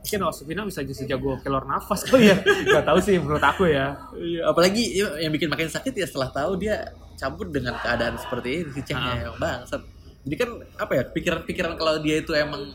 mungkin 0.00 0.20
Ospina 0.24 0.60
bisa 0.64 0.80
jadi 0.80 1.02
jago 1.06 1.36
kelor 1.38 1.62
nafas 1.62 2.00
kali 2.02 2.32
ya 2.32 2.36
nggak 2.66 2.84
tahu 2.84 2.98
sih 2.98 3.20
menurut 3.20 3.44
aku 3.44 3.68
ya 3.68 3.92
Iya, 4.16 4.48
apalagi 4.48 4.82
yang 5.20 5.28
bikin 5.28 5.46
makin 5.46 5.68
sakit 5.68 5.92
ya 5.92 6.08
setelah 6.08 6.32
tahu 6.32 6.56
dia 6.56 6.88
campur 7.14 7.52
dengan 7.52 7.76
keadaan 7.76 8.16
seperti 8.16 8.64
ini 8.64 8.70
si 8.72 8.80
Cechnya 8.80 9.28
yang 9.28 9.36
bangsat. 9.36 9.84
Jadi 10.20 10.34
kan 10.36 10.50
apa 10.74 10.92
ya 10.94 11.04
pikiran-pikiran 11.04 11.76
kalau 11.76 12.00
dia 12.00 12.16
itu 12.16 12.32
emang 12.32 12.72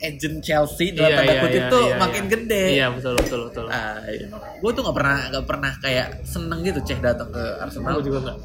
agent 0.00 0.36
Chelsea 0.40 0.90
dalam 0.90 1.06
Iya, 1.06 1.16
tanda 1.18 1.30
iya, 1.30 1.40
kutip 1.40 1.60
iya, 1.60 1.68
tuh 1.68 1.84
iya, 1.84 1.96
makin 1.96 2.22
iya. 2.22 2.30
gede. 2.30 2.64
iya 2.70 2.86
betul 2.88 3.14
betul 3.16 3.40
betul 3.48 3.66
Ah, 3.68 4.00
gue 4.56 4.70
tuh 4.70 4.82
nggak 4.82 4.96
pernah 4.96 5.18
nggak 5.28 5.46
pernah 5.46 5.72
kayak 5.78 6.06
seneng 6.24 6.60
gitu 6.60 6.80
Cech 6.80 7.00
datang 7.00 7.28
ke 7.28 7.42
Arsenal. 7.58 7.94
aku 7.94 8.02
juga 8.02 8.18
nggak 8.22 8.38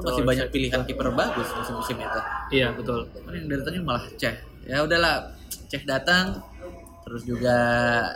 masih 0.00 0.22
banyak 0.22 0.46
pilihan 0.48 0.80
kiper 0.82 1.10
bagus 1.12 1.48
musim-musim 1.52 1.98
itu. 1.98 2.20
iya 2.52 2.70
betul 2.70 3.10
Cuman 3.10 3.32
yang 3.34 3.46
datangnya 3.48 3.82
malah 3.82 4.04
Cech. 4.14 4.36
Ya 4.64 4.80
udahlah, 4.80 5.34
Cech 5.66 5.84
datang. 5.84 6.40
Terus 7.04 7.22
juga 7.22 7.56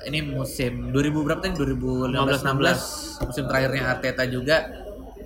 ini 0.02 0.24
musim 0.24 0.88
2000 0.88 0.96
berapa 1.20 1.40
tadi? 1.42 1.52
2015 1.52 2.08
16 2.08 3.28
musim 3.28 3.44
terakhirnya 3.44 3.82
Arteta 3.86 4.24
juga. 4.24 4.56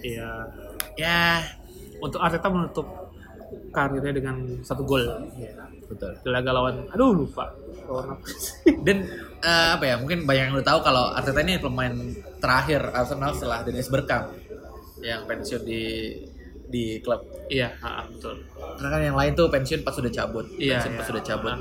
iya 0.03 0.51
Ya, 0.93 1.47
untuk 1.97 2.19
Arteta 2.19 2.49
menutup 2.49 2.85
karirnya 3.71 4.13
dengan 4.13 4.35
satu 4.61 4.83
gol 4.83 5.07
betul. 5.93 6.13
di 6.25 6.29
laga 6.33 6.51
lawan 6.57 6.89
aduh 6.89 7.13
lupa 7.13 7.53
lawan 7.85 8.17
apa 8.17 8.25
sih 8.33 8.73
Dan 8.81 9.05
eh, 9.43 9.69
apa 9.77 9.85
ya? 9.85 9.95
Mungkin 10.01 10.25
banyak 10.25 10.45
yang 10.49 10.55
udah 10.57 10.67
tahu 10.67 10.81
kalau 10.81 11.13
Arteta 11.13 11.45
ini 11.45 11.61
pemain 11.61 11.93
terakhir 12.41 12.81
Arsenal 12.95 13.37
setelah 13.37 13.61
Dennis 13.67 13.93
Bergkamp 13.93 14.33
yang 15.03 15.27
pensiun 15.27 15.63
di 15.67 15.83
di 16.73 17.03
klub. 17.05 17.21
iya 17.53 17.69
ah, 17.85 18.07
betul 18.09 18.41
Karena 18.81 18.89
kan 18.89 19.01
yang 19.05 19.17
lain 19.19 19.33
tuh 19.37 19.53
pensiun 19.53 19.85
pas 19.85 19.93
sudah 19.93 20.09
cabut. 20.09 20.47
Iya, 20.57 20.81
pensiun 20.81 20.93
iya. 20.95 20.99
pas 20.99 21.07
sudah 21.11 21.23
cabut. 21.27 21.53
Ah. 21.53 21.59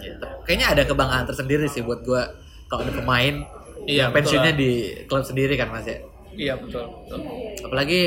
Ya, 0.00 0.14
kayaknya 0.48 0.66
ada 0.72 0.82
kebanggaan 0.88 1.24
tersendiri 1.28 1.68
sih 1.68 1.84
buat 1.84 2.00
gua 2.08 2.24
kalau 2.72 2.88
ada 2.88 2.94
pemain 2.96 3.44
Iya, 3.84 4.08
yang 4.08 4.10
pensiunnya 4.12 4.52
betul 4.56 4.64
di 4.64 4.70
klub 5.08 5.24
sendiri 5.24 5.54
kan 5.56 5.68
Mas 5.72 5.88
ya. 5.88 5.98
iya 6.36 6.54
betul 6.56 6.84
betul 7.04 7.20
Apalagi 7.68 8.02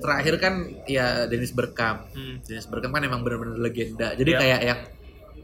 terakhir 0.00 0.34
kan 0.36 0.54
ya 0.84 1.06
Dennis 1.24 1.52
Bergkamp. 1.52 2.10
Hmm. 2.10 2.40
Dennis 2.42 2.64
Bergkamp 2.64 2.92
kan 2.92 3.02
emang 3.02 3.20
benar-benar 3.20 3.56
legenda. 3.56 4.12
Jadi 4.12 4.30
Iya. 4.30 4.38
kayak 4.38 4.60
yang 4.62 4.80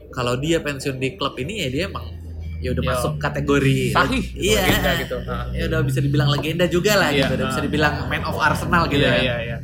kalau 0.08 0.34
dia 0.34 0.58
pensiun 0.58 0.96
di 0.96 1.14
klub 1.14 1.36
ini 1.36 1.60
ya 1.60 1.68
dia 1.68 1.82
emang 1.86 2.08
ya 2.56 2.72
udah 2.72 2.82
Iya. 2.82 2.90
masuk 2.90 3.12
kategori 3.16 3.78
Sahih, 3.92 4.24
gitu, 4.24 4.40
iya 4.42 4.60
legenda 4.62 4.92
gitu. 4.96 5.16
Ha. 5.20 5.36
ya 5.52 5.64
udah 5.66 5.80
bisa 5.82 5.98
dibilang 6.00 6.28
legenda 6.30 6.64
juga 6.66 6.92
lah 6.94 7.08
Iya, 7.10 7.18
gitu 7.20 7.32
udah 7.34 7.44
ha. 7.44 7.50
bisa 7.52 7.60
dibilang 7.60 7.94
man 8.06 8.22
of 8.24 8.36
Arsenal 8.38 8.82
gitu 8.86 8.96
iya 8.98 9.12
kan 9.12 9.20
iya 9.20 9.36
iya 9.42 9.56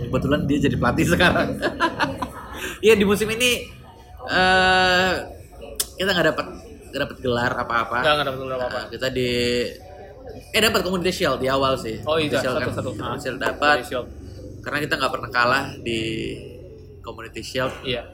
kebetulan 0.00 0.40
dia 0.48 0.58
jadi 0.58 0.74
pelatih 0.74 1.06
sekarang 1.06 1.48
Iya 2.80 2.94
di 2.94 3.04
musim 3.04 3.28
ini 3.28 3.68
eh 4.26 5.10
kita 5.94 6.10
nggak 6.10 6.26
dapat 6.32 6.46
nggak 6.88 7.00
dapat 7.02 7.16
gelar 7.20 7.52
apa-apa 7.54 7.96
nggak 7.98 8.24
dapat 8.24 8.40
apa 8.40 8.56
apa 8.56 8.68
Nah, 8.72 8.84
kita 8.88 9.06
di 9.08 9.28
eh 10.50 10.60
dapat 10.60 10.80
community 10.80 11.12
shield 11.12 11.38
di 11.38 11.46
awal 11.46 11.76
sih 11.76 12.00
Oh, 12.02 12.16
iya, 12.16 12.40
Shield 12.40 12.56
kan. 12.56 12.64
satu-satu. 12.64 12.90
Community 12.94 13.20
shield 13.20 13.38
dapat. 13.38 13.76
Karena 14.60 14.78
kita 14.84 14.94
nggak 15.00 15.12
pernah 15.12 15.30
kalah 15.32 15.64
di 15.80 16.00
community 17.00 17.42
shield. 17.42 17.72
Iya. 17.82 18.04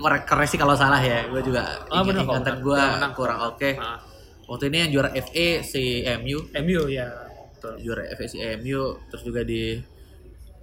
Korek 0.00 0.24
koreksi 0.24 0.56
kalau 0.56 0.74
salah 0.74 1.00
ya. 1.00 1.28
Gue 1.28 1.44
juga 1.44 1.84
kok, 1.86 2.08
ingatan 2.08 2.56
gue 2.64 2.82
kurang 3.14 3.40
oke. 3.54 3.70
Ah. 3.78 4.00
waktu 4.48 4.72
ini 4.72 4.88
yang 4.88 4.90
juara 4.96 5.12
FA 5.12 5.60
si 5.60 6.00
MU 6.24 6.48
MU 6.56 6.82
ya 6.88 7.04
betul. 7.52 7.84
Juara 7.84 8.08
FA 8.16 8.24
si 8.24 8.40
MU 8.40 8.96
terus 9.12 9.22
juga 9.28 9.44
di 9.44 9.76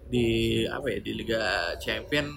di 0.09 0.25
apa 0.65 0.89
ya 0.89 0.97
di 1.05 1.11
Liga 1.13 1.73
Champion. 1.77 2.33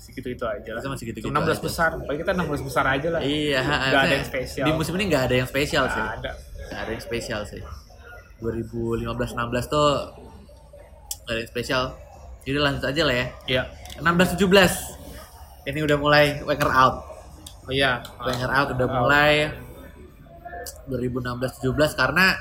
Segitu 0.00 0.32
itu 0.32 0.44
aja 0.48 0.72
lah. 0.72 0.80
Kita 0.80 0.88
masih 0.88 1.04
gitu-gitu 1.12 1.28
16 1.28 1.36
aja. 1.36 1.60
besar. 1.60 1.90
Paling 2.00 2.20
kita 2.24 2.32
16 2.32 2.64
besar 2.64 2.84
aja 2.88 3.08
lah. 3.12 3.20
Iya, 3.20 3.60
ada 3.60 4.08
yang 4.08 4.26
spesial. 4.26 4.66
Di 4.66 4.72
musim 4.72 4.92
ini 4.96 5.04
nggak 5.12 5.24
ada 5.28 5.34
yang 5.36 5.48
spesial 5.48 5.84
sih. 5.92 6.00
Nggak 6.00 6.16
ada. 6.16 6.32
Nggak 6.72 6.80
ada 6.80 6.90
yang 6.96 7.04
spesial 7.04 7.40
sih. 7.44 7.62
2015-16 8.42 9.70
tuh 9.70 9.88
nggak 11.22 11.32
ada 11.32 11.40
yang 11.40 11.50
spesial. 11.50 11.84
Jadi 12.42 12.58
lanjut 12.58 12.84
aja 12.84 13.02
lah 13.06 13.14
ya. 13.14 13.26
iya 13.46 13.62
16-17 14.02 14.42
ini 15.70 15.78
udah 15.86 15.94
mulai 15.94 16.42
Wenger 16.42 16.70
out. 16.74 16.96
oh 17.62 17.72
iya 17.72 18.02
Wenger 18.18 18.50
out 18.50 18.68
udah 18.74 18.88
Out. 18.90 18.98
mulai 18.98 19.32
2016-17 20.90 21.94
karena 21.94 22.34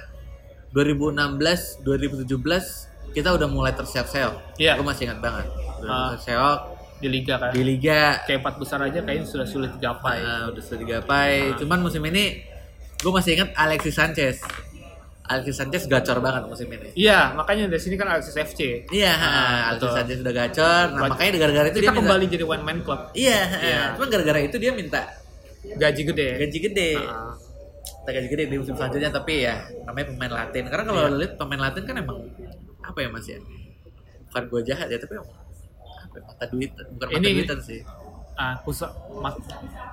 2016 0.74 1.86
2017 1.86 3.14
kita 3.14 3.30
udah 3.36 3.48
mulai 3.52 3.76
terseok-seok. 3.76 4.56
Iya. 4.56 4.80
Gue 4.80 4.88
masih 4.88 5.04
ingat 5.12 5.20
banget. 5.20 5.46
Ah. 5.82 6.16
terseok 6.16 6.60
di 7.02 7.10
liga 7.10 7.34
kan 7.42 7.50
di 7.50 7.66
liga 7.66 8.22
kayak 8.30 8.46
empat 8.46 8.56
besar 8.62 8.78
aja 8.86 9.02
kayaknya 9.02 9.26
sudah 9.26 9.48
sulit 9.50 9.74
digapai 9.74 10.22
Nah, 10.22 10.54
udah 10.54 10.62
sudah 10.62 10.80
digapai. 10.86 11.54
Ah. 11.54 11.58
Cuman 11.58 11.82
musim 11.82 12.02
ini 12.06 12.46
gue 13.02 13.12
masih 13.12 13.38
ingat 13.38 13.50
Alexis 13.58 13.98
Sanchez. 13.98 14.38
Alexis 15.32 15.56
Sanchez 15.56 15.84
gacor 15.86 16.20
banget 16.20 16.44
musim 16.46 16.68
ini. 16.68 16.92
iya 16.94 17.32
makanya 17.32 17.68
dari 17.68 17.80
sini 17.80 17.96
kan 17.96 18.08
Alexis 18.10 18.36
FC 18.36 18.60
Iya, 18.90 19.14
Ah, 19.14 19.72
Alexis. 19.72 19.92
Sanchez 19.94 20.18
udah 20.20 20.34
gacor. 20.36 20.86
Nah, 20.92 21.00
makanya 21.08 21.32
gara-gara 21.40 21.68
itu 21.68 21.74
kita 21.74 21.82
dia 21.82 21.90
minta, 21.90 22.02
kembali 22.04 22.26
jadi 22.28 22.46
one 22.46 22.64
man 22.64 22.78
club 22.82 23.02
Iya, 23.14 23.40
Iya. 23.58 23.82
cuman 23.96 24.08
gara-gara 24.10 24.40
itu 24.40 24.58
dia 24.58 24.72
minta 24.72 25.02
gaji 25.62 26.02
gede 26.04 26.28
gaji 26.40 26.58
gede. 26.60 26.92
Tak 28.02 28.12
gaji 28.12 28.28
gede 28.28 28.44
di 28.48 28.58
musim 28.58 28.74
selanjutnya 28.74 29.10
tapi 29.10 29.46
ya 29.46 29.56
namanya 29.84 30.06
pemain 30.10 30.34
Latin. 30.36 30.64
Karena 30.68 30.84
kalau 30.84 31.02
lo 31.06 31.16
lihat 31.16 31.34
pemain 31.36 31.62
Latin 31.62 31.84
kan 31.84 31.96
emang 31.96 32.18
apa 32.82 32.98
ya 32.98 33.08
Mas 33.08 33.26
ya? 33.26 33.38
Bukan 34.26 34.44
gue 34.48 34.62
jahat 34.66 34.88
ya, 34.88 34.98
tapi 34.98 35.14
emang 35.14 35.30
apa 36.02 36.16
ya, 36.16 36.24
mata 36.26 36.46
duit 36.48 36.72
bukan 36.74 37.08
mata 37.08 37.20
Ini- 37.20 37.36
duitan 37.38 37.60
sih. 37.62 37.80
Ah, 38.34 38.58
khusus 38.58 38.90
mas, 39.16 39.36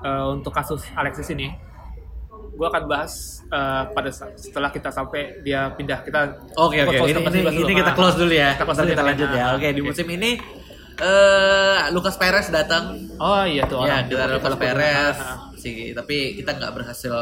eh, 0.00 0.24
untuk 0.26 0.50
kasus 0.50 0.80
Alexis 0.94 1.28
ini, 1.28 1.52
gue 2.58 2.66
akan 2.66 2.82
bahas 2.84 3.12
eh, 3.46 3.82
pada 3.88 4.10
setelah 4.34 4.68
kita 4.68 4.90
sampai 4.90 5.38
dia 5.40 5.70
pindah 5.70 6.02
kita. 6.02 6.42
Oke 6.58 6.82
oke, 6.82 6.98
close 6.98 7.14
ini, 7.14 7.22
ini, 7.22 7.40
19 7.46 7.54
dulu. 7.54 7.62
ini 7.62 7.74
kita 7.76 7.92
close 7.94 8.16
dulu 8.18 8.32
ya. 8.34 8.48
Kita 8.52 8.64
close 8.66 8.78
dulu 8.78 8.90
kita 8.90 8.98
ya. 8.98 9.08
lanjut 9.08 9.28
ya. 9.30 9.44
Oke, 9.54 9.68
di 9.70 9.80
musim 9.80 10.06
ini 10.08 10.30
eh 10.98 11.80
Lucas 11.90 12.18
Perez 12.18 12.50
datang. 12.50 12.98
Oh 13.16 13.46
iya 13.46 13.62
tuh 13.64 13.78
Ya, 13.80 14.02
orang. 14.02 14.10
kita 14.10 14.20
ada 14.20 14.34
Lucas 14.34 14.54
Perez 14.58 15.16
sih, 15.56 15.94
tapi 15.94 16.34
kita 16.34 16.50
nggak 16.52 16.72
berhasil 16.72 17.14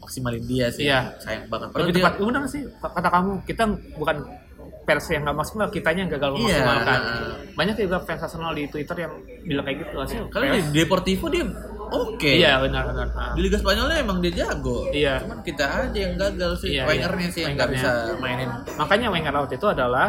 maksimalin 0.00 0.40
dia 0.42 0.66
sih. 0.68 0.88
Iya. 0.88 1.12
Sayang 1.18 1.48
banget. 1.48 1.68
Padahal 1.70 1.88
dia- 1.88 2.04
tepat, 2.04 2.14
benar 2.18 2.42
sih 2.46 2.62
kata 2.74 3.08
kamu. 3.08 3.32
Kita 3.44 3.62
bukan 3.94 4.16
pers 4.82 5.06
yang 5.08 5.22
nggak 5.22 5.36
maksimal, 5.36 5.66
kitanya 5.68 6.00
yang 6.02 6.10
gagal 6.10 6.30
Iya. 6.32 6.40
memaksimalkan. 6.58 7.00
Banyak 7.54 7.74
juga 7.78 7.96
fans 8.00 8.22
Arsenal 8.22 8.52
di 8.52 8.64
Twitter 8.66 8.96
yang 8.98 9.12
bilang 9.42 9.64
kayak 9.64 9.78
gitu. 9.78 9.94
Hasil 9.94 10.22
Karena 10.26 10.56
di 10.56 10.62
Deportivo 10.72 11.26
dia 11.28 11.44
oke. 11.92 12.30
Iya 12.32 12.58
benar 12.58 12.88
benar. 12.88 13.08
Ah. 13.12 13.32
Di 13.32 13.40
Liga 13.40 13.56
Spanyolnya 13.56 14.00
emang 14.00 14.18
dia 14.18 14.32
jago. 14.32 14.88
Iya. 14.88 15.20
Cuman 15.20 15.40
kita 15.40 15.64
aja 15.64 15.98
yang 15.98 16.14
gagal 16.16 16.52
sih. 16.58 16.68
Iya, 16.74 16.82
Wengernya 16.84 17.28
iya. 17.28 17.34
sih 17.34 17.40
yang 17.42 17.54
nggak 17.54 17.70
bisa 17.70 17.90
mainin. 18.16 18.48
Makanya 18.74 19.06
Wenger 19.08 19.34
out 19.34 19.50
itu 19.50 19.66
adalah 19.66 20.08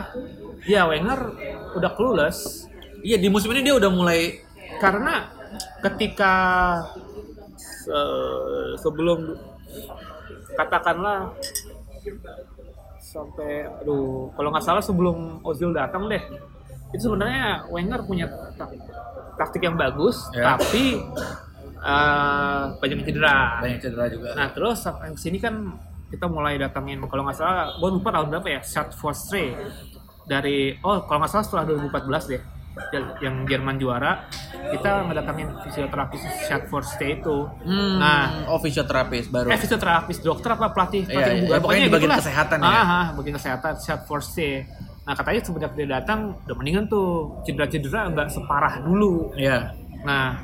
ya 0.63 0.87
Wenger 0.87 1.19
udah 1.73 1.91
clueless 1.91 2.67
Iya 3.03 3.19
di 3.19 3.27
musim 3.27 3.51
ini 3.51 3.67
dia 3.67 3.75
udah 3.75 3.91
mulai 3.91 4.39
karena 4.79 5.27
ketika 5.83 6.33
se- 7.53 8.79
sebelum 8.79 9.35
katakanlah 10.55 11.35
sampai 12.97 13.67
aduh 13.81 14.31
kalau 14.33 14.49
nggak 14.49 14.63
salah 14.63 14.79
sebelum 14.79 15.43
Ozil 15.43 15.75
datang 15.75 16.07
deh 16.07 16.23
itu 16.95 17.01
sebenarnya 17.01 17.67
Wenger 17.67 18.07
punya 18.07 18.25
tak- 18.55 18.71
taktik 19.35 19.61
yang 19.61 19.75
bagus 19.75 20.31
Ya. 20.31 20.55
tapi 20.55 20.97
eh, 21.83 22.61
banyak 22.73 22.95
yang 22.95 23.05
cedera 23.05 23.37
banyak 23.59 23.79
cedera 23.79 24.05
juga. 24.07 24.29
Nah 24.33 24.47
terus 24.49 24.79
sini 25.15 25.37
kan 25.37 25.53
kita 26.07 26.25
mulai 26.25 26.55
datangin 26.55 27.01
kalau 27.03 27.23
nggak 27.23 27.35
salah, 27.35 27.73
gue 27.73 27.89
lupa 27.91 28.09
tahun 28.09 28.29
berapa 28.29 28.47
ya, 28.47 28.61
Shot 28.61 28.93
for 28.93 29.11
Stray 29.11 29.51
dari 30.23 30.71
oh 30.79 31.03
kalau 31.03 31.19
nggak 31.19 31.31
salah 31.31 31.43
setelah 31.43 31.63
2014 31.67 32.29
deh 32.29 32.41
yang- 33.19 33.45
Jerman 33.45 33.77
juara 33.77 34.25
kita 34.65 35.05
ngedatangin 35.05 35.45
fisioterapis 35.61 36.21
Shot 36.43 36.63
for 36.67 36.81
Stay 36.81 37.17
itu. 37.17 37.45
Hmm, 37.61 37.97
Nah, 37.97 38.47
oh 38.47 38.57
fisioterapis 38.57 39.27
baru. 39.27 39.49
eh 39.49 39.57
fisioterapis 39.57 40.17
dokter 40.19 40.49
apa 40.51 40.69
pelatih 40.69 41.03
Iya, 41.03 41.13
pelatih 41.13 41.33
iya, 41.33 41.41
bukan. 41.43 41.59
pokoknya 41.59 41.81
di 41.81 41.85
bagian 41.87 42.01
gitulah. 42.07 42.19
kesehatan 42.19 42.57
ya. 42.57 42.65
Ah, 42.67 42.81
ah, 42.81 43.05
bagian 43.13 43.35
kesehatan 43.35 43.73
Shot 43.77 44.01
for 44.03 44.19
Stay. 44.19 44.65
Nah 45.03 45.13
katanya 45.13 45.41
semenjak 45.41 45.71
dia 45.73 45.87
datang 45.91 46.19
udah 46.39 46.55
mendingan 46.55 46.85
tuh 46.87 47.05
cedera-cedera 47.43 48.07
nggak 48.07 48.27
separah 48.31 48.73
dulu. 48.79 49.33
Iya. 49.35 49.69
Nah, 50.01 50.41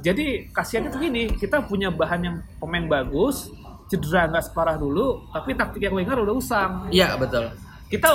jadi 0.00 0.48
kasihannya 0.50 0.90
tuh 0.90 1.00
gini, 1.00 1.22
kita 1.36 1.64
punya 1.64 1.92
bahan 1.92 2.20
yang 2.24 2.36
pemain 2.56 2.84
bagus, 2.88 3.52
cedera 3.86 4.28
nggak 4.28 4.44
separah 4.48 4.76
dulu, 4.80 5.28
tapi 5.30 5.52
taktik 5.52 5.82
yang 5.84 5.94
Wenger 5.96 6.24
udah 6.24 6.34
usang. 6.34 6.72
Iya 6.88 7.14
betul. 7.20 7.52
Kita 7.90 8.08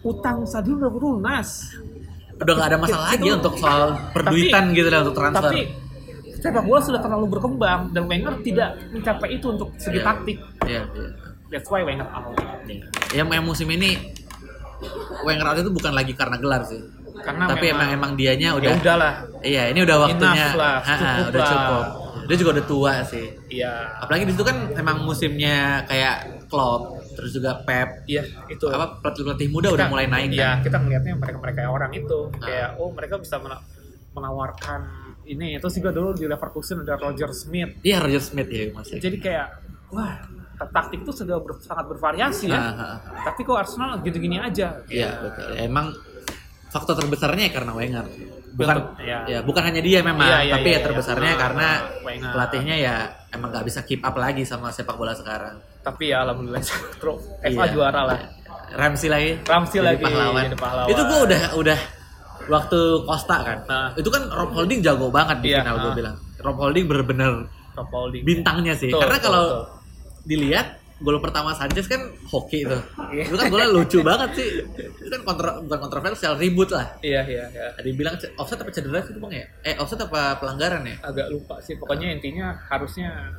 utang 0.00 0.48
stadion 0.48 0.80
udah 0.80 0.90
lunas. 0.90 1.76
Udah 2.40 2.54
nggak 2.56 2.68
ada 2.72 2.78
masalah 2.80 3.06
lagi 3.12 3.28
untuk 3.28 3.54
soal 3.60 4.00
perduitan 4.16 4.72
gitu 4.72 4.88
lah 4.88 5.04
untuk 5.04 5.16
transfer. 5.18 5.52
Tapi 5.52 5.60
sepak 6.40 6.64
bola 6.64 6.80
sudah 6.80 7.00
terlalu 7.04 7.26
berkembang 7.36 7.92
dan 7.92 8.08
Wenger 8.08 8.34
tidak 8.40 8.80
mencapai 8.96 9.28
itu 9.36 9.46
untuk 9.52 9.76
segi 9.76 10.00
Iya. 10.00 10.06
taktik. 10.08 10.38
Iya, 10.64 10.82
iya. 10.88 11.10
That's 11.52 11.68
why 11.68 11.84
Wenger 11.84 12.08
out. 12.08 12.32
Iya. 12.64 12.86
Yang 13.12 13.26
yang 13.36 13.44
musim 13.44 13.68
ini 13.68 13.98
Wenger 15.26 15.46
out 15.52 15.58
itu 15.60 15.68
bukan 15.68 15.92
lagi 15.92 16.16
karena 16.16 16.40
gelar 16.40 16.64
sih. 16.64 16.80
Karena 17.20 17.44
Tapi 17.46 17.66
emang 17.68 17.88
emang 17.90 18.10
dianya 18.14 18.48
ya 18.50 18.56
udah 18.56 18.70
udahlah. 18.74 19.12
Iya, 19.40 19.62
ini 19.70 19.80
udah 19.80 19.96
waktunya. 20.00 20.46
Lah, 20.52 20.78
Ha-ha, 20.78 20.96
cukup 20.96 21.28
udah 21.28 21.40
lah. 21.40 21.50
cukup. 21.50 21.84
Dia 22.24 22.36
juga 22.36 22.50
udah 22.52 22.64
tua 22.64 22.92
sih. 23.02 23.26
Iya. 23.48 23.72
Apalagi 23.98 24.22
di 24.22 24.32
situ 24.32 24.44
kan 24.44 24.56
emang 24.72 25.02
musimnya 25.02 25.56
kayak 25.84 26.16
Klopp, 26.46 26.82
terus 27.12 27.30
juga 27.30 27.58
Pep. 27.60 28.06
Iya, 28.06 28.22
itu. 28.46 28.64
Apa 28.64 28.98
pelatih-pelatih 29.00 29.48
muda 29.48 29.68
udah 29.68 29.78
Kita- 29.80 29.90
mulai 29.90 30.06
naik 30.06 30.30
Iya, 30.30 30.46
kan. 30.52 30.56
kita 30.62 30.76
ngelihatnya 30.78 31.14
mereka-mereka 31.16 31.60
orang 31.66 31.90
itu 31.92 32.18
Ah. 32.30 32.38
kayak 32.40 32.68
oh 32.76 32.90
mereka 32.90 33.14
bisa 33.16 33.36
mena- 33.36 33.62
menawarkan 34.12 34.80
ini. 35.24 35.58
Terus 35.58 35.74
juga 35.74 35.90
dulu 35.90 36.10
di 36.12 36.24
Leverkusen 36.24 36.82
ada 36.82 36.94
Roger 36.96 37.30
Smith. 37.32 37.78
Iya, 37.80 37.98
Roger 37.98 38.20
Smith 38.20 38.46
ya 38.46 38.70
Mas. 38.70 38.88
Jadi 38.88 39.16
kayak 39.16 39.46
wah 39.90 40.22
ta- 40.54 40.70
taktik 40.72 41.00
itu 41.00 41.12
sudah 41.12 41.38
ber- 41.38 41.58
sangat 41.58 41.86
bervariasi 41.88 42.46
ya. 42.46 42.54
Ah, 42.54 42.66
ah, 42.68 42.82
ah. 42.84 42.96
Tapi 43.24 43.42
kok 43.42 43.56
Arsenal 43.56 43.98
gitu-gini 44.00 44.36
aja. 44.36 44.82
Iya, 44.86 45.18
betul. 45.20 45.50
Emang 45.56 45.90
faktor 46.70 46.94
terbesarnya 46.96 47.44
ya 47.46 47.52
karena 47.52 47.72
Wenger. 47.72 48.06
Bukan 48.50 48.76
Betul, 48.76 49.06
iya. 49.06 49.18
ya, 49.26 49.38
bukan 49.40 49.62
hanya 49.62 49.78
dia 49.78 50.02
memang, 50.02 50.26
Iya, 50.26 50.38
iya, 50.42 50.52
tapi 50.54 50.68
iya, 50.68 50.76
ya 50.76 50.80
terbesarnya 50.82 51.32
iya. 51.32 51.38
karena 51.38 51.68
Wenger. 52.02 52.30
pelatihnya 52.30 52.76
ya 52.76 52.94
emang 53.30 53.48
nggak 53.50 53.64
bisa 53.64 53.80
keep 53.82 54.00
up 54.00 54.14
lagi 54.14 54.42
sama 54.42 54.70
sepak 54.70 54.94
bola 54.94 55.12
sekarang. 55.12 55.54
Tapi 55.80 56.10
ya 56.10 56.22
alhamdulillah 56.22 56.62
Tro- 57.00 57.22
FA 57.40 57.46
Iya. 57.46 57.70
juara 57.70 58.02
lah. 58.04 58.18
Ramsey 58.70 59.06
lagi. 59.06 59.30
Ramsey 59.42 59.78
jadi 59.78 59.86
lagi 59.88 60.02
pahlawan. 60.04 60.42
jadi 60.44 60.58
pahlawan. 60.58 60.88
Itu 60.88 61.02
gua 61.04 61.18
udah 61.24 61.42
udah 61.56 61.78
waktu 62.48 62.80
Costa 63.02 63.36
kan. 63.40 63.58
Nah. 63.66 63.88
Itu 63.94 64.08
kan 64.08 64.22
Rob 64.26 64.50
Holding 64.50 64.80
jago 64.80 65.06
banget 65.08 65.38
di 65.40 65.48
Iya, 65.50 65.62
final 65.62 65.76
gue 65.76 65.90
ah. 65.90 65.96
bilang. 65.96 66.16
Rob 66.40 66.56
Holding 66.56 66.84
bener-bener 66.86 67.32
Top 67.70 67.88
Holding. 67.88 68.22
bintangnya 68.22 68.74
sih. 68.74 68.90
Betul, 68.90 69.06
Karena 69.06 69.18
kalau 69.20 69.44
dilihat 70.22 70.79
gol 71.00 71.16
pertama 71.18 71.56
Sanchez 71.56 71.88
kan 71.88 72.12
hoki 72.28 72.68
itu. 72.68 72.78
Iya. 73.08 73.24
Itu 73.32 73.36
kan 73.40 73.48
golnya 73.48 73.68
lucu 73.72 73.98
banget 74.04 74.30
sih. 74.36 74.48
Itu 75.00 75.08
kan 75.08 75.22
kontro, 75.24 75.50
bukan 75.64 75.80
kontroversial, 75.88 76.36
ribut 76.36 76.68
lah. 76.68 76.92
Iya 77.00 77.24
iya 77.24 77.44
iya. 77.48 77.66
Ada 77.72 77.86
yang 77.88 77.96
bilang 77.96 78.14
offset 78.36 78.60
apa 78.60 78.68
cedera 78.68 79.00
sih 79.00 79.16
bang 79.16 79.32
ya? 79.32 79.46
Eh 79.64 79.74
offset 79.80 80.00
apa 80.04 80.36
pelanggaran 80.36 80.84
ya? 80.84 80.96
Agak 81.00 81.32
lupa 81.32 81.56
sih. 81.64 81.74
Pokoknya 81.80 82.12
intinya 82.12 82.52
harusnya 82.68 83.32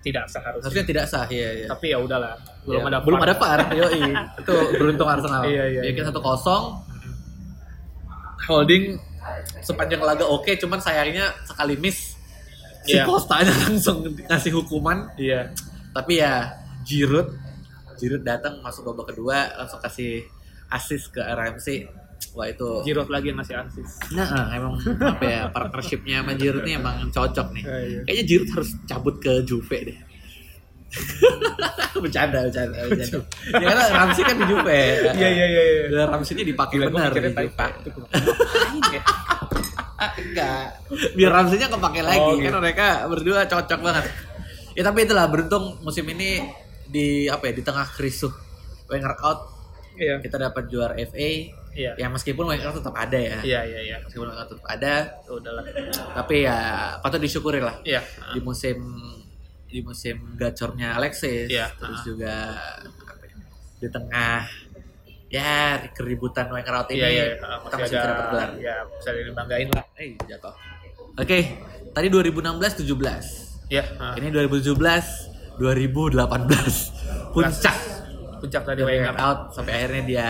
tidak 0.00 0.24
seharusnya. 0.32 0.64
Harusnya 0.64 0.84
tidak 0.88 1.04
sah 1.04 1.28
ya. 1.28 1.50
ya. 1.52 1.66
Tapi 1.68 1.86
ya 1.92 1.98
udahlah. 2.00 2.32
Belum 2.64 2.82
Ya, 2.82 2.88
ada 2.88 2.98
belum 3.04 3.20
ada 3.20 3.34
VAR. 3.36 3.60
Yoi. 3.76 4.00
itu 4.40 4.54
beruntung 4.80 5.08
Arsenal. 5.08 5.42
Iya, 5.44 5.64
iya, 5.68 5.80
Bikin 5.92 6.02
iya. 6.02 6.08
satu 6.08 6.20
kosong. 6.24 6.64
Holding 8.46 8.94
sepanjang 9.60 9.98
laga 10.00 10.22
oke, 10.22 10.54
cuman 10.54 10.78
sayangnya 10.78 11.34
sekali 11.42 11.74
miss 11.76 12.14
si 12.86 12.94
Iya. 12.94 13.04
Costanya 13.04 13.50
langsung 13.66 14.06
ngasih 14.06 14.52
hukuman. 14.54 15.10
Iya. 15.18 15.50
Tapi 15.90 16.22
ya 16.22 16.46
Giroud, 16.86 17.28
Giroud 17.98 18.22
datang 18.22 18.62
masuk 18.62 18.94
babak 18.94 19.12
kedua 19.12 19.50
langsung 19.58 19.82
kasih 19.82 20.22
assist 20.70 21.10
ke 21.10 21.20
RMC. 21.20 21.90
Wah 22.32 22.46
itu. 22.48 22.68
Giroud 22.86 23.10
lagi 23.10 23.32
yang 23.32 23.38
ngasih 23.42 23.56
asis. 23.60 23.90
Nah, 24.14 24.48
emang 24.54 24.78
apa 25.02 25.24
ya 25.24 25.42
partnershipnya 25.50 26.22
sama 26.22 26.32
Giroud 26.38 26.64
ini 26.64 26.78
emang 26.78 27.10
cocok 27.10 27.46
nih. 27.52 27.64
Iya, 27.64 27.76
iya. 27.82 28.00
Kayaknya 28.06 28.24
Giroud 28.24 28.50
harus 28.54 28.70
cabut 28.86 29.14
ke 29.18 29.32
Juve 29.42 29.78
deh. 29.92 29.98
bercanda, 32.02 32.46
bercanda, 32.46 32.78
bercanda. 32.88 33.18
ya 33.52 33.66
karena 33.68 33.84
Ramsey 33.90 34.22
kan 34.22 34.36
di 34.38 34.44
Juve. 34.48 34.80
Iya 35.02 35.28
iya 35.28 35.46
iya. 35.50 35.62
iya. 35.90 36.02
Ramsey 36.08 36.32
ini 36.38 36.54
dipakai 36.54 36.76
gue 36.78 36.90
benar 36.92 37.10
di 37.12 37.20
Juve. 37.20 37.66
Enggak. 39.96 40.64
Biar 41.16 41.30
Ramsey-nya 41.32 41.68
kepake 41.72 42.00
lagi 42.04 42.20
Oh, 42.20 42.36
kan 42.36 42.44
gitu. 42.52 42.58
mereka 42.60 42.86
berdua 43.08 43.48
cocok 43.48 43.80
banget. 43.80 44.04
Ya 44.76 44.82
tapi 44.84 45.08
itulah 45.08 45.24
beruntung 45.28 45.80
musim 45.80 46.04
ini 46.12 46.44
di 46.86 47.26
apa 47.26 47.50
ya 47.50 47.52
di 47.54 47.62
tengah 47.62 47.86
kerisuh 47.90 48.32
Wenger 48.86 49.14
out 49.20 49.40
Iya. 49.96 50.20
kita 50.20 50.36
dapat 50.36 50.68
juara 50.68 50.92
FA. 51.08 51.30
Iya. 51.72 51.92
Ya 51.96 52.06
meskipun 52.12 52.44
Wenger 52.44 52.68
tetap 52.68 52.92
ada 52.92 53.16
ya. 53.16 53.40
Iya 53.40 53.60
iya 53.64 53.80
iya. 53.80 53.96
Meskipun 54.04 54.28
Wenger 54.28 54.44
tetap 54.44 54.66
ada, 54.68 54.94
Ya 55.08 55.30
Udahlah. 55.32 55.64
tapi 56.12 56.44
ya 56.44 56.58
patut 57.00 57.20
disyukuri 57.20 57.60
lah 57.64 57.80
Iya. 57.80 58.04
di 58.32 58.40
musim 58.44 58.76
di 59.66 59.80
musim 59.82 60.36
gacornya 60.36 60.94
Alexis 60.94 61.48
Iya, 61.50 61.68
terus 61.80 62.00
ah. 62.00 62.04
juga 62.06 62.34
apa 63.08 63.24
ya, 63.24 63.36
di 63.76 63.88
tengah 63.88 64.36
ya 65.26 65.52
keributan 65.90 66.46
Wenger 66.52 66.74
out 66.76 66.88
ini 66.92 67.00
Iya 67.00 67.08
iya. 67.08 67.24
kita 67.40 67.76
masih 67.76 67.96
bisa 67.96 68.04
dapat 68.04 68.26
gelar. 68.30 68.50
Ya 68.60 68.76
bisa 68.84 69.10
dibanggain 69.16 69.68
lah. 69.72 69.84
Eh 69.96 70.12
jatuh. 70.28 70.54
Oke, 71.16 71.38
tadi 71.92 72.06
2016 72.12 72.84
17. 72.84 73.72
Iya. 73.72 73.84
ah. 73.96 74.12
Ini 74.14 74.28
2017 74.28 75.35
2018. 75.58 77.32
Puncak 77.32 77.76
Puncak 78.36 78.62
tadi 78.64 78.80
Wenger 78.80 79.16
out 79.16 79.50
sampai 79.50 79.72
akhirnya 79.74 80.02
dia 80.04 80.28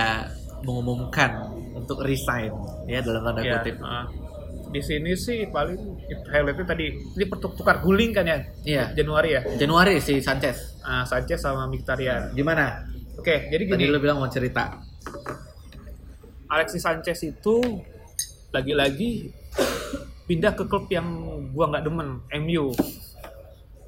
mengumumkan 0.62 1.30
untuk 1.72 2.00
resign 2.00 2.50
ya 2.84 2.98
dalam 3.00 3.22
tanda 3.22 3.40
Iya. 3.40 3.54
kutip. 3.60 3.76
ah. 3.80 4.06
Di 4.66 4.82
sini 4.82 5.14
sih 5.14 5.46
paling 5.46 5.78
highlightnya 6.26 6.66
tadi 6.66 6.86
ini 6.90 7.24
pertukar 7.24 7.78
guling 7.78 8.10
kan 8.10 8.24
ya 8.24 8.38
Iya. 8.62 8.84
Januari 8.94 9.30
ya. 9.32 9.40
Januari 9.56 9.98
si 9.98 10.18
Sanchez. 10.18 10.78
Ah, 10.80 11.02
Sanchez 11.02 11.38
sama 11.38 11.66
Mkhitaryan. 11.66 12.30
Gimana? 12.32 12.82
Oke, 13.16 13.46
jadi 13.48 13.62
Tadi 13.64 13.78
gini. 13.80 13.90
lu 13.90 13.98
bilang 13.98 14.18
mau 14.18 14.28
cerita. 14.28 14.78
Alexis 16.46 16.78
Sanchez 16.80 17.18
itu 17.22 17.58
lagi-lagi 18.50 19.34
pindah 20.24 20.52
ke 20.52 20.64
klub 20.64 20.86
yang 20.88 21.06
gua 21.50 21.70
nggak 21.70 21.84
demen, 21.84 22.08
MU. 22.36 22.70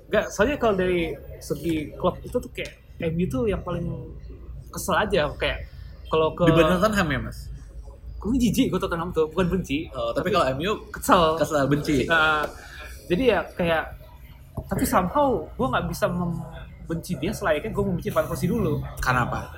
Enggak, 0.08 0.26
soalnya 0.32 0.56
kalau 0.56 0.74
dari 0.74 1.12
segi 1.40 1.74
klub 1.94 2.18
itu 2.18 2.34
tuh 2.34 2.50
kayak 2.50 2.72
MU 3.08 3.24
tuh 3.26 3.46
yang 3.46 3.62
paling 3.62 3.86
kesel 4.68 4.94
aja 4.94 5.30
kayak 5.34 5.64
kalau 6.06 6.32
ke 6.32 6.44
Dibanding 6.44 6.76
Tottenham 6.76 7.08
ya 7.08 7.18
mas? 7.22 7.38
gue 8.18 8.34
jijik 8.36 8.66
gue 8.68 8.78
Tottenham 8.78 9.10
tuh 9.10 9.30
bukan 9.30 9.46
benci 9.48 9.86
Oh, 9.90 10.10
tapi 10.10 10.28
kalau 10.28 10.46
MU 10.52 10.90
kesel 10.90 11.38
kesel 11.38 11.64
benci. 11.66 12.02
Nah, 12.04 12.42
jadi 13.06 13.22
ya 13.28 13.40
kayak 13.48 13.84
tapi 14.66 14.82
somehow 14.82 15.46
gue 15.48 15.66
nggak 15.66 15.86
bisa 15.86 16.10
membenci 16.10 17.14
dia 17.14 17.30
selayaknya 17.30 17.70
gue 17.70 17.84
membenci 17.84 18.10
Van 18.10 18.26
Persie 18.26 18.50
dulu 18.50 18.82
Kenapa? 18.98 19.54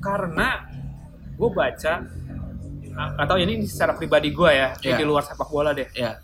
karena 0.00 0.64
gue 1.34 1.50
baca 1.50 1.92
atau 3.18 3.36
ini 3.36 3.66
secara 3.66 3.92
pribadi 3.92 4.30
gue 4.30 4.48
ya 4.48 4.72
ini 4.78 4.86
Iya. 4.86 4.96
di 4.96 5.04
luar 5.04 5.20
sepak 5.20 5.50
bola 5.50 5.74
deh 5.74 5.84
Ya. 5.92 6.23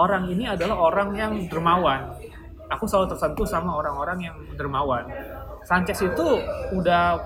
Orang 0.00 0.32
ini 0.32 0.48
adalah 0.48 0.76
orang 0.80 1.12
yang 1.12 1.32
dermawan 1.52 2.16
aku 2.70 2.88
selalu 2.88 3.12
tersentuh 3.12 3.44
sama 3.44 3.76
orang-orang 3.76 4.30
yang 4.30 4.36
dermawan 4.56 5.04
Sanchez 5.68 6.00
itu 6.00 6.26
udah 6.72 7.20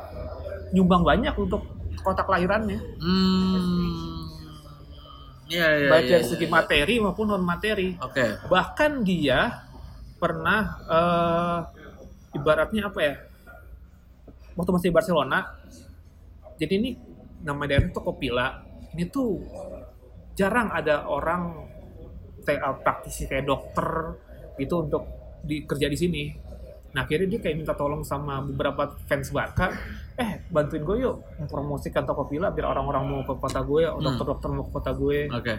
nyumbang 0.75 1.07
banyak 1.07 1.35
untuk 1.39 1.63
kota 2.03 2.27
kelahirannya 2.27 2.83
Hmm. 2.99 3.95
Iya 5.45 5.69
iya. 5.77 5.89
baik 5.93 6.05
iya, 6.09 6.13
dari 6.19 6.25
segi 6.25 6.47
iya. 6.49 6.55
materi 6.57 6.95
maupun 6.99 7.27
non 7.29 7.45
materi 7.45 7.93
Oke. 8.01 8.49
bahkan 8.49 9.05
dia 9.05 9.69
pernah 10.17 10.81
eh, 10.89 11.59
ibaratnya 12.33 12.89
apa 12.89 13.01
ya 13.05 13.15
waktu 14.57 14.71
masih 14.73 14.89
di 14.89 14.97
Barcelona 14.97 15.39
jadi 16.57 16.73
ini 16.81 16.91
nama 17.45 17.69
daerah 17.69 17.93
itu 17.93 18.01
Kopila 18.01 18.65
ini 18.97 19.05
tuh 19.13 19.43
jarang 20.33 20.73
ada 20.73 21.05
orang 21.07 21.69
kayak 22.45 22.61
praktisi 22.79 23.25
kayak 23.25 23.45
dokter 23.45 24.15
gitu 24.55 24.83
untuk 24.83 25.03
di, 25.41 25.63
kerja 25.63 25.87
di 25.87 25.97
sini 25.97 26.23
nah 26.91 27.03
akhirnya 27.03 27.27
dia 27.29 27.41
kayak 27.41 27.57
minta 27.59 27.75
tolong 27.75 28.01
sama 28.01 28.39
beberapa 28.41 28.95
fans 29.03 29.29
Barca 29.29 29.67
eh 30.15 30.47
bantuin 30.47 30.79
gue 30.81 30.97
yuk 31.01 31.17
mempromosikan 31.37 32.05
Tokopila 32.05 32.49
biar 32.49 32.71
orang-orang 32.71 33.03
mau 33.03 33.21
ke 33.21 33.35
kota 33.35 33.61
gue 33.61 33.83
Hmm. 33.85 33.99
dokter-dokter 34.01 34.49
mau 34.49 34.63
ke 34.63 34.73
kota 34.73 34.95
gue 34.95 35.27
Oke. 35.29 35.55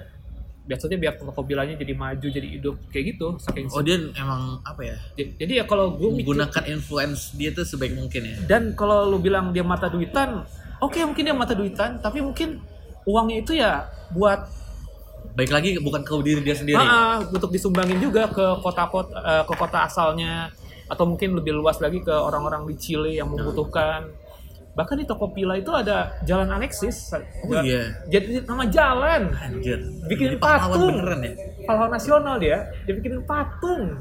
biasanya 0.64 0.98
biar 0.98 1.14
Tokobilanya 1.16 1.76
jadi 1.76 1.92
maju 1.94 2.24
jadi 2.26 2.48
hidup 2.50 2.80
kayak 2.88 3.06
gitu 3.12 3.28
saking 3.38 3.68
Oh 3.70 3.84
dia 3.84 4.00
emang 4.14 4.64
apa 4.64 4.82
ya? 4.82 4.96
J- 5.14 5.36
jadi 5.38 5.54
ya 5.60 5.64
kalau 5.66 5.94
gue 5.94 6.08
mikir 6.10 6.24
Menggunakan 6.32 6.64
influence 6.72 7.22
dia 7.32 7.52
tuh 7.52 7.68
sebaik 7.68 7.94
mungkin 7.94 8.22
ya. 8.24 8.36
dan 8.48 8.72
kalau 8.72 9.04
lu 9.06 9.20
bilang 9.20 9.52
dia 9.52 9.62
mata 9.62 9.86
duitan 9.86 10.48
oke 10.78 10.98
mungkin 11.04 11.22
dia 11.22 11.36
mata 11.36 11.52
duitan 11.52 12.00
tapi 12.00 12.18
mungkin 12.20 12.64
uangnya 13.04 13.38
itu 13.38 13.52
ya 13.54 13.86
buat 14.10 14.48
Baik 15.36 15.52
lagi 15.52 15.70
bukan 15.78 16.02
ke 16.02 16.14
diri 16.24 16.42
dia 16.42 16.56
sendiri. 16.56 16.80
ah, 16.80 16.88
ah, 16.88 17.16
untuk 17.22 17.52
disumbangin 17.52 18.00
juga 18.00 18.28
ke 18.28 18.46
kota-kota 18.60 19.12
eh, 19.14 19.44
ke 19.44 19.54
kota 19.54 19.84
asalnya 19.84 20.48
atau 20.86 21.04
mungkin 21.04 21.36
lebih 21.36 21.52
luas 21.54 21.78
lagi 21.78 22.00
ke 22.00 22.14
orang-orang 22.14 22.64
di 22.66 22.76
Chile 22.78 23.12
yang 23.14 23.28
membutuhkan 23.28 24.06
bahkan 24.76 24.96
di 24.96 25.04
Tokopila 25.04 25.56
itu 25.56 25.72
ada 25.72 26.20
jalan 26.24 26.52
Alexis 26.52 27.08
Oh 27.48 27.64
iya. 27.64 27.96
jadi 28.06 28.44
nama 28.44 28.68
jalan 28.68 29.32
Anjir. 29.34 29.80
Bikin 30.06 30.36
pahlawan 30.36 30.76
patung. 30.76 30.88
beneran 30.94 31.20
ya. 31.20 31.32
pahlawan 31.64 31.92
nasional 31.92 32.36
dia 32.38 32.58
dia 32.84 32.94
bikin 32.94 33.24
patung 33.24 33.96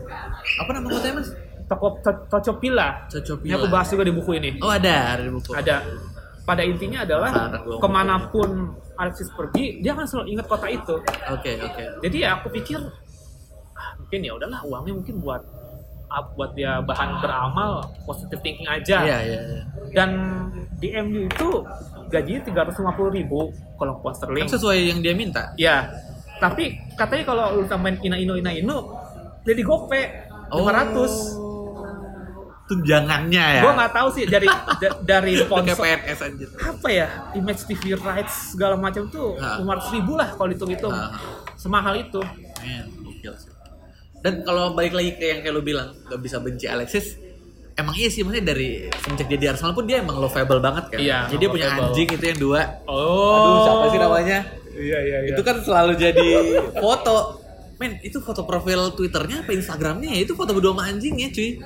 Apa 0.59 0.70
nama 0.70 0.86
kotanya 0.89 1.23
mas? 1.23 1.31
Toko 1.65 1.97
To- 1.98 2.27
Tocopila 2.28 3.06
Cocopila. 3.09 3.48
Ini 3.48 3.55
aku 3.56 3.66
bahas 3.70 3.89
juga 3.89 4.05
di 4.05 4.12
buku 4.12 4.31
ini. 4.36 4.51
Oh 4.61 4.69
ada 4.69 5.16
ada 5.16 5.23
di 5.24 5.32
buku. 5.32 5.51
Ada. 5.56 5.77
Pada 6.45 6.61
intinya 6.61 7.09
adalah 7.09 7.33
ke 7.65 7.89
mana 7.89 8.29
pun 8.29 8.77
Alexis 9.01 9.33
pergi, 9.33 9.81
dia 9.81 9.97
akan 9.97 10.07
selalu 10.07 10.27
ingat 10.37 10.47
kota 10.47 10.66
itu. 10.69 10.95
Oke 11.33 11.53
oke. 11.59 11.85
Jadi 12.05 12.16
ya 12.21 12.39
aku 12.39 12.53
pikir 12.53 12.79
ah, 13.75 13.91
mungkin 13.99 14.21
ya 14.23 14.33
udahlah 14.37 14.61
uangnya 14.69 14.95
mungkin 14.95 15.19
buat 15.25 15.43
buat 16.39 16.55
dia 16.55 16.79
bahan 16.85 17.19
beramal, 17.19 17.91
positive 18.07 18.39
thinking 18.45 18.69
aja. 18.71 19.03
Iya 19.03 19.19
iya. 19.25 19.41
iya. 19.41 19.62
Dan 19.91 20.11
di 20.79 20.95
MU 21.03 21.27
itu 21.27 21.49
gajinya 22.12 22.41
350 22.71 23.19
ribu 23.19 23.51
kalau 23.75 23.99
pound 23.99 24.15
sterling. 24.15 24.47
Kan 24.47 24.55
sesuai 24.55 24.79
yang 24.95 25.01
dia 25.03 25.15
minta. 25.16 25.51
Ya. 25.59 25.91
Tapi 26.39 26.79
katanya 26.95 27.25
kalau 27.27 27.45
lu 27.59 27.65
tambahin 27.66 27.99
ina 28.05 28.16
ino 28.21 28.39
ina 28.39 28.53
ino, 28.55 28.95
jadi 29.43 29.62
gope 29.65 30.03
500. 30.53 31.53
Tunjangannya 32.65 33.45
ya. 33.51 33.62
Gue 33.62 33.73
nggak 33.73 33.93
tahu 33.93 34.09
sih 34.11 34.24
dari 34.24 34.49
da- 34.49 34.97
dari 34.99 35.32
Kayak 35.35 35.47
sponsor 35.47 35.77
PNS 35.78 36.19
anjir. 36.23 36.49
apa 36.57 36.89
ya 36.89 37.07
image 37.35 37.62
TV 37.65 37.82
rights 37.95 38.35
segala 38.51 38.74
macam 38.74 39.05
tuh 39.07 39.36
lima 39.36 39.73
ratus 39.74 39.91
ribu 39.93 40.12
lah 40.15 40.32
kalau 40.32 40.49
dihitung 40.49 40.70
hitung 40.70 40.91
Ah. 40.91 41.12
semahal 41.55 41.93
itu 41.95 42.20
gokil 42.99 43.35
sih. 43.35 43.53
Dan 44.19 44.41
kalau 44.41 44.73
balik 44.73 44.93
lagi 44.93 45.12
ke 45.12 45.24
yang 45.27 45.41
kayak 45.41 45.53
lu 45.53 45.61
bilang, 45.61 45.93
gak 46.03 46.16
bisa 46.19 46.41
benci 46.41 46.65
Alexis, 46.65 47.20
emang 47.74 47.93
iya 47.93 48.09
sih, 48.09 48.24
maksudnya 48.24 48.49
dari 48.49 48.69
semenjak 48.97 49.28
jadi 49.28 49.45
Arsenal 49.53 49.73
pun 49.73 49.85
dia 49.85 50.01
emang 50.01 50.16
lovable 50.16 50.57
banget 50.59 50.85
kan. 50.89 50.99
Iya, 50.99 51.19
Jadi 51.28 51.36
dia 51.36 51.51
punya 51.51 51.69
anjing 51.70 52.09
itu 52.09 52.24
yang 52.24 52.41
dua. 52.41 52.61
oh 52.86 53.36
Aduh, 53.36 53.57
siapa 53.61 53.85
sih 53.86 54.01
namanya? 54.01 54.39
iya 54.74 54.99
iya 54.99 55.19
iya 55.20 55.31
Itu 55.31 55.45
kan 55.45 55.61
selalu 55.61 55.93
jadi 55.95 56.28
foto. 56.74 57.45
Men, 57.74 57.99
itu 58.01 58.16
foto 58.19 58.43
profil 58.43 58.95
Twitternya 58.95 59.43
apa 59.43 59.51
Instagramnya 59.51 60.09
ya? 60.09 60.23
Itu 60.23 60.32
foto 60.32 60.51
berdua 60.51 60.73
sama 60.73 60.86
anjingnya 60.86 61.28
cuy. 61.28 61.59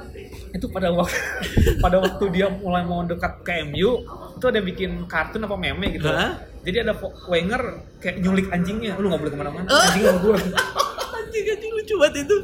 Itu 0.50 0.66
pada 0.66 0.88
waktu 0.90 1.18
pada 1.84 1.96
waktu 1.98 2.24
dia 2.30 2.46
mulai 2.48 2.82
mau 2.82 3.02
dekat 3.02 3.40
ke 3.40 3.52
MU 3.66 4.02
itu 4.32 4.44
ada 4.44 4.60
bikin 4.60 4.90
kartun 5.04 5.42
apa 5.42 5.54
meme 5.54 5.92
gitu 5.92 6.06
Hah? 6.06 6.38
jadi 6.60 6.82
ada 6.82 6.92
Wenger 7.24 7.62
kayak 7.98 8.16
nyulik 8.18 8.46
anjingnya 8.48 8.94
lu 8.94 9.08
nggak 9.08 9.20
boleh 9.20 9.32
ke 9.32 9.38
mana-mana 9.38 9.66
anjing 9.66 10.02
sama 10.02 10.18
gue 10.18 10.34
anjing 11.18 11.44
anjing 11.46 11.72
lucu 11.72 11.94
banget 11.94 12.14
itu. 12.22 12.36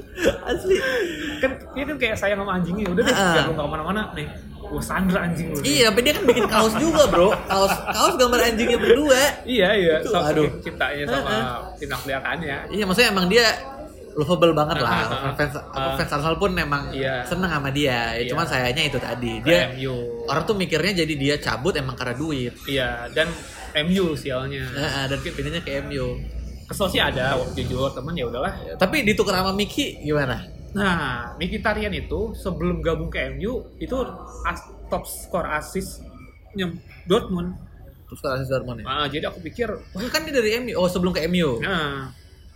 Asli. 0.43 0.77
kan 1.39 1.51
dia 1.71 1.85
kan 1.85 1.97
kayak 1.97 2.17
sayang 2.17 2.39
sama 2.39 2.53
anjingnya 2.55 2.87
udah 2.87 3.03
deh 3.03 3.15
Ah. 3.15 3.33
biar 3.33 3.45
lu 3.45 3.53
nggak 3.53 3.65
ke 3.65 3.73
mana-mana 3.73 4.03
nih 4.13 4.29
gue 4.65 4.83
sandra 4.83 5.21
anjing 5.23 5.49
lu 5.49 5.61
Iya, 5.61 5.89
tapi 5.89 6.01
dia 6.01 6.13
kan 6.13 6.25
bikin 6.25 6.47
kaos 6.49 6.73
juga, 6.75 7.05
Bro. 7.07 7.37
Kaos 7.45 7.69
kaos 7.87 8.15
gambar 8.17 8.41
anjingnya 8.43 8.79
berdua. 8.81 9.21
iya 9.45 9.69
iya 9.73 9.95
Itu, 10.01 10.09
sama 10.09 10.33
aduh. 10.33 10.49
cintanya 10.59 11.05
sama 11.07 11.37
tindak 11.77 12.01
peliharaannya 12.01 12.57
Iya, 12.73 12.85
maksudnya 12.85 13.09
emang 13.13 13.27
dia 13.29 13.45
lovable 14.15 14.53
banget 14.53 14.79
lah. 14.79 14.91
Ah, 14.91 15.03
ah, 15.05 15.27
ah. 15.27 15.33
Fans 15.35 15.55
Ah. 15.57 15.95
fans 15.95 16.07
Arsenal 16.09 16.37
pun 16.37 16.51
emang 16.53 16.89
Iya. 16.89 17.23
seneng 17.23 17.49
sama 17.49 17.69
dia. 17.69 18.15
Ya, 18.15 18.21
Iya. 18.21 18.31
Cuman 18.31 18.45
sayangnya 18.45 18.85
itu 18.85 18.99
tadi. 18.99 19.33
Dia 19.41 19.71
MU 19.71 19.95
orang 20.25 20.43
tuh 20.43 20.55
mikirnya 20.55 20.93
jadi 20.97 21.15
dia 21.15 21.35
cabut 21.37 21.75
emang 21.75 21.93
karena 21.93 22.15
duit. 22.15 22.55
iya 22.65 23.11
dan 23.11 23.27
MU 23.77 24.15
sialnya 24.15 24.63
Nah, 24.71 25.05
dan 25.05 25.19
pindahinnya 25.19 25.61
ke 25.61 25.83
MU. 25.83 26.17
kesel 26.65 26.89
sih 26.89 26.97
ada 26.97 27.37
jujur 27.51 27.91
temen 27.91 28.15
ya 28.15 28.25
udahlah 28.25 28.55
Tapi 28.75 29.05
ditukar 29.05 29.37
sama 29.37 29.53
Miki 29.53 30.01
gimana? 30.01 30.41
nah 30.71 31.29
Mkhitaryan 31.37 31.93
itu 31.93 32.33
sebelum 32.35 32.81
gabung 32.81 33.07
ke 33.07 33.21
MU 33.31 33.63
itu 33.77 33.95
as, 34.43 34.59
top 34.89 35.05
skor 35.05 35.45
assist 35.45 36.01
Dortmund 37.05 37.53
Terus 38.05 38.21
ke 38.21 38.29
Asis 38.29 38.49
Dortmund 38.49 38.81
ya? 38.81 38.85
ah, 38.87 39.07
jadi 39.07 39.27
aku 39.27 39.41
pikir 39.41 39.69
Oh, 39.71 40.01
kan 40.09 40.23
dia 40.23 40.33
dari 40.33 40.57
MU. 40.59 40.73
Oh, 40.75 40.87
sebelum 40.87 41.11
ke 41.11 41.25
MU. 41.27 41.59
nah 41.59 42.09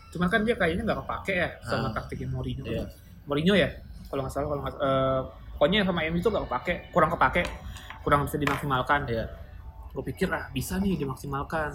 cuman 0.08 0.26
kan 0.26 0.40
dia 0.40 0.54
kayaknya 0.54 0.82
nggak 0.84 0.98
kepake 1.02 1.32
ya 1.34 1.48
sama 1.60 1.88
Ah. 1.88 1.92
taktiknya 1.94 2.28
Mourinho 2.28 2.64
Iya. 2.64 2.84
Mourinho 3.24 3.54
ya 3.54 3.68
kalau 4.06 4.22
nggak 4.22 4.32
salah 4.32 4.48
kalau 4.48 4.62
nggak 4.62 4.76
eh, 4.78 5.20
pokoknya 5.52 5.78
sama 5.82 6.00
MU 6.06 6.16
itu 6.16 6.28
nggak 6.28 6.44
kepake 6.46 6.74
kurang 6.90 7.10
kepake 7.12 7.42
kurang 8.00 8.20
bisa 8.24 8.36
dimaksimalkan 8.36 9.00
Iya. 9.04 9.24
gue 9.88 10.02
pikir 10.04 10.28
ah 10.28 10.48
bisa 10.48 10.78
nih 10.78 10.96
dimaksimalkan 10.96 11.74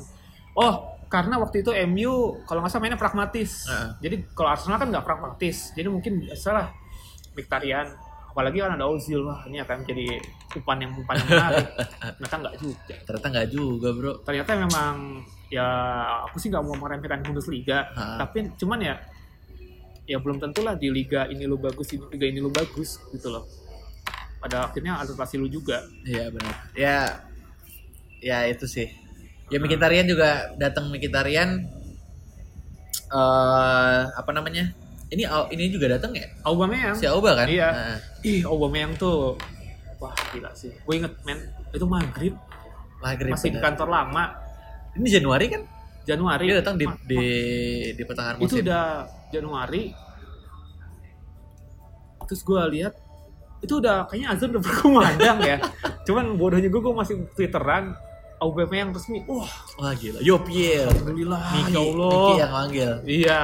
oh 0.54 0.74
karena 1.06 1.38
waktu 1.38 1.62
itu 1.62 1.70
MU 1.86 2.14
kalau 2.44 2.60
nggak 2.60 2.72
salah 2.72 2.82
mainnya 2.82 2.98
pragmatis 2.98 3.66
Heeh. 3.66 3.90
jadi 4.02 4.16
kalau 4.32 4.50
Arsenal 4.50 4.78
kan 4.78 4.90
nggak 4.90 5.04
pragmatis 5.04 5.58
jadi 5.72 5.88
mungkin 5.88 6.14
salah 6.34 6.74
Mkhitaryan 7.32 7.90
apalagi 8.30 8.58
kan 8.60 8.74
ada 8.74 8.86
Ozil 8.86 9.22
wah 9.22 9.46
ini 9.46 9.58
akan 9.58 9.82
jadi 9.84 10.18
umpan 10.54 10.78
yang 10.80 10.92
umpan 10.94 11.18
yang 11.18 11.30
menarik 11.30 11.68
ternyata 12.18 12.36
nggak 12.40 12.56
juga 12.58 12.94
Ternyata 13.04 13.28
nggak 13.30 13.48
juga, 13.50 13.88
Bro. 13.92 14.14
ternyata 14.24 14.52
memang 14.56 14.96
ya 15.54 15.68
aku 16.26 16.42
sih 16.42 16.50
nggak 16.50 16.66
mau 16.66 16.74
meremehkan 16.74 17.22
Bundesliga 17.22 17.86
Ha. 17.94 18.18
tapi 18.18 18.50
cuman 18.58 18.80
ya 18.82 18.96
ya 20.04 20.18
belum 20.18 20.42
tentu 20.42 20.66
lah 20.66 20.74
di 20.74 20.90
liga 20.90 21.30
ini 21.30 21.46
lu 21.46 21.56
bagus 21.56 21.94
di 21.94 22.02
liga 22.02 22.26
ini 22.26 22.42
lu 22.42 22.50
bagus 22.50 22.98
gitu 23.14 23.30
loh 23.30 23.46
pada 24.42 24.66
akhirnya 24.68 24.98
adaptasi 25.00 25.38
lu 25.38 25.48
juga 25.48 25.80
Iya, 26.04 26.28
benar. 26.28 26.54
Ya 26.76 26.98
ya 28.20 28.44
itu 28.44 28.68
sih. 28.68 28.92
Ya 29.48 29.56
Mkhitaryan 29.56 30.04
juga 30.04 30.52
datang 30.60 30.92
Mkhitaryan 30.92 31.64
eh 33.14 34.02
apa 34.12 34.32
namanya? 34.34 34.74
Ini 35.08 35.24
ini 35.54 35.70
juga 35.70 35.96
datang 35.96 36.12
ya? 36.12 36.26
Aubameyang 36.44 36.98
Si 36.98 37.06
Auba 37.06 37.38
kan? 37.38 37.48
Iya. 37.48 37.70
Heeh. 37.72 37.98
Ih, 38.26 38.42
Aubameyang 38.44 38.98
tuh 38.98 39.38
wah 40.02 40.12
gila 40.34 40.52
sih. 40.52 40.74
Gue 40.84 41.00
inget 41.00 41.14
men, 41.24 41.40
itu 41.72 41.86
maghrib 41.88 42.34
Maghrib. 43.00 43.32
masih 43.32 43.48
di 43.48 43.60
benar. 43.60 43.64
kantor 43.72 43.88
lama 43.88 44.24
Ini 44.94 45.08
Januari 45.10 45.46
kan? 45.50 45.62
Januari. 46.04 46.46
Dia 46.48 46.58
datang 46.60 46.76
di 46.76 46.86
di 47.08 47.24
di 47.96 48.04
pertengahan 48.04 48.36
itu 48.38 48.44
musim. 48.46 48.64
udah 48.64 48.86
Januari. 49.32 49.84
Terus 52.24 52.42
gue 52.42 52.62
lihat 52.80 52.94
itu 53.64 53.74
udah 53.80 54.08
kayaknya 54.08 54.28
azan 54.36 54.52
udah 54.52 54.64
berkumandang 54.68 55.38
ya. 55.42 55.58
Cuman 56.04 56.36
bodohnya 56.36 56.68
gue 56.68 56.82
gue 56.82 56.94
masih 56.94 57.16
twitteran 57.34 57.96
Aubameyang 58.38 58.92
resmi. 58.92 59.24
Wah, 59.24 59.48
Wah 59.80 59.96
gila. 59.96 60.20
Yo 60.20 60.36
Pierre. 60.44 60.92
alhamdulillah 60.92 61.42
Miki, 61.56 61.72
ya 61.72 61.80
Allah. 61.80 62.12
Miki 62.12 62.34
yang 62.36 62.52
manggil. 62.52 62.92
Iya. 63.08 63.40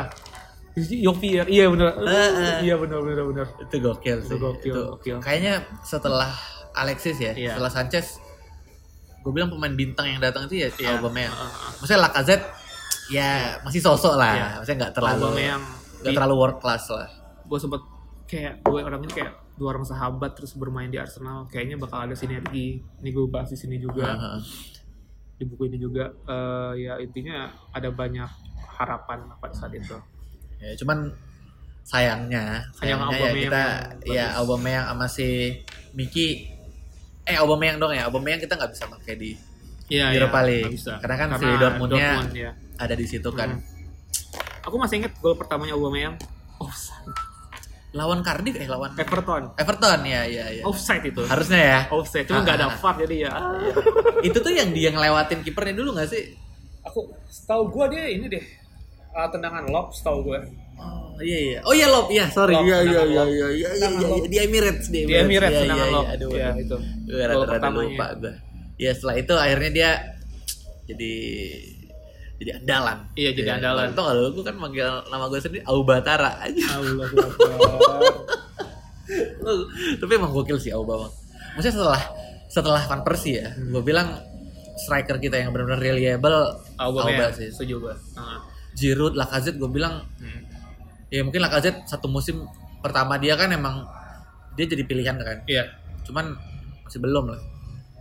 Yovier, 0.79 1.43
iya 1.51 1.67
bener. 1.67 1.91
Heeh. 1.91 2.55
Iya 2.63 2.75
bener 2.79 3.03
bener 3.03 3.23
bener. 3.27 3.47
Itu 3.59 3.75
gokil 3.83 4.17
sih. 4.23 4.31
Itu 4.31 4.35
gokil, 4.39 4.71
Itu 4.71 4.81
gokil. 4.95 5.15
Kayaknya 5.19 5.53
setelah 5.83 6.31
Alexis 6.71 7.19
ya, 7.19 7.35
Iya. 7.35 7.55
setelah 7.55 7.71
Sanchez, 7.73 8.15
gue 9.19 9.31
bilang 9.31 9.49
pemain 9.49 9.71
bintang 9.71 10.07
yang 10.07 10.19
datang 10.19 10.45
itu 10.45 10.63
ya 10.63 10.69
Iya. 10.71 10.97
Aubameyang. 10.97 11.29
Heeh. 11.29 11.69
Maksudnya 11.77 12.01
Lacazette 12.01 12.45
ya 13.09 13.29
masih 13.61 13.79
sosok 13.79 14.15
lah, 14.15 14.33
Iya. 14.33 14.47
maksudnya 14.57 14.77
nggak 14.79 14.93
terlalu 14.93 15.23
Aubameyang 15.25 15.63
nggak 15.99 16.13
terlalu 16.13 16.35
world 16.35 16.57
class 16.57 16.83
lah. 16.87 17.09
gue 17.43 17.57
sempet 17.57 17.81
kayak 18.25 18.61
dua 18.61 18.85
orang 18.85 19.01
ini 19.01 19.11
kayak 19.11 19.33
dua 19.55 19.73
orang 19.73 19.81
sahabat 19.83 20.31
terus 20.31 20.53
bermain 20.53 20.85
di 20.85 20.95
Arsenal 20.95 21.43
kayaknya 21.45 21.75
bakal 21.75 21.99
ada 21.99 22.13
sinergi 22.13 22.77
ini 22.79 23.09
gue 23.09 23.25
bahas 23.25 23.49
di 23.49 23.57
sini 23.57 23.75
juga 23.75 24.05
Heeh. 24.05 24.39
di 25.35 25.43
buku 25.43 25.65
ini 25.65 25.77
juga 25.77 26.07
Eh, 26.23 26.73
ya 26.79 26.93
intinya 26.97 27.43
ada 27.69 27.89
banyak 27.89 28.29
harapan 28.71 29.25
pada 29.35 29.51
saat 29.51 29.73
itu 29.73 29.97
Ya, 30.55 30.75
cuman 30.75 31.09
sayangnya, 31.81 32.61
Sayang 32.71 32.99
sayangnya 33.01 33.17
ya 33.17 33.25
Aubameyang 33.25 33.35
kita 33.41 33.63
yang 34.05 34.29
ya. 34.29 34.37
Aubameyang 34.37 34.85
sama 34.87 35.05
si 35.07 35.27
Miki 35.91 36.45
eh 37.29 37.37
Aubameyang 37.37 37.77
dong 37.77 37.93
ya, 37.93 38.09
Aubameyang 38.09 38.41
kita 38.41 38.57
nggak 38.57 38.71
bisa 38.73 38.85
pakai 38.87 39.15
di 39.15 39.31
Iya, 39.89 40.13
Europa 40.13 40.41
iya, 40.41 40.47
League. 40.47 40.73
bisa. 40.73 41.01
Karena 41.01 41.15
kan 41.17 41.27
si 41.33 41.45
Dortmundnya 41.49 42.09
Dortmund, 42.13 42.33
ya. 42.35 42.51
ada 42.77 42.93
di 42.93 43.05
situ 43.05 43.29
kan. 43.31 43.57
Hmm. 43.57 44.65
Aku 44.65 44.77
masih 44.77 45.01
inget 45.01 45.13
gol 45.17 45.33
pertamanya 45.33 45.73
Aubameyang 45.73 46.13
offside. 46.57 47.09
Lawan 47.89 48.21
Cardiff 48.21 48.53
eh 48.53 48.69
lawan 48.69 48.93
Everton. 48.93 49.49
Everton 49.57 50.05
ya 50.05 50.21
ya 50.23 50.45
ya. 50.51 50.61
Offside 50.61 51.09
itu. 51.09 51.25
Harusnya 51.25 51.57
ya. 51.57 51.79
Offside. 51.89 52.29
Cuma 52.29 52.45
nggak 52.45 52.61
ada 52.61 52.65
Ah, 52.69 52.77
VAR 52.77 52.95
jadi 53.01 53.15
ya. 53.25 53.31
ah. 53.33 53.57
itu 54.29 54.37
tuh 54.37 54.53
yang 54.53 54.69
dia 54.69 54.93
ngelewatin 54.93 55.41
kipernya 55.41 55.73
dulu 55.73 55.97
nggak 55.97 56.05
sih? 56.05 56.37
Aku 56.85 57.09
setahu 57.25 57.73
gua 57.73 57.89
dia 57.89 58.05
ini 58.05 58.29
deh. 58.29 58.45
ah, 59.09 59.25
tendangan 59.25 59.65
lob 59.65 59.89
setahu 59.89 60.21
gua. 60.21 60.37
Oh 60.79 61.19
iya 61.19 61.37
iya. 61.37 61.59
Oh 61.61 61.73
iya 61.73 61.87
lob 61.87 62.07
iya 62.07 62.25
sorry. 62.29 62.55
Lob, 62.55 62.63
Iya 62.63 62.77
iya 62.79 63.01
iya 63.03 63.03
iya 63.03 63.23
iya 63.27 63.47
iya 63.51 63.69
iya, 63.75 63.87
lob. 63.99 64.23
di 64.23 64.37
Emirates 64.37 64.87
di 64.87 65.03
Di 65.03 65.13
Emirates 65.13 65.51
Iya, 65.57 65.67
iya, 65.67 65.85
lob. 65.89 66.05
iya. 66.05 66.15
Aduh. 66.15 66.29
Iya, 66.31 66.47
aduh. 66.47 66.61
itu. 66.61 66.77
Gue 67.05 67.23
rada-rada 67.23 67.69
lupa 67.69 68.05
gue. 68.15 68.33
Ya 68.75 68.91
setelah 68.91 69.15
itu 69.15 69.33
akhirnya 69.33 69.69
dia 69.69 69.89
jadi 70.85 71.13
jadi 72.39 72.51
andalan. 72.55 72.97
Iya, 73.13 73.29
jadi 73.33 73.49
andalan. 73.53 73.91
Gak 73.91 74.15
lu, 74.15 74.31
gue 74.31 74.43
kan 74.43 74.55
manggil 74.55 74.87
nama 75.05 75.27
gue 75.27 75.37
sendiri 75.37 75.59
Aubatara 75.65 76.39
aja. 76.39 76.63
Allah 76.73 77.03
Akbar. 77.05 77.99
Tapi 79.99 80.11
emang 80.13 80.31
gokil 80.31 80.55
sih 80.55 80.71
Auba 80.71 80.95
bang. 80.97 81.11
Maksudnya 81.51 81.75
setelah 81.75 82.01
setelah 82.47 82.81
Van 82.81 83.01
Persie 83.03 83.37
ya, 83.37 83.51
Hmm. 83.51 83.69
gue 83.71 83.83
bilang 83.83 84.07
striker 84.77 85.17
kita 85.17 85.35
yang 85.35 85.51
benar-benar 85.51 85.77
reliable 85.77 86.55
Auba 86.77 87.03
Aubameyang 87.03 87.35
sih. 87.35 87.51
setuju 87.51 87.75
gua. 87.81 87.95
Ah. 88.15 88.39
Giroud, 88.71 89.13
Lacazette 89.13 89.57
gue 89.57 89.67
bilang 89.67 90.05
Hmm. 90.15 90.47
Ya 91.09 91.21
mungkin 91.25 91.41
Lacazette 91.41 91.85
satu 91.89 92.05
musim 92.09 92.45
pertama 92.79 93.17
dia 93.17 93.35
kan 93.35 93.49
emang 93.51 93.85
dia 94.55 94.65
jadi 94.69 94.83
pilihan 94.85 95.17
kan. 95.19 95.37
Iya. 95.45 95.69
Cuman 96.05 96.37
masih 96.85 96.99
belum 97.01 97.25
lah. 97.33 97.41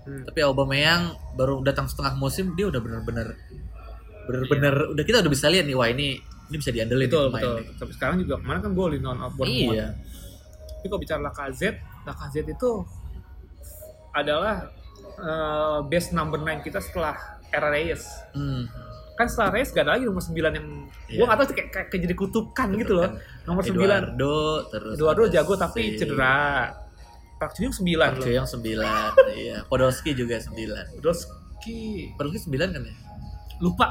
Hmm. 0.09 0.24
Tapi 0.24 0.39
Aubameyang 0.44 1.16
baru 1.36 1.60
datang 1.60 1.89
setengah 1.89 2.16
musim 2.16 2.56
dia 2.56 2.68
udah 2.72 2.80
bener-bener 2.80 3.36
bener-bener 4.28 4.93
udah 4.93 5.05
kita 5.09 5.24
udah 5.24 5.32
bisa 5.32 5.48
lihat 5.48 5.64
nih 5.64 5.72
wah 5.72 5.89
ini 5.89 6.20
ini 6.48 6.56
bisa 6.56 6.68
diandelin 6.72 7.09
Betul, 7.09 7.28
betul. 7.32 7.56
nih. 7.60 7.76
Tapi 7.76 7.93
sekarang 7.97 8.16
juga 8.24 8.35
kemarin 8.40 8.60
kan 8.64 8.72
golin 8.72 9.05
on 9.05 9.18
Bournemouth. 9.36 9.76
Iya. 9.76 9.86
Tapi 10.78 10.86
kalau 10.89 11.01
bicara 11.01 11.20
Lacazette, 11.20 11.80
Lacazette 12.09 12.51
itu 12.56 12.70
adalah 14.16 14.72
eh, 15.20 15.78
best 15.89 16.16
number 16.16 16.40
9 16.40 16.64
kita 16.64 16.80
setelah 16.80 17.16
era 17.52 17.68
Reyes. 17.68 18.05
Hmm. 18.32 18.64
Kan 19.18 19.26
setelah 19.26 19.50
Reyes 19.50 19.70
gak 19.70 19.82
ada 19.82 19.98
lagi 19.98 20.06
nomor 20.06 20.22
9 20.22 20.30
yang 20.54 20.68
Iya. 21.10 21.18
gua 21.18 21.26
gak 21.26 21.36
tahu 21.36 21.46
tuh 21.46 21.56
kayak, 21.56 21.68
kayak, 21.68 21.86
kayak 21.90 22.02
jadi 22.06 22.14
kutukan 22.14 22.68
gitu 22.76 22.92
loh. 22.94 23.10
Nomor 23.44 23.62
9 23.62 23.74
Eduardo 23.74 24.36
terus 24.70 24.94
Eduardo 24.94 25.22
jago 25.26 25.54
tapi 25.54 25.82
si 25.84 25.98
cedera. 25.98 26.70
Park 27.34 27.54
Ji-young 27.54 27.70
9 27.72 27.98
Park 27.98 28.14
loh. 28.14 28.24
Ji-young 28.24 28.48
9 28.48 28.78
iya 29.42 29.56
Podolski 29.64 30.10
juga 30.12 30.38
9 30.38 30.98
Broski 30.98 31.78
Podolski 32.14 32.46
9 32.46 32.74
kan 32.74 32.82
ya 32.82 32.94
lupa 33.58 33.86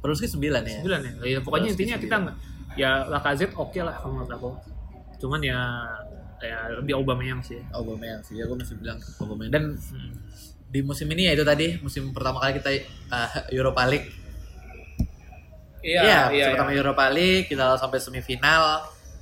Podolski 0.00 0.28
9 0.28 0.40
ya 0.40 0.80
9 0.80 0.84
ya. 0.84 1.12
Ya, 1.22 1.38
pokoknya 1.40 1.68
Broski 1.68 1.84
intinya 1.84 1.96
kita 1.96 2.16
nggak 2.18 2.36
ya 2.74 2.90
Lacazette 3.06 3.54
oke 3.54 3.78
lah 3.78 3.94
kalau 3.94 4.12
menurut 4.16 4.32
aku. 4.32 4.50
Cuman 5.18 5.40
ya 5.40 5.60
ya 6.40 6.68
lebih 6.74 6.92
Aubameyang 6.94 7.40
sih. 7.40 7.56
Aubameyang 7.70 8.20
sih 8.20 8.36
ya 8.36 8.44
gue 8.44 8.52
masih 8.52 8.76
bilang 8.76 8.96
Aubameyang 9.18 9.48
dan 9.50 9.64
Hmm. 9.76 10.12
di 10.68 10.82
musim 10.82 11.06
ini 11.08 11.24
ya 11.24 11.32
itu 11.32 11.40
tadi 11.40 11.78
musim 11.78 12.10
pertama 12.10 12.36
kali 12.36 12.58
kita 12.58 12.68
uh, 13.08 13.30
Europa 13.48 13.86
League 13.86 14.10
Iya, 15.84 16.00
Iya, 16.00 16.00
iya. 16.00 16.20
musim 16.24 16.34
iya. 16.34 16.46
pertama 16.50 16.70
Europa 16.72 17.04
League 17.10 17.46
kita 17.46 17.64
sampai 17.76 17.98
semifinal 17.98 18.62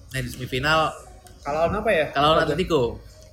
nah 0.09 0.19
di 0.19 0.29
semifinal 0.29 0.95
Kalau 1.41 1.67
apa 1.67 1.91
ya? 1.91 2.07
kalau 2.11 2.39
Atletico 2.39 2.83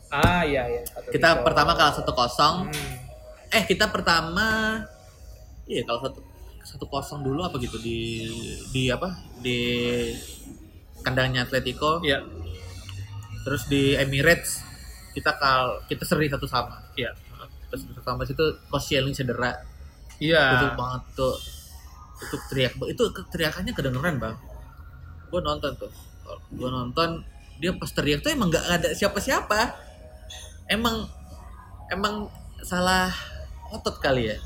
Ah 0.10 0.42
iya 0.42 0.66
iya. 0.66 0.82
kita 1.08 1.28
Atletico. 1.32 1.46
pertama 1.46 1.72
kalah 1.74 1.94
satu 1.94 2.12
kosong 2.12 2.56
Hmm. 2.66 2.96
eh 3.52 3.64
kita 3.64 3.86
pertama 3.88 4.82
iya 5.64 5.82
kalau 5.84 6.02
satu 6.02 6.20
satu 6.62 6.86
kosong 6.86 7.22
dulu 7.22 7.42
apa 7.44 7.58
gitu 7.58 7.78
di 7.78 8.26
di 8.68 8.90
apa 8.90 9.10
di 9.38 9.60
kandangnya 11.00 11.44
Atletico 11.44 12.02
Iya. 12.02 12.26
terus 13.42 13.66
di 13.66 13.94
Emirates 13.94 14.62
kita 15.12 15.34
kal 15.34 15.86
kita 15.86 16.02
seri 16.04 16.26
satu 16.28 16.46
sama 16.46 16.82
Iya. 16.94 17.14
terus 17.68 17.86
satu 17.86 18.02
sama 18.02 18.24
situ 18.24 18.42
Koscielny 18.68 19.12
cedera 19.12 19.54
Iya. 20.18 20.58
itu 20.58 20.68
banget 20.74 21.04
tuh 21.14 21.36
itu 22.20 22.36
teriak 22.48 22.74
itu 22.86 23.02
teriakannya 23.30 23.72
kedengeran 23.72 24.16
bang 24.18 24.36
gue 25.28 25.40
nonton 25.40 25.72
tuh 25.76 25.91
gue 26.52 26.70
nonton 26.70 27.24
dia 27.58 27.72
pas 27.74 27.88
teriak 27.88 28.20
tuh 28.20 28.32
emang 28.32 28.48
nggak 28.48 28.66
ada 28.66 28.90
siapa-siapa 28.91 29.76
emang 30.68 31.08
emang 31.90 32.28
salah 32.62 33.10
otot 33.70 33.98
kali 33.98 34.30
ya 34.30 34.38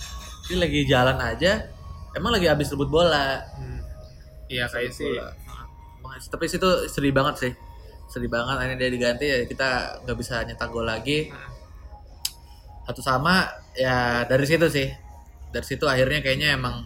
dia 0.45 0.57
lagi 0.57 0.79
jalan 0.83 1.17
aja 1.17 1.65
emang 2.13 2.31
lagi 2.31 2.47
habis 2.47 2.69
rebut 2.69 2.89
bola 2.89 3.41
Hmm. 3.53 3.79
Iya 4.45 4.67
kayak 4.67 4.91
Rebut 4.91 4.99
sih. 4.99 5.09
bola. 5.09 5.31
Emang- 6.03 6.29
tapi 6.29 6.45
situ 6.45 6.69
sedih 6.85 7.09
banget 7.09 7.35
sih 7.39 7.53
sedih 8.05 8.29
banget 8.29 8.53
akhirnya 8.53 8.77
dia 8.77 8.89
diganti 8.91 9.25
ya 9.25 9.37
kita 9.43 9.69
nggak 10.03 10.13
bisa 10.15 10.43
nyetak 10.43 10.69
gol 10.69 10.85
lagi 10.85 11.27
Hmm. 11.27 11.49
satu 12.83 12.99
sama 12.99 13.47
ya 13.73 14.21
dari 14.23 14.43
situ 14.43 14.67
sih 14.67 14.91
dari 15.49 15.63
situ 15.63 15.85
akhirnya 15.85 16.19
kayaknya 16.19 16.53
emang 16.53 16.83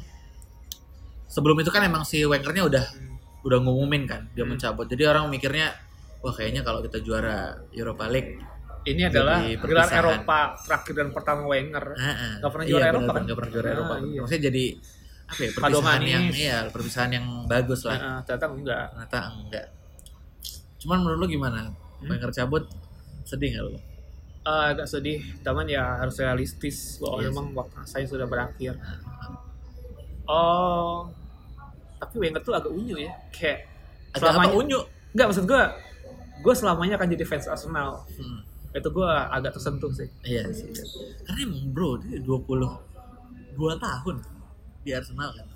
sebelum 1.27 1.57
itu 1.57 1.69
kan 1.69 1.81
emang 1.81 2.01
si 2.01 2.23
Wengernya 2.23 2.63
udah 2.65 2.85
Hmm. 2.87 3.15
udah 3.43 3.57
ngumumin 3.59 4.03
kan 4.03 4.27
dia 4.31 4.41
Hmm. 4.41 4.51
mencabut 4.51 4.85
jadi 4.85 5.07
orang 5.07 5.27
mikirnya 5.27 5.71
wah 6.19 6.31
kayaknya 6.31 6.61
kalau 6.61 6.79
kita 6.79 6.99
juara 6.99 7.37
Europa 7.71 8.07
League 8.07 8.39
Ini 8.83 9.03
adalah 9.05 9.43
gelar. 9.43 9.91
Eropa 9.91 10.55
terakhir 10.57 10.93
dan 10.95 11.09
pertama 11.11 11.43
Wenger. 11.45 11.91
ah, 11.93 12.39
Nggak 12.39 12.47
pernah 12.49 12.65
juara 12.65 12.79
iya, 12.81 12.89
Eropa 12.89 13.11
kan? 13.11 13.21
nggak 13.21 13.35
pernah 13.35 13.51
juara 13.51 13.67
Ah, 13.67 13.73
Eropa 13.73 13.93
iya. 13.99 14.19
maksudnya 14.23 14.43
jadi 14.47 14.65
apa 15.27 15.39
ya 15.43 15.49
perpisahan 15.51 16.01
yang 16.01 16.23
iya 16.31 16.57
perpisahan 16.71 17.11
yang 17.11 17.25
bagus 17.45 17.81
lah 17.83 17.97
Nah, 17.97 18.19
ternyata 18.23 18.47
enggak. 18.49 18.85
ternyata 18.89 19.19
enggak 19.35 19.65
cuman 20.77 20.97
menurut 21.01 21.19
lu 21.19 21.27
gimana 21.29 21.59
Hmm? 21.97 22.07
Wenger 22.07 22.31
cabut 22.31 22.63
sedih 23.23 23.49
nggak 23.51 23.65
lu 23.65 23.75
Eh, 24.47 24.65
agak 24.71 24.87
sedih, 24.87 25.19
teman 25.43 25.67
ya 25.67 25.99
harus 25.99 26.15
realistis 26.15 26.95
bahwa 26.97 27.19
Iya 27.19 27.27
memang 27.27 27.51
waktu 27.53 27.83
saya 27.83 28.07
sudah 28.07 28.23
berakhir. 28.23 28.79
Oh, 30.27 31.07
tapi 31.97 32.15
Wenger 32.19 32.43
tuh 32.43 32.53
agak 32.53 32.69
unyu 32.69 32.99
ya, 32.99 33.15
kayak 33.31 33.63
apa 34.11 34.19
selamanya 34.19 34.53
unyu? 34.53 34.79
Enggak 35.15 35.25
maksud 35.33 35.45
gue, 35.47 35.63
gue 36.43 36.53
selamanya 36.53 36.93
akan 36.99 37.07
jadi 37.15 37.25
fans 37.25 37.47
Arsenal. 37.47 38.03
Hmm, 38.11 38.43
Itu 38.75 38.91
gue 38.91 39.07
agak 39.07 39.55
tersentuh 39.55 39.89
sih. 39.95 40.11
iya 40.27 40.45
sih. 40.51 40.67
Karena 41.25 41.39
emang 41.47 41.71
bro 41.71 41.97
dia 42.03 42.19
22 42.21 42.75
tahun 43.79 44.15
di 44.83 44.91
Arsenal 44.93 45.31
kan. 45.33 45.47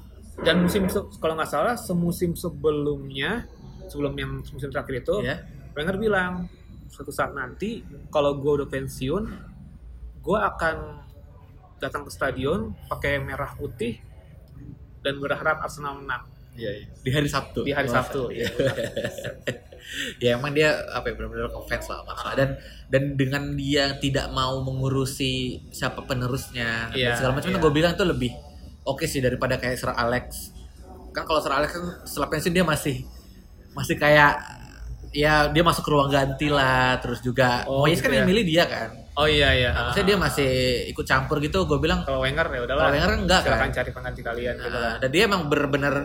Dan 0.42 0.66
musim 0.66 0.88
kalau 1.20 1.36
nggak 1.36 1.52
salah 1.52 1.76
semusim 1.78 2.34
sebelumnya, 2.34 3.46
sebelum 3.92 4.16
yang 4.18 4.42
musim 4.42 4.72
terakhir 4.72 5.04
itu, 5.06 5.16
ya 5.22 5.44
Wenger 5.76 6.00
bilang 6.00 6.48
suatu 6.92 7.12
saat 7.12 7.32
nanti 7.32 7.84
kalau 8.10 8.36
gue 8.40 8.64
udah 8.64 8.68
pensiun, 8.72 9.24
gue 10.20 10.38
akan 10.40 10.76
datang 11.78 12.08
ke 12.08 12.12
stadion 12.14 12.72
pakai 12.88 13.20
merah 13.20 13.54
putih 13.54 14.00
dan 15.02 15.18
berharap 15.18 15.60
Arsenal 15.60 15.98
menang 15.98 16.24
Iya, 16.52 16.72
iya. 16.74 16.86
di 16.98 17.10
hari 17.10 17.28
Sabtu. 17.28 17.64
di 17.64 17.72
hari 17.72 17.88
Oh, 17.88 17.94
Sabtu. 17.94 18.22
iya. 18.30 18.44
Iya. 18.46 18.72
ya 20.24 20.30
emang 20.36 20.52
dia 20.52 20.70
apa 20.90 21.10
ya 21.10 21.14
benar-benar 21.16 21.50
ngefans 21.50 21.86
lah 21.88 21.98
sama 22.00 22.12
Arsenal. 22.12 22.36
dan 22.36 22.50
dan 22.88 23.04
dengan 23.16 23.44
dia 23.56 23.96
tidak 23.98 24.30
mau 24.30 24.62
mengurusi 24.62 25.34
siapa 25.70 26.04
penerusnya 26.04 26.92
Iya, 26.92 27.08
dan 27.08 27.18
segala 27.18 27.34
macam 27.36 27.50
iya. 27.50 27.58
gue 27.58 27.72
bilang 27.72 27.94
itu 27.94 28.04
lebih 28.04 28.32
oke 28.84 29.04
sih 29.04 29.20
daripada 29.20 29.56
kayak 29.56 29.76
Sir 29.76 29.90
Alex. 29.90 30.52
Kan 31.12 31.24
kalau 31.24 31.40
Sir 31.40 31.52
Alex 31.52 31.72
kan 31.72 31.84
setelah 32.04 32.28
pensiun 32.30 32.52
dia 32.52 32.64
masih 32.64 33.04
masih 33.72 33.96
kayak 33.96 34.36
ya 35.12 35.48
dia 35.48 35.60
masuk 35.62 35.84
ke 35.84 35.92
ruang 35.92 36.08
ganti 36.08 36.48
lah 36.48 37.00
terus 37.00 37.20
juga 37.20 37.64
Oh, 37.64 37.84
Moyes 37.84 37.98
gitu 37.98 38.06
kan 38.06 38.12
yang 38.14 38.24
ya. 38.24 38.30
milih 38.30 38.44
dia 38.46 38.64
kan. 38.66 38.90
Oh 39.14 39.28
iya 39.28 39.50
iya. 39.52 39.70
Nah, 39.72 39.82
maksudnya 39.88 40.08
dia 40.08 40.18
masih 40.18 40.50
ikut 40.88 41.04
campur 41.04 41.38
gitu 41.38 41.64
gue 41.64 41.78
bilang 41.78 42.02
kalau 42.02 42.24
Wenger 42.24 42.48
ya 42.48 42.62
udahlah. 42.64 42.82
Kalau 42.82 42.94
Wenger 42.96 43.10
kan 43.10 43.20
enggak, 43.22 43.40
silakan 43.44 43.62
kan? 43.62 43.72
cari 43.74 43.90
pengganti 43.92 44.22
kalian 44.22 44.56
gitu 44.56 44.72
Nah, 44.72 44.82
lah. 44.82 44.94
dan 44.98 45.10
dia 45.10 45.24
emang 45.28 45.42
bener-bener 45.46 45.96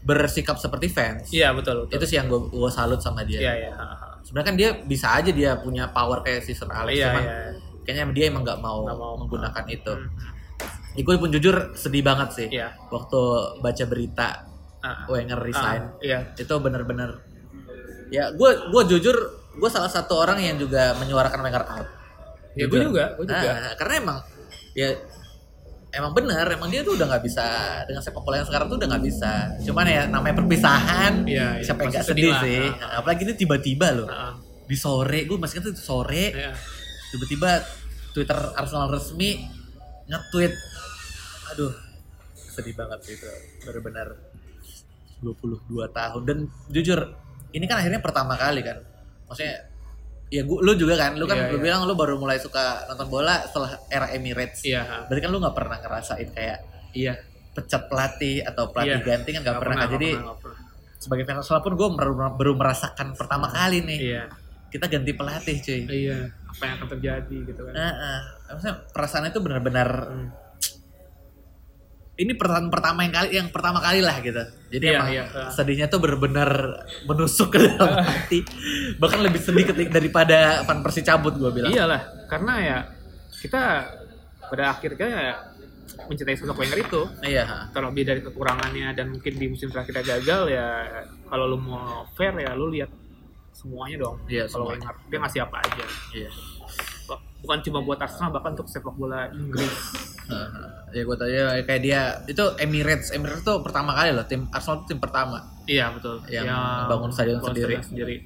bersikap 0.00 0.56
seperti 0.56 0.86
fans. 0.86 1.28
Iya 1.28 1.50
betul. 1.50 1.84
betul. 1.84 1.98
Itu 1.98 2.04
sih 2.06 2.16
yang 2.16 2.26
gue 2.26 2.40
gue 2.48 2.70
salut 2.70 2.98
sama 2.98 3.26
dia. 3.26 3.40
Iya 3.40 3.52
iya. 3.58 3.70
Sebenarnya 4.22 4.46
kan 4.46 4.56
dia 4.56 4.68
bisa 4.78 5.06
aja 5.12 5.30
dia 5.30 5.56
punya 5.56 5.88
power 5.88 6.20
kayak 6.20 6.40
si 6.40 6.54
Sir 6.54 6.68
Alex, 6.68 6.94
Iya 6.94 7.06
cuman 7.10 7.22
iya. 7.22 7.36
kayaknya 7.82 8.04
dia 8.12 8.24
emang 8.28 8.42
nggak 8.42 8.60
mau, 8.60 8.86
mau. 8.86 9.14
menggunakan 9.16 9.64
itu. 9.66 9.90
Hmm. 9.90 10.08
Ya, 10.92 11.02
gue 11.02 11.14
pun 11.16 11.30
jujur 11.30 11.56
sedih 11.74 12.02
banget 12.02 12.28
sih 12.32 12.48
Iya. 12.50 12.74
waktu 12.88 13.20
baca 13.58 13.84
berita 13.84 14.28
Ah, 14.78 15.02
Wenger 15.06 15.38
resign. 15.38 15.82
ah, 15.84 15.98
Iya. 15.98 16.18
Itu 16.34 16.54
bener-bener 16.58 17.18
ya 18.08 18.30
gue 18.30 18.50
gue 18.68 18.82
jujur 18.88 19.16
gue 19.52 19.68
salah 19.68 19.90
satu 19.90 20.16
orang 20.16 20.38
yang 20.38 20.54
juga 20.56 20.94
menyuarakan 20.94 21.40
Wenger 21.40 21.64
out. 21.66 21.88
Ya 22.56 22.64
gue 22.66 22.78
juga, 22.80 23.04
gue 23.18 23.24
juga. 23.28 23.50
Ah, 23.52 23.74
karena 23.76 23.94
emang 24.00 24.18
ya 24.72 24.88
emang 25.88 26.12
benar 26.12 26.44
emang 26.52 26.68
dia 26.68 26.84
tuh 26.84 26.94
udah 27.00 27.08
nggak 27.08 27.24
bisa 27.24 27.44
dengan 27.88 28.04
sepak 28.04 28.20
bola 28.20 28.44
yang 28.44 28.48
sekarang 28.48 28.66
tuh 28.68 28.76
udah 28.76 28.88
nggak 28.92 29.04
bisa. 29.04 29.32
Cuman 29.64 29.84
ya 29.88 30.02
namanya 30.06 30.34
perpisahan. 30.38 31.12
Iya, 31.24 31.60
iya. 31.60 31.64
siapa 31.64 31.80
yang 31.84 31.90
nggak 31.96 32.06
sedih 32.06 32.32
sedih 32.32 32.34
sih? 32.44 32.64
Ah. 32.80 33.00
Apalagi 33.00 33.22
ini 33.24 33.34
tiba-tiba 33.34 33.86
loh 33.96 34.08
Ah, 34.08 34.34
di 34.68 34.76
sore 34.76 35.24
gue 35.24 35.36
masih 35.40 35.60
ingat 35.60 35.72
itu 35.72 35.80
sore 35.80 36.24
Iya. 36.36 36.52
tiba-tiba 37.08 37.50
Twitter 38.12 38.36
Arsenal 38.52 38.92
resmi 38.92 39.48
nge-tweet 40.08 40.52
aduh 41.48 41.72
sedih 42.36 42.76
banget 42.76 42.98
sih 43.00 43.14
itu 43.16 43.24
benar-benar 43.64 44.12
22 45.24 45.64
tahun 45.88 46.22
dan 46.28 46.38
jujur 46.68 47.00
ini 47.50 47.64
kan 47.64 47.80
akhirnya 47.80 48.04
pertama 48.04 48.36
kali 48.36 48.60
kan 48.60 48.76
maksudnya 49.24 49.64
ya 50.28 50.42
gua 50.42 50.60
lu 50.60 50.72
juga 50.74 50.94
kan 50.94 51.12
lu 51.14 51.24
kan 51.24 51.36
Iya, 51.36 51.48
lu 51.48 51.56
iya. 51.56 51.64
bilang 51.64 51.80
lu 51.84 51.94
baru 51.94 52.16
mulai 52.16 52.36
suka 52.36 52.84
nonton 52.84 53.08
bola 53.08 53.40
setelah 53.42 53.80
era 53.88 54.06
Emirates 54.10 54.60
Iya. 54.60 54.82
ha. 54.82 54.96
berarti 55.04 55.20
kan 55.20 55.30
lu 55.30 55.38
nggak 55.38 55.56
pernah 55.56 55.76
ngerasain 55.78 56.28
kayak 56.30 56.58
Iya. 56.92 57.12
pecat 57.50 57.82
pelatih 57.86 58.42
atau 58.42 58.68
pelatih 58.68 58.98
Iya. 58.98 59.06
ganti 59.06 59.30
kan 59.30 59.40
nggak 59.40 59.50
Nggak 59.50 59.62
pernah, 59.64 59.76
kan. 59.80 59.92
jadi 59.94 60.08
nggak 60.14 60.38
pernah. 60.38 60.60
sebagai 60.98 61.24
fans 61.24 61.38
Arsenal 61.40 61.62
pun 61.62 61.74
gue 61.74 61.88
baru, 61.94 62.12
baru 62.34 62.52
merasakan 62.54 63.08
pertama 63.14 63.46
kali 63.48 63.78
nih 63.82 63.98
Iya. 64.04 64.22
kita 64.68 64.84
ganti 64.86 65.12
pelatih 65.12 65.56
cuy 65.58 65.80
Iya. 65.86 66.16
Apa 66.48 66.62
yang 66.62 66.74
akan 66.76 66.88
terjadi 66.90 67.36
gitu 67.44 67.60
kan? 67.62 67.72
Nah, 67.72 67.92
ah. 67.94 68.20
maksudnya 68.48 68.74
perasaan 68.90 69.24
itu 69.26 69.38
benar-benar 69.38 69.88
Hmm. 70.04 70.28
Ini 72.18 72.34
perasaan 72.34 72.66
pertama 72.66 73.06
yang 73.06 73.14
kali 73.14 73.28
yang 73.30 73.48
pertama 73.54 73.78
kali 73.78 74.02
lah 74.02 74.18
gitu. 74.18 74.42
Jadi 74.74 74.84
Iya, 74.90 74.98
emang 74.98 75.10
iya. 75.14 75.24
sedihnya 75.54 75.86
tuh 75.86 76.02
benar-benar 76.02 76.50
menusuk 77.06 77.54
ke 77.54 77.58
dalam 77.62 78.02
hati. 78.10 78.42
Bahkan 78.98 79.20
lebih 79.22 79.38
sedih 79.38 79.64
ketik 79.70 79.94
daripada 79.94 80.66
Van 80.66 80.82
Persie 80.82 81.06
cabut 81.06 81.38
gue 81.38 81.50
bilang. 81.54 81.70
Iyalah, 81.70 82.26
karena 82.26 82.54
ya 82.58 82.78
kita 83.38 83.86
pada 84.50 84.64
akhirnya 84.74 85.08
ya 85.08 85.34
mencintai 86.10 86.34
sosok 86.34 86.58
Wenger 86.58 86.78
itu. 86.82 87.02
Iya. 87.22 87.44
ha. 87.46 87.56
Terlebih 87.70 88.02
dari 88.02 88.20
kekurangannya 88.26 88.98
dan 88.98 89.14
mungkin 89.14 89.32
di 89.38 89.46
musim 89.46 89.70
terakhir 89.70 89.94
kita 89.94 90.02
gagal 90.18 90.50
ya 90.50 90.66
kalau 91.30 91.46
lu 91.46 91.58
mau 91.62 92.02
fair 92.18 92.34
ya 92.34 92.50
lu 92.58 92.66
lihat 92.74 92.90
semuanya 93.54 94.02
dong. 94.02 94.18
Iya, 94.26 94.50
kalau. 94.50 94.74
Wenger 94.74 94.94
dia 95.06 95.18
ngasih 95.22 95.40
apa 95.46 95.56
aja. 95.62 95.86
Iya. 96.18 96.30
Bukan 97.38 97.58
cuma 97.62 97.78
buat 97.86 98.02
Arsenal 98.02 98.34
bahkan 98.34 98.58
untuk 98.58 98.66
sepak 98.66 98.94
bola 98.98 99.30
Inggris. 99.30 99.70
Ah. 100.28 100.84
ya 100.88 101.04
gue 101.04 101.16
tau 101.16 101.24
ya 101.24 101.60
kayak 101.62 101.80
dia 101.80 102.00
itu 102.24 102.44
Emirates 102.56 103.08
Emirates 103.10 103.40
tuh 103.40 103.60
pertama 103.60 103.92
kali 103.92 104.12
loh 104.12 104.24
tim 104.24 104.48
Arsenal 104.48 104.84
tuh 104.84 104.88
tim 104.88 105.00
pertama 105.00 105.40
Iya 105.64 105.92
betul. 105.92 106.24
Yang 106.26 106.48
bangun 106.88 107.10
stadion 107.12 107.38
sendiri. 107.38 107.74
sendiri. 107.80 108.16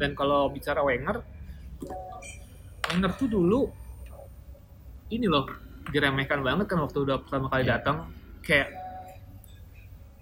Dan 0.00 0.16
kalau 0.16 0.48
bicara 0.48 0.80
Wenger, 0.80 1.20
Wenger 2.88 3.12
tuh 3.14 3.28
dulu 3.28 3.68
ini 5.08 5.28
loh 5.28 5.44
diremehkan 5.86 6.40
banget 6.40 6.64
kan 6.66 6.80
waktu 6.80 6.98
udah 7.00 7.20
pertama 7.20 7.46
kali 7.48 7.62
Iya. 7.62 7.72
datang 7.76 8.08
kayak 8.40 8.68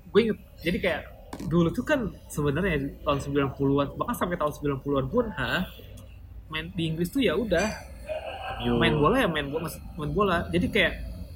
gue 0.09 0.21
inget 0.21 0.39
jadi 0.61 0.79
kayak 0.79 1.03
dulu 1.47 1.71
tuh 1.71 1.83
kan 1.83 2.01
sebenarnya 2.27 2.91
tahun 3.01 3.19
90-an 3.23 3.89
bahkan 3.95 4.17
sampai 4.17 4.37
tahun 4.37 4.53
90-an 4.53 5.07
pun 5.09 5.27
Hah? 5.31 5.63
main 6.47 6.69
di 6.69 6.83
Inggris 6.85 7.09
tuh 7.09 7.23
ya 7.23 7.33
udah 7.33 7.71
Main 8.61 8.95
bola 8.97 9.17
ya 9.19 9.29
main 9.29 9.47
bola 9.49 9.69
main 9.97 10.11
bola 10.13 10.37
jadi 10.49 10.67
kayak 10.69 10.93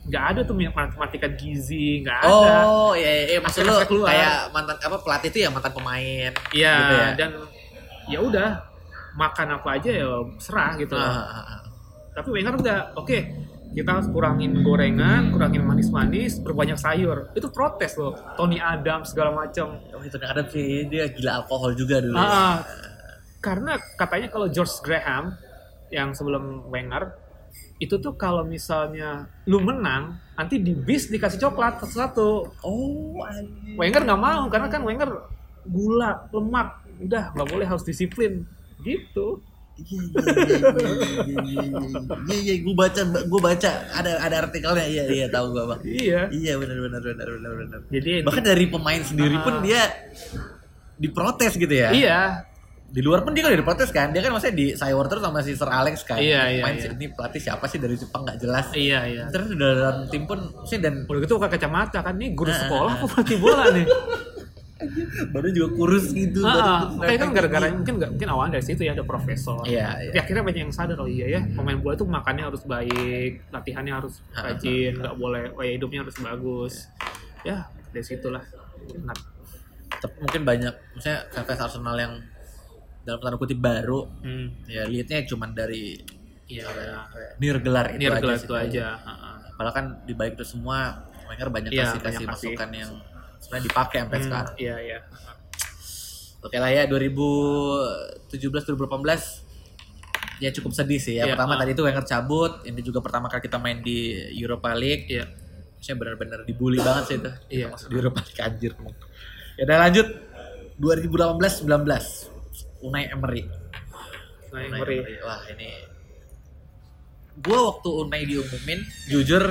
nggak 0.07 0.25
ada 0.31 0.41
tuh 0.47 0.55
matematika 0.55 1.27
gizi 1.35 1.99
nggak 2.01 2.19
ada 2.23 2.63
Oh, 2.63 2.95
iya, 2.95 3.11
iya, 3.11 3.23
iya. 3.35 3.39
maksud 3.43 3.67
lu 3.67 3.75
keluar. 3.91 4.09
kayak 4.15 4.35
mantan 4.55 4.77
apa 4.79 4.97
pelatih 5.03 5.29
itu 5.35 5.39
ya 5.43 5.49
mantan 5.51 5.73
pemain. 5.75 6.31
Iya, 6.55 6.75
gitu 6.79 6.95
ya. 6.95 7.09
dan 7.19 7.31
ya 8.07 8.19
udah 8.23 8.49
makan 9.19 9.49
apa 9.59 9.69
aja 9.83 9.91
ya 9.91 10.07
serah 10.39 10.79
gitu. 10.79 10.95
Ah, 10.95 11.27
ah, 11.27 11.43
ah. 11.43 11.61
Tapi 12.15 12.29
Wenger 12.31 12.55
udah 12.55 12.79
oke, 12.95 13.19
kita 13.75 13.91
harus 13.99 14.07
kurangin 14.09 14.63
gorengan, 14.63 15.35
kurangin 15.35 15.67
manis-manis, 15.67 16.39
berbanyak 16.39 16.79
sayur. 16.79 17.35
Itu 17.35 17.51
protes 17.51 17.99
loh. 17.99 18.15
Tony 18.39 18.63
Adams 18.63 19.11
segala 19.11 19.35
macam. 19.35 19.75
Oh, 19.91 20.01
itu 20.01 20.17
ada 20.23 20.47
sih 20.47 20.87
dia 20.87 21.11
gila 21.11 21.43
alkohol 21.43 21.75
juga 21.75 21.99
dulu. 21.99 22.15
ya. 22.15 22.23
Ah, 22.23 22.57
karena 23.43 23.75
katanya 23.99 24.29
kalau 24.31 24.47
George 24.47 24.79
Graham 24.81 25.35
yang 25.89 26.13
sebelum 26.13 26.67
Wenger 26.67 27.15
itu 27.77 27.97
tuh 27.97 28.17
kalau 28.17 28.41
misalnya 28.41 29.29
lu 29.45 29.61
menang, 29.61 30.17
nanti 30.33 30.57
di 30.57 30.73
bis 30.73 31.09
dikasih 31.09 31.37
coklat 31.39 31.77
satu-satu. 31.79 32.29
Oh, 32.65 33.21
anjing. 33.23 33.77
Wenger 33.77 34.03
nggak 34.03 34.19
mau 34.19 34.49
karena 34.49 34.69
kan 34.69 34.81
Wenger 34.81 35.11
gula, 35.65 36.25
lemak, 36.33 36.69
udah 37.01 37.33
nggak 37.33 37.49
boleh 37.49 37.67
harus 37.67 37.85
disiplin 37.85 38.45
gitu. 38.81 39.41
Iya 39.77 40.01
iya 40.09 40.33
iya 40.33 41.37
iya 41.45 41.61
iya 42.17 42.37
iya 42.49 42.55
gue 42.65 42.73
baca 42.73 42.97
gue 43.05 43.41
baca 43.45 43.71
ada 43.93 44.25
ada 44.25 44.49
artikelnya 44.49 44.89
iya 44.89 45.05
iya 45.05 45.27
tahu 45.29 45.53
gue 45.53 45.65
bang 45.69 45.81
Iya. 45.85 46.21
iya 46.33 46.53
benar 46.57 46.81
benar 46.81 47.01
benar 47.05 47.29
benar 47.29 47.53
benar 47.61 47.79
Jadi 47.93 48.25
bahkan 48.25 48.41
dari 48.41 48.65
pemain 48.73 49.05
sendiri 49.05 49.37
pun 49.37 49.61
Ah. 49.61 49.61
dia 49.61 49.83
diprotes 50.97 51.61
gitu 51.61 51.69
ya 51.69 51.93
iya, 51.93 52.21
di 52.87 53.01
luar 53.01 53.21
pun 53.21 53.31
dia 53.31 53.43
kan 53.43 53.53
diprotes 53.53 53.91
kan 53.91 54.09
dia 54.09 54.21
kan 54.21 54.31
maksudnya 54.31 54.55
di 54.55 54.67
Cyber 54.73 55.07
terus 55.07 55.21
sama 55.21 55.41
si 55.41 55.53
Sir 55.53 55.67
Alex 55.67 56.01
kan 56.03 56.17
Iya, 56.17 56.43
iya, 56.49 56.63
Pemain 56.63 56.75
iya. 56.75 56.83
si- 56.83 56.95
ini 56.95 57.07
pelatih 57.09 57.41
siapa 57.41 57.65
sih 57.67 57.77
dari 57.77 57.95
Jepang 57.95 58.23
nggak 58.23 58.39
jelas 58.39 58.67
iya, 58.73 59.01
iya. 59.05 59.25
terus 59.27 59.51
udah 59.51 59.71
dalam 59.71 59.97
tim 60.07 60.25
pun 60.25 60.39
sih 60.63 60.79
dan 60.79 61.05
Udah 61.05 61.21
gitu 61.21 61.37
pakai 61.37 61.57
kacamata 61.57 62.01
kan 62.01 62.15
nih 62.15 62.33
guru 62.33 62.49
Ah, 62.49 62.57
sekolah 62.57 62.91
ah, 62.91 62.97
apa 62.97 63.07
pelatih 63.11 63.37
bola 63.37 63.65
nih. 63.71 63.87
baru 65.27 65.49
juga 65.51 65.69
kurus 65.75 66.07
gitu 66.11 66.41
Ah, 66.43 66.85
baru- 66.93 67.01
ah. 67.03 67.17
kan 67.19 67.31
gara-gara 67.33 67.67
mungkin 67.71 67.95
nggak 67.97 68.11
mungkin 68.13 68.29
awalnya 68.31 68.53
dari 68.55 68.65
situ 68.67 68.83
ya 68.83 68.93
ada 68.93 69.03
profesor. 69.03 69.65
Iya, 69.65 69.89
iya. 69.99 70.11
Tapi 70.11 70.19
akhirnya 70.21 70.43
banyak 70.45 70.63
yang 70.63 70.75
sadar 70.75 70.99
oh 70.99 71.09
iya 71.09 71.27
ya 71.29 71.41
pemain 71.51 71.77
bola 71.77 71.95
tuh 71.95 72.05
makannya 72.07 72.45
harus 72.45 72.61
baik, 72.63 73.49
latihannya 73.51 73.93
harus 73.95 74.21
Ah, 74.31 74.47
rajin, 74.47 74.95
nggak 74.95 75.15
boleh, 75.15 75.49
oh 75.51 75.63
ya 75.63 75.73
hidupnya 75.73 76.01
harus 76.01 76.17
bagus. 76.17 76.75
Ya 77.41 77.65
dari 77.89 78.05
situlah. 78.05 78.45
Nah, 78.99 79.17
Tapi 79.89 80.17
mungkin 80.19 80.43
banyak 80.45 80.75
maksudnya 80.93 81.25
fans 81.31 81.57
Arsenal 81.59 81.97
yang 81.97 82.13
dalam 83.07 83.23
tanda 83.23 83.39
kutip 83.39 83.63
baru 83.63 84.11
hmm, 84.21 84.67
ya 84.67 84.83
liatnya 84.91 85.23
cuman 85.31 85.55
dari 85.55 85.95
iya. 86.51 86.67
nir 87.39 87.63
gelar 87.63 87.95
itu 87.95 88.03
Ini 88.03 88.07
aja 88.11 88.19
gelar 88.19 88.39
sih. 88.39 88.47
itu 88.51 88.55
aja. 88.59 88.87
ah, 88.99 89.11
ah. 89.11 89.37
Padahal 89.55 89.73
kan 89.73 89.87
di 90.05 90.13
balik 90.13 90.35
itu 90.37 90.45
semua 90.45 91.07
Wenger 91.27 91.49
banyak 91.51 91.71
Iya, 91.75 91.91
kasih 91.91 92.01
kasih 92.03 92.25
masukan 92.29 92.69
yang 92.71 92.91
sebenarnya 93.41 93.65
dipakai 93.67 93.99
sampai 94.05 94.19
Hmm, 94.19 94.27
sekarang. 94.31 94.55
Iya 94.59 94.77
iya. 94.79 94.99
Oke 96.39 96.57
lah 96.61 96.71
ya 96.71 96.87
2017 96.87 98.31
2018 98.63 99.43
ya 100.39 100.51
cukup 100.53 100.71
sedih 100.71 101.01
sih 101.01 101.19
ya. 101.19 101.27
Iya, 101.27 101.35
Pertama 101.35 101.57
ah. 101.57 101.59
tadi 101.65 101.71
itu 101.75 101.83
Wenger 101.83 102.05
cabut, 102.05 102.53
ini 102.63 102.81
juga 102.85 103.01
pertama 103.03 103.27
kali 103.27 103.43
kita 103.43 103.59
main 103.59 103.83
di 103.83 104.15
Europa 104.39 104.71
League. 104.77 105.09
Iya. 105.11 105.27
Saya 105.81 105.97
benar-benar 105.99 106.43
dibully 106.47 106.79
banget 106.79 107.05
sih 107.09 107.17
itu. 107.19 107.31
Iya. 107.51 107.67
Masuk 107.75 107.89
di 107.91 107.97
Europa 107.97 108.21
League 108.23 108.43
anjir. 108.43 108.73
Ya 109.57 109.63
udah 109.67 109.79
lanjut 109.89 110.07
2018 110.79 111.65
19 111.65 112.36
Unai 112.81 113.07
Emery. 113.07 113.43
Yang 113.43 114.53
Unai 114.53 114.67
ngeri. 114.75 114.99
Emery. 114.99 115.17
Wah 115.21 115.41
ini 115.49 115.69
gue 117.37 117.59
waktu 117.59 117.89
Unai 117.91 118.23
diumumin 118.25 118.81
jujur 119.07 119.45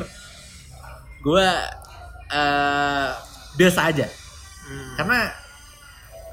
gue 1.22 1.48
eh 2.28 3.10
biasa 3.56 3.82
aja 3.88 4.08
Hmm. 4.66 4.98
karena 4.98 5.30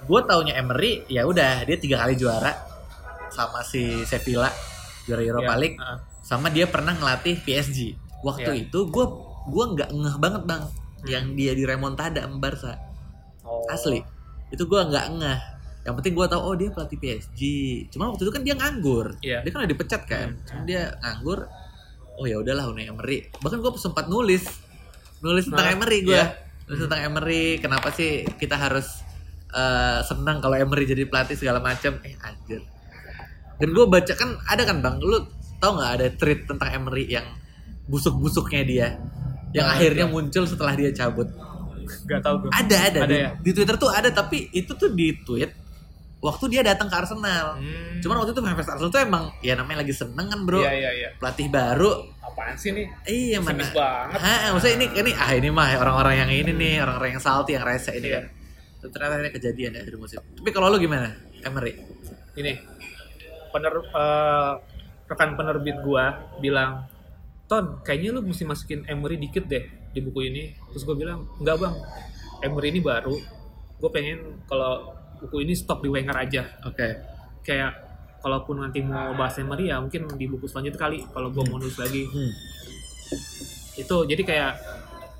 gue 0.02 0.20
taunya 0.24 0.56
Emery 0.56 1.04
ya 1.04 1.22
udah 1.22 1.62
dia 1.62 1.76
tiga 1.76 2.00
kali 2.00 2.16
juara 2.16 2.48
sama 3.28 3.60
si 3.60 3.84
Sevilla 4.02 4.48
juara 5.04 5.20
Europa 5.20 5.52
Iya, 5.52 5.60
League 5.60 5.76
ah. 5.76 6.00
sama 6.18 6.48
dia 6.48 6.64
pernah 6.64 6.96
ngelatih 6.96 7.44
PSG 7.44 7.92
waktu 8.20 8.50
Iya. 8.50 8.62
itu 8.64 8.88
gue 8.88 9.04
gua 9.44 9.64
nggak 9.68 9.92
ngeh 9.92 10.16
banget 10.16 10.42
bang 10.48 10.62
yang 11.04 11.36
dia 11.36 11.52
di 11.52 11.68
remontada 11.68 12.24
sama 12.24 12.40
Barca 12.40 12.72
Oh. 13.44 13.68
asli 13.68 14.00
itu 14.48 14.64
gue 14.64 14.80
nggak 14.80 15.06
ngeh 15.12 15.40
yang 15.82 15.98
penting 15.98 16.14
gue 16.14 16.26
tahu 16.30 16.40
oh 16.40 16.54
dia 16.54 16.70
pelatih 16.70 16.98
PSG 16.98 17.40
cuma 17.90 18.14
waktu 18.14 18.22
itu 18.22 18.32
kan 18.32 18.42
dia 18.46 18.54
nganggur. 18.54 19.18
Iya. 19.18 19.42
dia 19.42 19.50
kan 19.50 19.66
udah 19.66 19.70
dipecat 19.70 20.02
kan. 20.06 20.28
Cuma 20.46 20.62
dia 20.62 20.94
nganggur 21.02 21.50
oh 22.22 22.26
ya 22.28 22.38
udahlah 22.38 22.70
Unai 22.70 22.86
Emery. 22.86 23.26
Bahkan 23.42 23.58
gue 23.58 23.70
sempat 23.82 24.06
nulis 24.06 24.46
nulis 25.22 25.46
tentang 25.50 25.66
Nah, 25.66 25.74
Emery 25.74 25.98
gue 26.06 26.14
iya. 26.14 26.38
nulis 26.70 26.80
tentang 26.86 27.00
Emery 27.02 27.58
kenapa 27.58 27.90
sih 27.90 28.22
kita 28.38 28.54
harus 28.54 29.02
eh, 29.50 30.00
senang 30.06 30.38
kalau 30.38 30.54
Emery 30.54 30.86
jadi 30.86 31.02
pelatih 31.10 31.34
segala 31.34 31.58
macam. 31.58 31.98
Eh 32.06 32.14
anjir. 32.22 32.62
Dan 33.58 33.68
gue 33.74 33.84
baca 33.90 34.12
kan 34.14 34.38
ada 34.46 34.62
kan 34.62 34.78
bang? 34.78 34.96
Lu 35.02 35.18
tau 35.58 35.78
nggak 35.78 35.90
ada 35.98 36.06
tweet 36.14 36.46
tentang 36.46 36.70
Emery 36.70 37.10
yang 37.10 37.26
busuk-busuknya 37.90 38.62
dia? 38.62 38.88
Yang 39.50 39.66
Nah, 39.66 39.74
akhirnya 39.74 40.06
iya. 40.06 40.14
muncul 40.14 40.44
setelah 40.46 40.74
dia 40.78 40.94
cabut? 40.94 41.28
Gak 42.06 42.22
tau 42.24 42.38
gue. 42.40 42.50
Ada 42.54 42.76
ada, 42.88 42.98
Ada 43.04 43.10
di, 43.10 43.18
ya? 43.18 43.30
di 43.36 43.50
Twitter 43.50 43.76
tuh 43.76 43.90
ada 43.90 44.08
tapi 44.14 44.48
itu 44.54 44.72
tuh 44.78 44.94
di 44.94 45.12
tweet 45.26 45.61
waktu 46.22 46.44
dia 46.54 46.62
datang 46.62 46.86
ke 46.86 46.94
Arsenal. 46.94 47.58
Hmm. 47.58 47.98
Cuman 47.98 48.22
waktu 48.22 48.30
itu 48.30 48.40
fanbase 48.40 48.70
Arsenal 48.70 48.94
tuh 48.94 49.02
emang 49.02 49.34
ya 49.42 49.58
namanya 49.58 49.82
lagi 49.82 49.90
seneng 49.90 50.30
kan 50.30 50.40
bro. 50.46 50.62
Iya 50.62 50.72
iya 50.72 50.90
iya. 50.94 51.08
Pelatih 51.18 51.50
baru. 51.50 51.90
Apaan 52.22 52.54
sih 52.54 52.70
nih? 52.70 52.86
Iya 53.04 53.38
mana? 53.42 53.66
Banget. 53.74 54.18
Hah, 54.22 54.54
maksudnya 54.54 54.74
ini 54.78 54.86
ini 54.94 55.10
ah 55.18 55.30
ini 55.34 55.48
mah 55.50 55.74
orang-orang 55.74 56.14
yang 56.22 56.30
ini 56.30 56.52
nih 56.54 56.74
orang-orang 56.78 57.18
yang 57.18 57.22
salty 57.22 57.58
yang 57.58 57.66
rese 57.66 57.90
ini 57.98 58.06
Iya. 58.08 58.14
kan. 58.22 58.24
Terus 58.78 58.90
Ternyata 58.94 59.14
ini 59.18 59.30
kejadian 59.34 59.70
ya 59.74 59.82
di 59.82 59.98
musim. 59.98 60.22
Tapi 60.22 60.50
kalau 60.54 60.70
lu 60.70 60.78
gimana, 60.78 61.10
Emery? 61.42 61.74
Ini 62.38 62.52
pener 63.50 63.74
eh, 63.82 64.52
rekan 65.10 65.30
penerbit 65.36 65.76
gua 65.84 66.32
bilang, 66.38 66.86
Ton, 67.50 67.84
kayaknya 67.84 68.16
lu 68.16 68.24
mesti 68.24 68.48
masukin 68.48 68.86
Emery 68.88 69.20
dikit 69.20 69.44
deh 69.44 69.66
di 69.92 70.00
buku 70.00 70.24
ini. 70.24 70.56
Terus 70.72 70.88
gue 70.88 70.96
bilang, 70.96 71.28
enggak 71.36 71.60
bang, 71.60 71.74
Emery 72.40 72.72
ini 72.72 72.80
baru. 72.80 73.12
Gue 73.76 73.90
pengen 73.92 74.40
kalau 74.48 75.01
buku 75.22 75.36
ini 75.40 75.54
stop 75.54 75.80
di 75.80 75.88
Wenger 75.88 76.12
aja. 76.12 76.42
Oke. 76.66 76.98
Kayak 77.40 77.78
kalaupun 78.18 78.58
nanti 78.58 78.78
mau 78.78 79.14
bahas 79.14 79.34
Emery 79.34 79.66
ya 79.66 79.78
mungkin 79.78 80.06
di 80.14 80.26
buku 80.26 80.46
selanjutnya 80.46 80.78
kali 80.78 81.02
kalau 81.10 81.30
gue 81.30 81.42
mau 81.42 81.58
nulis 81.58 81.74
lagi 81.74 82.06
Hmm. 82.06 82.30
itu 83.74 83.96
jadi 84.06 84.22
kayak 84.22 84.52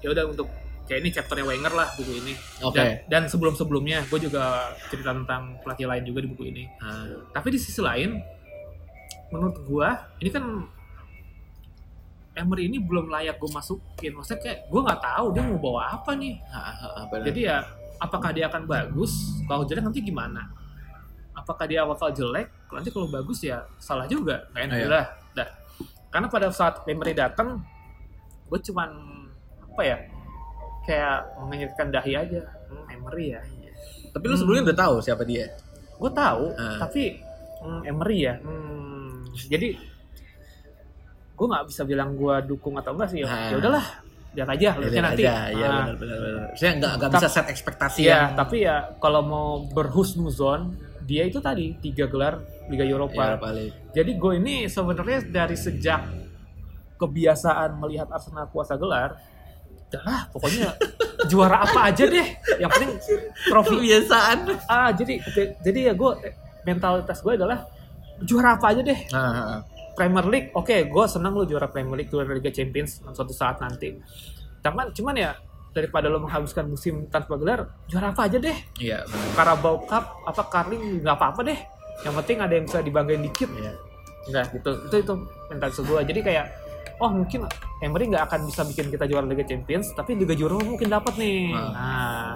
ya 0.01 0.09
udah 0.15 0.25
untuk 0.31 0.47
kayak 0.87 1.03
ini 1.03 1.11
chapternya 1.11 1.43
Wenger 1.43 1.75
lah 1.75 1.91
buku 1.99 2.13
ini 2.15 2.35
Oke. 2.63 2.79
dan, 2.79 2.87
dan 3.11 3.23
sebelum 3.27 3.59
sebelumnya 3.59 4.07
gue 4.07 4.23
juga 4.23 4.71
cerita 4.87 5.11
tentang 5.11 5.59
pelatih 5.61 5.91
lain 5.91 6.07
juga 6.07 6.23
di 6.23 6.29
buku 6.31 6.45
ini 6.47 6.65
Ah, 6.79 7.11
tapi 7.35 7.51
di 7.51 7.59
sisi 7.59 7.83
lain 7.83 8.23
menurut 9.35 9.59
gue 9.67 9.89
ini 10.23 10.31
kan 10.31 10.45
Emery 12.33 12.65
ini 12.65 12.81
belum 12.81 13.13
layak 13.13 13.37
gue 13.37 13.51
masukin 13.51 14.15
maksudnya 14.15 14.41
kayak 14.41 14.59
gue 14.71 14.81
nggak 14.81 15.03
tahu 15.05 15.27
dia 15.35 15.43
mau 15.43 15.59
bawa 15.59 15.83
apa 16.01 16.15
nih 16.15 16.39
ah, 16.49 16.71
ah, 16.97 17.05
benar. 17.11 17.25
jadi 17.29 17.41
ya 17.45 17.57
apakah 18.03 18.31
dia 18.31 18.47
akan 18.47 18.67
bagus 18.67 19.13
kalau 19.47 19.63
jelek 19.63 19.85
nanti 19.85 20.03
gimana 20.03 20.51
apakah 21.33 21.65
dia 21.65 21.83
bakal 21.83 22.11
jelek 22.11 22.51
nanti 22.69 22.91
kalau 22.91 23.07
bagus 23.07 23.41
ya 23.41 23.63
salah 23.79 24.05
juga 24.05 24.43
nggak 24.51 24.63
enak 24.65 24.77
Iya. 24.77 24.87
udah 24.87 25.05
dah 25.33 25.49
karena 26.11 26.27
pada 26.27 26.49
saat 26.51 26.83
Emery 26.85 27.15
datang 27.15 27.63
gue 28.47 28.59
cuman 28.61 28.91
apa 29.65 29.83
ya 29.83 29.97
kayak 30.83 31.17
mengenyitkan 31.41 31.89
dahi 31.89 32.13
aja 32.13 32.43
hmm, 32.69 32.85
Emery 32.91 33.27
ya 33.31 33.41
Tapi 34.13 34.25
lu 34.29 34.37
sebelumnya 34.37 34.69
udah 34.69 34.79
tahu 34.79 34.95
siapa 35.01 35.25
dia? 35.25 35.49
gue 35.97 36.11
tahu 36.13 36.53
Ah. 36.53 36.83
tapi 36.83 37.17
hmm, 37.63 37.81
Emery 37.87 38.19
ya 38.23 38.35
hmm, 38.37 39.31
jadi 39.47 39.79
gue 41.33 41.47
nggak 41.49 41.65
bisa 41.65 41.83
bilang 41.83 42.13
gue 42.13 42.35
dukung 42.45 42.77
atau 42.77 42.93
enggak 42.93 43.09
sih 43.09 43.23
ya 43.23 43.27
Ah. 43.27 43.49
ya 43.49 43.57
udahlah 43.57 43.87
lihat 44.33 44.49
aja 44.49 44.69
lihatnya 44.75 44.89
Lihat 44.89 45.05
nanti 45.05 45.23
aja, 45.25 45.37
Ah. 45.37 45.85
benar 45.85 45.97
benar 45.97 46.19
benar. 46.19 46.43
Saya 46.55 46.71
nggak 46.75 46.93
nggak 46.97 47.11
bisa 47.13 47.29
set 47.29 47.47
ekspektasi 47.47 48.01
Iya, 48.01 48.11
yang 48.11 48.23
tapi 48.33 48.57
ya 48.63 48.77
kalau 48.97 49.21
mau 49.23 49.49
berhusnuzon, 49.67 50.61
dia 51.03 51.23
itu 51.25 51.39
tadi 51.39 51.77
tiga 51.79 52.07
gelar 52.07 52.41
Liga 52.67 52.83
Eropa. 52.83 53.37
Eropa 53.37 53.49
League. 53.51 53.77
Jadi 53.93 54.11
gue 54.15 54.33
ini 54.37 54.55
sebenarnya 54.67 55.19
dari 55.27 55.53
sejak 55.55 56.01
kebiasaan 56.97 57.77
melihat 57.77 58.09
Arsenal 58.09 58.47
puasa 58.47 58.79
gelar, 58.79 59.19
udahlah 59.91 60.31
pokoknya 60.31 60.69
juara 61.31 61.63
apa 61.63 61.91
aja 61.91 62.05
deh, 62.07 62.29
yang 62.57 62.71
penting 62.71 62.91
trofi. 63.45 63.77
Kebiasaan. 63.77 64.39
Ah, 64.65 64.91
jadi 64.91 65.19
jadi 65.61 65.81
ya 65.91 65.93
gue 65.93 66.11
mentalitas 66.63 67.19
gue 67.19 67.33
adalah 67.35 67.67
juara 68.23 68.55
apa 68.55 68.67
aja 68.71 68.81
deh. 68.81 69.01
Nah, 69.11 69.67
Premier 69.93 70.25
League, 70.25 70.49
oke, 70.53 70.77
gue 70.85 71.05
senang 71.07 71.33
lu 71.33 71.45
juara 71.45 71.67
Premier 71.67 71.97
League, 71.97 72.09
juara 72.09 72.29
Liga 72.29 72.49
Champions 72.49 73.01
suatu 73.07 73.31
saat 73.31 73.59
nanti. 73.59 73.93
Cuman, 74.61 74.91
cuman 74.91 75.15
ya 75.15 75.33
daripada 75.71 76.07
lo 76.07 76.21
menghabiskan 76.21 76.67
musim 76.67 77.09
tanpa 77.09 77.35
gelar, 77.35 77.65
juara 77.87 78.11
apa 78.11 78.25
aja 78.25 78.37
deh. 78.37 78.57
iya 78.77 79.01
benar. 79.03 79.29
Carabao 79.35 79.77
Cup 79.83 80.05
apa 80.23 80.43
Carling 80.47 81.01
nggak 81.01 81.13
apa-apa 81.15 81.41
deh 81.43 81.59
yang 82.03 82.15
penting 82.15 82.37
ada 82.39 82.53
yang 82.53 82.65
bisa 82.65 82.79
dibanggain 82.79 83.23
dikit 83.23 83.49
Iya. 83.49 83.73
enggak 84.23 84.45
gitu 84.53 84.71
itu 84.83 84.97
itu 84.99 85.13
mentalitas 85.47 85.81
gue 85.83 86.01
jadi 86.05 86.21
kayak 86.21 86.45
oh 86.99 87.11
mungkin 87.11 87.41
Emery 87.81 88.05
nggak 88.07 88.25
akan 88.27 88.41
bisa 88.45 88.63
bikin 88.65 88.87
kita 88.89 89.05
juara 89.05 89.25
Liga 89.25 89.43
Champions 89.43 89.93
tapi 89.93 90.13
Liga 90.13 90.33
Juara 90.33 90.57
mungkin 90.57 90.89
dapat 90.89 91.15
nih 91.15 91.53
Ah. 91.53 91.71
nah 91.71 92.31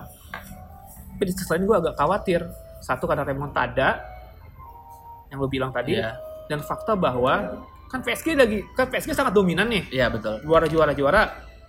tapi 1.12 1.23
di 1.24 1.33
sisi 1.33 1.47
lain 1.47 1.65
gue 1.65 1.77
agak 1.78 1.95
khawatir 1.95 2.41
satu 2.78 3.05
karena 3.05 3.23
remontada 3.23 4.01
yang 5.28 5.39
lo 5.39 5.47
bilang 5.47 5.70
tadi 5.70 5.95
Iya. 5.95 6.15
Dan 6.47 6.59
fakta 6.60 6.93
bahwa 6.93 7.59
kan 7.86 8.01
PSG 8.01 8.35
lagi 8.35 8.66
kan 8.73 8.86
PSG 8.86 9.12
sangat 9.12 9.31
dominan 9.31 9.66
nih 9.66 9.86
Iya 9.93 10.06
betul. 10.09 10.43
juara 10.43 10.66
juara 10.66 10.90
juara 10.90 11.23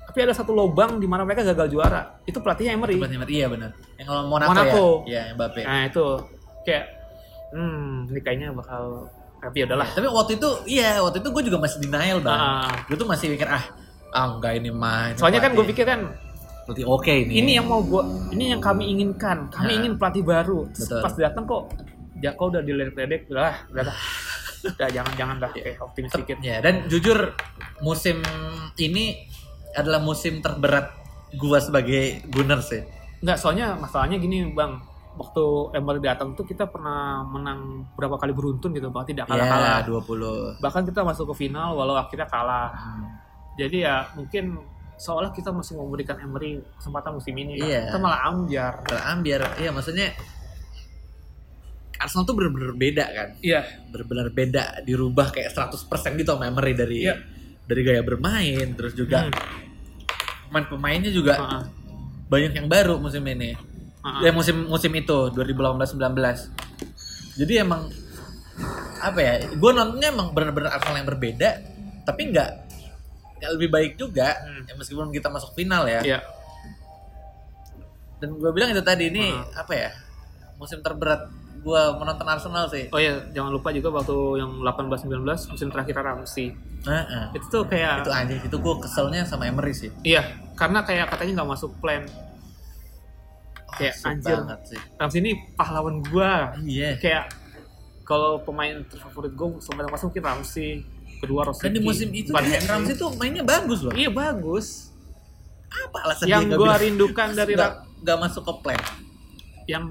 tapi 0.04 0.24
ada 0.24 0.32
satu 0.32 0.50
lubang 0.50 0.98
di 0.98 1.06
mana 1.06 1.22
mereka 1.22 1.44
gagal 1.44 1.68
juara 1.68 2.18
itu 2.24 2.38
pelatihnya 2.38 2.74
Emery 2.74 2.96
Benar, 2.96 3.12
benar. 3.18 3.28
Iya 3.28 3.46
benar. 3.48 3.70
Yang 3.96 4.08
kalau 4.08 4.22
Monaco, 4.26 4.50
Monaco. 4.50 4.86
ya. 5.04 5.06
Iya, 5.06 5.22
yang 5.22 5.36
Mbappe. 5.36 5.62
Nah 5.62 5.82
itu 5.86 6.06
kayak 6.64 6.84
hmm 7.48 7.92
ini 8.08 8.20
kayaknya 8.22 8.48
bakal 8.52 8.82
tapi 9.38 9.56
ya 9.58 9.66
udahlah. 9.68 9.88
Tapi 9.90 10.06
waktu 10.10 10.32
itu 10.36 10.50
iya, 10.66 10.90
waktu 10.98 11.18
itu 11.20 11.30
gue 11.30 11.44
juga 11.46 11.58
masih 11.60 11.78
denial 11.80 12.18
bang. 12.20 12.34
Ah. 12.36 12.72
Gue 12.86 12.96
tuh 12.96 13.06
masih 13.06 13.28
mikir 13.30 13.46
ah, 13.46 13.64
ah 14.10 14.26
enggak 14.32 14.54
ini 14.56 14.70
mah. 14.72 15.14
Soalnya 15.14 15.40
kan 15.40 15.52
gue 15.52 15.60
pelatih- 15.60 15.70
pikir 15.76 15.86
kan 15.86 16.00
pelatih 16.66 16.86
oke 16.86 17.14
ini. 17.14 17.34
ini 17.38 17.52
yang 17.54 17.66
mau 17.66 17.80
gue 17.80 18.02
ini 18.32 18.50
yang 18.50 18.60
kami 18.60 18.88
inginkan. 18.90 19.48
Kami 19.50 19.68
Nah. 19.68 19.78
ingin 19.78 19.94
pelatih 19.96 20.24
baru. 20.24 20.66
Terus 20.72 20.88
Betul. 20.88 21.02
pas 21.04 21.14
datang 21.14 21.44
kok 21.46 21.64
Jaka 22.18 22.42
udah 22.42 22.62
diledek-ledek 22.62 23.30
udah 23.30 23.42
lah, 23.44 23.56
udah. 23.70 23.94
Udah 24.74 24.90
jangan 24.92 25.14
jangan 25.16 25.36
dah 25.40 25.50
kayak 25.54 25.80
optimis 25.80 26.12
dikit. 26.18 26.38
Ya, 26.44 26.60
dan 26.60 26.90
jujur 26.92 27.36
musim 27.80 28.20
ini 28.82 29.28
adalah 29.78 30.02
musim 30.02 30.42
terberat 30.44 30.92
gua 31.38 31.62
sebagai 31.62 32.24
Gunners 32.28 32.72
sih. 32.72 32.84
Enggak, 33.24 33.38
soalnya 33.40 33.78
masalahnya 33.78 34.18
gini 34.20 34.52
Bang. 34.52 34.84
Waktu 35.18 35.74
Emery 35.74 35.98
datang 35.98 36.38
tuh 36.38 36.46
kita 36.46 36.70
pernah 36.70 37.26
menang 37.26 37.90
berapa 37.98 38.22
kali 38.22 38.38
beruntun 38.38 38.70
gitu, 38.70 38.94
bahkan 38.94 39.18
tidak 39.18 39.26
kalah-kalah. 39.26 39.82
Ya, 39.82 39.90
20. 39.90 40.62
Bahkan 40.62 40.84
kita 40.94 41.02
masuk 41.02 41.34
ke 41.34 41.50
final 41.50 41.74
walau 41.74 41.98
akhirnya 41.98 42.30
kalah. 42.30 42.70
Hmm. 42.78 43.18
Jadi 43.58 43.82
ya 43.82 44.06
mungkin 44.14 44.62
seolah 44.98 45.34
kita 45.34 45.50
masih 45.50 45.74
memberikan 45.78 46.22
Emery 46.22 46.62
kesempatan 46.78 47.18
musim 47.18 47.34
ini. 47.34 47.58
Iya. 47.58 47.90
Kita 47.90 47.98
malah 47.98 48.30
ambiar. 48.30 48.86
Ambiar, 49.10 49.58
iya 49.58 49.74
maksudnya 49.74 50.14
Arsenal 51.98 52.24
tuh 52.24 52.36
bener-bener 52.38 52.74
beda 52.74 53.06
kan. 53.10 53.30
Iya. 53.42 53.62
Bener-bener 53.90 54.28
beda, 54.30 54.82
dirubah 54.82 55.34
kayak 55.34 55.50
100% 55.52 56.14
gitu 56.16 56.32
sama 56.34 56.48
Emery 56.48 56.74
dari 56.74 56.98
Iya. 57.06 57.16
dari 57.68 57.82
gaya 57.84 58.02
bermain, 58.02 58.68
terus 58.74 58.94
juga 58.94 59.28
Hmm. 59.28 59.36
pemain-pemainnya 60.48 61.12
juga 61.12 61.36
Heeh. 61.36 61.64
banyak 62.28 62.52
yang 62.56 62.68
baru 62.68 62.96
musim 62.98 63.26
ini. 63.26 63.54
Heeh. 63.54 64.20
Ya 64.24 64.32
musim 64.32 64.64
musim 64.66 64.94
itu 64.94 65.18
2018-19. 65.34 66.48
Jadi 67.36 67.54
emang 67.60 67.92
apa 68.98 69.20
ya? 69.20 69.34
Gue 69.54 69.72
nontonnya 69.72 70.10
emang 70.10 70.32
bener-bener 70.32 70.72
Arsenal 70.72 70.98
yang 70.98 71.10
berbeda, 71.10 71.50
tapi 72.04 72.32
nggak 72.32 72.50
nggak 73.38 73.52
lebih 73.54 73.70
baik 73.70 73.92
juga. 73.96 74.34
Hmm. 74.34 74.66
Ya, 74.66 74.74
meskipun 74.74 75.12
kita 75.12 75.28
masuk 75.28 75.54
final 75.54 75.86
ya. 75.86 76.02
Iya. 76.02 76.20
Dan 78.18 78.34
gue 78.34 78.50
bilang 78.50 78.74
itu 78.74 78.82
tadi 78.82 79.14
ini 79.14 79.30
Hmm. 79.30 79.46
apa 79.54 79.74
ya? 79.76 79.90
Musim 80.58 80.82
terberat 80.82 81.30
gue 81.58 81.82
menonton 82.00 82.28
Arsenal 82.28 82.66
sih. 82.68 82.88
Oh 82.90 83.00
iya, 83.00 83.22
jangan 83.32 83.52
lupa 83.52 83.70
juga 83.70 83.90
waktu 83.92 84.16
yang 84.40 84.62
18-19 84.62 85.24
musim 85.26 85.68
terakhir 85.68 85.96
Ramsey. 85.98 86.54
Heeh. 86.86 87.26
Itu 87.36 87.46
tuh 87.50 87.64
kayak 87.66 88.06
Itu 88.06 88.12
anjing 88.14 88.40
itu 88.42 88.58
gue 88.58 88.76
keselnya 88.82 89.22
sama 89.28 89.46
Emery 89.46 89.74
sih. 89.74 89.90
iya, 90.02 90.24
karena 90.56 90.82
kayak 90.82 91.12
katanya 91.12 91.44
nggak 91.44 91.50
masuk 91.54 91.72
plan. 91.80 92.06
Kayak 93.78 93.94
Asik 93.94 94.08
anjir. 94.10 94.38
banget 94.42 94.60
sih. 94.74 94.80
Ramsey 94.98 95.20
ini 95.22 95.32
pahlawan 95.54 96.02
gua. 96.08 96.56
Iya. 96.64 96.98
Kayak 96.98 97.24
kalau 98.02 98.40
pemain 98.42 98.80
terfavorit 98.88 99.36
gue 99.36 99.48
sampai 99.60 99.84
masuk 99.92 100.16
mungkin 100.16 100.24
Ramsey, 100.24 100.70
kedua 101.20 101.44
Rosicki. 101.46 101.66
Dan 101.68 101.74
di 101.76 101.82
musim 101.84 102.10
itu 102.10 102.32
kayak 102.32 102.64
Henry. 102.64 102.72
Ramsey 102.72 102.94
tuh 102.96 103.10
mainnya 103.20 103.44
bagus 103.44 103.84
loh. 103.84 103.92
Iya 103.92 104.10
bagus. 104.10 104.90
Apa 105.68 105.98
alasan 106.08 106.26
Yang 106.32 106.44
dia 106.48 106.58
bilang, 106.58 106.80
rindukan 106.80 107.30
dari 107.36 107.54
nggak 108.02 108.18
masuk 108.18 108.44
ke 108.48 108.54
plan? 108.64 108.82
yang 109.68 109.84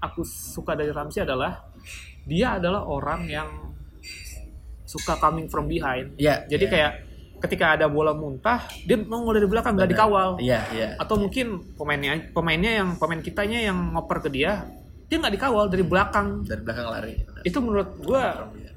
aku 0.00 0.24
suka 0.24 0.72
dari 0.74 0.90
Ramsey 0.90 1.22
adalah 1.22 1.68
dia 2.24 2.56
adalah 2.56 2.84
orang 2.88 3.28
yang 3.28 3.48
suka 4.88 5.14
coming 5.20 5.46
from 5.46 5.70
behind. 5.70 6.16
Iya. 6.18 6.48
Jadi 6.50 6.64
iya. 6.66 6.72
kayak 6.72 6.92
ketika 7.40 7.78
ada 7.78 7.86
bola 7.88 8.12
muntah, 8.12 8.66
dia 8.84 8.98
nongol 9.00 9.38
dari 9.38 9.48
belakang 9.48 9.78
nggak 9.78 9.90
dikawal. 9.94 10.36
Iya, 10.42 10.60
iya. 10.74 10.88
Atau 10.98 11.16
mungkin 11.16 11.62
pemainnya 11.78 12.32
pemainnya 12.34 12.84
yang 12.84 12.88
pemain 13.00 13.22
kitanya 13.22 13.70
yang 13.70 13.78
ngoper 13.96 14.26
ke 14.26 14.28
dia, 14.34 14.66
dia 15.08 15.16
nggak 15.16 15.34
dikawal 15.38 15.70
dari 15.70 15.84
belakang. 15.86 16.44
Dari 16.44 16.60
belakang 16.60 16.86
lari. 16.90 17.14
Itu 17.46 17.62
menurut 17.62 17.96
gua 18.02 18.50
Iya. 18.56 18.72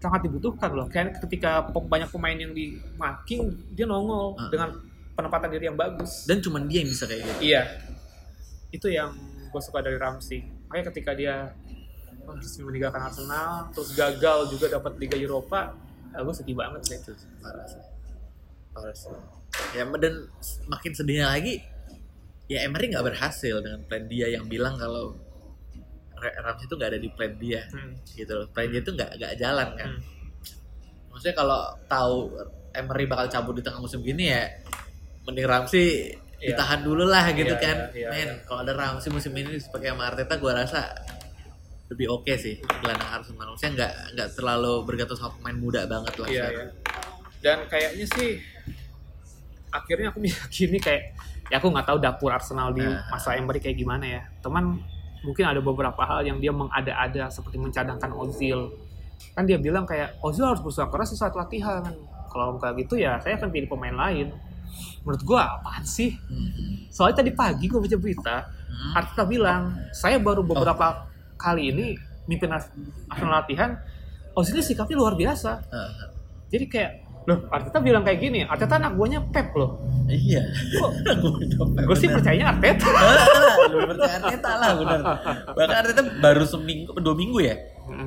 sangat 0.00 0.20
dibutuhkan 0.24 0.70
loh. 0.72 0.86
Kayak 0.88 1.20
ketika 1.28 1.66
banyak 1.68 2.08
pemain 2.08 2.36
yang 2.38 2.56
di 2.56 2.78
marking, 2.96 3.52
dia 3.76 3.84
nongol 3.84 4.38
Ah. 4.38 4.48
dengan 4.48 4.68
penempatan 5.12 5.52
diri 5.52 5.68
yang 5.68 5.76
bagus. 5.76 6.24
Dan 6.24 6.40
cuman 6.40 6.64
dia 6.64 6.80
yang 6.80 6.88
bisa 6.88 7.04
kayak 7.04 7.20
gitu. 7.26 7.40
Iya. 7.52 7.62
Itu 8.72 8.88
yang 8.88 9.12
gue 9.50 9.60
suka 9.60 9.78
dari 9.80 9.98
Ramsey. 9.98 10.40
Makanya 10.66 10.84
ketika 10.90 11.10
dia 11.12 11.34
oh, 12.24 12.34
resmi 12.34 12.62
meninggalkan 12.64 13.02
Arsenal, 13.02 13.68
terus 13.70 13.92
gagal 13.92 14.48
juga 14.48 14.70
dapat 14.70 14.94
Liga 14.96 15.16
Eropa, 15.16 15.74
ya 16.10 16.22
gue 16.22 16.34
sedih 16.34 16.54
banget 16.54 16.80
sih. 16.86 16.96
Itu 16.96 17.12
parah 17.38 17.66
sih. 17.66 17.82
Parah 18.70 18.94
sih. 18.94 19.10
Ya 19.74 19.82
dan 19.84 20.14
makin 20.66 20.92
sedihnya 20.94 21.26
lagi 21.28 21.58
ya 22.46 22.62
Emery 22.62 22.90
nggak 22.90 23.02
berhasil 23.04 23.62
dengan 23.62 23.82
plan 23.82 24.06
dia 24.06 24.26
yang 24.26 24.46
bilang 24.46 24.74
kalau 24.74 25.14
Ra- 26.14 26.38
Ramsey 26.42 26.66
itu 26.66 26.74
nggak 26.74 26.90
ada 26.90 26.98
di 26.98 27.10
plan 27.10 27.34
dia 27.34 27.62
Hmm. 27.70 27.94
gitu 28.10 28.30
loh 28.30 28.46
plan 28.50 28.66
dia 28.66 28.78
itu 28.78 28.90
nggak 28.90 29.10
nggak 29.18 29.34
jalan 29.38 29.68
kan 29.74 29.90
Hmm. 29.90 30.02
maksudnya 31.10 31.34
kalau 31.34 31.60
tahu 31.86 32.14
Emery 32.70 33.06
bakal 33.06 33.26
cabut 33.26 33.54
di 33.54 33.62
tengah 33.62 33.78
musim 33.78 34.02
gini 34.02 34.30
ya 34.30 34.50
mending 35.26 35.46
Ramsey 35.46 36.14
Iya. 36.40 36.56
ditahan 36.56 36.80
dulu 36.80 37.04
lah 37.04 37.28
gitu 37.30 37.52
Iya, 37.52 37.60
kan 37.60 37.76
iya, 37.92 38.00
iya, 38.00 38.08
men 38.10 38.28
iya. 38.32 38.44
kalau 38.44 38.60
ada 38.64 38.72
Ramsey 38.72 39.08
musim 39.08 39.32
ini 39.32 39.56
sebagai 39.56 39.92
sama 39.92 40.08
Arteta 40.08 40.34
gue 40.34 40.48
rasa 40.48 40.80
lebih 41.86 42.06
oke 42.08 42.32
sih 42.34 42.54
gelandang 42.80 43.10
Arsenal 43.12 43.50
maksudnya 43.50 43.72
nggak 43.76 43.92
nggak 44.14 44.28
terlalu 44.32 44.72
bergantung 44.82 45.14
sama 45.14 45.36
pemain 45.36 45.54
muda 45.54 45.84
banget 45.84 46.14
lah 46.16 46.26
Iya, 46.26 46.40
sekarang. 46.40 46.56
iya. 46.56 46.66
Dan 47.40 47.58
kayaknya 47.66 48.06
sih 48.08 48.30
akhirnya 49.70 50.06
aku 50.10 50.18
meyakini 50.24 50.78
kayak 50.78 51.02
ya 51.46 51.58
aku 51.58 51.68
nggak 51.68 51.86
tahu 51.86 51.98
dapur 51.98 52.30
Arsenal 52.30 52.70
di 52.70 52.82
Nah. 52.82 53.04
masa 53.08 53.34
Emery 53.34 53.58
kayak 53.58 53.76
gimana 53.76 54.04
ya. 54.06 54.22
Teman 54.40 54.78
mungkin 55.20 55.44
ada 55.44 55.60
beberapa 55.60 56.00
hal 56.00 56.24
yang 56.24 56.38
dia 56.38 56.50
mengada-ada 56.50 57.28
seperti 57.28 57.58
mencadangkan 57.58 58.10
Ozil. 58.12 58.70
Kan 59.32 59.44
dia 59.44 59.58
bilang 59.58 59.84
kayak 59.84 60.16
Ozil 60.20 60.46
harus 60.46 60.60
berusaha 60.60 60.86
keras 60.86 61.10
di 61.10 61.18
saat 61.18 61.34
latihan. 61.34 61.84
Kalau 62.26 62.54
kayak 62.56 62.78
gitu 62.78 62.96
ya 62.96 63.18
saya 63.18 63.36
akan 63.36 63.50
pilih 63.50 63.68
pemain 63.68 63.92
lain. 63.92 64.30
Menurut 65.00 65.22
gua 65.22 65.56
apaan 65.56 65.82
sih? 65.82 66.14
Hmm. 66.22 66.86
Soalnya 66.86 67.16
tadi 67.18 67.30
pagi 67.30 67.66
gua 67.66 67.80
baca 67.80 67.96
berita, 67.96 68.36
Hmm. 68.70 68.96
Arteta 68.96 69.24
bilang, 69.24 69.62
saya 69.90 70.16
baru 70.16 70.40
beberapa 70.40 71.04
kali 71.34 71.68
ini 71.68 71.86
mimpin 72.24 72.48
Ars- 72.48 72.70
Arsenal 73.06 73.40
latihan, 73.40 73.76
Ozil 74.32 74.54
ini 74.54 74.62
sikapnya 74.62 74.94
luar 74.94 75.14
biasa. 75.14 75.58
Jadi 76.48 76.64
kayak, 76.66 76.92
loh 77.22 77.44
Arteta 77.48 77.78
bilang 77.78 78.00
kayak 78.00 78.18
gini, 78.18 78.40
Arteta 78.42 78.76
anak 78.76 78.94
buahnya 78.94 79.20
Pep 79.26 79.52
loh. 79.52 79.82
iya 80.06 80.42
gue 81.86 81.96
sih 81.96 82.08
percayanya 82.08 82.50
Arteta. 82.50 82.88
Lu 83.68 83.78
percaya 83.86 84.16
Arteta 84.18 84.50
lah 84.52 84.70
bener 84.74 85.00
bahkan 85.50 85.76
Arteta 85.80 86.02
baru 86.16 86.42
seminggu 86.44 86.90
dua 86.96 87.14
minggu 87.14 87.38
ya 87.40 87.54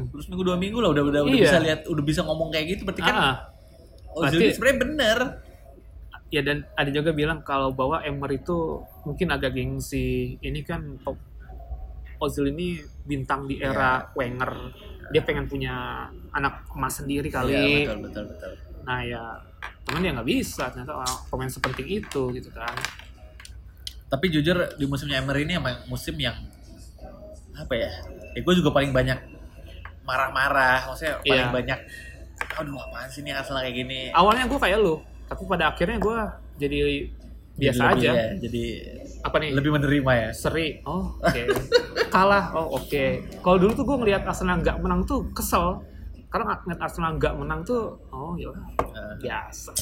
terus 0.09 0.25
minggu 0.25 0.43
dua 0.43 0.57
minggu 0.57 0.79
lah 0.79 0.89
udah 0.89 1.03
udah, 1.05 1.21
udah 1.23 1.31
Iya. 1.33 1.43
bisa 1.45 1.57
lihat 1.59 1.79
udah 1.85 2.03
bisa 2.03 2.21
ngomong 2.21 2.49
kayak 2.49 2.65
gitu 2.71 2.81
berarti 2.83 3.01
kan 3.01 3.15
Ah, 3.15 3.35
Ozil 4.15 4.39
sebenarnya 4.49 4.79
bener 4.81 5.17
ya 6.33 6.41
dan 6.41 6.65
ada 6.73 6.89
juga 6.89 7.13
bilang 7.13 7.45
kalau 7.45 7.69
bahwa 7.69 8.01
Emery 8.01 8.41
itu 8.41 8.81
mungkin 9.05 9.29
agak 9.29 9.53
gengsi. 9.53 10.41
Ini 10.41 10.59
kan 10.65 10.97
Ozil 12.17 12.49
ini 12.49 12.79
bintang 13.03 13.45
di 13.45 13.59
era 13.59 14.09
Wenger. 14.11 14.51
Dia 15.11 15.21
pengen 15.21 15.45
punya 15.45 16.07
anak 16.31 16.65
emas 16.71 16.97
sendiri 16.97 17.27
kali. 17.27 17.53
Iya, 17.53 17.93
betul 17.93 17.99
betul 18.01 18.23
betul 18.31 18.51
Nah 18.83 18.99
ya, 18.99 19.23
cuman 19.85 20.01
ya 20.01 20.11
nggak 20.11 20.27
bisa 20.27 20.67
ternyata 20.67 20.97
orang 20.97 21.13
pemain 21.27 21.47
sepenting 21.47 21.87
itu 22.01 22.23
gitu 22.33 22.49
kan. 22.49 22.73
tapi 24.09 24.29
jujur 24.29 24.53
di 24.77 24.85
musimnya 24.85 25.17
Emery 25.17 25.41
ini 25.41 25.57
emang 25.57 25.73
musim 25.87 26.13
yang 26.15 26.37
apa 27.51 27.73
ya 27.73 27.89
ya 28.31 28.39
gue 28.39 28.53
juga 28.53 28.69
paling 28.69 28.93
banyak 28.93 29.17
marah-marah 30.03 30.85
maksudnya 30.85 31.17
paling 31.19 31.49
Iya. 31.49 31.49
banyak 31.49 31.79
aduh 32.53 32.77
apaan 32.77 33.09
sih 33.09 33.25
ini 33.25 33.33
Arsenal 33.33 33.65
kayak 33.65 33.73
gini 33.73 33.99
Awalnya 34.13 34.45
gue 34.45 34.59
kayak 34.59 34.77
lu, 34.77 35.01
tapi 35.33 35.43
pada 35.43 35.65
akhirnya 35.69 35.97
gue 35.97 36.19
jadi 36.57 36.77
biasa 37.53 37.81
Jadi 37.91 37.97
aja. 37.99 38.11
ya, 38.13 38.27
jadi 38.39 38.63
Apa 39.21 39.35
nih? 39.37 39.49
lebih 39.51 39.71
menerima 39.71 40.11
ya? 40.15 40.29
Seri. 40.31 40.81
Oh 40.83 41.17
oke. 41.17 41.41
Kalah. 42.09 42.49
Oh 42.51 42.77
oke. 42.77 43.05
Kalau 43.39 43.57
dulu 43.57 43.71
tuh 43.73 43.83
gue 43.83 43.97
ngelihat 43.99 44.21
Arsenal 44.23 44.57
nggak 44.57 44.77
menang 44.77 45.01
tuh 45.03 45.29
kesel. 45.31 45.81
Karena 46.29 46.57
ngeliat 46.57 46.81
Arsenal 46.81 47.13
nggak 47.17 47.33
menang 47.35 47.61
tuh 47.61 47.93
oh 48.09 48.33
ya 48.33 48.49
Eh, 48.93 49.13
biasa. 49.19 49.73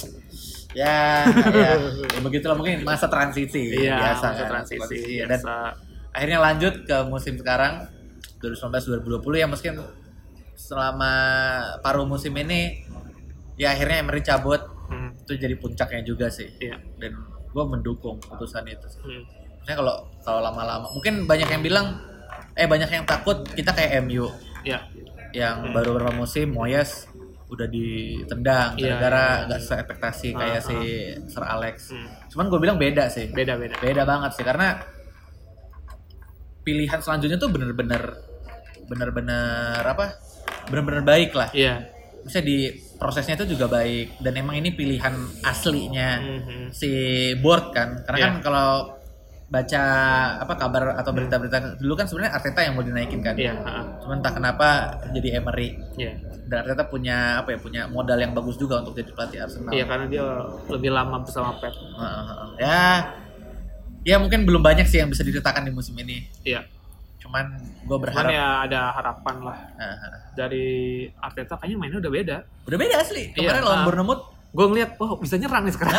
Ya, 0.72 1.28
ya, 1.28 1.72
ya 2.08 2.20
begitulah 2.22 2.56
mungkin 2.56 2.84
masa 2.84 3.08
transisi. 3.08 3.76
Iya 3.78 4.00
biasa 4.00 4.26
masa 4.26 4.40
kan, 4.42 4.50
transisi 4.50 5.20
dan 5.22 5.36
biasa. 5.36 5.54
akhirnya 6.12 6.40
lanjut 6.42 6.74
ke 6.84 6.98
musim 7.06 7.36
sekarang 7.36 7.88
2019-2020 8.40 9.04
ya 9.38 9.48
mungkin 9.48 9.74
selama 10.54 11.14
paruh 11.80 12.04
musim 12.04 12.32
ini 12.34 12.88
ya 13.56 13.72
akhirnya 13.72 14.00
Emery 14.00 14.22
cabut 14.22 14.64
itu 15.32 15.40
jadi 15.40 15.56
puncaknya 15.56 16.04
juga 16.04 16.28
sih 16.28 16.52
iya 16.58 16.76
dan 16.98 17.16
gue 17.48 17.64
mendukung 17.66 18.16
keputusan 18.18 18.64
itu 18.66 18.88
sih. 18.90 19.00
Hmm, 19.02 19.24
Maksudnya 19.56 19.76
kalau 19.78 19.96
kalau 20.20 20.40
lama-lama 20.42 20.88
mungkin 20.90 21.24
banyak 21.24 21.48
yang 21.48 21.60
bilang 21.60 21.88
eh 22.54 22.66
banyak 22.66 22.88
yang 22.90 23.04
takut 23.04 23.48
kita 23.48 23.72
kayak 23.72 24.02
MU 24.02 24.28
iya 24.62 24.84
yang 25.32 25.64
Hmm. 25.64 25.72
baru 25.72 25.96
beberapa 25.96 26.16
musim 26.18 26.52
Moyes 26.52 27.08
udah 27.48 27.64
ditendang 27.66 28.76
Iya, 28.76 28.96
gara-gara 28.96 29.16
iya, 29.18 29.32
iya. 29.34 29.46
nggak 29.46 29.60
sesuai 29.62 29.80
ekspektasi 29.82 30.28
kayak 30.34 30.52
Ah, 30.54 30.64
si 30.66 30.78
Sir 31.26 31.44
Alex. 31.46 31.76
Hmm, 31.90 32.08
Cuman 32.28 32.46
gue 32.48 32.60
bilang 32.60 32.76
beda 32.76 33.08
sih. 33.08 33.28
beda 33.30 33.56
beda 33.56 33.76
Beda 33.78 34.04
banget 34.04 34.32
sih 34.34 34.44
karena 34.44 34.80
pilihan 36.62 37.00
selanjutnya 37.00 37.36
tuh 37.38 37.50
bener-bener 37.50 38.04
bener-bener 38.86 39.82
apa? 39.82 40.16
Bener-bener 40.68 41.02
baik 41.02 41.32
lah. 41.34 41.50
iya 41.52 41.92
Misalnya 42.22 42.46
di 42.46 42.58
prosesnya 43.02 43.34
itu 43.34 43.50
juga 43.50 43.66
baik 43.68 44.22
dan 44.22 44.38
emang 44.38 44.56
ini 44.56 44.70
pilihan 44.70 45.10
aslinya 45.42 46.10
Mhm. 46.22 46.70
si 46.70 46.90
board 47.36 47.74
kan. 47.74 48.06
Karena 48.06 48.18
Iya. 48.18 48.26
kan 48.28 48.34
kalau 48.40 48.70
baca 49.52 49.84
apa 50.40 50.54
kabar 50.56 50.96
atau 50.96 51.12
berita-berita 51.12 51.76
dulu 51.76 51.94
kan 51.94 52.06
sebenarnya 52.06 52.32
Arteta 52.32 52.62
yang 52.62 52.72
mau 52.72 52.86
dinaikin 52.86 53.20
kan. 53.20 53.36
iya 53.36 53.52
ah, 53.58 53.84
Cuman 54.00 54.22
entah 54.22 54.32
kenapa 54.32 54.68
jadi 55.10 55.42
Emery 55.42 55.76
iya 55.98 56.14
dan 56.46 56.64
Arteta 56.64 56.86
punya 56.86 57.42
apa 57.42 57.52
ya 57.52 57.60
punya 57.60 57.82
modal 57.86 58.16
yang 58.16 58.32
bagus 58.32 58.56
juga 58.56 58.80
untuk 58.80 58.94
jadi 58.94 59.12
pelatih 59.12 59.40
Arsenal. 59.42 59.74
iya 59.74 59.84
karena 59.84 60.06
dia 60.08 60.24
lebih 60.70 60.90
lama 60.90 61.20
bersama 61.20 61.58
Pep 61.58 61.74
Heeh, 61.74 62.24
heeh. 62.24 62.50
ya 62.60 62.82
ya 64.04 64.16
mungkin 64.18 64.46
belum 64.46 64.62
banyak 64.62 64.86
sih 64.86 64.98
yang 64.98 65.10
bisa 65.10 65.22
diceritakan 65.22 65.62
di 65.64 65.72
musim 65.72 66.00
ini. 66.00 66.32
iya 66.44 66.64
Cuman 67.32 67.48
gue 67.56 67.88
cuman 67.88 68.02
berharap 68.04 68.28
ya 68.30 68.48
ada 68.62 68.82
harapan 68.92 69.36
lah 69.42 69.58
heeh. 69.74 70.12
dari 70.32 70.68
Arteta 71.16 71.56
kayaknya 71.56 71.78
mainnya 71.78 72.00
udah 72.00 72.12
beda 72.12 72.38
udah 72.68 72.78
beda 72.78 72.96
asli. 73.00 73.32
Iya, 73.32 73.36
Kemarin 73.40 73.62
lawan 73.64 73.78
ah. 73.78 73.86
Bournemouth 73.88 74.24
gue 74.52 74.66
ngeliat 74.68 74.90
wah 74.96 75.16
bisa 75.16 75.36
nyerang 75.36 75.64
nih 75.64 75.72
sekarang 75.72 75.96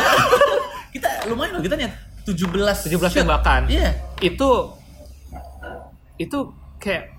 kita 0.93 1.09
lumayan 1.25 1.57
loh 1.57 1.61
kita 1.61 1.73
nyet 1.73 1.93
17 2.21 2.53
17 2.53 3.01
shoot. 3.01 3.17
tembakan 3.19 3.65
Iya. 3.65 3.97
itu 4.21 4.49
itu 6.15 6.37
kayak 6.77 7.09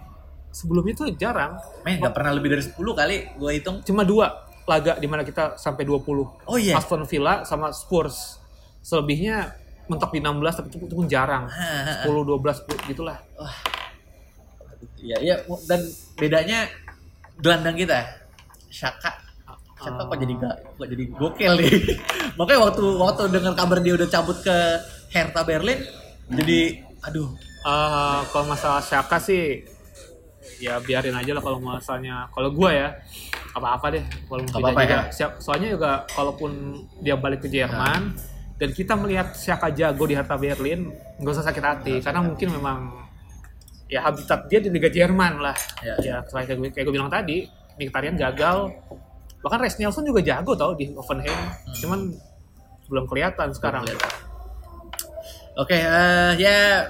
sebelumnya 0.48 0.94
tuh 0.94 1.10
jarang 1.12 1.58
Men, 1.82 1.98
nggak 1.98 2.14
pernah 2.14 2.30
lebih 2.30 2.54
dari 2.54 2.62
10 2.62 2.78
kali 2.78 3.16
gue 3.34 3.50
hitung. 3.52 3.82
cuma 3.82 4.06
dua 4.06 4.46
laga 4.64 4.94
di 4.94 5.04
mana 5.04 5.20
kita 5.20 5.58
sampai 5.58 5.82
20 5.82 6.46
Oh 6.46 6.56
iya. 6.56 6.78
Aston 6.78 7.02
Villa 7.04 7.42
sama 7.42 7.68
Spurs 7.68 8.38
selebihnya 8.80 9.58
mentok 9.84 10.08
di 10.08 10.22
16 10.22 10.40
tapi 10.54 10.68
itu 10.72 10.86
pun 10.88 11.04
jarang 11.04 11.50
10 11.50 12.06
12 12.06 12.88
gitulah 12.88 13.18
Iya, 15.04 15.16
iya 15.20 15.36
dan 15.68 15.80
bedanya 16.16 16.64
gelandang 17.36 17.76
kita 17.76 18.00
Shaka. 18.72 19.12
Shaka 19.78 20.02
kok 20.08 20.16
jadi 20.16 20.32
gak, 20.40 20.56
kok 20.80 20.86
jadi 20.88 21.04
gokil 21.12 21.52
nih. 21.60 21.72
Makanya 22.40 22.60
waktu 22.64 22.82
waktu 22.96 23.22
dengar 23.28 23.52
kabar 23.52 23.78
dia 23.84 23.94
udah 23.94 24.08
cabut 24.08 24.40
ke 24.40 24.56
Hertha 25.12 25.44
Berlin 25.44 25.78
jadi 26.32 26.80
aduh. 27.04 27.28
Eh, 27.64 28.20
kalau 28.32 28.44
masalah 28.48 28.80
Shaka 28.80 29.20
sih 29.20 29.60
ya 30.60 30.80
biarin 30.80 31.12
aja 31.12 31.36
lah 31.36 31.42
kalau 31.44 31.60
masalahnya 31.60 32.28
kalau 32.32 32.48
gua 32.52 32.70
ya 32.72 32.88
apa-apa 33.52 33.86
deh 33.96 34.04
kalau 34.28 34.40
apa-apa 34.44 34.80
juga. 34.84 34.92
ya. 34.92 35.00
siap- 35.12 35.38
soalnya 35.40 35.68
juga 35.72 35.90
kalaupun 36.12 36.50
dia 37.00 37.16
balik 37.16 37.44
ke 37.44 37.48
Jerman 37.48 38.12
dan 38.56 38.68
kita 38.70 38.94
melihat 38.96 39.32
Shaka 39.36 39.68
jago 39.72 40.04
di 40.04 40.14
Hertha 40.16 40.36
Berlin 40.40 40.92
nggak 41.20 41.32
usah 41.32 41.44
sakit 41.44 41.64
hati. 41.64 41.94
Karena 42.00 42.20
mungkin 42.24 42.48
memang 42.54 42.78
ya 43.86 44.00
habitat 44.00 44.48
dia 44.48 44.58
di 44.58 44.68
Liga 44.68 44.88
Jerman 44.88 45.38
lah 45.38 45.56
Ya, 45.80 45.94
ya 46.00 46.14
kayak 46.22 46.54
gue, 46.54 46.68
kayak 46.70 46.84
gue 46.84 46.94
bilang 46.94 47.08
tadi 47.08 47.46
Mkhitaryan 47.74 48.14
gagal 48.14 48.70
bahkan 49.38 49.60
Res 49.60 49.76
Nelson 49.76 50.02
juga 50.02 50.20
jago 50.20 50.54
tau 50.54 50.72
di 50.72 50.88
Hoffenheim 50.90 51.36
cuman 51.76 52.00
belum 52.84 53.04
kelihatan 53.04 53.48
sekarang 53.50 53.80
kelihatan. 53.82 54.12
Oke, 55.54 55.72
eh, 55.72 56.32
ya 56.36 56.84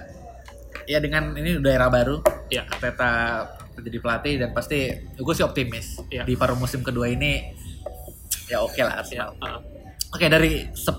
ya 0.84 0.98
dengan 0.98 1.34
ini 1.34 1.56
udah 1.56 1.70
era 1.70 1.86
baru. 1.86 2.18
ya 2.46 2.62
Arteta 2.64 3.42
menjadi 3.74 3.98
pelatih 3.98 4.34
dan 4.38 4.50
pasti 4.50 4.86
gue 5.14 5.34
sih 5.34 5.42
optimis 5.42 5.98
Iya. 6.06 6.22
di 6.22 6.34
paruh 6.34 6.54
musim 6.54 6.80
kedua 6.80 7.08
ini 7.08 7.50
ya 8.46 8.60
oke 8.60 8.78
lah 8.78 8.94
ya 8.94 9.00
Arsenal. 9.00 9.30
uh, 9.38 9.58
Oke 10.10 10.28
dari 10.28 10.70
10 10.70 10.94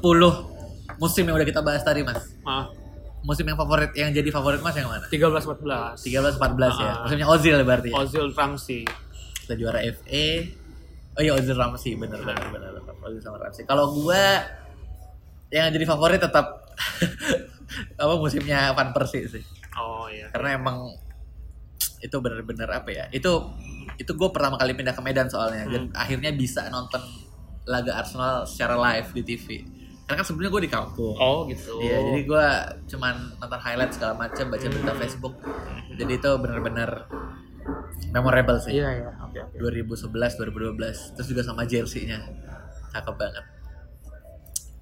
musim 0.97 1.23
yang 1.23 1.35
udah 1.35 1.47
kita 1.47 1.61
bahas 1.61 1.81
tadi 1.81 2.03
mas, 2.03 2.19
uh, 2.43 2.67
musim 3.25 3.45
yang 3.49 3.57
favorit 3.57 3.91
yang 3.97 4.13
jadi 4.13 4.29
favorit 4.29 4.61
mas 4.61 4.77
yang 4.77 4.87
mana? 4.87 5.09
13 5.09 5.17
14 5.17 6.05
13 6.05 6.37
14 6.37 6.85
ya. 6.85 6.93
Ah. 6.93 6.95
Musimnya 7.09 7.27
Ozil 7.27 7.57
berarti 7.65 7.89
ya. 7.89 7.95
Ozil 7.97 8.25
Ramsey 8.31 8.85
Kita 9.45 9.53
juara 9.57 9.81
FA. 9.81 10.25
Oh 11.17 11.21
iya 11.25 11.31
Ozil 11.33 11.57
Ramsey 11.57 11.97
bener 11.97 12.21
bener 12.21 12.45
bener. 12.53 12.71
bener. 12.77 12.93
Ozil 13.01 13.21
sama 13.25 13.41
Ramsey. 13.41 13.65
Kalau 13.65 13.91
gua 13.97 14.45
yang 15.49 15.73
jadi 15.73 15.85
favorit 15.89 16.21
tetap 16.21 16.69
apa 18.01 18.13
musimnya 18.21 18.71
Van 18.77 18.93
Persie 18.93 19.25
sih. 19.25 19.43
oh 19.75 20.05
iya 20.07 20.29
Karena 20.29 20.61
emang 20.61 20.93
itu 21.99 22.15
bener-bener 22.21 22.69
apa 22.69 22.89
ya? 22.93 23.05
Itu 23.09 23.49
itu 23.95 24.11
gue 24.11 24.29
pertama 24.29 24.59
kali 24.59 24.75
pindah 24.75 24.93
ke 24.93 25.01
Medan 25.01 25.31
soalnya 25.31 25.65
dan 25.71 25.83
akhirnya 25.95 26.29
bisa 26.35 26.67
nonton 26.69 26.99
laga 27.65 27.97
Arsenal 27.97 28.45
secara 28.45 28.77
live 28.77 29.09
di 29.17 29.21
TV. 29.25 29.45
Karena 30.05 30.21
kan 30.21 30.25
sebelumnya 30.25 30.51
gue 30.53 30.63
di 30.69 30.71
kampung 30.71 31.17
Oh 31.17 31.49
gitu. 31.49 31.81
Iya, 31.81 31.97
jadi 32.13 32.21
gue 32.29 32.47
cuman 32.93 33.41
nonton 33.41 33.57
highlight 33.57 33.89
segala 33.97 34.13
macam, 34.13 34.53
baca 34.53 34.65
berita 34.69 34.93
Facebook. 35.01 35.33
Jadi 35.97 36.13
itu 36.21 36.29
bener-bener 36.37 36.89
memorable 38.13 38.61
sih. 38.61 38.77
Iya 38.77 38.89
iya. 39.01 39.09
Oke 39.25 39.39
oke. 39.41 39.57
2011, 39.57 40.37
2012, 40.77 41.17
terus 41.17 41.27
juga 41.27 41.41
sama 41.41 41.65
jersey-nya, 41.65 42.21
cakep 42.93 43.15
banget. 43.17 43.45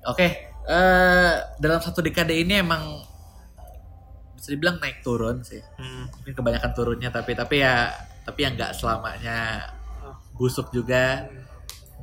Oke, 0.03 0.27
eh 0.67 1.33
dalam 1.63 1.79
satu 1.79 2.03
dekade 2.03 2.35
ini 2.35 2.59
emang 2.59 2.83
bisa 4.35 4.51
dibilang 4.51 4.83
naik 4.83 4.99
turun 5.07 5.39
sih. 5.39 5.63
Hmm. 5.79 6.11
Mungkin 6.19 6.35
kebanyakan 6.35 6.71
turunnya, 6.75 7.09
tapi 7.15 7.31
tapi 7.31 7.63
ya 7.63 7.95
tapi 8.27 8.39
yang 8.43 8.59
nggak 8.59 8.75
selamanya 8.75 9.71
busuk 10.35 10.67
juga. 10.75 11.31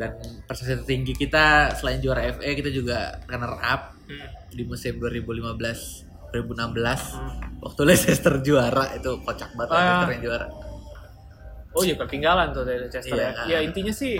Dan 0.00 0.10
prestasi 0.42 0.72
tertinggi 0.74 1.12
kita 1.14 1.44
selain 1.74 2.00
juara 2.00 2.24
FA 2.26 2.48
kita 2.50 2.70
juga 2.70 2.98
runner 3.26 3.54
up 3.54 3.82
Hmm. 4.02 4.26
di 4.50 4.64
musim 4.64 4.96
2015 4.96 6.02
2016 6.30 7.14
waktu 7.60 7.80
Leicester 7.84 8.34
juara 8.40 8.90
itu 8.92 9.10
kocak 9.20 9.52
banget 9.52 9.70
Ah. 9.70 9.78
Leicester 9.78 10.10
yang 10.10 10.22
juara. 10.24 10.46
Oh 11.70 11.82
iya 11.82 11.94
ketinggalan 11.96 12.50
tuh 12.50 12.64
dari 12.64 12.80
Leicester 12.80 13.12
Iya. 13.12 13.30
ya. 13.36 13.42
Ya 13.46 13.58
intinya 13.60 13.90
sih 13.90 14.18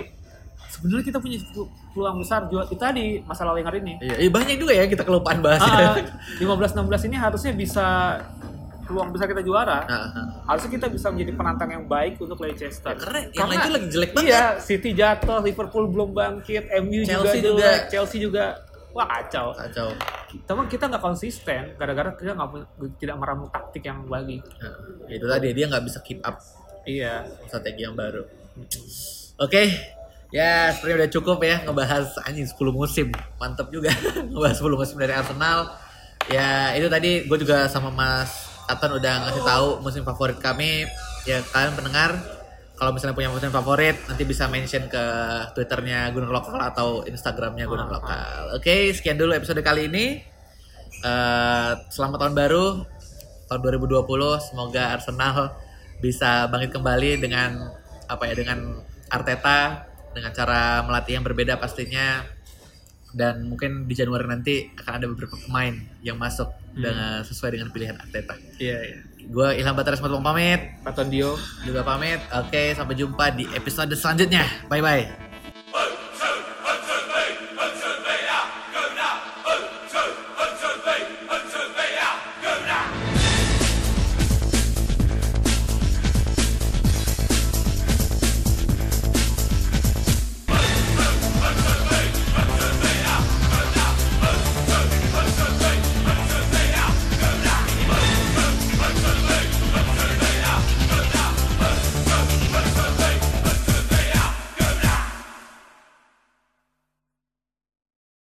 sebenarnya 0.69 1.03
kita 1.05 1.19
punya 1.19 1.35
peluang 1.91 2.19
besar 2.19 2.47
juara 2.47 2.63
kita 2.65 2.93
di 2.93 3.19
masalah 3.21 3.51
Wenger 3.51 3.75
ini. 3.77 3.99
Iya, 3.99 4.15
iya, 4.17 4.29
banyak 4.29 4.55
juga 4.55 4.71
ya 4.71 4.87
kita 4.87 5.03
kelupaan 5.03 5.43
bahas. 5.43 5.59
Ah, 5.59 5.99
15-16 6.39 6.77
ini 7.03 7.15
harusnya 7.15 7.51
bisa 7.51 7.85
peluang 8.91 9.09
besar 9.15 9.31
kita 9.31 9.39
juara. 9.39 9.87
Nah. 9.87 10.43
Harusnya 10.43 10.71
kita 10.75 10.91
bisa 10.91 11.07
menjadi 11.07 11.31
penantang 11.31 11.71
yang 11.71 11.87
baik 11.87 12.19
untuk 12.19 12.35
Leicester. 12.37 12.91
Karena 12.93 13.31
yang 13.31 13.47
lagi 13.47 13.87
jelek 13.87 14.11
banget. 14.11 14.27
Iya, 14.27 14.43
City 14.59 14.91
jatuh, 14.91 15.39
Liverpool 15.39 15.87
belum 15.87 16.11
bangkit, 16.11 16.67
MU 16.83 17.07
Chelsea 17.07 17.39
juga, 17.39 17.47
juga. 17.47 17.59
jelek, 17.63 17.81
Chelsea 17.87 18.19
juga. 18.19 18.45
Wah 18.91 19.07
kacau. 19.07 19.55
Kacau. 19.55 19.87
Tapi 20.43 20.59
kita 20.67 20.91
nggak 20.91 20.99
konsisten, 20.99 21.79
gara-gara 21.79 22.11
kita 22.11 22.35
nggak 22.35 22.49
tidak 22.99 23.15
meramu 23.15 23.47
taktik 23.47 23.87
yang 23.87 24.03
baik. 24.03 24.43
Nah, 24.59 24.75
itu 25.07 25.23
tadi 25.23 25.47
dia 25.55 25.65
nggak 25.71 25.83
bisa 25.87 25.99
keep 26.03 26.19
up 26.21 26.35
Iya. 26.83 27.23
strategi 27.47 27.87
yang 27.87 27.95
baru. 27.95 28.27
Oke, 29.39 29.63
ya 30.29 30.75
sepertinya 30.75 31.07
udah 31.07 31.11
cukup 31.11 31.37
ya 31.39 31.63
ngebahas 31.63 32.19
anjing 32.27 32.43
10 32.43 32.75
musim. 32.75 33.07
Mantep 33.39 33.71
juga 33.71 33.95
ngebahas 34.31 34.59
10 34.59 34.75
musim 34.75 34.97
dari 34.99 35.13
Arsenal. 35.15 35.71
Ya 36.27 36.75
itu 36.75 36.91
tadi 36.91 37.25
gue 37.25 37.37
juga 37.39 37.65
sama 37.71 37.89
Mas 37.89 38.50
Atan 38.71 38.95
udah 38.95 39.27
ngasih 39.27 39.43
tahu 39.43 39.67
musim 39.83 40.03
favorit 40.07 40.39
kami. 40.39 40.87
Ya 41.27 41.43
kalian 41.51 41.75
pendengar 41.75 42.17
kalau 42.79 42.97
misalnya 42.97 43.13
punya 43.13 43.29
musim 43.29 43.53
favorit 43.53 43.93
nanti 44.09 44.25
bisa 44.25 44.49
mention 44.49 44.89
ke 44.89 45.03
twitternya 45.53 46.09
Gunung 46.15 46.33
Lokal 46.33 46.57
atau 46.57 47.05
instagramnya 47.05 47.69
Gunung 47.69 47.91
Lokal. 47.91 48.57
Oke, 48.57 48.89
sekian 48.95 49.21
dulu 49.21 49.37
episode 49.37 49.61
kali 49.61 49.85
ini. 49.85 50.23
Eh, 51.01 51.71
selamat 51.93 52.17
tahun 52.25 52.33
baru 52.33 52.65
tahun 53.51 53.59
2020. 53.61 54.41
Semoga 54.41 54.97
Arsenal 54.97 55.53
bisa 56.01 56.49
bangkit 56.49 56.73
kembali 56.73 57.21
dengan 57.21 57.69
apa 58.09 58.23
ya 58.25 58.33
dengan 58.33 58.81
Arteta 59.11 59.85
dengan 60.11 60.31
cara 60.33 60.83
melatih 60.83 61.19
yang 61.19 61.25
berbeda 61.25 61.61
pastinya 61.61 62.25
dan 63.11 63.47
mungkin 63.47 63.85
di 63.87 63.93
Januari 63.95 64.25
nanti 64.27 64.71
akan 64.75 64.93
ada 65.03 65.07
beberapa 65.11 65.35
pemain 65.47 65.75
yang 66.01 66.15
masuk 66.15 66.47
dengan 66.71 67.21
sesuai 67.27 67.59
dengan 67.59 67.69
pilihan 67.69 67.99
Arteta. 67.99 68.35
Iya, 68.57 68.77
iya. 68.79 68.99
Gue 69.27 69.59
Ilham 69.59 69.77
Batara 69.77 69.99
Sematupang 69.99 70.33
pamit, 70.33 70.81
Paton 70.81 71.07
Dio. 71.11 71.37
juga 71.67 71.85
pamit. 71.85 72.19
Oke, 72.33 72.73
sampai 72.73 72.95
jumpa 72.97 73.35
di 73.35 73.45
episode 73.53 73.93
selanjutnya. 73.93 74.43
Bye 74.71 74.81
bye. 74.81 76.00